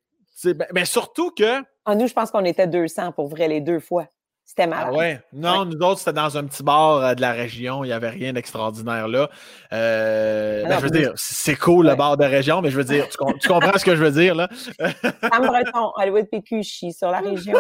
ben- 0.44 0.66
mais 0.72 0.84
surtout 0.86 1.30
que. 1.32 1.62
Ah, 1.84 1.94
nous, 1.94 2.06
je 2.06 2.12
pense 2.14 2.30
qu'on 2.30 2.44
était 2.44 2.66
200 2.66 3.12
pour 3.12 3.28
vrai 3.28 3.46
les 3.48 3.60
deux 3.60 3.80
fois. 3.80 4.06
C'était 4.50 4.66
malade. 4.66 4.88
Ah 4.90 4.96
ouais? 4.96 5.22
Non, 5.32 5.64
nous 5.64 5.78
autres, 5.78 6.00
c'était 6.00 6.12
dans 6.14 6.36
un 6.36 6.42
petit 6.42 6.64
bar 6.64 6.96
euh, 6.96 7.14
de 7.14 7.20
la 7.20 7.30
région. 7.30 7.84
Il 7.84 7.86
n'y 7.86 7.92
avait 7.92 8.08
rien 8.08 8.32
d'extraordinaire 8.32 9.06
là. 9.06 9.30
Euh, 9.72 10.62
Ah 10.64 10.68
ben, 10.68 10.74
non, 10.74 10.80
je 10.80 10.84
veux 10.86 10.90
dire, 10.90 11.12
c'est 11.14 11.54
cool 11.54 11.86
le 11.86 11.94
bar 11.94 12.16
de 12.16 12.24
région, 12.24 12.60
mais 12.60 12.68
je 12.70 12.76
veux 12.76 12.82
dire, 12.82 13.08
tu, 13.08 13.16
com- 13.16 13.32
tu 13.40 13.46
comprends 13.46 13.78
ce 13.78 13.84
que 13.84 13.94
je 13.94 14.02
veux 14.02 14.10
dire, 14.10 14.34
là? 14.34 14.48
Sam 14.80 15.46
Breton, 15.46 15.92
Hollywood 15.94 16.26
PQ, 16.32 16.64
chie 16.64 16.92
sur 16.92 17.12
la 17.12 17.20
région. 17.20 17.56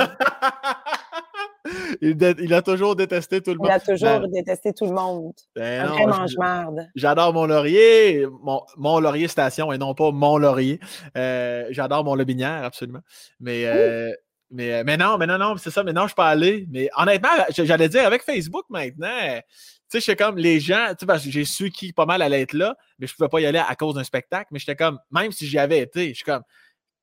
il, 2.00 2.54
a 2.54 2.62
toujours 2.62 2.96
détesté 2.96 3.40
tout 3.40 3.52
le 3.52 3.58
monde. 3.58 3.68
Il 3.68 3.72
a 3.72 3.78
toujours 3.78 4.20
Ben, 4.20 4.30
détesté 4.32 4.72
tout 4.72 4.86
le 4.86 4.92
monde. 4.92 5.32
ben 5.54 5.86
Un 5.86 6.06
mange-marde. 6.08 6.88
J'adore 6.96 7.32
mon 7.32 7.46
laurier, 7.46 8.26
mon, 8.42 8.62
mon 8.76 8.98
laurier 8.98 9.28
station 9.28 9.72
et 9.72 9.78
non 9.78 9.94
pas 9.94 10.10
mon 10.10 10.38
laurier. 10.38 10.80
Euh, 11.16 11.66
J'adore 11.70 12.02
mon 12.04 12.16
lobinière, 12.16 12.64
absolument. 12.64 13.00
Mais, 13.38 13.62
euh, 13.66 14.10
mais, 14.50 14.72
euh, 14.72 14.82
mais 14.84 14.96
non, 14.96 15.16
mais 15.18 15.26
non, 15.26 15.38
non, 15.38 15.56
c'est 15.56 15.70
ça, 15.70 15.82
mais 15.82 15.92
non, 15.92 16.02
je 16.02 16.08
suis 16.08 16.14
pas 16.14 16.28
allé. 16.28 16.66
Mais 16.70 16.90
honnêtement, 16.96 17.28
j'allais 17.50 17.88
dire 17.88 18.06
avec 18.06 18.22
Facebook 18.22 18.64
maintenant, 18.68 19.08
tu 19.08 19.42
sais, 19.88 19.98
je 19.98 20.00
suis 20.00 20.16
comme 20.16 20.36
les 20.36 20.60
gens, 20.60 20.88
tu 20.90 20.96
sais, 21.00 21.06
parce 21.06 21.24
que 21.24 21.30
j'ai 21.30 21.44
su 21.44 21.70
qui 21.70 21.92
pas 21.92 22.06
mal 22.06 22.22
allait 22.22 22.42
être 22.42 22.52
là, 22.52 22.76
mais 22.98 23.06
je 23.06 23.14
pouvais 23.14 23.28
pas 23.28 23.40
y 23.40 23.46
aller 23.46 23.58
à 23.58 23.74
cause 23.74 23.94
d'un 23.94 24.04
spectacle, 24.04 24.48
mais 24.52 24.58
j'étais 24.58 24.76
comme, 24.76 24.98
même 25.10 25.32
si 25.32 25.46
j'y 25.46 25.58
avais 25.58 25.80
été, 25.80 26.10
je 26.10 26.14
suis 26.14 26.24
comme, 26.24 26.42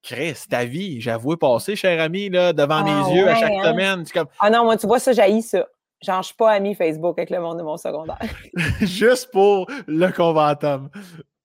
Chris, 0.04 0.38
ta 0.50 0.64
vie, 0.64 1.02
j'avoue 1.02 1.36
passer, 1.36 1.76
cher 1.76 2.02
ami, 2.02 2.30
là, 2.30 2.54
devant 2.54 2.84
Ah 2.86 3.10
mes 3.10 3.16
yeux 3.16 3.28
à 3.28 3.36
chaque 3.36 3.52
hein? 3.52 3.64
semaine. 3.72 4.04
Comme, 4.14 4.28
Ah 4.40 4.50
non, 4.50 4.64
moi, 4.64 4.78
tu 4.78 4.88
vois, 4.88 5.00
ça, 5.00 5.12
j'haïs 5.12 5.42
ça. 5.42 5.68
Genre, 6.02 6.22
je 6.22 6.28
suis 6.28 6.36
pas 6.36 6.52
amie 6.52 6.76
Facebook 6.76 7.18
avec 7.18 7.30
le 7.30 7.40
monde 7.40 7.58
de 7.58 7.64
mon 7.64 7.76
secondaire. 7.76 8.20
juste 8.82 9.32
pour 9.32 9.68
le 9.88 10.10
conventum. 10.12 10.90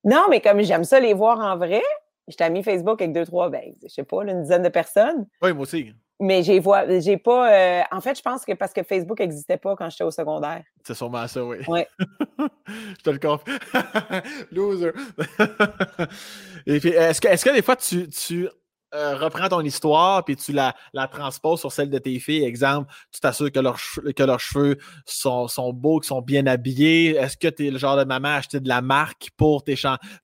Non, 0.04 0.26
mais 0.28 0.40
comme 0.40 0.60
j'aime 0.62 0.84
ça 0.84 1.00
les 1.00 1.14
voir 1.14 1.38
en 1.38 1.56
vrai, 1.56 1.82
J'étais 2.28 2.44
ami 2.44 2.62
Facebook 2.62 3.00
avec 3.00 3.12
deux, 3.12 3.26
trois, 3.26 3.50
ben, 3.50 3.62
je 3.82 3.88
sais 3.88 4.04
pas, 4.04 4.22
une 4.22 4.42
dizaine 4.42 4.62
de 4.62 4.68
personnes. 4.68 5.26
Oui, 5.42 5.52
moi 5.52 5.62
aussi. 5.62 5.92
Mais 6.20 6.44
j'ai 6.44 6.60
vois, 6.60 7.00
j'ai 7.00 7.16
pas. 7.16 7.52
Euh, 7.52 7.82
en 7.90 8.00
fait, 8.00 8.16
je 8.16 8.22
pense 8.22 8.44
que 8.44 8.52
parce 8.52 8.72
que 8.72 8.84
Facebook 8.84 9.18
n'existait 9.18 9.56
pas 9.56 9.74
quand 9.74 9.90
j'étais 9.90 10.04
au 10.04 10.12
secondaire. 10.12 10.62
C'est 10.86 10.94
sûrement 10.94 11.26
ça, 11.26 11.44
oui. 11.44 11.56
Ouais. 11.66 11.88
je 12.68 13.02
te 13.02 13.10
le 13.10 13.18
confie. 13.18 13.44
Loser. 14.52 14.92
Et 16.66 16.78
puis, 16.78 16.90
est-ce 16.90 17.20
que, 17.20 17.26
est-ce 17.26 17.44
que 17.44 17.50
des 17.50 17.62
fois 17.62 17.74
tu, 17.74 18.08
tu 18.08 18.48
euh, 18.94 19.16
reprends 19.16 19.48
ton 19.48 19.60
histoire 19.60 20.24
puis 20.24 20.36
tu 20.36 20.52
la, 20.52 20.74
la 20.92 21.08
transposes 21.08 21.60
sur 21.60 21.72
celle 21.72 21.90
de 21.90 21.98
tes 21.98 22.18
filles? 22.18 22.44
Exemple, 22.44 22.92
tu 23.10 23.20
t'assures 23.20 23.50
que, 23.50 23.60
leurs 23.60 23.78
que 24.16 24.22
leurs 24.22 24.40
cheveux 24.40 24.78
sont, 25.04 25.48
sont 25.48 25.72
beaux, 25.72 26.00
qu'ils 26.00 26.08
sont 26.08 26.22
bien 26.22 26.46
habillés. 26.46 27.16
Est-ce 27.16 27.36
que 27.36 27.48
tu 27.48 27.66
es 27.66 27.70
le 27.70 27.78
genre 27.78 27.96
de 27.96 28.04
maman 28.04 28.28
à 28.28 28.34
acheter 28.34 28.60
de 28.60 28.68
la 28.68 28.82
marque 28.82 29.30
pour, 29.36 29.64
tes 29.64 29.76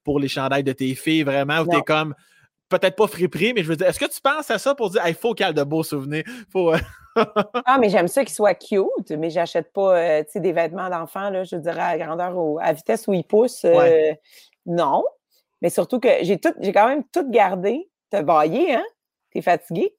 pour 0.04 0.20
les 0.20 0.28
chandails 0.28 0.64
de 0.64 0.72
tes 0.72 0.94
filles, 0.94 1.22
vraiment? 1.22 1.60
Ou 1.60 1.68
tu 1.68 1.76
es 1.76 1.82
comme 1.82 2.14
peut-être 2.68 2.96
pas 2.96 3.06
friperie, 3.06 3.52
mais 3.54 3.62
je 3.62 3.68
veux 3.68 3.76
dire, 3.76 3.86
est-ce 3.86 3.98
que 3.98 4.10
tu 4.10 4.20
penses 4.20 4.50
à 4.50 4.58
ça 4.58 4.74
pour 4.74 4.90
dire, 4.90 5.02
il 5.06 5.14
faut 5.14 5.34
qu'il 5.34 5.46
y 5.46 5.50
ait 5.50 5.52
de 5.54 5.62
beaux 5.62 5.82
souvenirs? 5.82 6.24
Faut, 6.52 6.74
euh, 6.74 6.78
ah, 7.64 7.78
mais 7.78 7.88
j'aime 7.88 8.08
ça 8.08 8.24
qu'ils 8.24 8.34
soient 8.34 8.54
cute, 8.54 9.10
mais 9.18 9.30
j'achète 9.30 9.72
pas 9.72 9.98
euh, 9.98 10.24
des 10.34 10.52
vêtements 10.52 10.88
d'enfant, 10.88 11.32
je 11.44 11.56
dirais, 11.56 11.80
à 11.80 11.98
grandeur 11.98 12.36
ou 12.36 12.58
à 12.60 12.72
vitesse 12.72 13.08
où 13.08 13.14
ils 13.14 13.24
poussent. 13.24 13.64
Euh, 13.64 14.12
non. 14.66 15.04
Mais 15.62 15.70
surtout 15.70 15.98
que 15.98 16.08
j'ai 16.22 16.38
tout, 16.38 16.52
j'ai 16.60 16.72
quand 16.72 16.88
même 16.88 17.02
tout 17.12 17.28
gardé. 17.28 17.87
T'as 18.10 18.22
baillé, 18.22 18.74
hein? 18.74 18.84
T'es 19.30 19.42
fatigué? 19.42 19.94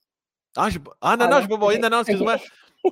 Ah, 0.56 0.68
ah 1.02 1.18
non, 1.18 1.26
ah, 1.26 1.28
non, 1.28 1.42
je 1.42 1.48
pas 1.48 1.58
baillé. 1.58 1.80
Non, 1.80 1.90
non, 1.90 2.00
excuse-moi. 2.02 2.38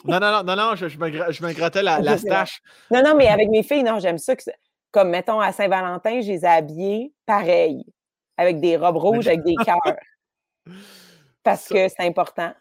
non, 0.06 0.20
non, 0.20 0.44
non, 0.44 0.56
non, 0.56 0.76
je, 0.76 0.88
je, 0.88 0.98
me, 1.00 1.32
je 1.32 1.44
me 1.44 1.54
grattais 1.54 1.84
la, 1.84 2.00
la 2.02 2.18
stache. 2.18 2.62
Non, 2.92 3.02
non, 3.04 3.16
mais 3.16 3.28
avec 3.28 3.50
mes 3.50 3.64
filles, 3.64 3.84
non, 3.84 4.00
j'aime 4.00 4.18
ça. 4.18 4.36
Que, 4.36 4.44
comme, 4.92 5.10
mettons, 5.10 5.40
à 5.40 5.52
Saint-Valentin, 5.52 6.22
je 6.22 6.32
les 6.32 6.44
ai 6.44 6.48
habillées 6.48 7.14
pareil 7.26 7.84
avec 8.38 8.60
des 8.60 8.78
robes 8.78 8.98
rouges, 8.98 9.28
avec 9.28 9.44
des 9.44 9.56
cœurs. 9.66 9.96
Parce 11.44 11.68
que 11.68 11.88
c'est 11.88 12.02
important. 12.02 12.54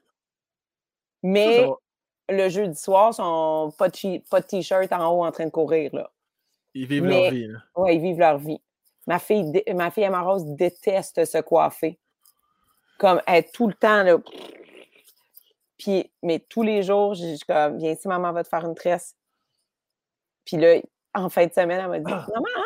Mais 1.22 1.66
le 2.28 2.48
jeudi 2.48 2.78
soir, 2.78 3.11
ils 3.12 3.16
sont 3.16 3.72
pas 3.76 3.88
de 3.88 4.46
t-shirt 4.46 4.92
en 4.92 5.11
haut 5.11 5.24
en 5.24 5.32
train 5.32 5.46
de 5.46 5.50
courir. 5.50 5.94
Là. 5.94 6.11
Ils 6.74 6.86
vivent 6.86 7.07
leur 7.07 7.30
vie. 7.30 7.48
Oui, 7.76 7.94
ils 7.96 8.00
vivent 8.00 8.18
leur 8.18 8.38
vie. 8.38 8.62
Ma 9.07 9.18
fille, 9.18 9.62
ma 9.74 9.90
fille 9.90 10.09
déteste 10.57 11.24
se 11.24 11.38
coiffer. 11.38 11.98
Comme 12.99 13.20
être 13.26 13.53
tout 13.53 13.68
le 13.68 13.74
temps 13.74 14.03
là. 14.03 14.18
Puis, 15.78 16.11
mais 16.22 16.38
tous 16.38 16.62
les 16.62 16.82
jours, 16.82 17.14
je 17.14 17.36
suis 17.36 17.47
comme, 17.47 17.78
viens 17.78 17.92
ici, 17.92 18.09
maman 18.09 18.32
va 18.32 18.42
te 18.42 18.49
faire 18.49 18.64
une 18.64 18.74
tresse. 18.74 19.14
Puis 20.44 20.57
là, 20.57 20.80
en 21.14 21.28
fin 21.28 21.47
de 21.47 21.53
semaine, 21.53 21.80
elle 21.80 21.88
m'a 21.88 21.99
dit, 21.99 22.05
maman, 22.05 22.47
hein? 22.57 22.62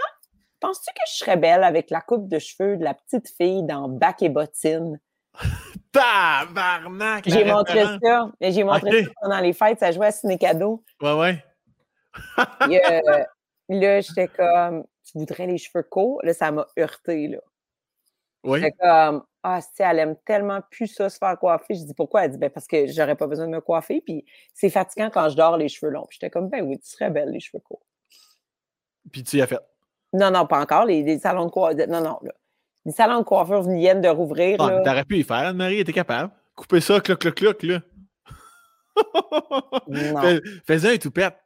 Penses-tu 0.60 0.92
que 0.92 1.00
je 1.06 1.12
serais 1.12 1.38
belle 1.38 1.64
avec 1.64 1.90
la 1.90 2.02
coupe 2.02 2.28
de 2.28 2.38
cheveux 2.38 2.76
de 2.76 2.84
la 2.84 2.94
petite 2.94 3.28
fille 3.36 3.62
dans 3.62 3.88
Bac 3.88 4.22
et 4.22 4.28
bottines? 4.28 5.00
Tabarnak! 5.92 7.24
J'ai 7.26 7.44
montré 7.44 7.84
ça. 8.02 8.30
J'ai 8.40 8.62
montré 8.62 9.04
ça 9.04 9.10
pendant 9.22 9.40
les 9.40 9.54
fêtes. 9.54 9.80
Ça 9.80 9.90
jouait 9.90 10.08
à 10.08 10.12
Ciné 10.12 10.36
Cadeau. 10.36 10.84
Ouais, 11.00 11.14
ouais. 11.14 11.44
euh, 12.38 13.24
là, 13.70 14.00
j'étais 14.00 14.28
comme, 14.28 14.84
tu 15.04 15.18
voudrais 15.18 15.46
les 15.46 15.58
cheveux 15.58 15.82
courts? 15.82 16.20
Là, 16.22 16.34
ça 16.34 16.50
m'a 16.52 16.66
heurté, 16.78 17.28
là. 17.28 17.38
Oui. 18.44 18.60
J'étais 18.60 18.76
comme, 18.78 19.24
ah, 19.42 19.60
si 19.60 19.82
elle 19.82 19.98
aime 19.98 20.16
tellement 20.26 20.60
plus 20.70 20.86
ça, 20.86 21.08
se 21.08 21.18
faire 21.18 21.38
coiffer. 21.38 21.74
Je 21.74 21.84
dis, 21.84 21.94
pourquoi? 21.94 22.24
Elle 22.24 22.32
dit, 22.32 22.38
ben, 22.38 22.50
parce 22.50 22.66
que 22.66 22.86
j'aurais 22.88 23.16
pas 23.16 23.26
besoin 23.26 23.46
de 23.46 23.52
me 23.52 23.60
coiffer. 23.60 24.02
Puis 24.02 24.24
c'est 24.52 24.70
fatigant 24.70 25.10
quand 25.10 25.28
je 25.30 25.36
dors 25.36 25.56
les 25.56 25.68
cheveux 25.68 25.90
longs. 25.90 26.06
j'étais 26.10 26.30
comme, 26.30 26.48
ben 26.48 26.62
oui, 26.62 26.78
tu 26.78 26.90
serais 26.90 27.10
belle, 27.10 27.30
les 27.30 27.40
cheveux 27.40 27.60
courts. 27.60 27.86
Puis 29.10 29.24
tu 29.24 29.38
y 29.38 29.42
as 29.42 29.46
fait? 29.46 29.60
Non, 30.12 30.30
non, 30.30 30.46
pas 30.46 30.60
encore. 30.60 30.84
Les, 30.84 31.18
salons 31.18 31.46
de 31.46 31.50
coiffure. 31.50 31.86
Non, 31.88 32.02
non. 32.02 32.18
Là. 32.22 32.32
Les 32.84 32.92
salons 32.92 33.20
de 33.20 33.24
coiffure 33.24 33.62
viennent 33.62 34.00
de 34.00 34.08
rouvrir. 34.08 34.60
Ah, 34.60 34.80
t'aurais 34.84 35.04
pu 35.04 35.18
y 35.18 35.22
faire, 35.22 35.36
Anne-Marie, 35.48 35.80
était 35.80 35.92
capable. 35.92 36.32
Couper 36.54 36.80
ça, 36.80 37.00
cloc, 37.00 37.20
cloc, 37.20 37.34
cloc, 37.34 37.62
là. 37.62 37.80
Fais-en 40.66 40.90
un 40.90 40.98
toupette. 40.98 41.36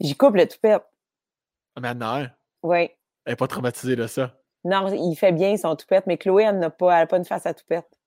J'y 0.00 0.16
coupe 0.16 0.34
le 0.34 0.48
toupette. 0.48 0.82
Ah, 1.76 1.80
maintenant, 1.80 2.26
Oui. 2.62 2.90
Elle 3.24 3.32
n'est 3.32 3.36
pas 3.36 3.46
traumatisée 3.46 3.94
de 3.94 4.06
ça. 4.06 4.34
Non, 4.64 4.88
il 4.88 5.14
fait 5.16 5.32
bien 5.32 5.56
son 5.56 5.76
toupette, 5.76 6.06
mais 6.06 6.18
Chloé, 6.18 6.44
elle 6.44 6.58
n'a 6.58 6.70
pas, 6.70 7.06
pas 7.06 7.16
une 7.16 7.24
face 7.24 7.46
à 7.46 7.54
toupette. 7.54 7.98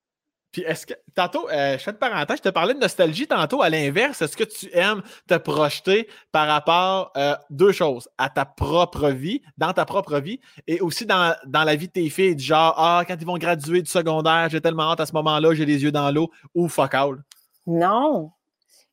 Puis 0.52 0.62
est-ce 0.62 0.84
que 0.86 0.92
tantôt, 1.14 1.48
euh, 1.48 1.78
je 1.78 1.82
fais 1.82 1.92
de 1.92 1.96
parenthèse, 1.96 2.36
je 2.36 2.42
te 2.42 2.48
parlais 2.50 2.74
de 2.74 2.78
nostalgie 2.78 3.26
tantôt. 3.26 3.62
À 3.62 3.70
l'inverse, 3.70 4.20
est-ce 4.20 4.36
que 4.36 4.44
tu 4.44 4.68
aimes 4.74 5.02
te 5.26 5.34
projeter 5.38 6.08
par 6.30 6.46
rapport 6.46 7.10
à 7.14 7.20
euh, 7.20 7.36
deux 7.48 7.72
choses, 7.72 8.10
à 8.18 8.28
ta 8.28 8.44
propre 8.44 9.08
vie, 9.08 9.40
dans 9.56 9.72
ta 9.72 9.86
propre 9.86 10.20
vie, 10.20 10.40
et 10.66 10.80
aussi 10.82 11.06
dans, 11.06 11.34
la 11.50 11.74
vie 11.74 11.86
de 11.86 11.92
tes 11.92 12.10
filles, 12.10 12.36
du 12.36 12.44
genre 12.44 12.74
ah 12.76 13.02
quand 13.08 13.16
ils 13.18 13.26
vont 13.26 13.38
graduer 13.38 13.80
du 13.80 13.90
secondaire, 13.90 14.50
j'ai 14.50 14.60
tellement 14.60 14.92
hâte 14.92 15.00
à 15.00 15.06
ce 15.06 15.14
moment-là, 15.14 15.54
j'ai 15.54 15.64
les 15.64 15.82
yeux 15.82 15.92
dans 15.92 16.10
l'eau, 16.10 16.30
ou 16.54 16.68
fuck 16.68 16.94
all? 16.94 17.22
Non, 17.66 18.30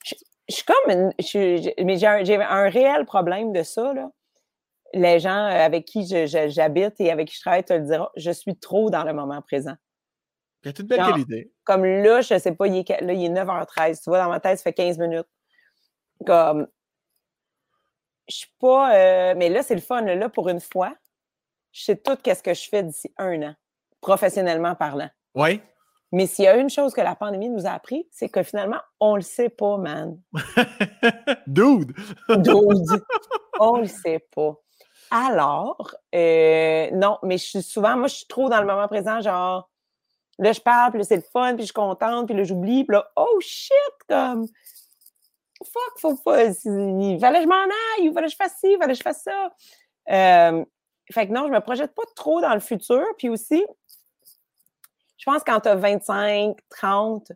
je, 0.05 0.15
suis 0.47 0.63
comme, 0.63 0.89
une, 0.89 1.85
mais 1.85 1.97
j'ai 1.97 2.35
un, 2.41 2.69
réel 2.69 3.03
problème 3.05 3.51
de 3.51 3.63
ça 3.63 3.93
là. 3.93 4.09
Les 4.93 5.19
gens 5.19 5.45
euh, 5.45 5.65
avec 5.65 5.85
qui 5.85 6.05
j'habite 6.05 6.99
et 6.99 7.11
avec 7.11 7.27
qui 7.27 7.35
je 7.35 7.41
travaille 7.41 7.63
te 7.63 7.73
le 7.73 7.85
diront, 7.85 8.09
je 8.15 8.31
suis 8.31 8.57
trop 8.57 8.89
dans 8.89 9.03
le 9.03 9.13
moment 9.13 9.41
présent. 9.41 9.75
C'est 10.63 10.79
une 10.79 10.87
belle 10.87 10.99
qualité. 10.99 11.51
Comme 11.63 11.85
là, 11.85 12.21
je 12.21 12.33
ne 12.33 12.39
sais 12.39 12.53
pas, 12.53 12.67
il 12.67 12.77
est, 12.77 13.01
là, 13.01 13.13
il 13.13 13.25
est 13.25 13.29
9h13. 13.29 14.03
Tu 14.03 14.09
vois, 14.09 14.21
dans 14.21 14.29
ma 14.29 14.39
tête, 14.39 14.57
ça 14.57 14.63
fait 14.63 14.73
15 14.73 14.97
minutes. 14.97 15.27
Comme. 16.25 16.67
Je 18.27 18.35
suis 18.35 18.53
pas. 18.59 18.95
Euh, 18.95 19.33
mais 19.37 19.49
là, 19.49 19.63
c'est 19.63 19.75
le 19.75 19.81
fun. 19.81 20.01
Là, 20.01 20.29
pour 20.29 20.49
une 20.49 20.59
fois, 20.59 20.93
je 21.71 21.83
sais 21.83 21.95
tout 21.95 22.17
qu'est-ce 22.21 22.43
que 22.43 22.53
je 22.53 22.67
fais 22.67 22.83
d'ici 22.83 23.13
un 23.17 23.41
an, 23.41 23.55
professionnellement 24.01 24.75
parlant. 24.75 25.09
Oui. 25.35 25.61
Mais 26.11 26.25
s'il 26.25 26.45
y 26.45 26.47
a 26.47 26.57
une 26.57 26.69
chose 26.69 26.93
que 26.93 27.01
la 27.01 27.15
pandémie 27.15 27.49
nous 27.49 27.67
a 27.67 27.71
appris, 27.71 28.07
c'est 28.11 28.29
que 28.29 28.41
finalement, 28.41 28.79
on 28.99 29.15
le 29.15 29.21
sait 29.21 29.49
pas, 29.49 29.77
man. 29.77 30.19
Dude! 31.47 31.93
Dude! 32.29 33.03
On 33.59 33.77
le 33.77 33.87
sait 33.87 34.25
pas. 34.35 34.59
Alors, 35.11 35.95
euh, 36.13 36.89
non, 36.91 37.17
mais 37.23 37.37
je 37.37 37.45
suis 37.45 37.63
souvent, 37.63 37.97
moi, 37.97 38.07
je 38.07 38.15
suis 38.15 38.27
trop 38.27 38.49
dans 38.49 38.59
le 38.59 38.67
moment 38.67 38.87
présent, 38.87 39.21
genre, 39.21 39.69
Là, 40.39 40.53
je 40.53 40.61
parle, 40.61 40.93
puis 40.93 41.03
c'est 41.03 41.17
le 41.17 41.21
fun, 41.21 41.53
puis 41.53 41.63
je 41.63 41.65
suis 41.65 41.73
contente, 41.73 42.27
puis 42.27 42.35
là, 42.35 42.43
j'oublie, 42.45 42.85
puis 42.85 42.95
là, 42.95 43.11
oh 43.17 43.39
shit, 43.41 43.73
comme, 44.07 44.47
fuck, 45.61 45.99
faut 45.99 46.15
pas, 46.15 46.45
il 46.45 47.19
fallait 47.19 47.39
que 47.39 47.43
je 47.43 47.47
m'en 47.47 47.55
aille, 47.55 48.05
il 48.05 48.13
fallait 48.13 48.27
que 48.27 48.31
je 48.31 48.37
fasse 48.37 48.55
ci, 48.57 48.71
il 48.71 48.77
fallait 48.77 48.93
que 48.93 48.97
je 48.97 49.03
fasse 49.03 49.23
ça. 49.23 49.53
Euh, 50.11 50.63
fait 51.11 51.27
que 51.27 51.33
non, 51.33 51.47
je 51.47 51.51
me 51.51 51.59
projette 51.59 51.93
pas 51.93 52.03
trop 52.15 52.39
dans 52.39 52.53
le 52.53 52.61
futur, 52.61 53.03
puis 53.17 53.27
aussi, 53.27 53.65
je 55.17 55.25
pense 55.25 55.43
que 55.43 55.51
quand 55.51 55.59
tu 55.59 55.67
as 55.67 55.75
25, 55.75 56.55
30, 56.69 57.33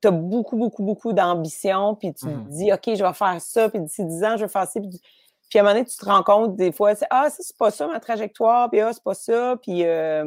tu 0.00 0.08
as 0.08 0.10
beaucoup, 0.10 0.56
beaucoup, 0.56 0.82
beaucoup 0.82 1.12
d'ambition, 1.12 1.94
puis 1.94 2.14
tu 2.14 2.24
te 2.24 2.30
mmh 2.30 2.48
dis, 2.48 2.72
OK, 2.72 2.84
je 2.86 3.04
vais 3.04 3.12
faire 3.12 3.38
ça, 3.38 3.68
puis 3.68 3.80
d'ici 3.80 4.02
10 4.02 4.24
ans, 4.24 4.36
je 4.38 4.46
vais 4.46 4.50
faire 4.50 4.66
ça, 4.66 4.80
puis, 4.80 4.98
puis 5.48 5.58
à 5.58 5.62
un 5.62 5.64
moment 5.64 5.74
donné, 5.74 5.86
tu 5.86 5.96
te 5.96 6.04
rends 6.04 6.22
compte 6.22 6.56
des 6.56 6.72
fois, 6.72 6.94
c'est, 6.94 7.06
ah, 7.10 7.30
ça, 7.30 7.36
c'est 7.40 7.56
pas 7.56 7.70
ça 7.70 7.86
ma 7.86 8.00
trajectoire, 8.00 8.70
puis 8.70 8.80
ah, 8.80 8.92
c'est 8.92 9.02
pas 9.02 9.14
ça, 9.14 9.56
puis 9.62 9.84
euh, 9.84 10.24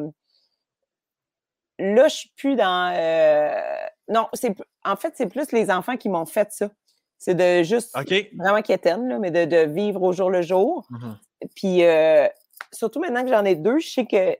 là, 1.77 2.07
je 2.07 2.15
suis 2.15 2.31
plus 2.35 2.55
dans. 2.55 2.93
Euh, 2.95 3.61
non, 4.07 4.27
c'est 4.33 4.55
en 4.83 4.95
fait, 4.95 5.13
c'est 5.15 5.27
plus 5.27 5.51
les 5.51 5.69
enfants 5.71 5.97
qui 5.97 6.09
m'ont 6.09 6.25
fait 6.25 6.51
ça. 6.51 6.69
C'est 7.17 7.35
de 7.35 7.63
juste 7.63 7.93
vraiment 8.37 8.61
quétaine, 8.61 9.09
là, 9.09 9.19
mais 9.19 9.31
de, 9.31 9.65
vivre 9.65 10.01
au 10.01 10.13
jour 10.13 10.29
le 10.29 10.41
jour. 10.41 10.87
Mm-hmm. 10.89 11.49
Puis 11.55 11.83
euh, 11.83 12.27
surtout 12.71 13.01
maintenant 13.01 13.23
que 13.23 13.29
j'en 13.29 13.43
ai 13.43 13.55
deux, 13.55 13.79
je 13.79 13.89
sais 13.89 14.05
que 14.05 14.37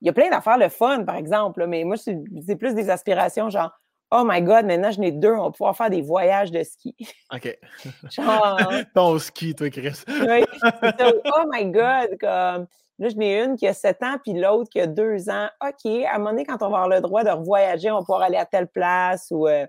il 0.00 0.06
y 0.06 0.10
a 0.10 0.12
plein 0.12 0.30
d'affaires 0.30 0.58
le 0.58 0.68
fun, 0.68 1.04
par 1.04 1.16
exemple, 1.16 1.66
mais 1.66 1.82
moi, 1.84 1.96
c'est 1.96 2.56
plus 2.56 2.74
des 2.74 2.88
aspirations 2.88 3.50
genre 3.50 3.72
Oh 4.10 4.22
my 4.24 4.40
God, 4.40 4.64
maintenant 4.64 4.90
j'en 4.90 5.02
ai 5.02 5.12
deux, 5.12 5.32
on 5.32 5.44
va 5.44 5.50
pouvoir 5.50 5.76
faire 5.76 5.90
des 5.90 6.00
voyages 6.00 6.50
de 6.50 6.62
ski. 6.62 6.94
OK. 7.34 7.58
genre. 8.10 8.72
Ton 8.94 9.18
ski, 9.18 9.54
toi, 9.54 9.70
Chris. 9.70 10.02
oui. 10.08 10.44
Oh 11.24 11.44
my 11.50 11.66
God, 11.66 12.18
comme 12.20 12.66
Là, 13.00 13.08
je 13.10 13.14
n'ai 13.14 13.44
une 13.44 13.56
qui 13.56 13.66
a 13.66 13.74
7 13.74 14.02
ans, 14.02 14.16
puis 14.22 14.32
l'autre 14.32 14.68
qui 14.70 14.80
a 14.80 14.88
2 14.88 15.30
ans. 15.30 15.48
OK, 15.62 15.86
à 16.04 16.14
un 16.14 16.18
moment 16.18 16.30
donné, 16.30 16.44
quand 16.44 16.62
on 16.62 16.70
va 16.70 16.78
avoir 16.78 16.88
le 16.88 17.00
droit 17.00 17.22
de 17.22 17.30
revoyager, 17.30 17.90
on 17.92 17.98
va 17.98 18.00
pouvoir 18.00 18.22
aller 18.22 18.36
à 18.36 18.46
telle 18.46 18.66
place 18.66 19.28
ou. 19.30 19.46
Euh, 19.46 19.66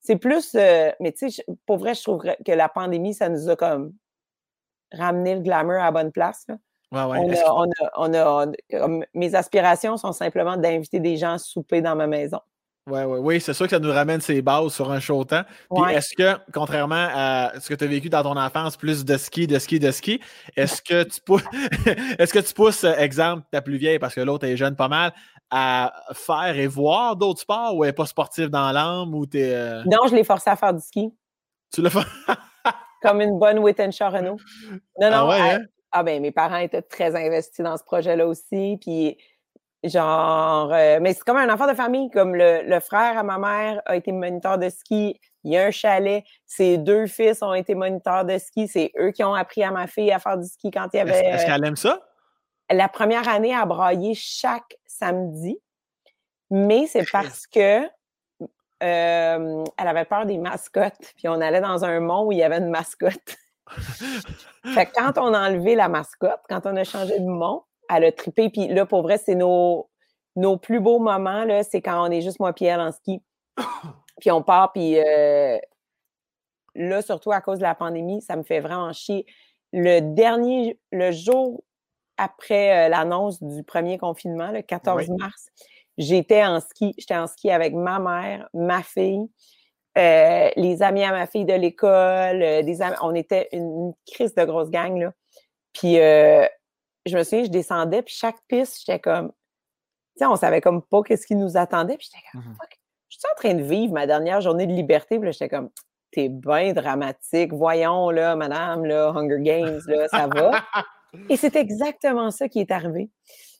c'est 0.00 0.16
plus. 0.16 0.54
Euh, 0.54 0.90
mais 1.00 1.12
tu 1.12 1.30
sais, 1.30 1.44
pour 1.66 1.76
vrai, 1.76 1.94
je 1.94 2.02
trouve 2.02 2.22
que 2.22 2.52
la 2.52 2.68
pandémie, 2.70 3.12
ça 3.12 3.28
nous 3.28 3.50
a 3.50 3.56
comme 3.56 3.92
ramené 4.92 5.34
le 5.34 5.42
glamour 5.42 5.74
à 5.74 5.84
la 5.84 5.90
bonne 5.90 6.12
place. 6.12 6.46
Ouais, 6.90 7.04
ouais. 7.04 7.42
On, 7.94 8.14
a, 8.14 8.46
mes 9.14 9.34
aspirations 9.34 9.96
sont 9.98 10.12
simplement 10.12 10.56
d'inviter 10.56 10.98
des 10.98 11.16
gens 11.16 11.34
à 11.34 11.38
souper 11.38 11.82
dans 11.82 11.94
ma 11.94 12.06
maison. 12.06 12.40
Ouais, 12.86 13.04
ouais, 13.04 13.18
oui, 13.18 13.40
c'est 13.40 13.52
sûr 13.52 13.66
que 13.66 13.70
ça 13.70 13.78
nous 13.78 13.92
ramène 13.92 14.20
ses 14.20 14.40
bases 14.40 14.72
sur 14.72 14.90
un 14.90 15.00
show 15.00 15.22
temps. 15.24 15.42
Puis 15.74 15.94
est-ce 15.94 16.14
que, 16.16 16.38
contrairement 16.52 17.08
à 17.14 17.52
ce 17.60 17.68
que 17.68 17.74
tu 17.74 17.84
as 17.84 17.86
vécu 17.86 18.08
dans 18.08 18.22
ton 18.22 18.36
enfance, 18.36 18.76
plus 18.76 19.04
de 19.04 19.16
ski, 19.16 19.46
de 19.46 19.58
ski, 19.58 19.78
de 19.78 19.90
ski, 19.90 20.20
est-ce 20.56 20.80
que 20.80 21.02
tu 21.04 21.20
pousses, 21.20 21.44
est-ce 22.18 22.32
que 22.32 22.38
tu 22.38 22.54
pousses, 22.54 22.84
euh, 22.84 22.94
exemple, 22.96 23.44
ta 23.52 23.60
plus 23.60 23.76
vieille, 23.76 23.98
parce 23.98 24.14
que 24.14 24.20
l'autre 24.20 24.46
est 24.46 24.56
jeune 24.56 24.76
pas 24.76 24.88
mal, 24.88 25.12
à 25.50 25.92
faire 26.12 26.56
et 26.56 26.66
voir 26.66 27.16
d'autres 27.16 27.40
sports 27.40 27.76
ou 27.76 27.84
elle 27.84 27.90
n'est 27.90 27.94
pas 27.94 28.06
sportive 28.06 28.48
dans 28.48 28.72
l'âme 28.72 29.14
ou 29.14 29.26
t'es. 29.26 29.52
Euh? 29.52 29.82
Non, 29.84 30.06
je 30.08 30.14
l'ai 30.14 30.24
forcé 30.24 30.48
à 30.48 30.56
faire 30.56 30.72
du 30.72 30.80
ski. 30.80 31.12
Tu 31.72 31.82
l'as 31.82 31.90
fait? 31.90 32.06
Comme 33.02 33.20
une 33.20 33.38
bonne 33.38 33.58
Wittenshaw 33.58 34.10
Renault. 34.10 34.38
Non, 35.00 35.10
non. 35.10 35.16
Ah, 35.16 35.28
ouais, 35.28 35.40
hein? 35.40 35.60
ah 35.92 36.02
ben, 36.02 36.20
mes 36.20 36.32
parents 36.32 36.56
étaient 36.56 36.82
très 36.82 37.14
investis 37.16 37.64
dans 37.64 37.76
ce 37.76 37.84
projet-là 37.84 38.26
aussi. 38.26 38.78
Puis 38.80 39.16
Genre, 39.82 40.70
euh, 40.72 40.98
mais 41.00 41.14
c'est 41.14 41.24
comme 41.24 41.38
un 41.38 41.52
enfant 41.52 41.66
de 41.66 41.74
famille, 41.74 42.10
comme 42.10 42.34
le, 42.34 42.80
frère 42.80 43.16
à 43.16 43.22
ma 43.22 43.38
mère 43.38 43.80
a 43.86 43.96
été 43.96 44.12
moniteur 44.12 44.58
de 44.58 44.68
ski, 44.68 45.18
il 45.42 45.52
y 45.52 45.56
a 45.56 45.64
un 45.64 45.70
chalet, 45.70 46.22
ses 46.44 46.76
deux 46.76 47.06
fils 47.06 47.40
ont 47.42 47.54
été 47.54 47.74
moniteurs 47.74 48.26
de 48.26 48.36
ski, 48.36 48.68
c'est 48.68 48.92
eux 48.98 49.10
qui 49.10 49.24
ont 49.24 49.32
appris 49.32 49.62
à 49.62 49.70
ma 49.70 49.86
fille 49.86 50.12
à 50.12 50.18
faire 50.18 50.36
du 50.36 50.46
ski 50.46 50.70
quand 50.70 50.88
il 50.92 50.98
y 50.98 51.00
avait... 51.00 51.24
Est-ce 51.24 51.46
qu'elle 51.46 51.64
aime 51.64 51.76
ça? 51.76 51.98
La 52.70 52.88
première 52.88 53.26
année, 53.26 53.54
à 53.54 53.64
brailler 53.64 54.12
chaque 54.14 54.76
samedi, 54.86 55.58
mais 56.50 56.86
c'est 56.86 57.10
parce 57.10 57.46
que 57.46 57.84
euh, 58.82 59.64
elle 59.78 59.88
avait 59.88 60.04
peur 60.04 60.26
des 60.26 60.36
mascottes, 60.36 61.12
puis 61.16 61.26
on 61.28 61.40
allait 61.40 61.60
dans 61.60 61.86
un 61.86 62.00
mont 62.00 62.26
où 62.26 62.32
il 62.32 62.38
y 62.38 62.42
avait 62.42 62.58
une 62.58 62.70
mascotte. 62.70 63.36
fait 64.74 64.86
que 64.86 64.92
quand 64.94 65.16
on 65.16 65.32
a 65.32 65.48
enlevé 65.48 65.74
la 65.74 65.88
mascotte, 65.88 66.40
quand 66.48 66.66
on 66.66 66.76
a 66.76 66.84
changé 66.84 67.18
de 67.18 67.26
mont, 67.26 67.62
elle 67.94 68.04
a 68.04 68.12
trippé. 68.12 68.50
Puis 68.50 68.68
là, 68.68 68.86
pour 68.86 69.02
vrai, 69.02 69.18
c'est 69.18 69.34
nos, 69.34 69.90
nos 70.36 70.56
plus 70.56 70.80
beaux 70.80 70.98
moments, 70.98 71.44
là, 71.44 71.62
c'est 71.62 71.80
quand 71.80 72.06
on 72.06 72.10
est 72.10 72.20
juste 72.20 72.40
moi 72.40 72.52
et 72.58 72.64
elle 72.64 72.80
en 72.80 72.92
ski. 72.92 73.22
puis 74.20 74.30
on 74.30 74.42
part, 74.42 74.72
puis 74.72 74.98
euh, 74.98 75.58
là, 76.74 77.02
surtout 77.02 77.32
à 77.32 77.40
cause 77.40 77.58
de 77.58 77.64
la 77.64 77.74
pandémie, 77.74 78.22
ça 78.22 78.36
me 78.36 78.42
fait 78.42 78.60
vraiment 78.60 78.92
chier. 78.92 79.26
Le 79.72 80.00
dernier, 80.00 80.78
le 80.92 81.12
jour 81.12 81.62
après 82.16 82.86
euh, 82.86 82.88
l'annonce 82.88 83.42
du 83.42 83.62
premier 83.62 83.98
confinement, 83.98 84.50
le 84.50 84.62
14 84.62 85.08
mars, 85.10 85.48
j'étais 85.96 86.44
en 86.44 86.60
ski. 86.60 86.94
J'étais 86.98 87.16
en 87.16 87.26
ski 87.26 87.50
avec 87.50 87.74
ma 87.74 87.98
mère, 87.98 88.48
ma 88.52 88.82
fille, 88.82 89.26
euh, 89.98 90.50
les 90.56 90.82
amis 90.82 91.02
à 91.02 91.12
ma 91.12 91.26
fille 91.26 91.44
de 91.44 91.54
l'école, 91.54 92.64
des 92.64 92.82
amis. 92.82 92.96
On 93.02 93.14
était 93.14 93.48
une, 93.52 93.92
crise 94.06 94.34
de 94.34 94.44
grosse 94.44 94.70
gang, 94.70 94.98
là. 94.98 95.12
Puis 95.72 95.98
je 97.06 97.16
me 97.16 97.22
souviens, 97.22 97.44
je 97.44 97.50
descendais, 97.50 98.02
puis 98.02 98.14
chaque 98.14 98.36
piste, 98.48 98.80
j'étais 98.84 99.00
comme, 99.00 99.28
tu 99.28 100.24
sais, 100.24 100.26
on 100.26 100.36
savait 100.36 100.60
comme 100.60 100.82
pas 100.82 101.02
qu'est-ce 101.02 101.26
qui 101.26 101.34
nous 101.34 101.56
attendait, 101.56 101.96
puis 101.96 102.08
j'étais 102.10 102.24
comme, 102.32 102.52
mmh 102.52 102.54
fuck, 102.54 102.80
je 103.08 103.18
suis 103.18 103.28
en 103.32 103.36
train 103.36 103.54
de 103.54 103.62
vivre 103.62 103.92
ma 103.92 104.06
dernière 104.06 104.40
journée 104.40 104.66
de 104.66 104.72
liberté, 104.72 105.18
puis 105.18 105.26
là, 105.26 105.32
j'étais 105.32 105.48
comme, 105.48 105.70
t'es 106.12 106.28
bien 106.28 106.72
dramatique, 106.72 107.52
voyons, 107.52 108.10
là, 108.10 108.36
madame, 108.36 108.84
là, 108.84 109.12
Hunger 109.14 109.40
Games, 109.40 109.80
là, 109.86 110.08
ça 110.08 110.26
va. 110.26 110.62
Et 111.28 111.36
c'est 111.36 111.56
exactement 111.56 112.30
ça 112.30 112.48
qui 112.48 112.60
est 112.60 112.70
arrivé. 112.70 113.10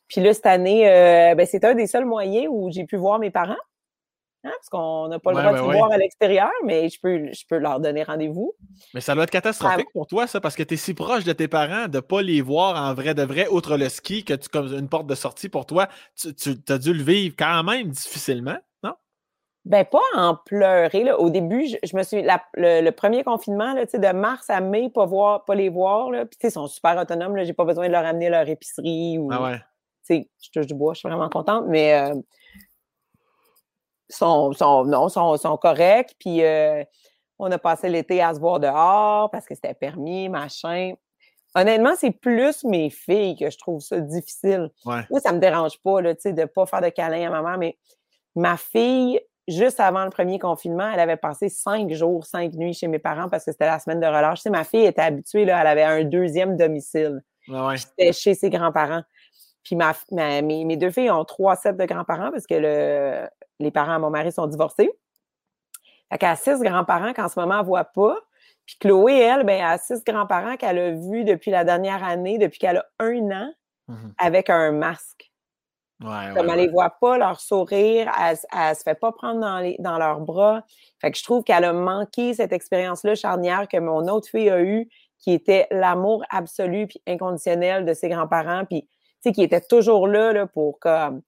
Puis 0.09 0.20
là, 0.20 0.34
cette 0.34 0.47
année, 0.47 0.88
euh, 0.88 1.34
ben, 1.34 1.47
c'est 1.47 1.64
un 1.64 1.74
des 1.74 1.86
seuls 1.86 2.05
moyens 2.05 2.49
où 2.51 2.70
j'ai 2.70 2.84
pu 2.84 2.97
voir 2.97 3.18
mes 3.18 3.30
parents. 3.30 3.57
Hein, 4.43 4.53
parce 4.57 4.70
qu'on 4.70 5.09
n'a 5.09 5.18
pas 5.18 5.32
le 5.32 5.38
droit 5.38 5.53
de 5.53 5.59
se 5.59 5.62
voir 5.62 5.93
à 5.93 5.99
l'extérieur, 5.99 6.51
mais 6.64 6.88
je 6.88 6.99
peux, 6.99 7.30
je 7.30 7.45
peux 7.47 7.59
leur 7.59 7.78
donner 7.78 8.03
rendez-vous. 8.03 8.55
Mais 8.95 9.03
ça 9.03 9.14
doit 9.14 9.24
être 9.24 9.30
catastrophique 9.30 9.93
pour 9.93 10.07
toi, 10.07 10.26
ça, 10.26 10.41
parce 10.41 10.57
que 10.57 10.62
tu 10.62 10.74
es 10.74 10.76
si 10.78 10.95
proche 10.95 11.24
de 11.24 11.32
tes 11.34 11.47
parents 11.47 11.88
de 11.88 11.97
ne 11.97 12.01
pas 12.01 12.22
les 12.22 12.41
voir 12.41 12.82
en 12.82 12.95
vrai 12.95 13.12
de 13.14 13.22
vrai, 13.22 13.49
outre 13.49 13.76
le 13.76 13.91
ski, 13.91 14.24
que 14.24 14.32
tu 14.32 14.49
comme 14.49 14.72
une 14.72 14.88
porte 14.88 15.07
de 15.07 15.14
sortie 15.14 15.51
pour 15.51 15.66
toi, 15.66 15.88
tu, 16.16 16.55
as 16.68 16.78
dû 16.78 16.95
le 16.95 17.03
vivre 17.03 17.34
quand 17.38 17.62
même 17.64 17.88
difficilement, 17.91 18.57
non? 18.82 18.95
Ben, 19.66 19.84
pas 19.84 19.99
en 20.16 20.36
pleurer. 20.36 21.05
Là. 21.05 21.20
Au 21.20 21.28
début, 21.28 21.66
je, 21.66 21.95
me 21.95 22.03
suis. 22.03 22.22
le, 22.22 22.91
premier 22.93 23.24
confinement, 23.24 23.74
là, 23.74 23.84
de 23.84 24.12
mars 24.16 24.49
à 24.49 24.62
mai, 24.62 24.88
pas, 24.88 25.05
voir, 25.05 25.45
pas 25.45 25.55
les 25.55 25.68
voir. 25.68 26.12
Puis, 26.30 26.38
ils 26.45 26.51
sont 26.51 26.66
super 26.66 26.97
autonomes. 26.97 27.36
Je 27.36 27.43
n'ai 27.43 27.53
pas 27.53 27.66
besoin 27.66 27.88
de 27.88 27.93
leur 27.93 28.07
amener 28.07 28.30
leur 28.30 28.49
épicerie. 28.49 29.18
Ou, 29.18 29.28
ah 29.30 29.43
ouais. 29.43 29.61
Je 30.09 30.51
touche 30.51 30.66
du 30.66 30.74
bois, 30.74 30.95
je 30.95 31.01
suis 31.01 31.09
vraiment 31.11 31.28
contente. 31.28 31.66
Mais. 31.68 31.93
Euh, 31.93 32.14
sont, 34.11 34.53
sont, 34.53 34.85
non, 34.85 35.09
sont, 35.09 35.37
sont 35.37 35.57
corrects. 35.57 36.15
Puis 36.19 36.43
euh, 36.45 36.85
on 37.39 37.51
a 37.51 37.59
passé 37.59 37.89
l'été 37.89 38.23
à 38.23 38.35
se 38.35 38.41
voir 38.41 38.61
dehors 38.61 39.31
parce 39.31 39.47
que 39.47 39.55
c'était 39.55 39.75
permis, 39.75 40.29
machin. 40.29 40.95
Honnêtement, 41.55 41.95
c'est 41.97 42.13
plus 42.13 42.63
mes 42.65 42.91
filles 42.91 43.37
que 43.37 43.51
je 43.51 43.59
trouve 43.59 43.81
ça 43.81 43.99
difficile. 43.99 44.71
Moi, 44.85 45.21
ça 45.21 45.33
me 45.33 45.39
dérange 45.41 45.81
pas 45.83 46.01
là, 46.01 46.15
de 46.15 46.31
ne 46.31 46.45
pas 46.45 46.67
faire 46.67 46.81
de 46.81 46.91
câlin 46.91 47.27
à 47.27 47.31
maman, 47.31 47.59
mais 47.59 47.77
ma 48.37 48.57
fille, 48.57 49.21
juste 49.49 49.81
avant 49.81 50.05
le 50.05 50.11
premier 50.11 50.39
confinement, 50.39 50.89
elle 50.93 51.01
avait 51.01 51.17
passé 51.17 51.49
cinq 51.49 51.91
jours, 51.91 52.25
cinq 52.25 52.53
nuits 52.53 52.75
chez 52.75 52.87
mes 52.87 53.01
parents 53.01 53.29
parce 53.29 53.45
que 53.45 53.51
c'était 53.51 53.67
la 53.67 53.81
semaine 53.81 53.99
de 53.99 54.07
relâche. 54.07 54.39
Tu 54.39 54.43
sais, 54.43 54.51
ma 54.51 54.63
fille 54.63 54.85
était 54.85 55.03
habituée, 55.03 55.45
là, 55.45 55.61
elle 55.61 55.67
avait 55.67 55.83
un 55.83 56.05
deuxième 56.05 56.57
domicile. 56.57 57.21
C'était 57.77 58.13
chez 58.13 58.35
ses 58.35 58.51
grands-parents. 58.51 59.03
Puis 59.65 59.77
ma, 59.77 59.93
mes, 60.13 60.65
mes, 60.65 60.77
deux 60.77 60.91
filles 60.91 61.11
ont 61.11 61.25
trois 61.25 61.57
sets 61.57 61.73
de 61.73 61.85
grands-parents 61.85 62.31
parce 62.31 62.47
que 62.47 62.55
le, 62.55 63.29
les 63.61 63.71
parents 63.71 63.95
à 63.95 63.99
mon 63.99 64.11
mari 64.11 64.33
sont 64.33 64.47
divorcés. 64.47 64.91
Fait 66.11 66.19
qu'elle 66.19 66.31
a 66.31 66.37
six 66.37 66.61
grands-parents 66.61 67.13
qu'en 67.13 67.29
ce 67.29 67.39
moment, 67.39 67.55
elle 67.55 67.61
ne 67.61 67.67
voit 67.67 67.85
pas. 67.85 68.17
Puis 68.67 68.77
Chloé, 68.81 69.19
elle, 69.19 69.45
ben, 69.45 69.59
elle 69.59 69.65
a 69.65 69.79
six 69.79 70.03
grands-parents 70.05 70.57
qu'elle 70.57 70.79
a 70.79 70.91
vus 70.91 71.25
depuis 71.25 71.51
la 71.51 71.65
dernière 71.65 72.03
année, 72.05 72.39
depuis 72.39 72.59
qu'elle 72.59 72.79
a 72.79 72.87
un 72.99 73.31
an, 73.31 73.53
mhm. 73.89 74.15
avec 74.19 74.51
un 74.51 74.73
masque. 74.73 75.31
Ouais, 76.03 76.33
Comme 76.35 76.49
elle 76.49 76.57
ne 76.57 76.63
les 76.63 76.69
voit 76.69 76.95
pas, 76.99 77.19
leur 77.19 77.41
sourire, 77.41 78.11
elle 78.19 78.71
ne 78.71 78.75
se 78.75 78.83
fait 78.83 78.95
pas 78.95 79.13
prendre 79.13 79.41
dans, 79.41 79.59
les, 79.59 79.77
dans 79.81 79.99
leurs 79.99 80.21
bras. 80.21 80.65
Fait 81.01 81.11
que 81.11 81.19
je 81.19 81.23
trouve 81.23 81.45
qu'elle 81.45 81.65
a 81.65 81.75
manqué 81.75 82.33
cette 82.33 82.53
expérience-là 82.53 83.15
charnière 83.15 83.69
que 83.69 83.77
mon 83.77 84.09
autre 84.09 84.29
fille 84.29 84.49
a 84.49 84.63
eue, 84.63 84.89
qui 85.19 85.33
était 85.33 85.67
l'amour 85.71 86.25
absolu 86.31 86.87
puis 86.87 87.03
inconditionnel 87.07 87.85
de 87.85 87.93
ses 87.93 88.09
grands-parents, 88.09 88.65
puis 88.65 88.89
qui 89.23 89.43
était 89.43 89.61
toujours 89.61 90.09
là, 90.09 90.33
là 90.33 90.47
pour 90.47 90.79
comme 90.79 91.21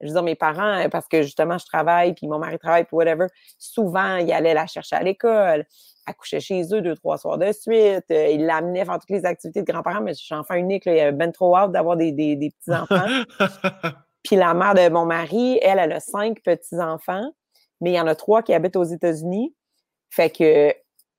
je 0.00 0.06
veux 0.08 0.12
dire, 0.12 0.22
mes 0.22 0.34
parents, 0.34 0.84
euh, 0.84 0.88
parce 0.88 1.08
que 1.08 1.22
justement, 1.22 1.58
je 1.58 1.66
travaille, 1.66 2.14
puis 2.14 2.26
mon 2.26 2.38
mari 2.38 2.58
travaille, 2.58 2.84
puis 2.84 2.96
whatever, 2.96 3.26
souvent, 3.58 4.16
ils 4.16 4.32
allaient 4.32 4.54
la 4.54 4.66
chercher 4.66 4.96
à 4.96 5.02
l'école, 5.02 5.64
elle 6.06 6.14
couchait 6.14 6.40
chez 6.40 6.62
eux 6.72 6.82
deux, 6.82 6.94
trois 6.94 7.18
soirs 7.18 7.38
de 7.38 7.50
suite, 7.52 8.04
euh, 8.10 8.28
ils 8.28 8.44
l'amenaient 8.44 8.84
faire 8.84 8.98
toutes 8.98 9.10
les 9.10 9.24
activités 9.24 9.62
de 9.62 9.70
grands-parents, 9.70 10.02
mais 10.02 10.14
je 10.14 10.22
suis 10.22 10.34
enfant 10.34 10.54
unique, 10.54 10.84
là, 10.84 10.92
il 10.92 10.98
y 10.98 11.00
avait 11.00 11.12
ben 11.12 11.32
trop 11.32 11.56
hâte 11.56 11.72
d'avoir 11.72 11.96
des, 11.96 12.12
des, 12.12 12.36
des 12.36 12.50
petits-enfants. 12.50 13.06
puis 14.22 14.36
la 14.36 14.54
mère 14.54 14.74
de 14.74 14.88
mon 14.88 15.06
mari, 15.06 15.58
elle, 15.62 15.78
elle 15.78 15.92
a 15.92 16.00
cinq 16.00 16.42
petits-enfants, 16.42 17.30
mais 17.80 17.92
il 17.92 17.94
y 17.94 18.00
en 18.00 18.06
a 18.06 18.14
trois 18.14 18.42
qui 18.42 18.54
habitent 18.54 18.76
aux 18.76 18.84
États-Unis. 18.84 19.54
Fait 20.10 20.30
que 20.30 20.72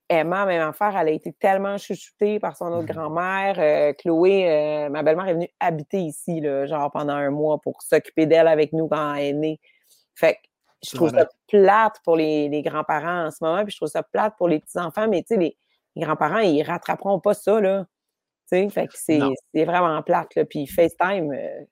Emma, 0.10 0.46
même 0.46 0.62
affaire, 0.62 0.96
elle 0.98 1.10
a 1.10 1.12
été 1.12 1.34
tellement 1.34 1.78
chouchoutée 1.78 2.40
par 2.40 2.56
son 2.56 2.68
autre 2.68 2.84
mmh 2.84 2.96
grand-mère. 2.96 3.56
Euh, 3.60 3.94
Chloé, 3.94 4.50
euh, 4.50 4.90
ma 4.90 5.04
belle-mère 5.04 5.28
est 5.28 5.34
venue 5.34 5.50
habiter 5.60 6.00
ici, 6.00 6.40
là, 6.40 6.66
genre 6.66 6.92
pendant 6.92 7.14
un 7.14 7.30
mois 7.30 7.60
pour 7.60 7.82
s'occuper 7.82 8.26
d'elle 8.26 8.48
avec 8.48 8.72
nous 8.74 8.88
quand 8.88 9.16
elle 9.16 9.26
est 9.26 9.34
née. 9.34 9.60
Fait 10.16 10.36
que 10.36 10.40
je 10.84 10.96
trouve 10.96 11.10
ça 11.10 11.28
plate 11.48 12.00
pour 12.04 12.16
les, 12.16 12.62
grands-parents 12.62 13.28
en 13.28 13.32
ce 13.32 13.44
moment, 13.44 13.64
puis 13.64 13.72
je 13.72 13.78
trouve 13.78 13.90
ça 13.90 14.04
plate 14.04 14.36
pour 14.38 14.48
les 14.48 14.60
petits-enfants, 14.60 15.08
mais 15.10 15.24
tu 15.24 15.36
sais, 15.36 15.38
les, 15.38 15.58
grands-parents, 15.98 16.40
ils 16.40 16.64
rattraperont 16.64 17.20
pas 17.20 17.34
ça, 17.34 17.60
là. 17.60 17.86
Tu 18.50 18.58
sais, 18.58 18.70
fait 18.70 18.88
que 18.88 18.94
c'est 18.96 19.66
vraiment 19.66 20.02
plate, 20.04 20.36
là. 20.36 20.46
Puis 20.46 20.68
FaceTime, 20.68 21.34
euh, 21.34 21.66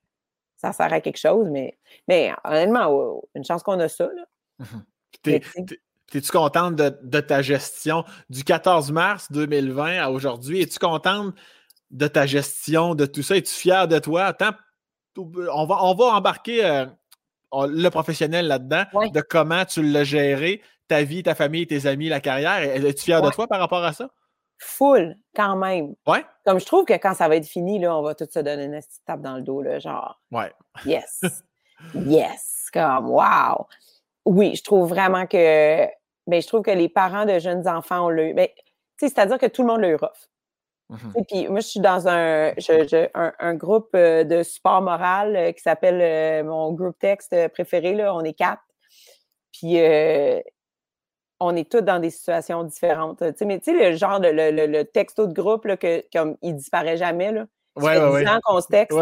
ça 0.58 0.74
sert 0.74 0.92
à 0.92 1.00
quelque 1.00 1.20
chose, 1.20 1.50
mais, 1.50 1.78
mais 2.08 2.34
honnêtement, 2.44 3.22
une 3.36 3.46
chance 3.46 3.64
qu'on 3.64 3.80
a 3.80 3.88
ça, 3.88 4.10
là. 4.14 4.26
Mmh 4.60 5.76
es-tu 6.14 6.32
contente 6.32 6.76
de, 6.76 7.20
ta 7.20 7.42
gestion 7.42 8.06
du 8.30 8.44
14 8.44 8.92
mars 8.92 9.32
2020 9.32 10.00
à 10.00 10.10
aujourd'hui? 10.10 10.62
Es-tu 10.62 10.80
contente 10.80 11.34
de 11.92 12.08
ta 12.08 12.26
gestion 12.26 12.96
de 12.96 13.06
tout 13.06 13.24
ça? 13.24 13.38
Es-tu 13.38 13.54
fière 13.54 13.88
de 13.88 14.00
toi? 14.00 14.34
on, 15.18 15.66
va, 15.66 15.84
on 15.84 15.96
va 15.96 16.06
embarquer 16.06 16.66
euh, 16.66 16.86
le 17.54 17.90
professionnel 17.90 18.48
là-dedans, 18.48 18.84
de 19.12 19.22
comment 19.22 19.66
tu 19.66 19.82
l'as 19.84 20.04
géré, 20.04 20.62
ta 20.88 21.04
vie, 21.04 21.24
ta 21.24 21.36
famille, 21.36 21.68
tes 21.68 21.86
amis, 21.88 22.10
la 22.10 22.22
carrière. 22.22 22.60
Es-tu 22.60 23.04
fière 23.04 23.22
de 23.22 23.30
toi 23.30 23.48
par 23.48 23.60
rapport 23.60 23.84
à 23.84 23.94
ça? 23.94 24.10
Full, 24.58 25.16
quand 25.36 25.58
même. 25.58 25.96
Ouais. 26.08 26.26
Comme 26.46 26.60
je 26.60 26.66
trouve 26.66 26.86
que 26.86 26.94
quand 26.94 27.14
ça 27.14 27.28
va 27.28 27.36
être 27.36 27.46
fini, 27.46 27.78
là, 27.80 27.98
on 27.98 28.02
va 28.02 28.16
tout 28.16 28.28
se 28.32 28.40
donner 28.40 28.66
une 28.66 28.80
petite 28.80 29.04
tape 29.06 29.22
dans 29.22 29.36
le 29.36 29.42
dos, 29.42 29.62
là, 29.62 29.80
genre. 29.80 30.22
Ouais. 30.32 30.54
Yes. 30.86 31.22
yes. 31.94 32.70
Comme, 32.72 33.10
wow 33.10 33.68
oui, 34.26 34.56
je 34.56 34.64
trouve 34.64 34.90
vraiment 34.90 35.28
que 35.28 35.86
ben, 36.28 36.42
je 36.42 36.48
trouve 36.48 36.64
que 36.64 36.72
les 36.72 36.90
parents 36.90 37.26
de 37.26 37.40
jeunes 37.40 37.68
enfants 37.68 38.08
ont 38.08 38.10
le. 38.10 38.34
Ben, 38.34 38.48
c'est-à-dire 38.98 39.38
que 39.38 39.46
tout 39.46 39.62
le 39.62 39.68
monde 39.68 39.82
l'a 39.82 39.90
eu 39.90 39.96
rough. 39.96 40.30
Mmh 40.90 41.24
puis 41.28 41.48
moi, 41.48 41.62
je 41.62 41.68
suis 41.68 41.80
dans 41.80 42.08
un, 42.08 42.54
un, 43.40 43.56
groupe 43.56 43.90
euh, 43.96 44.24
de 44.24 44.44
support 44.44 44.84
moral 44.84 45.36
euh, 45.36 45.52
qui 45.52 45.62
s'appelle 45.62 46.00
euh, 46.00 46.44
mon 46.44 46.72
groupe 46.74 47.00
texte 47.00 47.36
préféré. 47.54 47.96
Là, 47.96 48.14
on 48.14 48.22
est 48.22 48.34
quatre. 48.34 48.62
Puis 49.52 49.78
on 51.40 51.56
est 51.56 51.70
tous 51.70 51.82
dans 51.82 52.00
des 52.00 52.10
situations 52.10 52.64
différentes. 52.64 53.22
mais 53.42 53.60
tu 53.60 53.72
sais, 53.72 53.92
le 53.92 53.96
genre 53.96 54.20
de 54.20 54.28
le, 54.28 54.68
le, 54.68 54.86
texto 54.86 55.28
de 55.28 55.34
groupe 55.34 55.66
là, 55.66 55.78
que, 55.78 56.04
comme 56.12 56.38
il 56.42 56.56
disparaît 56.56 56.98
jamais. 56.98 57.32
Là. 57.32 57.46
Ouais, 57.76 57.98
ouais, 57.98 58.10
ouais. 58.10 58.26
qu'on 58.44 58.62
se 58.62 58.68
texte. 58.68 58.98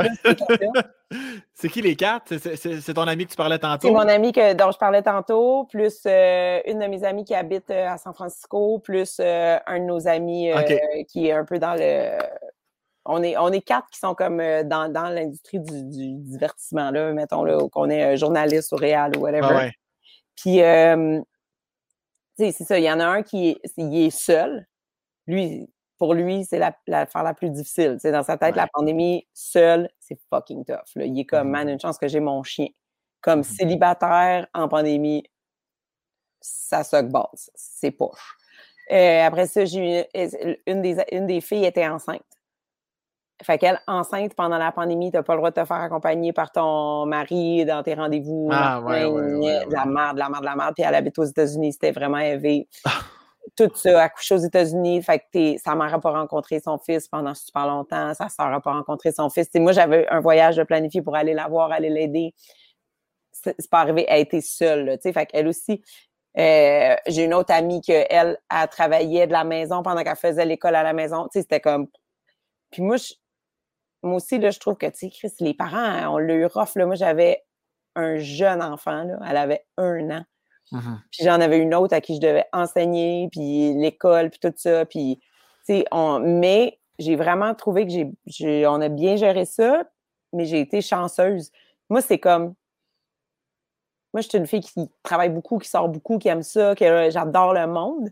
c'est 1.54 1.70
qui 1.70 1.82
les 1.82 1.96
quatre? 1.96 2.38
C'est 2.38 2.94
ton 2.94 3.08
ami 3.08 3.26
que 3.26 3.32
tu 3.32 3.38
parlais 3.38 3.60
tantôt? 3.60 3.88
C'est 3.88 3.94
mon 3.94 4.08
ami 4.08 4.32
que, 4.32 4.54
dont 4.54 4.72
je 4.72 4.78
parlais 4.78 5.04
tantôt, 5.04 5.66
plus 5.66 6.02
euh, 6.06 6.60
une 6.66 6.80
de 6.80 6.88
mes 6.88 7.04
amies 7.04 7.24
qui 7.24 7.36
habite 7.36 7.70
euh, 7.70 7.88
à 7.88 7.98
San 7.98 8.14
Francisco, 8.14 8.80
plus 8.80 9.18
euh, 9.20 9.60
un 9.68 9.80
de 9.80 9.86
nos 9.86 10.08
amis 10.08 10.52
qui 11.10 11.28
est 11.28 11.34
un 11.34 11.46
peu 11.46 11.60
dans 11.60 11.76
le. 11.76 12.18
On 13.06 13.22
est, 13.22 13.38
on 13.38 13.52
est 13.52 13.62
quatre 13.62 13.90
qui 13.90 14.00
sont 14.00 14.16
comme 14.16 14.38
dans, 14.38 14.92
dans 14.92 15.10
l'industrie 15.10 15.60
du, 15.60 15.84
du, 15.84 16.14
divertissement, 16.22 16.90
là, 16.90 17.12
mettons, 17.12 17.44
là, 17.44 17.60
qu'on 17.70 17.90
est 17.90 18.16
journaliste 18.16 18.72
ou 18.72 18.78
réel 18.78 19.12
ou 19.18 19.22
whatever. 19.22 19.72
Puis, 20.38 20.60
c'est 22.38 22.64
ça, 22.64 22.80
il 22.80 22.86
y 22.86 22.92
en 22.92 23.02
a 23.02 23.06
un 23.06 23.22
qui 23.22 23.50
est, 23.50 23.62
il 23.76 24.06
est 24.06 24.10
seul. 24.10 24.66
Lui, 25.28 25.70
pour 25.98 26.14
lui, 26.14 26.46
c'est 26.46 26.60
l'affaire 26.60 26.80
la, 26.88 27.08
la, 27.14 27.24
la 27.24 27.34
plus 27.34 27.50
difficile. 27.50 27.98
C'est 28.00 28.12
dans 28.12 28.24
sa 28.24 28.38
tête, 28.38 28.56
la 28.56 28.68
pandémie 28.68 29.28
seule, 29.34 29.90
c'est 30.00 30.20
fucking 30.30 30.66
tough. 30.66 30.96
Là. 30.96 31.06
Il 31.06 31.20
est 31.20 31.26
comme, 31.26 31.50
man, 31.50 31.70
une 31.70 31.80
chance 31.80 31.98
que 31.98 32.08
j'ai 32.08 32.20
mon 32.20 32.44
chien. 32.44 32.68
Comme 33.22 33.44
célibataire 33.44 34.48
en 34.54 34.68
pandémie, 34.68 35.24
ça 36.42 36.84
se 36.84 37.02
base. 37.02 37.50
C'est 37.56 37.92
poche. 37.92 38.38
Euh, 38.92 39.26
après 39.26 39.48
ça, 39.48 39.64
j'ai 39.64 40.10
une 40.68 40.82
des, 40.82 40.98
une 41.12 41.26
des 41.26 41.40
filles 41.40 41.66
était 41.66 41.88
enceinte. 41.88 42.22
Fait 43.42 43.58
qu'elle, 43.58 43.80
enceinte 43.88 44.36
pendant 44.36 44.58
la 44.58 44.72
pandémie, 44.72 45.12
t'as 45.12 45.24
pas 45.24 45.34
le 45.34 45.40
droit 45.40 45.52
de 45.52 45.56
te 45.56 45.66
faire 45.66 45.78
accompagner 45.78 46.34
par 46.34 46.52
ton 46.52 47.06
mari 47.06 47.66
dans 47.66 47.82
tes 47.82 47.94
rendez-vous. 47.94 48.50
Ah, 48.52 48.82
ouais, 48.82 49.06
ouais, 49.06 49.34
ouais, 49.36 49.66
la 49.70 49.86
merde, 49.86 50.18
la 50.18 50.30
merde, 50.30 50.44
la 50.44 50.56
merde. 50.56 50.74
Puis 50.76 50.84
elle 50.84 50.96
habite 50.96 51.18
aux 51.18 51.24
États-Unis, 51.24 51.74
c'était 51.74 51.92
vraiment 51.92 52.20
élevé. 52.20 52.68
Tout 53.56 53.70
ça, 53.76 54.02
accouché 54.02 54.36
aux 54.36 54.40
États-Unis. 54.40 55.04
Fait 55.04 55.20
que 55.20 55.58
sa 55.58 55.76
mère 55.76 56.00
pas 56.00 56.12
rencontré 56.12 56.60
son 56.60 56.78
fils 56.78 57.08
pendant 57.08 57.34
super 57.34 57.68
longtemps. 57.68 58.14
Sa 58.14 58.30
soeur 58.30 58.50
n'a 58.50 58.62
pas 58.62 58.74
rencontré 58.74 59.12
son 59.12 59.30
fils. 59.30 59.50
Moi, 59.56 59.74
j'avais 59.74 60.08
un 60.10 60.22
voyage 60.22 60.56
de 60.56 60.64
planifié 60.64 61.02
pour 61.02 61.16
aller 61.16 61.34
la 61.34 61.48
voir, 61.48 61.72
aller 61.72 61.90
l'aider. 61.90 62.34
C'est 63.32 63.70
pas 63.70 63.82
arrivé. 63.82 64.06
Elle 64.08 64.22
était 64.22 64.42
seule, 64.42 64.86
là, 64.86 64.98
Fait 64.98 65.26
qu'elle 65.26 65.48
aussi, 65.48 65.84
euh, 66.38 66.96
j'ai 67.08 67.26
une 67.26 67.34
autre 67.34 67.54
amie 67.54 67.82
qui, 67.82 67.92
elle, 67.92 68.40
a 68.50 68.68
travaillé 68.68 69.28
de 69.28 69.34
la 69.34 69.44
maison 69.44 69.84
pendant 69.84 70.04
qu'elle 70.04 70.16
faisait 70.16 70.46
l'école 70.46 70.76
à 70.76 70.84
la 70.84 70.94
maison. 70.94 71.28
C'était 71.32 71.60
comme. 71.60 71.88
Puis 72.72 72.82
moi, 72.82 72.98
je... 72.98 73.14
moi 74.04 74.16
aussi, 74.18 74.40
là, 74.40 74.52
je 74.52 74.60
trouve 74.60 74.78
que, 74.78 74.88
tu 74.88 74.98
sais, 74.98 75.10
Chris, 75.10 75.34
les 75.40 75.54
parents, 75.54 76.14
on 76.16 76.18
l'a 76.18 76.34
eu 76.36 76.46
rough. 76.46 76.76
Là. 76.76 76.86
Moi, 76.86 76.96
j'avais 76.96 77.44
un 77.96 78.18
jeune 78.18 78.62
enfant. 78.64 79.08
Elle 79.28 79.38
avait 79.38 79.66
un 79.78 80.10
an. 80.12 80.24
Mm-hmm. 80.74 80.98
Puis 81.12 81.24
j'en 81.24 81.40
avais 81.40 81.60
une 81.60 81.74
autre 81.76 81.94
à 81.94 82.02
qui 82.02 82.16
je 82.16 82.22
devais 82.22 82.46
enseigner, 82.52 83.30
puis 83.32 83.74
l'école, 83.76 84.30
puis 84.30 84.40
tout 84.40 84.54
ça. 84.56 84.86
Puis, 84.86 85.20
tu 85.66 85.76
sais, 85.76 85.86
on... 85.92 86.20
mais 86.20 86.80
j'ai 87.00 87.16
vraiment 87.16 87.54
trouvé 87.56 87.86
que 87.86 87.94
j'ai, 88.26 88.68
on 88.68 88.82
a 88.82 88.90
bien 88.90 89.16
géré 89.16 89.46
ça, 89.46 89.84
mais 90.34 90.46
j'ai 90.46 90.60
été 90.60 90.82
chanceuse. 90.82 91.52
Moi, 91.90 92.02
c'est 92.02 92.20
comme 92.20 92.54
moi, 94.14 94.22
je 94.22 94.30
suis 94.30 94.38
une 94.38 94.46
fille 94.46 94.62
qui 94.62 94.92
travaille 95.02 95.30
beaucoup, 95.30 95.58
qui 95.58 95.68
sort 95.68 95.90
beaucoup, 95.90 96.20
qui 96.20 96.28
aime 96.28 96.44
ça, 96.44 96.76
que 96.76 97.10
j'adore 97.10 97.54
le 97.54 97.66
monde. 97.66 98.10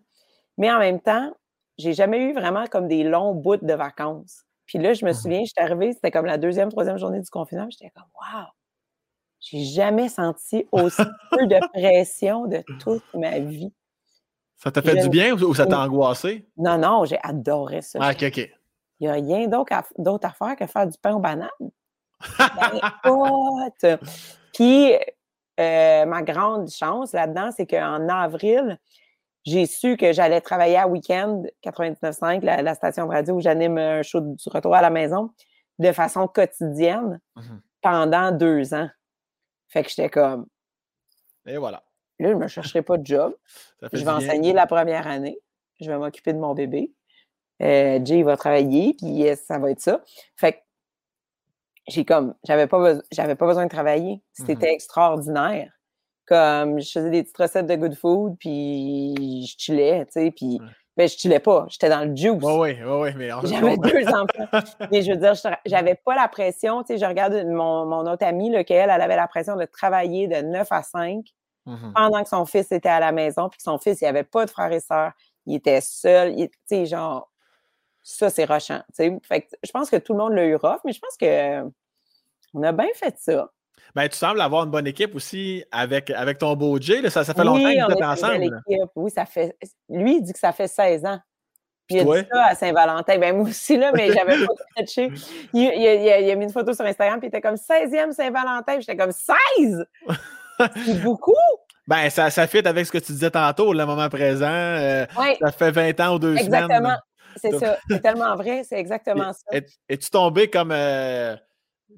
Mais 0.58 0.72
en 0.72 0.80
même 0.80 1.00
temps, 1.00 1.32
j'ai 1.78 1.94
jamais 1.94 2.18
eu 2.18 2.34
vraiment 2.34 2.66
comme 2.66 2.88
des 2.88 3.04
longs 3.04 3.36
bouts 3.36 3.58
de 3.58 3.74
vacances. 3.74 4.44
Puis 4.66 4.80
là, 4.80 4.94
je 4.94 5.06
me 5.06 5.14
souviens, 5.14 5.44
j'étais 5.46 5.62
arrivée, 5.62 5.94
c'était 5.94 6.12
comme 6.12 6.26
la 6.26 6.38
deuxième, 6.38 6.70
troisième 6.70 6.98
journée 6.98 7.20
du 7.20 7.30
confinement, 7.30 7.68
j'étais 7.70 7.92
comme 7.92 8.06
Wow! 8.16 8.48
J'ai 9.42 9.64
jamais 9.64 10.08
senti 10.08 10.68
aussi 10.72 11.02
peu 11.32 11.48
de 11.48 11.60
pression 11.74 12.46
de 12.46 12.64
toute 12.80 13.04
ma 13.14 13.40
vie. 13.40 13.74
Ça 14.58 14.72
t'a 14.72 14.82
fait 14.84 15.02
du 15.02 15.10
bien 15.10 15.34
ou 15.34 15.56
ça 15.56 15.66
t'a 15.66 15.82
angoissé? 15.82 16.48
Non, 16.56 16.78
non, 16.78 17.06
j'ai 17.06 17.18
adoré 17.24 17.82
ça. 17.82 17.98
Ah, 18.02 18.12
OK, 18.12 18.24
OK. 18.28 18.38
Il 19.00 19.06
n'y 19.06 19.08
a 19.08 19.14
rien 19.14 19.48
d'autre 19.48 19.74
à, 19.74 19.80
à, 19.80 20.30
faire 20.30 20.56
que 20.56 20.68
faire 20.68 20.88
du 20.88 20.98
pain 21.00 21.16
aux 21.16 21.20
bananes. 21.20 21.50
ben, 23.04 23.98
Puis, 24.54 24.94
euh, 25.60 26.06
ma 26.06 26.22
grande 26.22 26.70
chance 26.70 27.12
là-dedans, 27.14 27.50
c'est 27.58 27.66
qu'en 27.66 28.08
avril, 28.10 28.78
j'ai 29.44 29.66
su 29.66 29.98
que 29.98 30.14
j'allais 30.14 30.42
travailler 30.42 30.78
à 30.78 30.88
Weekend 30.88 31.50
99.5, 31.66 32.46
la, 32.46 32.62
la 32.62 32.76
station 32.76 33.08
de 33.08 33.12
radio 33.12 33.34
où 33.34 33.42
j'anime 33.42 33.80
un 33.80 34.04
show 34.04 34.22
du 34.22 34.50
retour 34.50 34.76
à 34.76 34.84
la 34.84 34.92
maison, 34.92 35.32
de 35.80 35.92
façon 35.92 36.28
quotidienne 36.28 37.20
mmh 37.36 37.42
pendant 37.82 38.32
deux 38.32 38.74
ans. 38.74 38.90
Fait 39.72 39.84
que 39.84 39.90
j'étais 39.90 40.10
comme. 40.10 40.46
Et 41.48 41.58
voilà. 41.58 41.84
Là, 42.20 42.30
je 42.30 42.34
ne 42.36 42.40
me 42.40 42.48
chercherai 42.48 42.82
pas 42.84 42.98
de 42.98 43.06
job. 43.06 43.36
Je 43.94 44.04
vais 44.04 44.12
enseigner 44.12 44.54
la 44.54 44.68
première 44.68 45.08
année. 45.08 45.40
Je 45.80 45.90
vais 45.90 45.98
m'occuper 45.98 46.34
de 46.34 46.38
mon 46.40 46.54
bébé. 46.54 46.92
Euh, 47.64 48.00
Jay 48.04 48.22
va 48.24 48.38
travailler, 48.38 48.94
puis 48.96 49.26
ça 49.36 49.58
va 49.58 49.72
être 49.72 49.80
ça. 49.82 50.02
Fait 50.36 50.54
que 50.54 50.58
j'ai 51.88 52.06
comme, 52.06 52.36
j'avais 52.44 52.68
pas, 52.68 53.00
j'avais 53.12 53.36
pas 53.36 53.46
besoin 53.48 53.66
de 53.66 53.70
travailler. 53.72 54.22
C'était 54.34 54.54
Mm-hmm. 54.54 54.74
extraordinaire. 54.74 55.72
Comme, 56.26 56.80
je 56.80 56.92
faisais 56.92 57.10
des 57.10 57.24
petites 57.24 57.38
recettes 57.38 57.68
de 57.68 57.76
good 57.76 57.96
food, 57.96 58.38
puis 58.40 59.46
je 59.48 59.56
chillais, 59.58 60.06
tu 60.06 60.12
sais, 60.14 60.32
puis, 60.32 60.60
Ouais. 60.62 60.68
Ben, 60.98 61.08
je 61.08 61.16
chillais 61.18 61.40
pas, 61.40 61.66
j'étais 61.70 61.90
dans 61.90 62.04
le 62.10 62.16
juice. 62.16 62.44
Oui, 62.44 62.76
oui, 62.82 62.84
oui, 62.84 63.10
mais 63.16 63.30
J'avais 63.44 63.78
deux 63.78 64.08
enfants. 64.14 64.48
Mais 64.92 65.02
je 65.02 65.12
veux 65.12 65.18
dire, 65.18 65.34
j'avais 65.66 65.96
pas 65.96 66.16
la 66.16 66.28
pression, 66.28 66.84
tu 66.84 66.88
sais, 66.94 66.98
je 67.00 67.06
regarde 67.06 67.34
mon, 67.48 67.86
mon 67.86 68.06
autre 68.12 68.26
amie, 68.26 68.50
lequel 68.52 68.90
elle 68.90 69.02
avait 69.02 69.16
la 69.16 69.28
pression 69.28 69.56
de 69.56 69.66
travailler 69.66 70.28
de 70.28 70.38
9 70.42 70.68
à 70.72 70.84
5 70.84 71.26
Mhm. 71.68 71.94
pendant 71.94 72.24
que 72.24 72.30
son 72.30 72.46
fils 72.48 72.72
était 72.72 72.90
à 72.90 73.00
la 73.00 73.12
maison, 73.12 73.48
puis 73.48 73.58
que 73.58 73.64
son 73.64 73.78
fils, 73.78 74.02
il 74.02 74.06
avait 74.08 74.24
pas 74.24 74.46
de 74.46 74.50
frères 74.50 74.72
et 74.72 74.80
sœurs, 74.80 75.12
il 75.46 75.56
était 75.58 75.80
seul, 75.80 76.34
il- 76.38 76.50
tu 76.50 76.58
sais, 76.66 76.86
genre, 76.88 77.32
ça, 78.04 78.30
c'est 78.32 78.46
rochant, 78.46 78.80
tu 78.88 78.96
sais. 78.96 79.20
Fait 79.24 79.42
que 79.44 79.48
je 79.64 79.72
pense 79.72 79.90
que 79.92 79.98
tout 79.98 80.14
le 80.14 80.20
monde 80.20 80.34
l'a 80.34 80.46
eu 80.46 80.56
rough, 80.56 80.80
mais 80.86 80.92
je 80.94 81.00
pense 81.00 81.16
que 81.18 81.64
on 82.54 82.64
a 82.64 82.72
bien 82.72 82.88
fait 82.96 83.16
ça. 83.20 83.52
Ben, 83.96 84.08
tu 84.08 84.16
sembles 84.18 84.40
avoir 84.42 84.64
une 84.64 84.72
bonne 84.72 84.88
équipe 84.88 85.16
aussi 85.16 85.64
avec, 85.72 86.10
avec 86.12 86.38
ton 86.38 86.56
beau 86.56 86.80
Jay. 86.80 87.02
là. 87.02 87.10
Ça, 87.10 87.24
ça 87.24 87.34
fait 87.34 87.42
oui, 87.42 87.46
longtemps 87.48 87.88
que 87.88 87.92
vous 87.92 87.98
êtes 87.98 88.04
ensemble. 88.04 88.44
équipe. 88.44 88.90
Oui, 88.96 89.12
ça 89.12 89.26
fait. 89.26 89.56
Lui, 89.90 90.16
il 90.18 90.22
dit 90.22 90.32
que 90.34 90.40
ça 90.40 90.52
fait 90.54 90.68
16 90.68 91.06
ans. 91.06 91.20
Puis 91.88 91.98
il 91.98 92.10
a 92.10 92.22
dit 92.22 92.28
ça 92.32 92.46
à 92.46 92.56
Saint-Valentin. 92.56 93.18
Ben, 93.20 93.36
moi 93.36 93.50
aussi, 93.50 93.76
là, 93.78 93.92
mais 93.94 94.14
j'avais 94.14 94.38
pas 94.46 94.54
catché. 94.78 95.12
Il, 95.54 95.62
il 95.62 95.68
a- 95.88 95.94
il 95.96 96.10
a, 96.10 96.20
il 96.22 96.32
a 96.32 96.36
mis 96.36 96.46
une 96.46 96.52
photo 96.54 96.74
sur 96.74 96.86
Instagram, 96.86 97.20
puis 97.20 97.28
il 97.28 97.36
était 97.36 97.42
comme 97.42 97.56
16e 97.56 98.12
Saint-Valentin. 98.14 98.80
J'étais 98.80 98.96
comme 98.96 99.12
16! 99.12 99.86
C'est 100.86 101.02
beaucoup! 101.04 101.34
Ben, 101.88 102.10
ça, 102.10 102.30
ça 102.30 102.48
fit 102.48 102.66
avec 102.66 102.86
ce 102.86 102.92
que 102.92 103.00
tu 103.00 103.12
disais 103.12 103.32
tantôt, 103.32 103.74
le 103.74 103.86
moment 103.86 104.08
présent. 104.08 104.46
euh, 104.48 105.06
Oui, 105.20 105.36
ça 105.42 105.52
fait 105.52 105.72
20 105.72 106.00
ans 106.00 106.16
ou 106.16 106.20
deux 106.20 106.38
exactement. 106.38 106.76
semaines. 106.78 106.98
C'est 107.38 107.58
ça. 107.60 107.78
C'est 107.90 108.00
tellement 108.02 108.36
vrai. 108.36 108.64
C'est 108.64 108.76
exactement 108.80 109.34
ça. 109.34 109.40
Es- 109.58 109.66
Es-tu 109.90 110.10
tombé 110.10 110.50
comme 110.50 110.72
euh, 110.72 111.36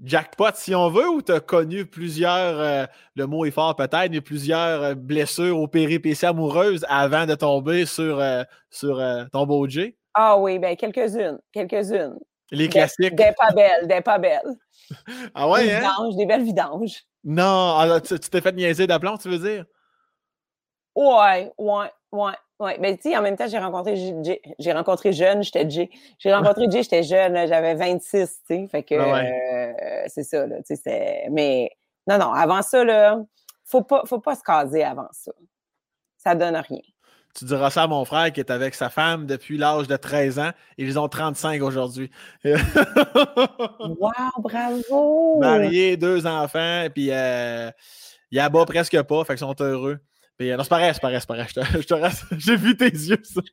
jackpot, 0.03 0.51
si 0.55 0.73
on 0.75 0.89
veut, 0.89 1.09
ou 1.09 1.21
tu 1.21 1.31
as 1.31 1.39
connu 1.39 1.85
plusieurs, 1.85 2.59
euh, 2.59 2.85
le 3.15 3.25
mot 3.27 3.45
est 3.45 3.51
fort 3.51 3.75
peut-être, 3.75 4.11
mais 4.11 4.21
plusieurs 4.21 4.81
euh, 4.81 4.95
blessures 4.95 5.59
aux 5.59 5.67
péripéties 5.67 6.25
amoureuses 6.25 6.85
avant 6.89 7.25
de 7.25 7.35
tomber 7.35 7.85
sur, 7.85 8.19
euh, 8.19 8.43
sur 8.69 8.99
euh, 8.99 9.25
ton 9.31 9.45
beau 9.45 9.67
Jay? 9.67 9.97
Ah 10.13 10.37
oui, 10.37 10.59
ben 10.59 10.75
quelques-unes. 10.75 11.39
Quelques-unes. 11.51 12.19
Les 12.51 12.69
classiques. 12.69 13.15
Des 13.15 13.33
pas 13.37 13.51
belles, 13.51 13.87
des 13.87 14.01
pas 14.01 14.19
belles. 14.19 14.41
Ah 15.33 15.49
ouais, 15.49 15.63
des 15.63 15.71
hein? 15.71 15.79
vidanges, 15.79 16.15
des 16.17 16.25
belles 16.25 16.43
vidanges. 16.43 17.03
Non, 17.23 17.99
tu 18.03 18.19
tu 18.19 18.29
t'es 18.29 18.41
fait 18.41 18.51
niaiser 18.51 18.85
d'aplomb, 18.85 19.17
tu 19.17 19.29
veux 19.29 19.39
dire? 19.39 19.65
Ouais, 20.95 21.51
ouais, 21.57 21.91
ouais, 22.13 22.31
ouais. 22.59 22.77
Mais 22.79 22.95
tu 22.95 23.09
sais, 23.09 23.17
en 23.17 23.21
même 23.21 23.35
temps, 23.35 23.47
j'ai 23.47 23.57
rencontré, 23.59 23.97
J- 23.97 24.13
J- 24.23 24.39
j'ai 24.57 24.71
rencontré 24.71 25.11
jeune, 25.11 25.43
j'étais 25.43 25.69
J. 25.69 25.89
J'ai 26.19 26.33
rencontré 26.33 26.67
Jay, 26.71 26.83
j'étais 26.83 27.03
jeune, 27.03 27.45
j'avais 27.47 27.75
26, 27.75 28.09
tu 28.47 28.55
sais. 28.55 28.67
Fait 28.71 28.83
que 28.83 28.95
Ah 28.95 29.13
ouais. 29.13 29.31
euh, 29.31 30.03
c'est 30.07 30.23
ça, 30.23 30.47
là. 30.47 30.57
Tu 30.65 30.75
sais, 30.77 31.27
mais 31.31 31.69
non, 32.07 32.17
non, 32.17 32.31
avant 32.31 32.61
ça, 32.61 32.83
là, 32.85 33.19
faut 33.65 33.81
pas, 33.81 34.03
faut 34.05 34.19
pas 34.19 34.35
se 34.35 34.43
caser 34.43 34.83
avant 34.83 35.09
ça. 35.11 35.31
Ça 36.17 36.35
donne 36.35 36.55
rien. 36.55 36.79
Tu 37.35 37.45
diras 37.45 37.71
ça 37.71 37.83
à 37.83 37.87
mon 37.87 38.05
frère 38.05 38.31
qui 38.31 38.39
est 38.39 38.51
avec 38.51 38.75
sa 38.75 38.91
femme 38.91 39.25
depuis 39.25 39.57
l'âge 39.57 39.87
de 39.87 39.95
13 39.97 40.37
ans. 40.37 40.51
Ils 40.77 40.99
ont 40.99 41.07
35 41.09 41.61
aujourd'hui. 41.63 42.11
Wow, 43.79 44.11
bravo! 44.39 45.39
Marié, 45.39 45.97
deux 45.97 46.25
enfants, 46.27 46.85
puis 46.93 47.09
euh, 47.11 47.71
il 48.31 48.39
abat 48.39 48.65
presque 48.65 49.01
pas, 49.03 49.23
fait 49.25 49.33
qu'ils 49.33 49.39
sont 49.39 49.55
heureux. 49.59 49.99
Puis, 50.37 50.51
euh, 50.51 50.57
non, 50.57 50.63
c'est 50.63 50.69
pareil, 50.69 50.91
c'est 50.93 51.01
pareil, 51.01 51.19
c'est 51.19 51.27
pareil. 51.27 51.45
Je 51.47 51.53
te, 51.53 51.61
je 51.81 51.87
te 51.87 51.93
rassure, 51.93 52.27
J'ai 52.37 52.55
vu 52.55 52.75
tes 52.77 52.89
yeux, 52.89 53.21
ça. 53.23 53.41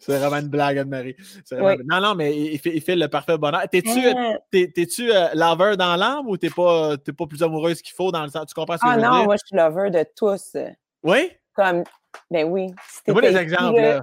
C'est 0.00 0.18
vraiment 0.18 0.38
une 0.38 0.48
blague, 0.48 0.78
Anne-Marie. 0.78 1.14
C'est 1.44 1.54
vraiment- 1.54 1.68
Oui. 1.78 1.84
Non, 1.86 2.00
non, 2.00 2.14
mais 2.16 2.36
il, 2.36 2.58
fait, 2.58 2.74
il 2.74 2.80
fait 2.82 2.96
le 2.96 3.06
parfait 3.06 3.38
bonheur. 3.38 3.62
T'es-tu 3.70 4.08
Ah, 4.16 4.36
t'es, 4.50 4.68
t'es-tu, 4.74 5.12
euh, 5.12 5.28
laveur 5.34 5.76
dans 5.76 5.94
l'âme 5.94 6.26
ou 6.28 6.36
t'es 6.36 6.50
pas, 6.50 6.96
t'es 6.98 7.12
pas 7.12 7.26
plus 7.26 7.40
amoureuse 7.42 7.80
qu'il 7.80 7.94
faut 7.94 8.10
dans 8.10 8.24
le 8.24 8.30
sens? 8.30 8.46
Tu 8.46 8.54
comprends 8.54 8.76
ce 8.76 8.80
que 8.82 8.88
ah 8.88 8.94
je 8.94 8.96
veux 9.00 9.06
non, 9.06 9.14
dire? 9.18 9.24
moi, 9.26 9.36
je 9.36 9.46
suis 9.46 9.56
lover 9.56 9.90
de 9.90 10.04
tous. 10.16 10.56
Oui? 11.04 11.30
Comme, 11.54 11.84
ben 12.30 12.48
oui. 12.50 12.66
Donne-moi 13.06 13.22
des 13.22 13.28
t'étais 13.28 13.42
exemples, 13.42 13.80
là, 13.80 13.94
là. 13.98 14.02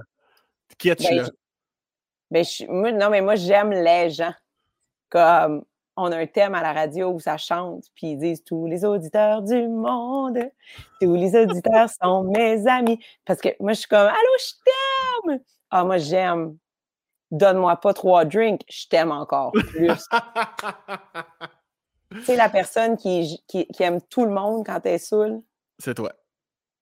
Kitsch, 0.78 1.02
Ben, 1.02 1.16
là? 1.16 1.28
ben, 2.30 2.44
je 2.44 2.64
moi, 2.66 2.92
non, 2.92 3.10
mais 3.10 3.20
moi, 3.20 3.36
j'aime 3.36 3.70
les 3.72 4.08
gens. 4.10 4.34
Comme, 5.10 5.64
on 5.98 6.12
a 6.12 6.16
un 6.16 6.26
thème 6.26 6.54
à 6.54 6.62
la 6.62 6.72
radio 6.72 7.10
où 7.10 7.20
ça 7.20 7.36
chante, 7.36 7.84
puis 7.94 8.12
ils 8.12 8.18
disent 8.18 8.44
tous 8.44 8.66
les 8.66 8.84
auditeurs 8.84 9.42
du 9.42 9.66
monde, 9.66 10.38
tous 11.00 11.14
les 11.14 11.36
auditeurs 11.36 11.90
sont 12.02 12.22
mes 12.22 12.66
amis. 12.68 13.04
Parce 13.24 13.40
que 13.40 13.48
moi, 13.60 13.72
je 13.72 13.80
suis 13.80 13.88
comme, 13.88 14.06
allô, 14.06 14.16
je 14.38 14.52
t'aime! 14.64 15.40
Ah, 15.70 15.84
moi, 15.84 15.98
j'aime. 15.98 16.56
Donne-moi 17.30 17.76
pas 17.76 17.92
trois 17.92 18.24
drinks, 18.24 18.62
je 18.70 18.86
t'aime 18.86 19.12
encore 19.12 19.52
plus. 19.52 19.88
tu 22.12 22.22
sais, 22.22 22.36
la 22.36 22.48
personne 22.48 22.96
qui, 22.96 23.42
qui, 23.46 23.66
qui 23.66 23.82
aime 23.82 24.00
tout 24.00 24.24
le 24.24 24.30
monde 24.30 24.64
quand 24.64 24.80
elle 24.84 24.94
est 24.94 24.98
saoule. 24.98 25.42
C'est 25.78 25.94
toi. 25.94 26.12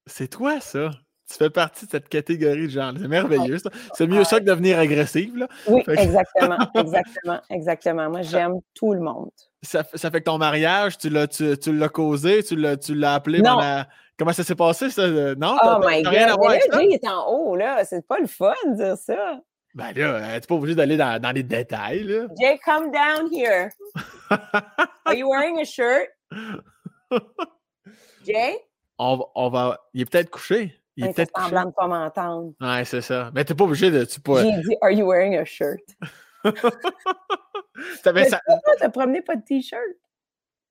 C'est 0.06 0.28
toi, 0.28 0.60
ça. 0.60 0.90
Tu 1.28 1.34
fais 1.38 1.50
partie 1.50 1.86
de 1.86 1.90
cette 1.90 2.08
catégorie 2.08 2.66
de 2.66 2.70
gens. 2.70 2.92
C'est 2.96 3.08
merveilleux, 3.08 3.58
ça. 3.58 3.70
C'est 3.94 4.06
mieux 4.06 4.22
ça 4.22 4.38
que 4.38 4.44
de 4.44 4.50
devenir 4.50 4.78
agressive, 4.78 5.36
là. 5.36 5.48
Oui, 5.66 5.82
que- 5.82 5.90
exactement, 5.90 6.56
exactement, 6.74 7.40
exactement. 7.50 8.10
Moi, 8.10 8.22
j'aime 8.22 8.60
tout 8.74 8.92
le 8.92 9.00
monde. 9.00 9.30
Ça, 9.62 9.82
ça 9.94 10.10
fait 10.10 10.20
que 10.20 10.26
ton 10.26 10.38
mariage, 10.38 10.98
tu 10.98 11.08
l'as, 11.08 11.26
tu, 11.26 11.58
tu 11.58 11.72
l'as 11.72 11.88
causé, 11.88 12.44
tu 12.44 12.54
l'as, 12.54 12.76
tu 12.76 12.94
l'as 12.94 13.14
appelé 13.14 13.40
Non. 13.40 13.58
Comment 14.18 14.32
ça 14.32 14.44
s'est 14.44 14.54
passé, 14.54 14.88
ça? 14.88 15.02
Euh, 15.02 15.34
Non? 15.36 15.58
Oh 15.62 15.80
my 15.84 16.02
God! 16.02 16.12
rien 16.12 16.32
à 16.32 16.36
voir 16.36 16.50
avec 16.50 16.62
ça? 16.62 16.78
Jay 16.80 16.92
est 16.92 17.06
en 17.06 17.26
haut, 17.28 17.54
là. 17.56 17.84
C'est 17.84 18.06
pas 18.06 18.18
le 18.18 18.26
fun 18.26 18.54
de 18.66 18.74
dire 18.76 18.96
ça. 18.96 19.40
Ben 19.74 19.92
là, 19.94 20.40
t'es 20.40 20.46
pas 20.46 20.54
obligé 20.54 20.74
d'aller 20.74 20.96
dans, 20.96 21.20
dans, 21.20 21.32
les 21.32 21.42
détails, 21.42 22.04
là. 22.04 22.26
Jay, 22.40 22.58
come 22.64 22.90
down 22.90 23.30
here. 23.30 23.70
Are 25.04 25.14
you 25.14 25.28
wearing 25.28 25.58
a 25.58 25.64
shirt? 25.64 26.08
Jay? 28.24 28.56
On, 28.98 29.22
on 29.34 29.50
va. 29.50 29.80
Il 29.92 30.00
est 30.00 30.10
peut-être 30.10 30.30
couché. 30.30 30.80
Il 30.96 31.06
est 31.06 31.12
peut-être 31.12 31.38
semblant 31.38 31.66
de 31.66 31.72
pas 31.72 31.86
m'entendre. 31.86 32.52
Ouais, 32.60 32.84
c'est 32.84 33.02
ça. 33.02 33.30
Mais 33.34 33.44
t'es 33.44 33.54
pas 33.54 33.64
obligé 33.64 33.90
de. 33.90 34.04
Tu 34.04 34.20
pas... 34.20 34.42
J'ai 34.42 34.62
dit, 34.62 34.76
Are 34.80 34.90
you 34.90 35.06
wearing 35.06 35.36
a 35.36 35.44
shirt? 35.44 35.80
T'avais 38.02 38.24
ça. 38.24 38.40
T'as 38.78 38.88
promené 38.88 39.20
pas 39.20 39.36
de 39.36 39.42
t-shirt? 39.42 39.82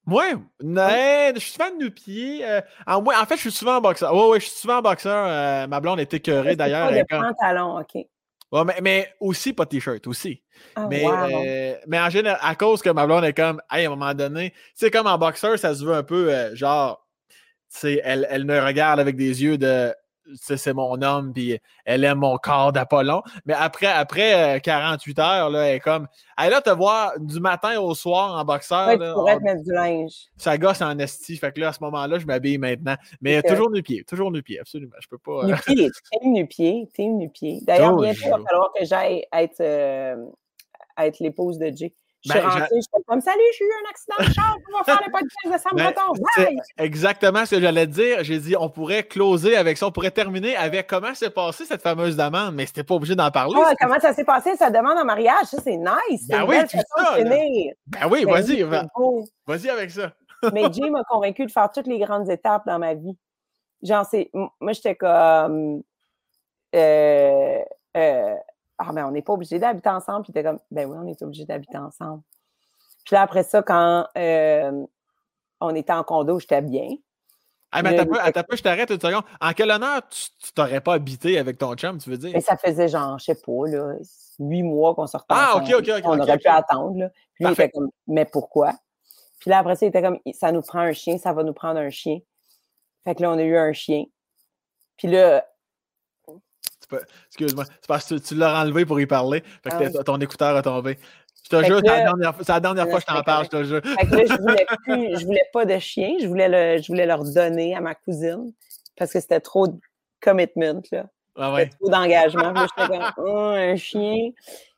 Moi, 0.08 0.26
non, 0.62 0.88
je 1.34 1.40
suis 1.40 1.52
souvent 1.52 1.76
de 1.76 1.88
pieds. 1.90 2.46
Euh, 2.46 2.62
en, 2.86 3.04
en, 3.04 3.26
fait, 3.26 3.36
je 3.36 3.42
suis 3.42 3.52
souvent 3.52 3.78
en 3.78 3.82
boxeur. 3.82 4.14
Oui, 4.14 4.24
oui, 4.32 4.40
je 4.40 4.46
suis 4.46 4.60
souvent 4.60 4.78
en 4.78 4.82
boxeur. 4.82 5.26
Euh, 5.28 5.68
ma 5.68 5.80
blonde 5.80 6.00
est 6.00 6.14
écœurée 6.14 6.56
d'ailleurs. 6.56 6.90
Pas 6.90 6.96
de 6.96 7.06
pantalon, 7.08 7.80
OK. 7.80 8.06
Ouais, 8.52 8.64
mais, 8.64 8.76
mais, 8.82 9.14
aussi 9.20 9.54
pas 9.54 9.66
de 9.66 9.70
t-shirt, 9.70 10.06
aussi. 10.06 10.44
Oh, 10.78 10.82
mais, 10.90 11.04
euh, 11.08 11.76
mais 11.88 12.00
en 12.00 12.10
général, 12.12 12.40
à 12.42 12.54
cause 12.56 12.84
que 12.84 12.90
ma 12.92 13.08
blonde 13.08 13.26
est 13.26 13.34
comme, 13.34 13.62
hey, 13.72 13.86
à 13.86 13.88
un 13.88 13.96
moment 13.96 14.14
donné, 14.14 14.52
tu 14.52 14.58
sais, 14.76 14.92
comme 14.92 15.08
en 15.08 15.18
boxeur, 15.18 15.58
ça 15.58 15.74
se 15.74 15.84
veut 15.84 15.96
un 15.96 16.04
peu 16.04 16.56
genre, 16.56 17.08
tu 17.72 17.80
sais, 17.80 18.02
elle, 18.04 18.28
elle 18.30 18.46
me 18.46 18.60
regarde 18.64 19.00
avec 19.00 19.16
des 19.16 19.44
yeux 19.44 19.58
de 19.58 19.92
c'est 20.34 20.74
mon 20.74 21.02
homme, 21.02 21.34
puis 21.34 21.60
elle 21.86 22.04
aime 22.04 22.20
mon 22.20 22.38
corps 22.38 22.72
d'Apollon. 22.72 23.22
Mais 23.46 23.54
après, 23.54 23.88
après 23.88 24.60
48 24.64 25.20
euh, 25.20 25.22
heures, 25.22 25.50
là, 25.50 25.68
elle 25.68 25.76
est 25.76 25.80
comme. 25.80 26.08
Elle 26.42 26.52
là, 26.52 26.62
te 26.62 26.70
voir 26.70 27.14
du 27.20 27.40
matin 27.40 27.80
au 27.80 27.94
soir 27.96 28.40
en 28.40 28.44
boxeur. 28.44 28.88
Ouais, 28.88 28.98
tu 28.98 29.14
pourrais 29.14 29.38
te 29.38 29.44
mettre 29.44 29.64
du 29.64 29.72
linge. 29.72 30.12
Ça 30.38 30.58
gosse 30.58 30.82
en 30.82 30.98
esti. 31.00 31.38
Fait 31.38 31.52
que 31.52 31.60
là, 31.60 31.70
à 31.70 31.74
ce 31.74 31.84
moment-là, 31.84 32.20
je 32.20 32.26
m'habille 32.26 32.58
maintenant. 32.58 32.96
Mais 33.22 33.42
toujours 33.42 33.70
nu-pied. 33.70 34.04
Toujours 34.04 34.32
nu-pied, 34.32 34.60
absolument. 34.60 34.96
Je 35.00 35.08
peux 35.08 35.18
pas. 35.18 35.44
Euh, 35.44 35.48
nu-pied. 35.48 35.90
Team 36.12 36.34
nu-pied. 36.34 36.90
Team 36.94 37.18
nu-pied. 37.18 37.60
D'ailleurs, 37.62 37.96
bientôt, 37.96 38.20
il 38.24 38.30
va 38.30 38.40
falloir 38.50 38.72
que 38.78 38.86
j'aille 38.86 39.26
être, 39.32 39.62
euh, 39.62 40.16
être 40.98 41.20
l'épouse 41.20 41.58
de 41.58 41.72
Jay. 41.76 41.94
Je 42.26 42.32
suis 42.32 42.40
ben, 42.40 42.50
rentrée, 42.50 42.68
je 42.76 42.82
suis 42.82 43.04
comme 43.06 43.22
Salut, 43.22 43.40
j'ai 43.58 43.66
eu 43.66 43.70
un 43.86 43.90
accident 43.90 44.16
de 44.20 44.34
char, 44.34 44.58
on 44.74 44.78
va 44.78 44.84
faire 44.84 45.02
le 45.06 45.12
podcast 45.12 45.46
de 45.46 45.58
Sam 45.60 45.72
ben, 45.76 45.92
Breton. 45.92 46.62
Exactement 46.78 47.46
ce 47.46 47.56
que 47.56 47.62
j'allais 47.62 47.86
te 47.86 47.92
dire. 47.92 48.24
J'ai 48.24 48.40
dit 48.40 48.56
on 48.60 48.70
pourrait 48.70 49.04
closer 49.04 49.56
avec 49.56 49.78
ça, 49.78 49.88
on 49.88 49.92
pourrait 49.92 50.12
terminer 50.12 50.56
avec 50.56 50.88
comment 50.88 51.14
s'est 51.14 51.30
passée 51.30 51.66
cette 51.66 51.84
fameuse 51.84 52.18
demande, 52.18 52.56
mais 52.56 52.66
c'était 52.66 52.84
pas 52.84 52.96
obligé 52.96 53.16
d'en 53.16 53.30
parler. 53.30 53.60
Ah, 53.64 53.74
comment 53.80 54.00
ça 54.00 54.14
s'est 54.14 54.24
passé, 54.24 54.56
sa 54.56 54.72
demande 54.72 54.98
en 54.98 55.06
mariage? 55.06 55.46
Ça, 55.46 55.58
c'est 55.64 55.78
nice. 55.78 56.28
Ben 56.28 56.44
oui, 56.48 56.58
tout 56.64 56.78
ça. 56.98 57.18
Ben 57.22 58.10
oui, 58.10 58.26
vas-y. 58.26 58.64
Vas-y 59.46 59.70
avec 59.70 59.92
ça. 59.92 60.12
mais 60.54 60.72
Jay 60.72 60.90
m'a 60.90 61.04
convaincu 61.04 61.46
de 61.46 61.52
faire 61.52 61.70
toutes 61.72 61.88
les 61.88 62.00
grandes 62.00 62.30
étapes 62.30 62.66
dans 62.66 62.80
ma 62.80 62.94
vie. 62.94 63.18
Genre, 63.82 64.06
c'est. 64.10 64.30
Moi, 64.34 64.74
j'étais 64.74 64.96
comme. 64.96 65.82
Euh, 66.76 67.60
euh, 67.96 68.36
ah, 68.78 68.92
ben, 68.92 69.06
on 69.06 69.12
n'est 69.12 69.22
pas 69.22 69.34
obligé 69.34 69.60
d'habiter 69.60 69.90
ensemble. 69.90 70.24
Puis, 70.24 70.32
était 70.32 70.44
comme, 70.44 70.60
ben 70.72 70.90
oui, 70.90 70.98
on 71.00 71.08
est 71.08 71.22
obligé 71.22 71.46
d'habiter 71.46 71.78
ensemble. 71.78 72.22
Puis 73.06 73.14
là, 73.14 73.22
après 73.22 73.44
ça, 73.44 73.62
quand 73.62 74.08
euh, 74.18 74.86
on 75.62 75.76
était 75.76 75.94
en 75.94 76.04
condo, 76.04 76.40
j'étais 76.40 76.62
bien. 76.62 76.90
Ah, 77.72 77.84
mais 77.84 78.00
attends, 78.00 78.44
peu, 78.48 78.56
je 78.56 78.64
t'arrête 78.64 78.90
une 78.90 79.00
seconde. 79.00 79.24
En 79.42 79.52
quel 79.52 79.70
honneur 79.70 80.02
tu 80.08 80.54
t'aurais 80.54 80.80
pas 80.80 80.94
habité 80.94 81.38
avec 81.38 81.58
ton 81.58 81.76
chum, 81.76 81.98
tu 81.98 82.10
veux 82.10 82.18
dire? 82.18 82.32
Mais 82.34 82.42
ça 82.42 82.56
faisait 82.56 82.88
genre, 82.88 83.20
je 83.20 83.26
sais 83.26 83.36
pas, 83.36 83.68
là, 83.68 83.96
huit 84.40 84.64
mois 84.64 84.96
qu'on 84.96 85.08
sortait. 85.08 85.28
Ah, 85.38 85.58
OK, 85.58 85.74
OK, 85.78 85.90
OK. 85.90 86.04
On 86.06 86.20
aurait 86.20 86.38
pu 86.38 86.48
attendre, 86.48 86.98
là. 86.98 87.10
Puis 87.34 87.46
il 87.46 87.52
était 87.52 87.70
comme, 87.70 87.90
mais 88.08 88.26
pourquoi? 88.26 88.74
Puis 89.40 89.50
là, 89.50 89.60
après 89.60 89.76
ça, 89.76 89.86
il 89.86 89.90
était 89.90 90.02
comme, 90.02 90.20
ça 90.34 90.52
nous 90.54 90.62
prend 90.62 90.80
un 90.80 90.94
chien, 90.94 91.18
ça 91.18 91.34
va 91.34 91.44
nous 91.44 91.54
prendre 91.54 91.80
un 91.80 91.90
chien. 91.90 92.20
Fait 93.04 93.14
que 93.14 93.22
là, 93.22 93.32
on 93.32 93.38
a 93.38 93.44
eu 93.44 93.58
un 93.58 93.74
chien. 93.74 94.06
Puis 94.98 95.10
là, 95.10 95.46
Excuse-moi, 97.28 97.66
c'est 97.66 97.88
parce 97.88 98.08
que 98.08 98.16
tu, 98.16 98.36
l'as 98.36 98.62
enlevé 98.62 98.86
pour 98.86 99.00
y 99.00 99.06
parler. 99.06 99.44
Fait 99.64 99.70
que 99.70 99.98
ah 100.00 100.04
ton 100.04 100.18
écouteur 100.20 100.56
a 100.56 100.62
tombé. 100.62 100.98
Je 101.44 101.50
te 101.50 101.64
jure, 101.64 101.80
c'est 101.84 102.50
la 102.50 102.60
dernière, 102.60 102.90
fois 102.90 103.00
que 103.00 103.06
je 103.08 103.14
t'en 103.14 103.22
parle, 103.22 103.46
je 103.46 103.50
te 103.50 103.64
jure. 103.64 103.82
Fait 103.84 104.08
que 104.08 104.16
là, 104.16 104.24
je 104.26 104.42
voulais, 104.42 104.66
plus, 104.84 105.20
je 105.20 105.26
voulais 105.26 105.46
pas 105.54 105.66
de 105.66 105.78
chien, 105.78 106.16
je 106.20 106.28
voulais, 106.28 106.50
le, 106.50 106.82
je 106.82 106.88
voulais 106.88 107.06
leur 107.06 107.24
donner 107.24 107.76
à 107.76 107.82
ma 107.82 107.94
cousine 107.94 108.52
parce 108.98 109.14
que 109.14 109.20
c'était 109.20 109.40
trop 109.40 109.68
de 109.68 109.78
commitment, 110.22 110.82
là. 110.92 111.06
Ah 111.38 111.54
ouais. 111.54 111.70
Trop 111.70 111.90
d'engagement. 111.90 112.54
Puis 112.54 112.64
j'étais 112.78 112.98
comme, 112.98 113.12
oh, 113.18 113.54
un 113.56 113.76
chien. 113.76 114.32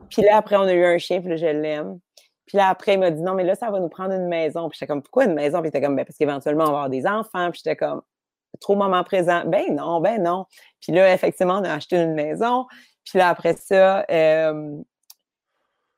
Puis 0.10 0.24
là, 0.24 0.38
après, 0.38 0.56
on 0.56 0.64
a 0.64 0.74
eu 0.74 0.86
un 0.86 0.98
chien, 0.98 1.22
puis 1.22 1.30
là, 1.30 1.38
je 1.38 1.46
l'aime. 1.46 2.00
Puis 2.46 2.58
là, 2.58 2.70
après, 2.70 2.94
il 2.94 3.00
m'a 3.00 3.12
dit, 3.12 3.22
non, 3.22 3.34
mais 3.34 3.44
là, 3.44 3.56
ça 3.56 3.70
va 3.70 3.80
nous 3.80 3.90
prendre 3.90 4.14
une 4.14 4.28
maison. 4.28 4.70
Puis 4.70 4.78
j'étais 4.80 4.88
comme, 4.88 5.04
pourquoi 5.04 5.26
une 5.26 5.34
maison? 5.34 5.60
Puis 5.60 5.68
il 5.68 5.70
était 5.70 5.82
comme, 5.82 5.96
ben, 5.96 6.06
parce 6.06 6.18
qu'éventuellement, 6.18 6.64
on 6.64 6.72
va 6.72 6.74
avoir 6.74 6.90
des 6.90 7.06
enfants. 7.06 7.52
Puis 7.52 7.62
j'étais 7.64 7.76
comme, 7.76 8.02
trop 8.60 8.76
moment 8.76 9.04
présent. 9.04 9.44
Ben 9.46 9.76
non, 9.76 10.02
ben 10.02 10.22
non. 10.22 10.46
Puis 10.82 10.92
là, 10.92 11.14
effectivement, 11.14 11.60
on 11.60 11.64
a 11.64 11.74
acheté 11.74 11.98
une 11.98 12.14
maison. 12.14 12.66
Puis 13.04 13.20
là, 13.20 13.30
après 13.30 13.56
ça, 13.56 14.06
euh, 14.10 14.82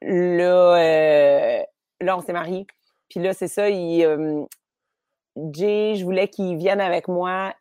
là, 0.01 0.77
euh, 0.77 1.63
là, 2.01 2.17
on 2.17 2.21
s'est 2.21 2.33
mariés. 2.33 2.67
Puis 3.09 3.19
là, 3.19 3.33
c'est 3.33 3.47
ça, 3.47 3.69
il, 3.69 4.03
euh, 4.03 4.45
Jay, 5.51 5.95
je 5.95 6.03
voulais 6.05 6.27
qu'il 6.27 6.57
vienne 6.57 6.81
avec 6.81 7.07
moi 7.07 7.55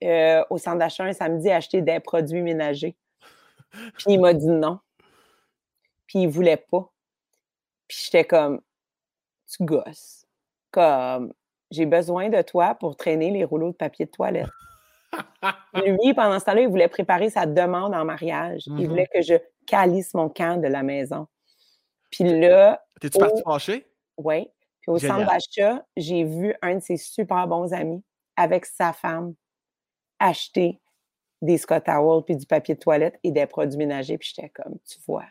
au 0.51 0.59
centre 0.59 0.79
d'achat 0.79 1.05
un 1.05 1.13
samedi 1.13 1.51
acheter 1.51 1.81
des 1.81 2.01
produits 2.01 2.43
ménagers. 2.43 2.97
Puis 3.71 4.05
il 4.09 4.21
m'a 4.21 4.35
dit 4.35 4.49
non. 4.49 4.81
Puis 6.07 6.21
il 6.21 6.29
voulait 6.29 6.57
pas. 6.57 6.91
Puis 7.87 7.99
j'étais 8.05 8.25
comme, 8.25 8.61
tu 9.51 9.65
gosses. 9.65 10.27
Comme, 10.71 11.33
j'ai 11.71 11.87
besoin 11.87 12.29
de 12.29 12.43
toi 12.43 12.75
pour 12.75 12.97
traîner 12.97 13.31
les 13.31 13.45
rouleaux 13.45 13.71
de 13.71 13.77
papier 13.77 14.07
de 14.07 14.11
toilette. 14.11 14.49
Lui, 15.75 16.15
pendant 16.15 16.39
ce 16.39 16.45
temps-là, 16.45 16.63
il 16.63 16.69
voulait 16.69 16.89
préparer 16.89 17.31
sa 17.31 17.47
demande 17.47 17.95
en 17.95 18.05
mariage. 18.05 18.63
Il 18.67 18.73
mm-hmm. 18.73 18.87
voulait 18.87 19.09
que 19.13 19.23
je 19.23 19.35
calisse 19.67 20.15
mon 20.15 20.29
camp 20.29 20.61
de 20.61 20.69
la 20.69 20.83
maison. 20.83 21.27
Puis 22.11 22.25
là. 22.25 22.83
T'es-tu 23.01 23.19
parti 23.19 23.43
fâché? 23.43 23.87
Oui. 24.17 24.49
Puis 24.81 24.91
au 24.91 24.99
centre 24.99 25.27
d'achat, 25.27 25.85
j'ai 25.97 26.25
vu 26.25 26.55
un 26.63 26.77
de 26.77 26.81
ses 26.81 26.97
super 26.97 27.47
bons 27.47 27.73
amis 27.73 28.03
avec 28.37 28.67
sa 28.67 28.93
femme 28.93 29.35
acheter 30.19 30.81
des 31.43 31.59
Scott 31.59 31.85
Towels 31.85 32.25
puis 32.25 32.37
du 32.37 32.47
papier 32.47 32.75
de 32.75 32.81
toilette 32.81 33.19
et 33.23 33.31
des 33.31 33.47
produits 33.47 33.79
ménagers. 33.79 34.19
Puis 34.19 34.33
j'étais 34.35 34.49
comme, 34.49 34.77
tu 34.89 34.99
vois, 35.07 35.27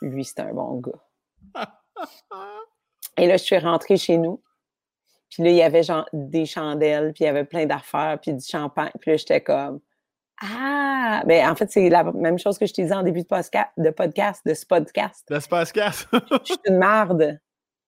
lui, 0.00 0.24
c'est 0.24 0.40
un 0.40 0.52
bon 0.52 0.80
gars. 0.80 1.02
et 3.16 3.26
là, 3.26 3.36
je 3.36 3.42
suis 3.42 3.58
rentrée 3.58 3.96
chez 3.96 4.18
nous. 4.18 4.42
Puis 5.30 5.42
là, 5.42 5.50
il 5.50 5.56
y 5.56 5.62
avait 5.62 5.82
genre 5.82 6.08
des 6.12 6.46
chandelles, 6.46 7.12
puis 7.12 7.24
il 7.24 7.26
y 7.26 7.30
avait 7.30 7.44
plein 7.44 7.66
d'affaires, 7.66 8.18
puis 8.20 8.32
du 8.32 8.44
champagne. 8.44 8.90
Puis 9.00 9.10
là, 9.10 9.16
j'étais 9.16 9.40
comme 9.40 9.80
Ah! 10.40 11.22
Mais 11.26 11.40
ben, 11.42 11.50
en 11.50 11.54
fait, 11.54 11.70
c'est 11.70 11.88
la 11.90 12.04
même 12.04 12.38
chose 12.38 12.58
que 12.58 12.66
je 12.66 12.72
t'ai 12.72 12.84
dit 12.84 12.92
en 12.92 13.02
début 13.02 13.22
de 13.22 13.26
podcast, 13.26 13.70
de 13.76 13.90
podcast, 13.90 14.42
de 14.46 14.54
ce 14.54 14.64
podcast. 14.66 15.26
De 15.30 15.38
ce 15.38 15.48
podcast. 15.48 16.08
je 16.12 16.44
suis 16.44 16.58
une 16.66 16.78
marde. 16.78 17.38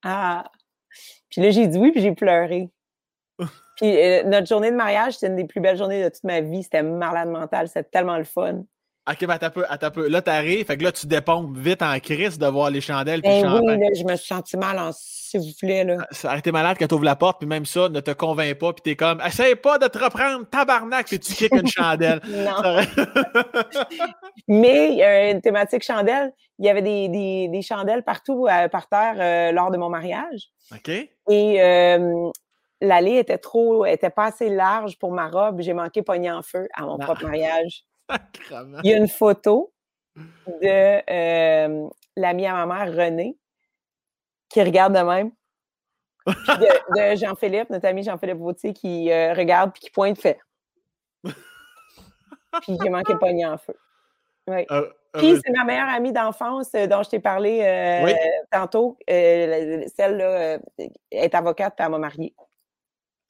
Ah! 0.04 0.44
Puis 1.30 1.40
là, 1.40 1.50
j'ai 1.50 1.66
dit 1.66 1.78
oui, 1.78 1.92
puis 1.92 2.00
j'ai 2.02 2.12
pleuré. 2.12 2.70
puis 3.76 3.96
euh, 3.96 4.24
notre 4.24 4.46
journée 4.46 4.70
de 4.70 4.76
mariage, 4.76 5.14
c'était 5.14 5.28
une 5.28 5.36
des 5.36 5.46
plus 5.46 5.60
belles 5.60 5.76
journées 5.76 6.02
de 6.02 6.08
toute 6.08 6.24
ma 6.24 6.40
vie. 6.40 6.62
C'était 6.62 6.82
malade 6.82 7.28
mental. 7.28 7.68
C'était 7.68 7.84
tellement 7.84 8.18
le 8.18 8.24
fun. 8.24 8.64
OK, 9.08 9.26
ben, 9.26 9.30
attends 9.30 9.50
peu, 9.50 9.64
attends 9.68 9.90
peu. 9.90 10.08
Là, 10.08 10.20
t'arrives, 10.20 10.66
fait 10.66 10.76
que 10.76 10.84
là, 10.84 10.92
tu 10.92 11.06
dépompes 11.06 11.56
vite 11.56 11.82
en 11.82 11.98
crise 12.00 12.38
de 12.38 12.46
voir 12.46 12.70
les 12.70 12.80
chandelles. 12.80 13.22
Ben 13.22 13.60
oui, 13.60 13.78
là, 13.78 13.88
je 13.96 14.04
me 14.04 14.14
suis 14.16 14.26
senti 14.26 14.56
mal, 14.56 14.78
en, 14.78 14.90
s'il 14.92 15.40
vous 15.40 15.52
plaît. 15.58 15.84
Là. 15.84 16.06
Ça 16.10 16.36
été 16.36 16.52
malade 16.52 16.76
quand 16.78 16.86
tu 16.86 16.94
ouvres 16.94 17.04
la 17.04 17.16
porte, 17.16 17.38
puis 17.38 17.48
même 17.48 17.64
ça 17.64 17.88
ne 17.88 18.00
te 18.00 18.10
convainc 18.10 18.58
pas, 18.58 18.72
puis 18.72 18.82
t'es 18.82 18.96
comme, 18.96 19.20
essaye 19.26 19.54
pas 19.54 19.78
de 19.78 19.86
te 19.86 19.98
reprendre, 19.98 20.46
tabarnak, 20.50 21.06
puis 21.06 21.18
tu 21.18 21.32
kicks 21.34 21.54
une 21.54 21.66
chandelle. 21.68 22.20
non. 22.26 22.62
Mais 24.48 24.90
il 24.90 24.98
y 24.98 25.02
a 25.02 25.30
une 25.30 25.40
thématique 25.40 25.82
chandelle. 25.82 26.32
Il 26.58 26.66
y 26.66 26.68
avait 26.68 26.82
des, 26.82 27.08
des, 27.08 27.48
des 27.48 27.62
chandelles 27.62 28.02
partout 28.02 28.46
euh, 28.46 28.68
par 28.68 28.88
terre 28.88 29.16
euh, 29.18 29.52
lors 29.52 29.70
de 29.70 29.78
mon 29.78 29.88
mariage. 29.88 30.50
OK. 30.72 30.88
Et 30.88 31.62
euh, 31.62 32.30
l'allée 32.80 33.16
était 33.16 33.38
trop, 33.38 33.86
était 33.86 34.10
pas 34.10 34.26
assez 34.26 34.50
large 34.50 34.98
pour 34.98 35.12
ma 35.12 35.28
robe. 35.28 35.62
J'ai 35.62 35.72
manqué 35.72 36.02
pogner 36.02 36.30
en 36.30 36.42
feu 36.42 36.68
à 36.74 36.82
mon 36.82 36.98
propre 36.98 37.24
mariage. 37.24 37.84
Il 38.84 38.90
y 38.90 38.94
a 38.94 38.96
une 38.96 39.08
photo 39.08 39.72
de 40.16 41.02
euh, 41.10 41.88
l'ami 42.16 42.46
à 42.46 42.66
ma 42.66 42.84
mère, 42.84 42.94
René, 42.94 43.36
qui 44.48 44.62
regarde 44.62 44.94
de 44.94 45.00
même. 45.00 45.30
de, 46.26 47.16
Jean-Philippe, 47.16 47.70
notre 47.70 47.86
ami 47.86 48.02
Jean-Philippe 48.02 48.38
Vautier, 48.38 48.72
qui 48.72 49.10
euh, 49.10 49.32
regarde 49.32 49.72
puis 49.72 49.80
qui 49.80 49.90
pointe, 49.90 50.20
fait. 50.20 50.38
puis 51.24 52.76
j'ai 52.82 52.90
manqué 52.90 53.14
pogner 53.18 53.46
en 53.46 53.58
feu. 53.58 53.74
Oui. 54.46 54.66
Euh, 54.70 54.90
puis 55.14 55.40
c'est 55.44 55.52
ma 55.52 55.64
meilleure 55.64 55.88
amie 55.88 56.12
d'enfance 56.12 56.72
dont 56.72 57.02
je 57.02 57.10
t'ai 57.10 57.20
parlé 57.20 58.44
tantôt. 58.50 58.96
Celle-là 59.08 60.58
est 61.10 61.34
avocate 61.34 61.74
et 61.78 61.82
elle 61.82 61.90
m'a 61.90 61.98
mariée. 61.98 62.34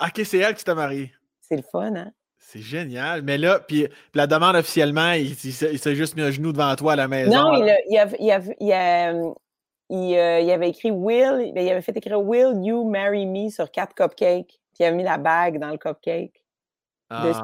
OK, 0.03 0.23
c'est 0.25 0.39
elle 0.39 0.55
qui 0.55 0.65
t'a 0.65 0.75
mariée. 0.75 1.13
C'est 1.41 1.57
le 1.57 1.63
fun, 1.63 1.95
hein? 1.95 2.13
C'est 2.41 2.61
génial. 2.61 3.23
Mais 3.23 3.39
là, 3.39 3.61
puis, 3.61 3.87
la 4.15 4.27
demande 4.27 4.57
officiellement, 4.57 5.13
il, 5.13 5.37
s'est 5.37 5.95
juste 5.95 6.17
mis 6.17 6.23
un 6.23 6.31
genou 6.31 6.53
devant 6.53 6.75
toi 6.75 6.95
à 6.95 6.97
la 6.97 7.07
maison. 7.07 7.31
Non, 7.31 7.53
il, 7.55 7.77
il, 9.91 10.51
avait 10.51 10.71
écrit 10.71 10.91
Will, 10.91 11.53
ben, 11.55 11.65
il 11.65 11.71
avait 11.71 11.83
fait 11.83 11.97
écrire 11.97 12.21
Will 12.21 12.65
you 12.65 12.89
marry 12.89 13.27
me 13.27 13.51
sur 13.51 13.71
quatre 13.71 13.95
cupcakes. 13.95 14.47
Puis 14.47 14.81
il 14.81 14.85
avait 14.85 14.97
mis 14.97 15.05
la 15.05 15.19
bague 15.19 15.59
dans 15.61 15.69
le 15.69 15.79
cupcake. 15.79 16.43
dessus. 17.11 17.41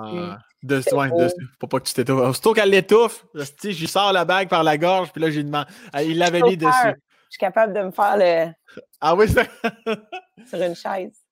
De, 0.62 1.08
beau. 1.08 1.18
dessus. 1.18 1.48
Faut 1.60 1.66
pas 1.66 1.78
que 1.78 1.84
tu 1.84 1.94
t'étouffes. 1.94 2.20
Aussitôt 2.20 2.52
qu'elle 2.54 2.70
l'étouffe, 2.70 3.26
je 3.34 3.68
lui 3.68 3.86
sors 3.86 4.12
la 4.12 4.24
bague 4.24 4.48
par 4.48 4.64
la 4.64 4.78
gorge, 4.78 5.12
puis 5.12 5.20
là, 5.20 5.30
j'ai 5.30 5.44
demandé. 5.44 5.70
Ah, 5.92 6.02
Il 6.02 6.18
l'avait 6.18 6.40
mis 6.40 6.56
dessus. 6.56 6.72
Je 6.84 7.30
suis 7.30 7.38
capable 7.38 7.72
de 7.72 7.82
me 7.82 7.90
faire 7.90 8.16
le... 8.16 8.52
Ah 9.00 9.14
oui, 9.14 9.26
c'est. 9.28 9.50
sur 10.48 10.62
une 10.62 10.74
chaise. 10.74 11.25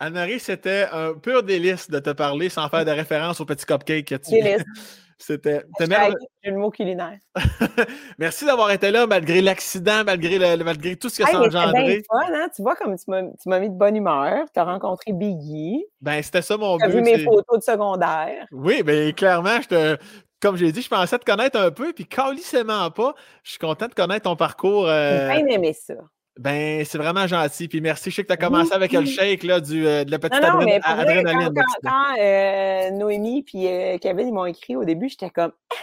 Anne-Marie, 0.00 0.40
c'était 0.40 0.86
un 0.92 1.12
pur 1.14 1.42
délice 1.42 1.90
de 1.90 1.98
te 1.98 2.10
parler 2.10 2.48
sans 2.48 2.68
faire 2.68 2.84
de 2.86 2.90
référence 2.90 3.40
au 3.40 3.44
petit 3.44 3.66
cupcake 3.66 4.06
que 4.06 4.14
tu. 4.16 4.30
Délice. 4.30 4.64
C'était. 5.22 5.62
jeu 5.78 6.50
de 6.50 6.56
mots 6.56 6.70
culinaire. 6.70 7.18
Merci 8.18 8.46
d'avoir 8.46 8.70
été 8.70 8.90
là 8.90 9.06
malgré 9.06 9.42
l'accident, 9.42 10.02
malgré, 10.04 10.38
le- 10.38 10.64
malgré 10.64 10.96
tout 10.96 11.10
ce 11.10 11.18
que 11.18 11.28
Hey, 11.28 11.34
ça 11.34 11.42
a 11.42 11.48
bien 11.48 11.60
engendré. 11.62 11.96
le 11.96 12.02
fun, 12.10 12.32
hein? 12.34 12.48
Tu 12.56 12.62
vois 12.62 12.74
comme 12.74 12.96
tu 12.96 13.04
m'as 13.10 13.58
mis 13.60 13.68
de 13.68 13.74
bonne 13.74 13.96
humeur. 13.96 14.46
Tu 14.54 14.58
as 14.58 14.64
rencontré 14.64 15.12
Biggie. 15.12 15.84
Ben, 16.00 16.22
c'était 16.22 16.40
ça 16.40 16.56
mon 16.56 16.78
Tu 16.78 16.84
as 16.86 16.88
vu 16.88 17.02
but. 17.02 17.18
mes 17.18 17.22
photos 17.24 17.58
de 17.58 17.62
secondaire. 17.62 18.46
Oui, 18.50 18.82
ben 18.82 19.12
clairement, 19.12 19.60
je 19.60 19.68
te. 19.68 19.96
Comme 20.40 20.56
j'ai 20.56 20.72
dit, 20.72 20.80
je 20.80 20.88
pensais 20.88 21.18
te 21.18 21.24
connaître 21.30 21.60
un 21.60 21.70
peu, 21.70 21.92
puis 21.92 22.06
calissément 22.06 22.90
pas. 22.90 23.14
Je 23.44 23.50
suis 23.50 23.58
content 23.58 23.88
de 23.88 23.94
connaître 23.94 24.22
ton 24.22 24.36
parcours. 24.36 24.86
J'ai 24.86 24.92
euh, 24.92 25.28
bien 25.34 25.46
aimé 25.48 25.74
ça. 25.74 25.92
Ben, 26.40 26.84
c'est 26.84 26.98
vraiment 26.98 27.26
gentil. 27.26 27.68
Puis 27.68 27.80
merci. 27.80 28.10
Je 28.10 28.16
sais 28.16 28.22
que 28.22 28.28
tu 28.28 28.32
as 28.32 28.36
commencé 28.36 28.72
avec 28.72 28.92
le 28.92 29.04
shake 29.04 29.42
là, 29.44 29.60
du, 29.60 29.86
euh, 29.86 30.04
de 30.04 30.10
la 30.10 30.18
petite 30.18 30.40
Non, 30.42 30.48
non, 30.48 30.54
adré- 30.60 30.64
mais 30.64 30.80
pour 30.80 30.92
vrai, 30.94 31.02
adrénaline. 31.02 31.54
quand, 31.54 31.88
quand- 31.88 32.18
euh, 32.18 32.90
Noémie 32.92 33.44
et 33.54 33.98
Kevin 34.00 34.28
ils 34.28 34.32
m'ont 34.34 34.46
écrit 34.46 34.74
au 34.76 34.84
début, 34.84 35.08
j'étais 35.08 35.30
comme 35.30 35.52
Ah, 35.70 35.76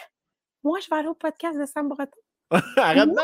Moi, 0.64 0.80
je 0.84 0.90
vais 0.90 0.96
aller 0.98 1.08
au 1.08 1.14
podcast 1.14 1.58
de 1.60 1.66
Sam 1.66 1.88
Breton. 1.90 2.12
Arrête 2.78 3.08
Moi. 3.08 3.24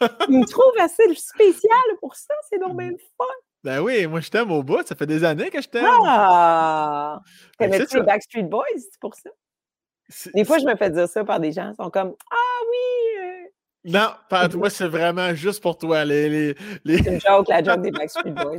Ils 0.28 0.38
me 0.40 0.46
trouvent 0.46 0.78
assez 0.80 1.14
spécial 1.14 1.78
pour 2.00 2.14
ça. 2.16 2.34
C'est 2.50 2.58
donc 2.58 2.80
le 2.80 2.96
fun. 3.18 3.24
Ben 3.62 3.80
oui, 3.80 4.06
moi 4.06 4.20
je 4.20 4.28
t'aime 4.30 4.50
au 4.50 4.62
bout. 4.62 4.86
Ça 4.86 4.94
fait 4.94 5.06
des 5.06 5.24
années 5.24 5.48
que 5.50 5.60
je 5.62 5.68
t'aime. 5.68 5.86
Ah! 6.04 7.20
Ben, 7.58 7.70
T'aimais-tu 7.70 7.96
les 7.96 8.02
Backstreet 8.02 8.42
Boys? 8.42 8.64
C'est 8.76 9.00
pour 9.00 9.14
ça? 9.14 9.30
Des 10.34 10.44
fois, 10.44 10.58
je 10.58 10.66
me 10.66 10.76
fais 10.76 10.90
dire 10.90 11.08
ça 11.08 11.24
par 11.24 11.40
des 11.40 11.50
gens. 11.52 11.70
Ils 11.72 11.82
sont 11.82 11.90
comme 11.90 12.14
Ah 12.30 12.60
oui! 12.70 13.13
Non, 13.84 14.08
pas 14.30 14.48
toi, 14.48 14.70
c'est 14.70 14.88
vraiment 14.88 15.34
juste 15.34 15.62
pour 15.62 15.76
toi. 15.78 16.04
Les, 16.04 16.28
les, 16.28 16.54
les- 16.84 17.02
C'est 17.02 17.14
une 17.14 17.20
joke, 17.20 17.48
la 17.48 17.62
joke 17.62 17.82
des 17.82 17.90
Backstreet 17.92 18.30
Boys. 18.32 18.58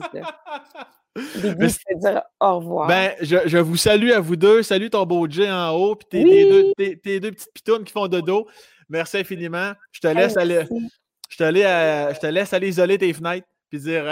fait 1.17 1.95
dire 1.95 2.21
au 2.39 2.57
revoir. 2.59 2.87
Ben, 2.87 3.13
je, 3.21 3.37
je 3.45 3.57
vous 3.57 3.77
salue 3.77 4.11
à 4.11 4.19
vous 4.19 4.35
deux. 4.35 4.61
Salut 4.63 4.89
ton 4.89 5.05
beau 5.05 5.27
J 5.29 5.49
en 5.49 5.71
haut, 5.71 5.95
puis 5.95 6.07
tes, 6.09 6.23
Oui. 6.23 6.29
tes 6.31 6.49
deux, 6.51 6.73
tes- 6.77 6.97
tes 6.99 7.19
deux 7.19 7.31
petites 7.31 7.53
pitounes 7.53 7.83
qui 7.83 7.91
font 7.93 8.07
dodo. 8.07 8.47
Merci 8.89 9.17
infiniment. 9.17 9.71
Je 9.91 9.99
te 10.01 10.07
laisse 10.07 10.37
aller. 10.37 10.55
merci. 10.69 10.91
Je 11.29 11.37
te, 11.37 11.43
laisse, 11.43 11.65
euh, 11.67 12.13
je 12.13 12.19
te 12.19 12.27
laisse 12.27 12.53
aller 12.53 12.69
isoler 12.69 12.97
tes 12.99 13.11
fenêtres 13.11 13.47
puis 13.69 13.79
dire 13.79 14.05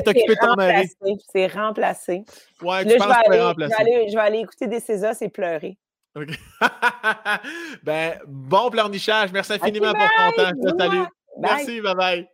fait, 0.00 0.02
t'occuper 0.02 0.34
de 0.34 0.38
c'est 0.40 0.46
ton 0.48 0.56
mari. 0.56 0.88
C'est 1.32 1.46
remplacé. 1.46 2.24
Ouais, 2.60 2.82
Là, 2.84 2.90
je 2.98 3.02
aller, 3.28 3.38
vais 3.68 3.74
aller, 3.78 4.08
je 4.08 4.14
vais 4.14 4.20
aller 4.20 4.38
écouter 4.40 4.66
des 4.66 4.80
Césars 4.80 5.14
et 5.20 5.28
pleurer. 5.28 5.78
OK. 6.14 6.28
ben, 7.82 8.18
bon 8.26 8.70
pleurnichage. 8.70 9.32
Merci 9.32 9.54
infiniment 9.54 9.92
pour 9.92 10.08
ton 10.16 10.42
temps. 10.42 10.50
Je 10.50 10.70
te 10.70 10.78
salue. 10.78 10.98
Bye. 10.98 11.08
Merci, 11.38 11.80
bye 11.80 11.94
bye. 11.94 12.31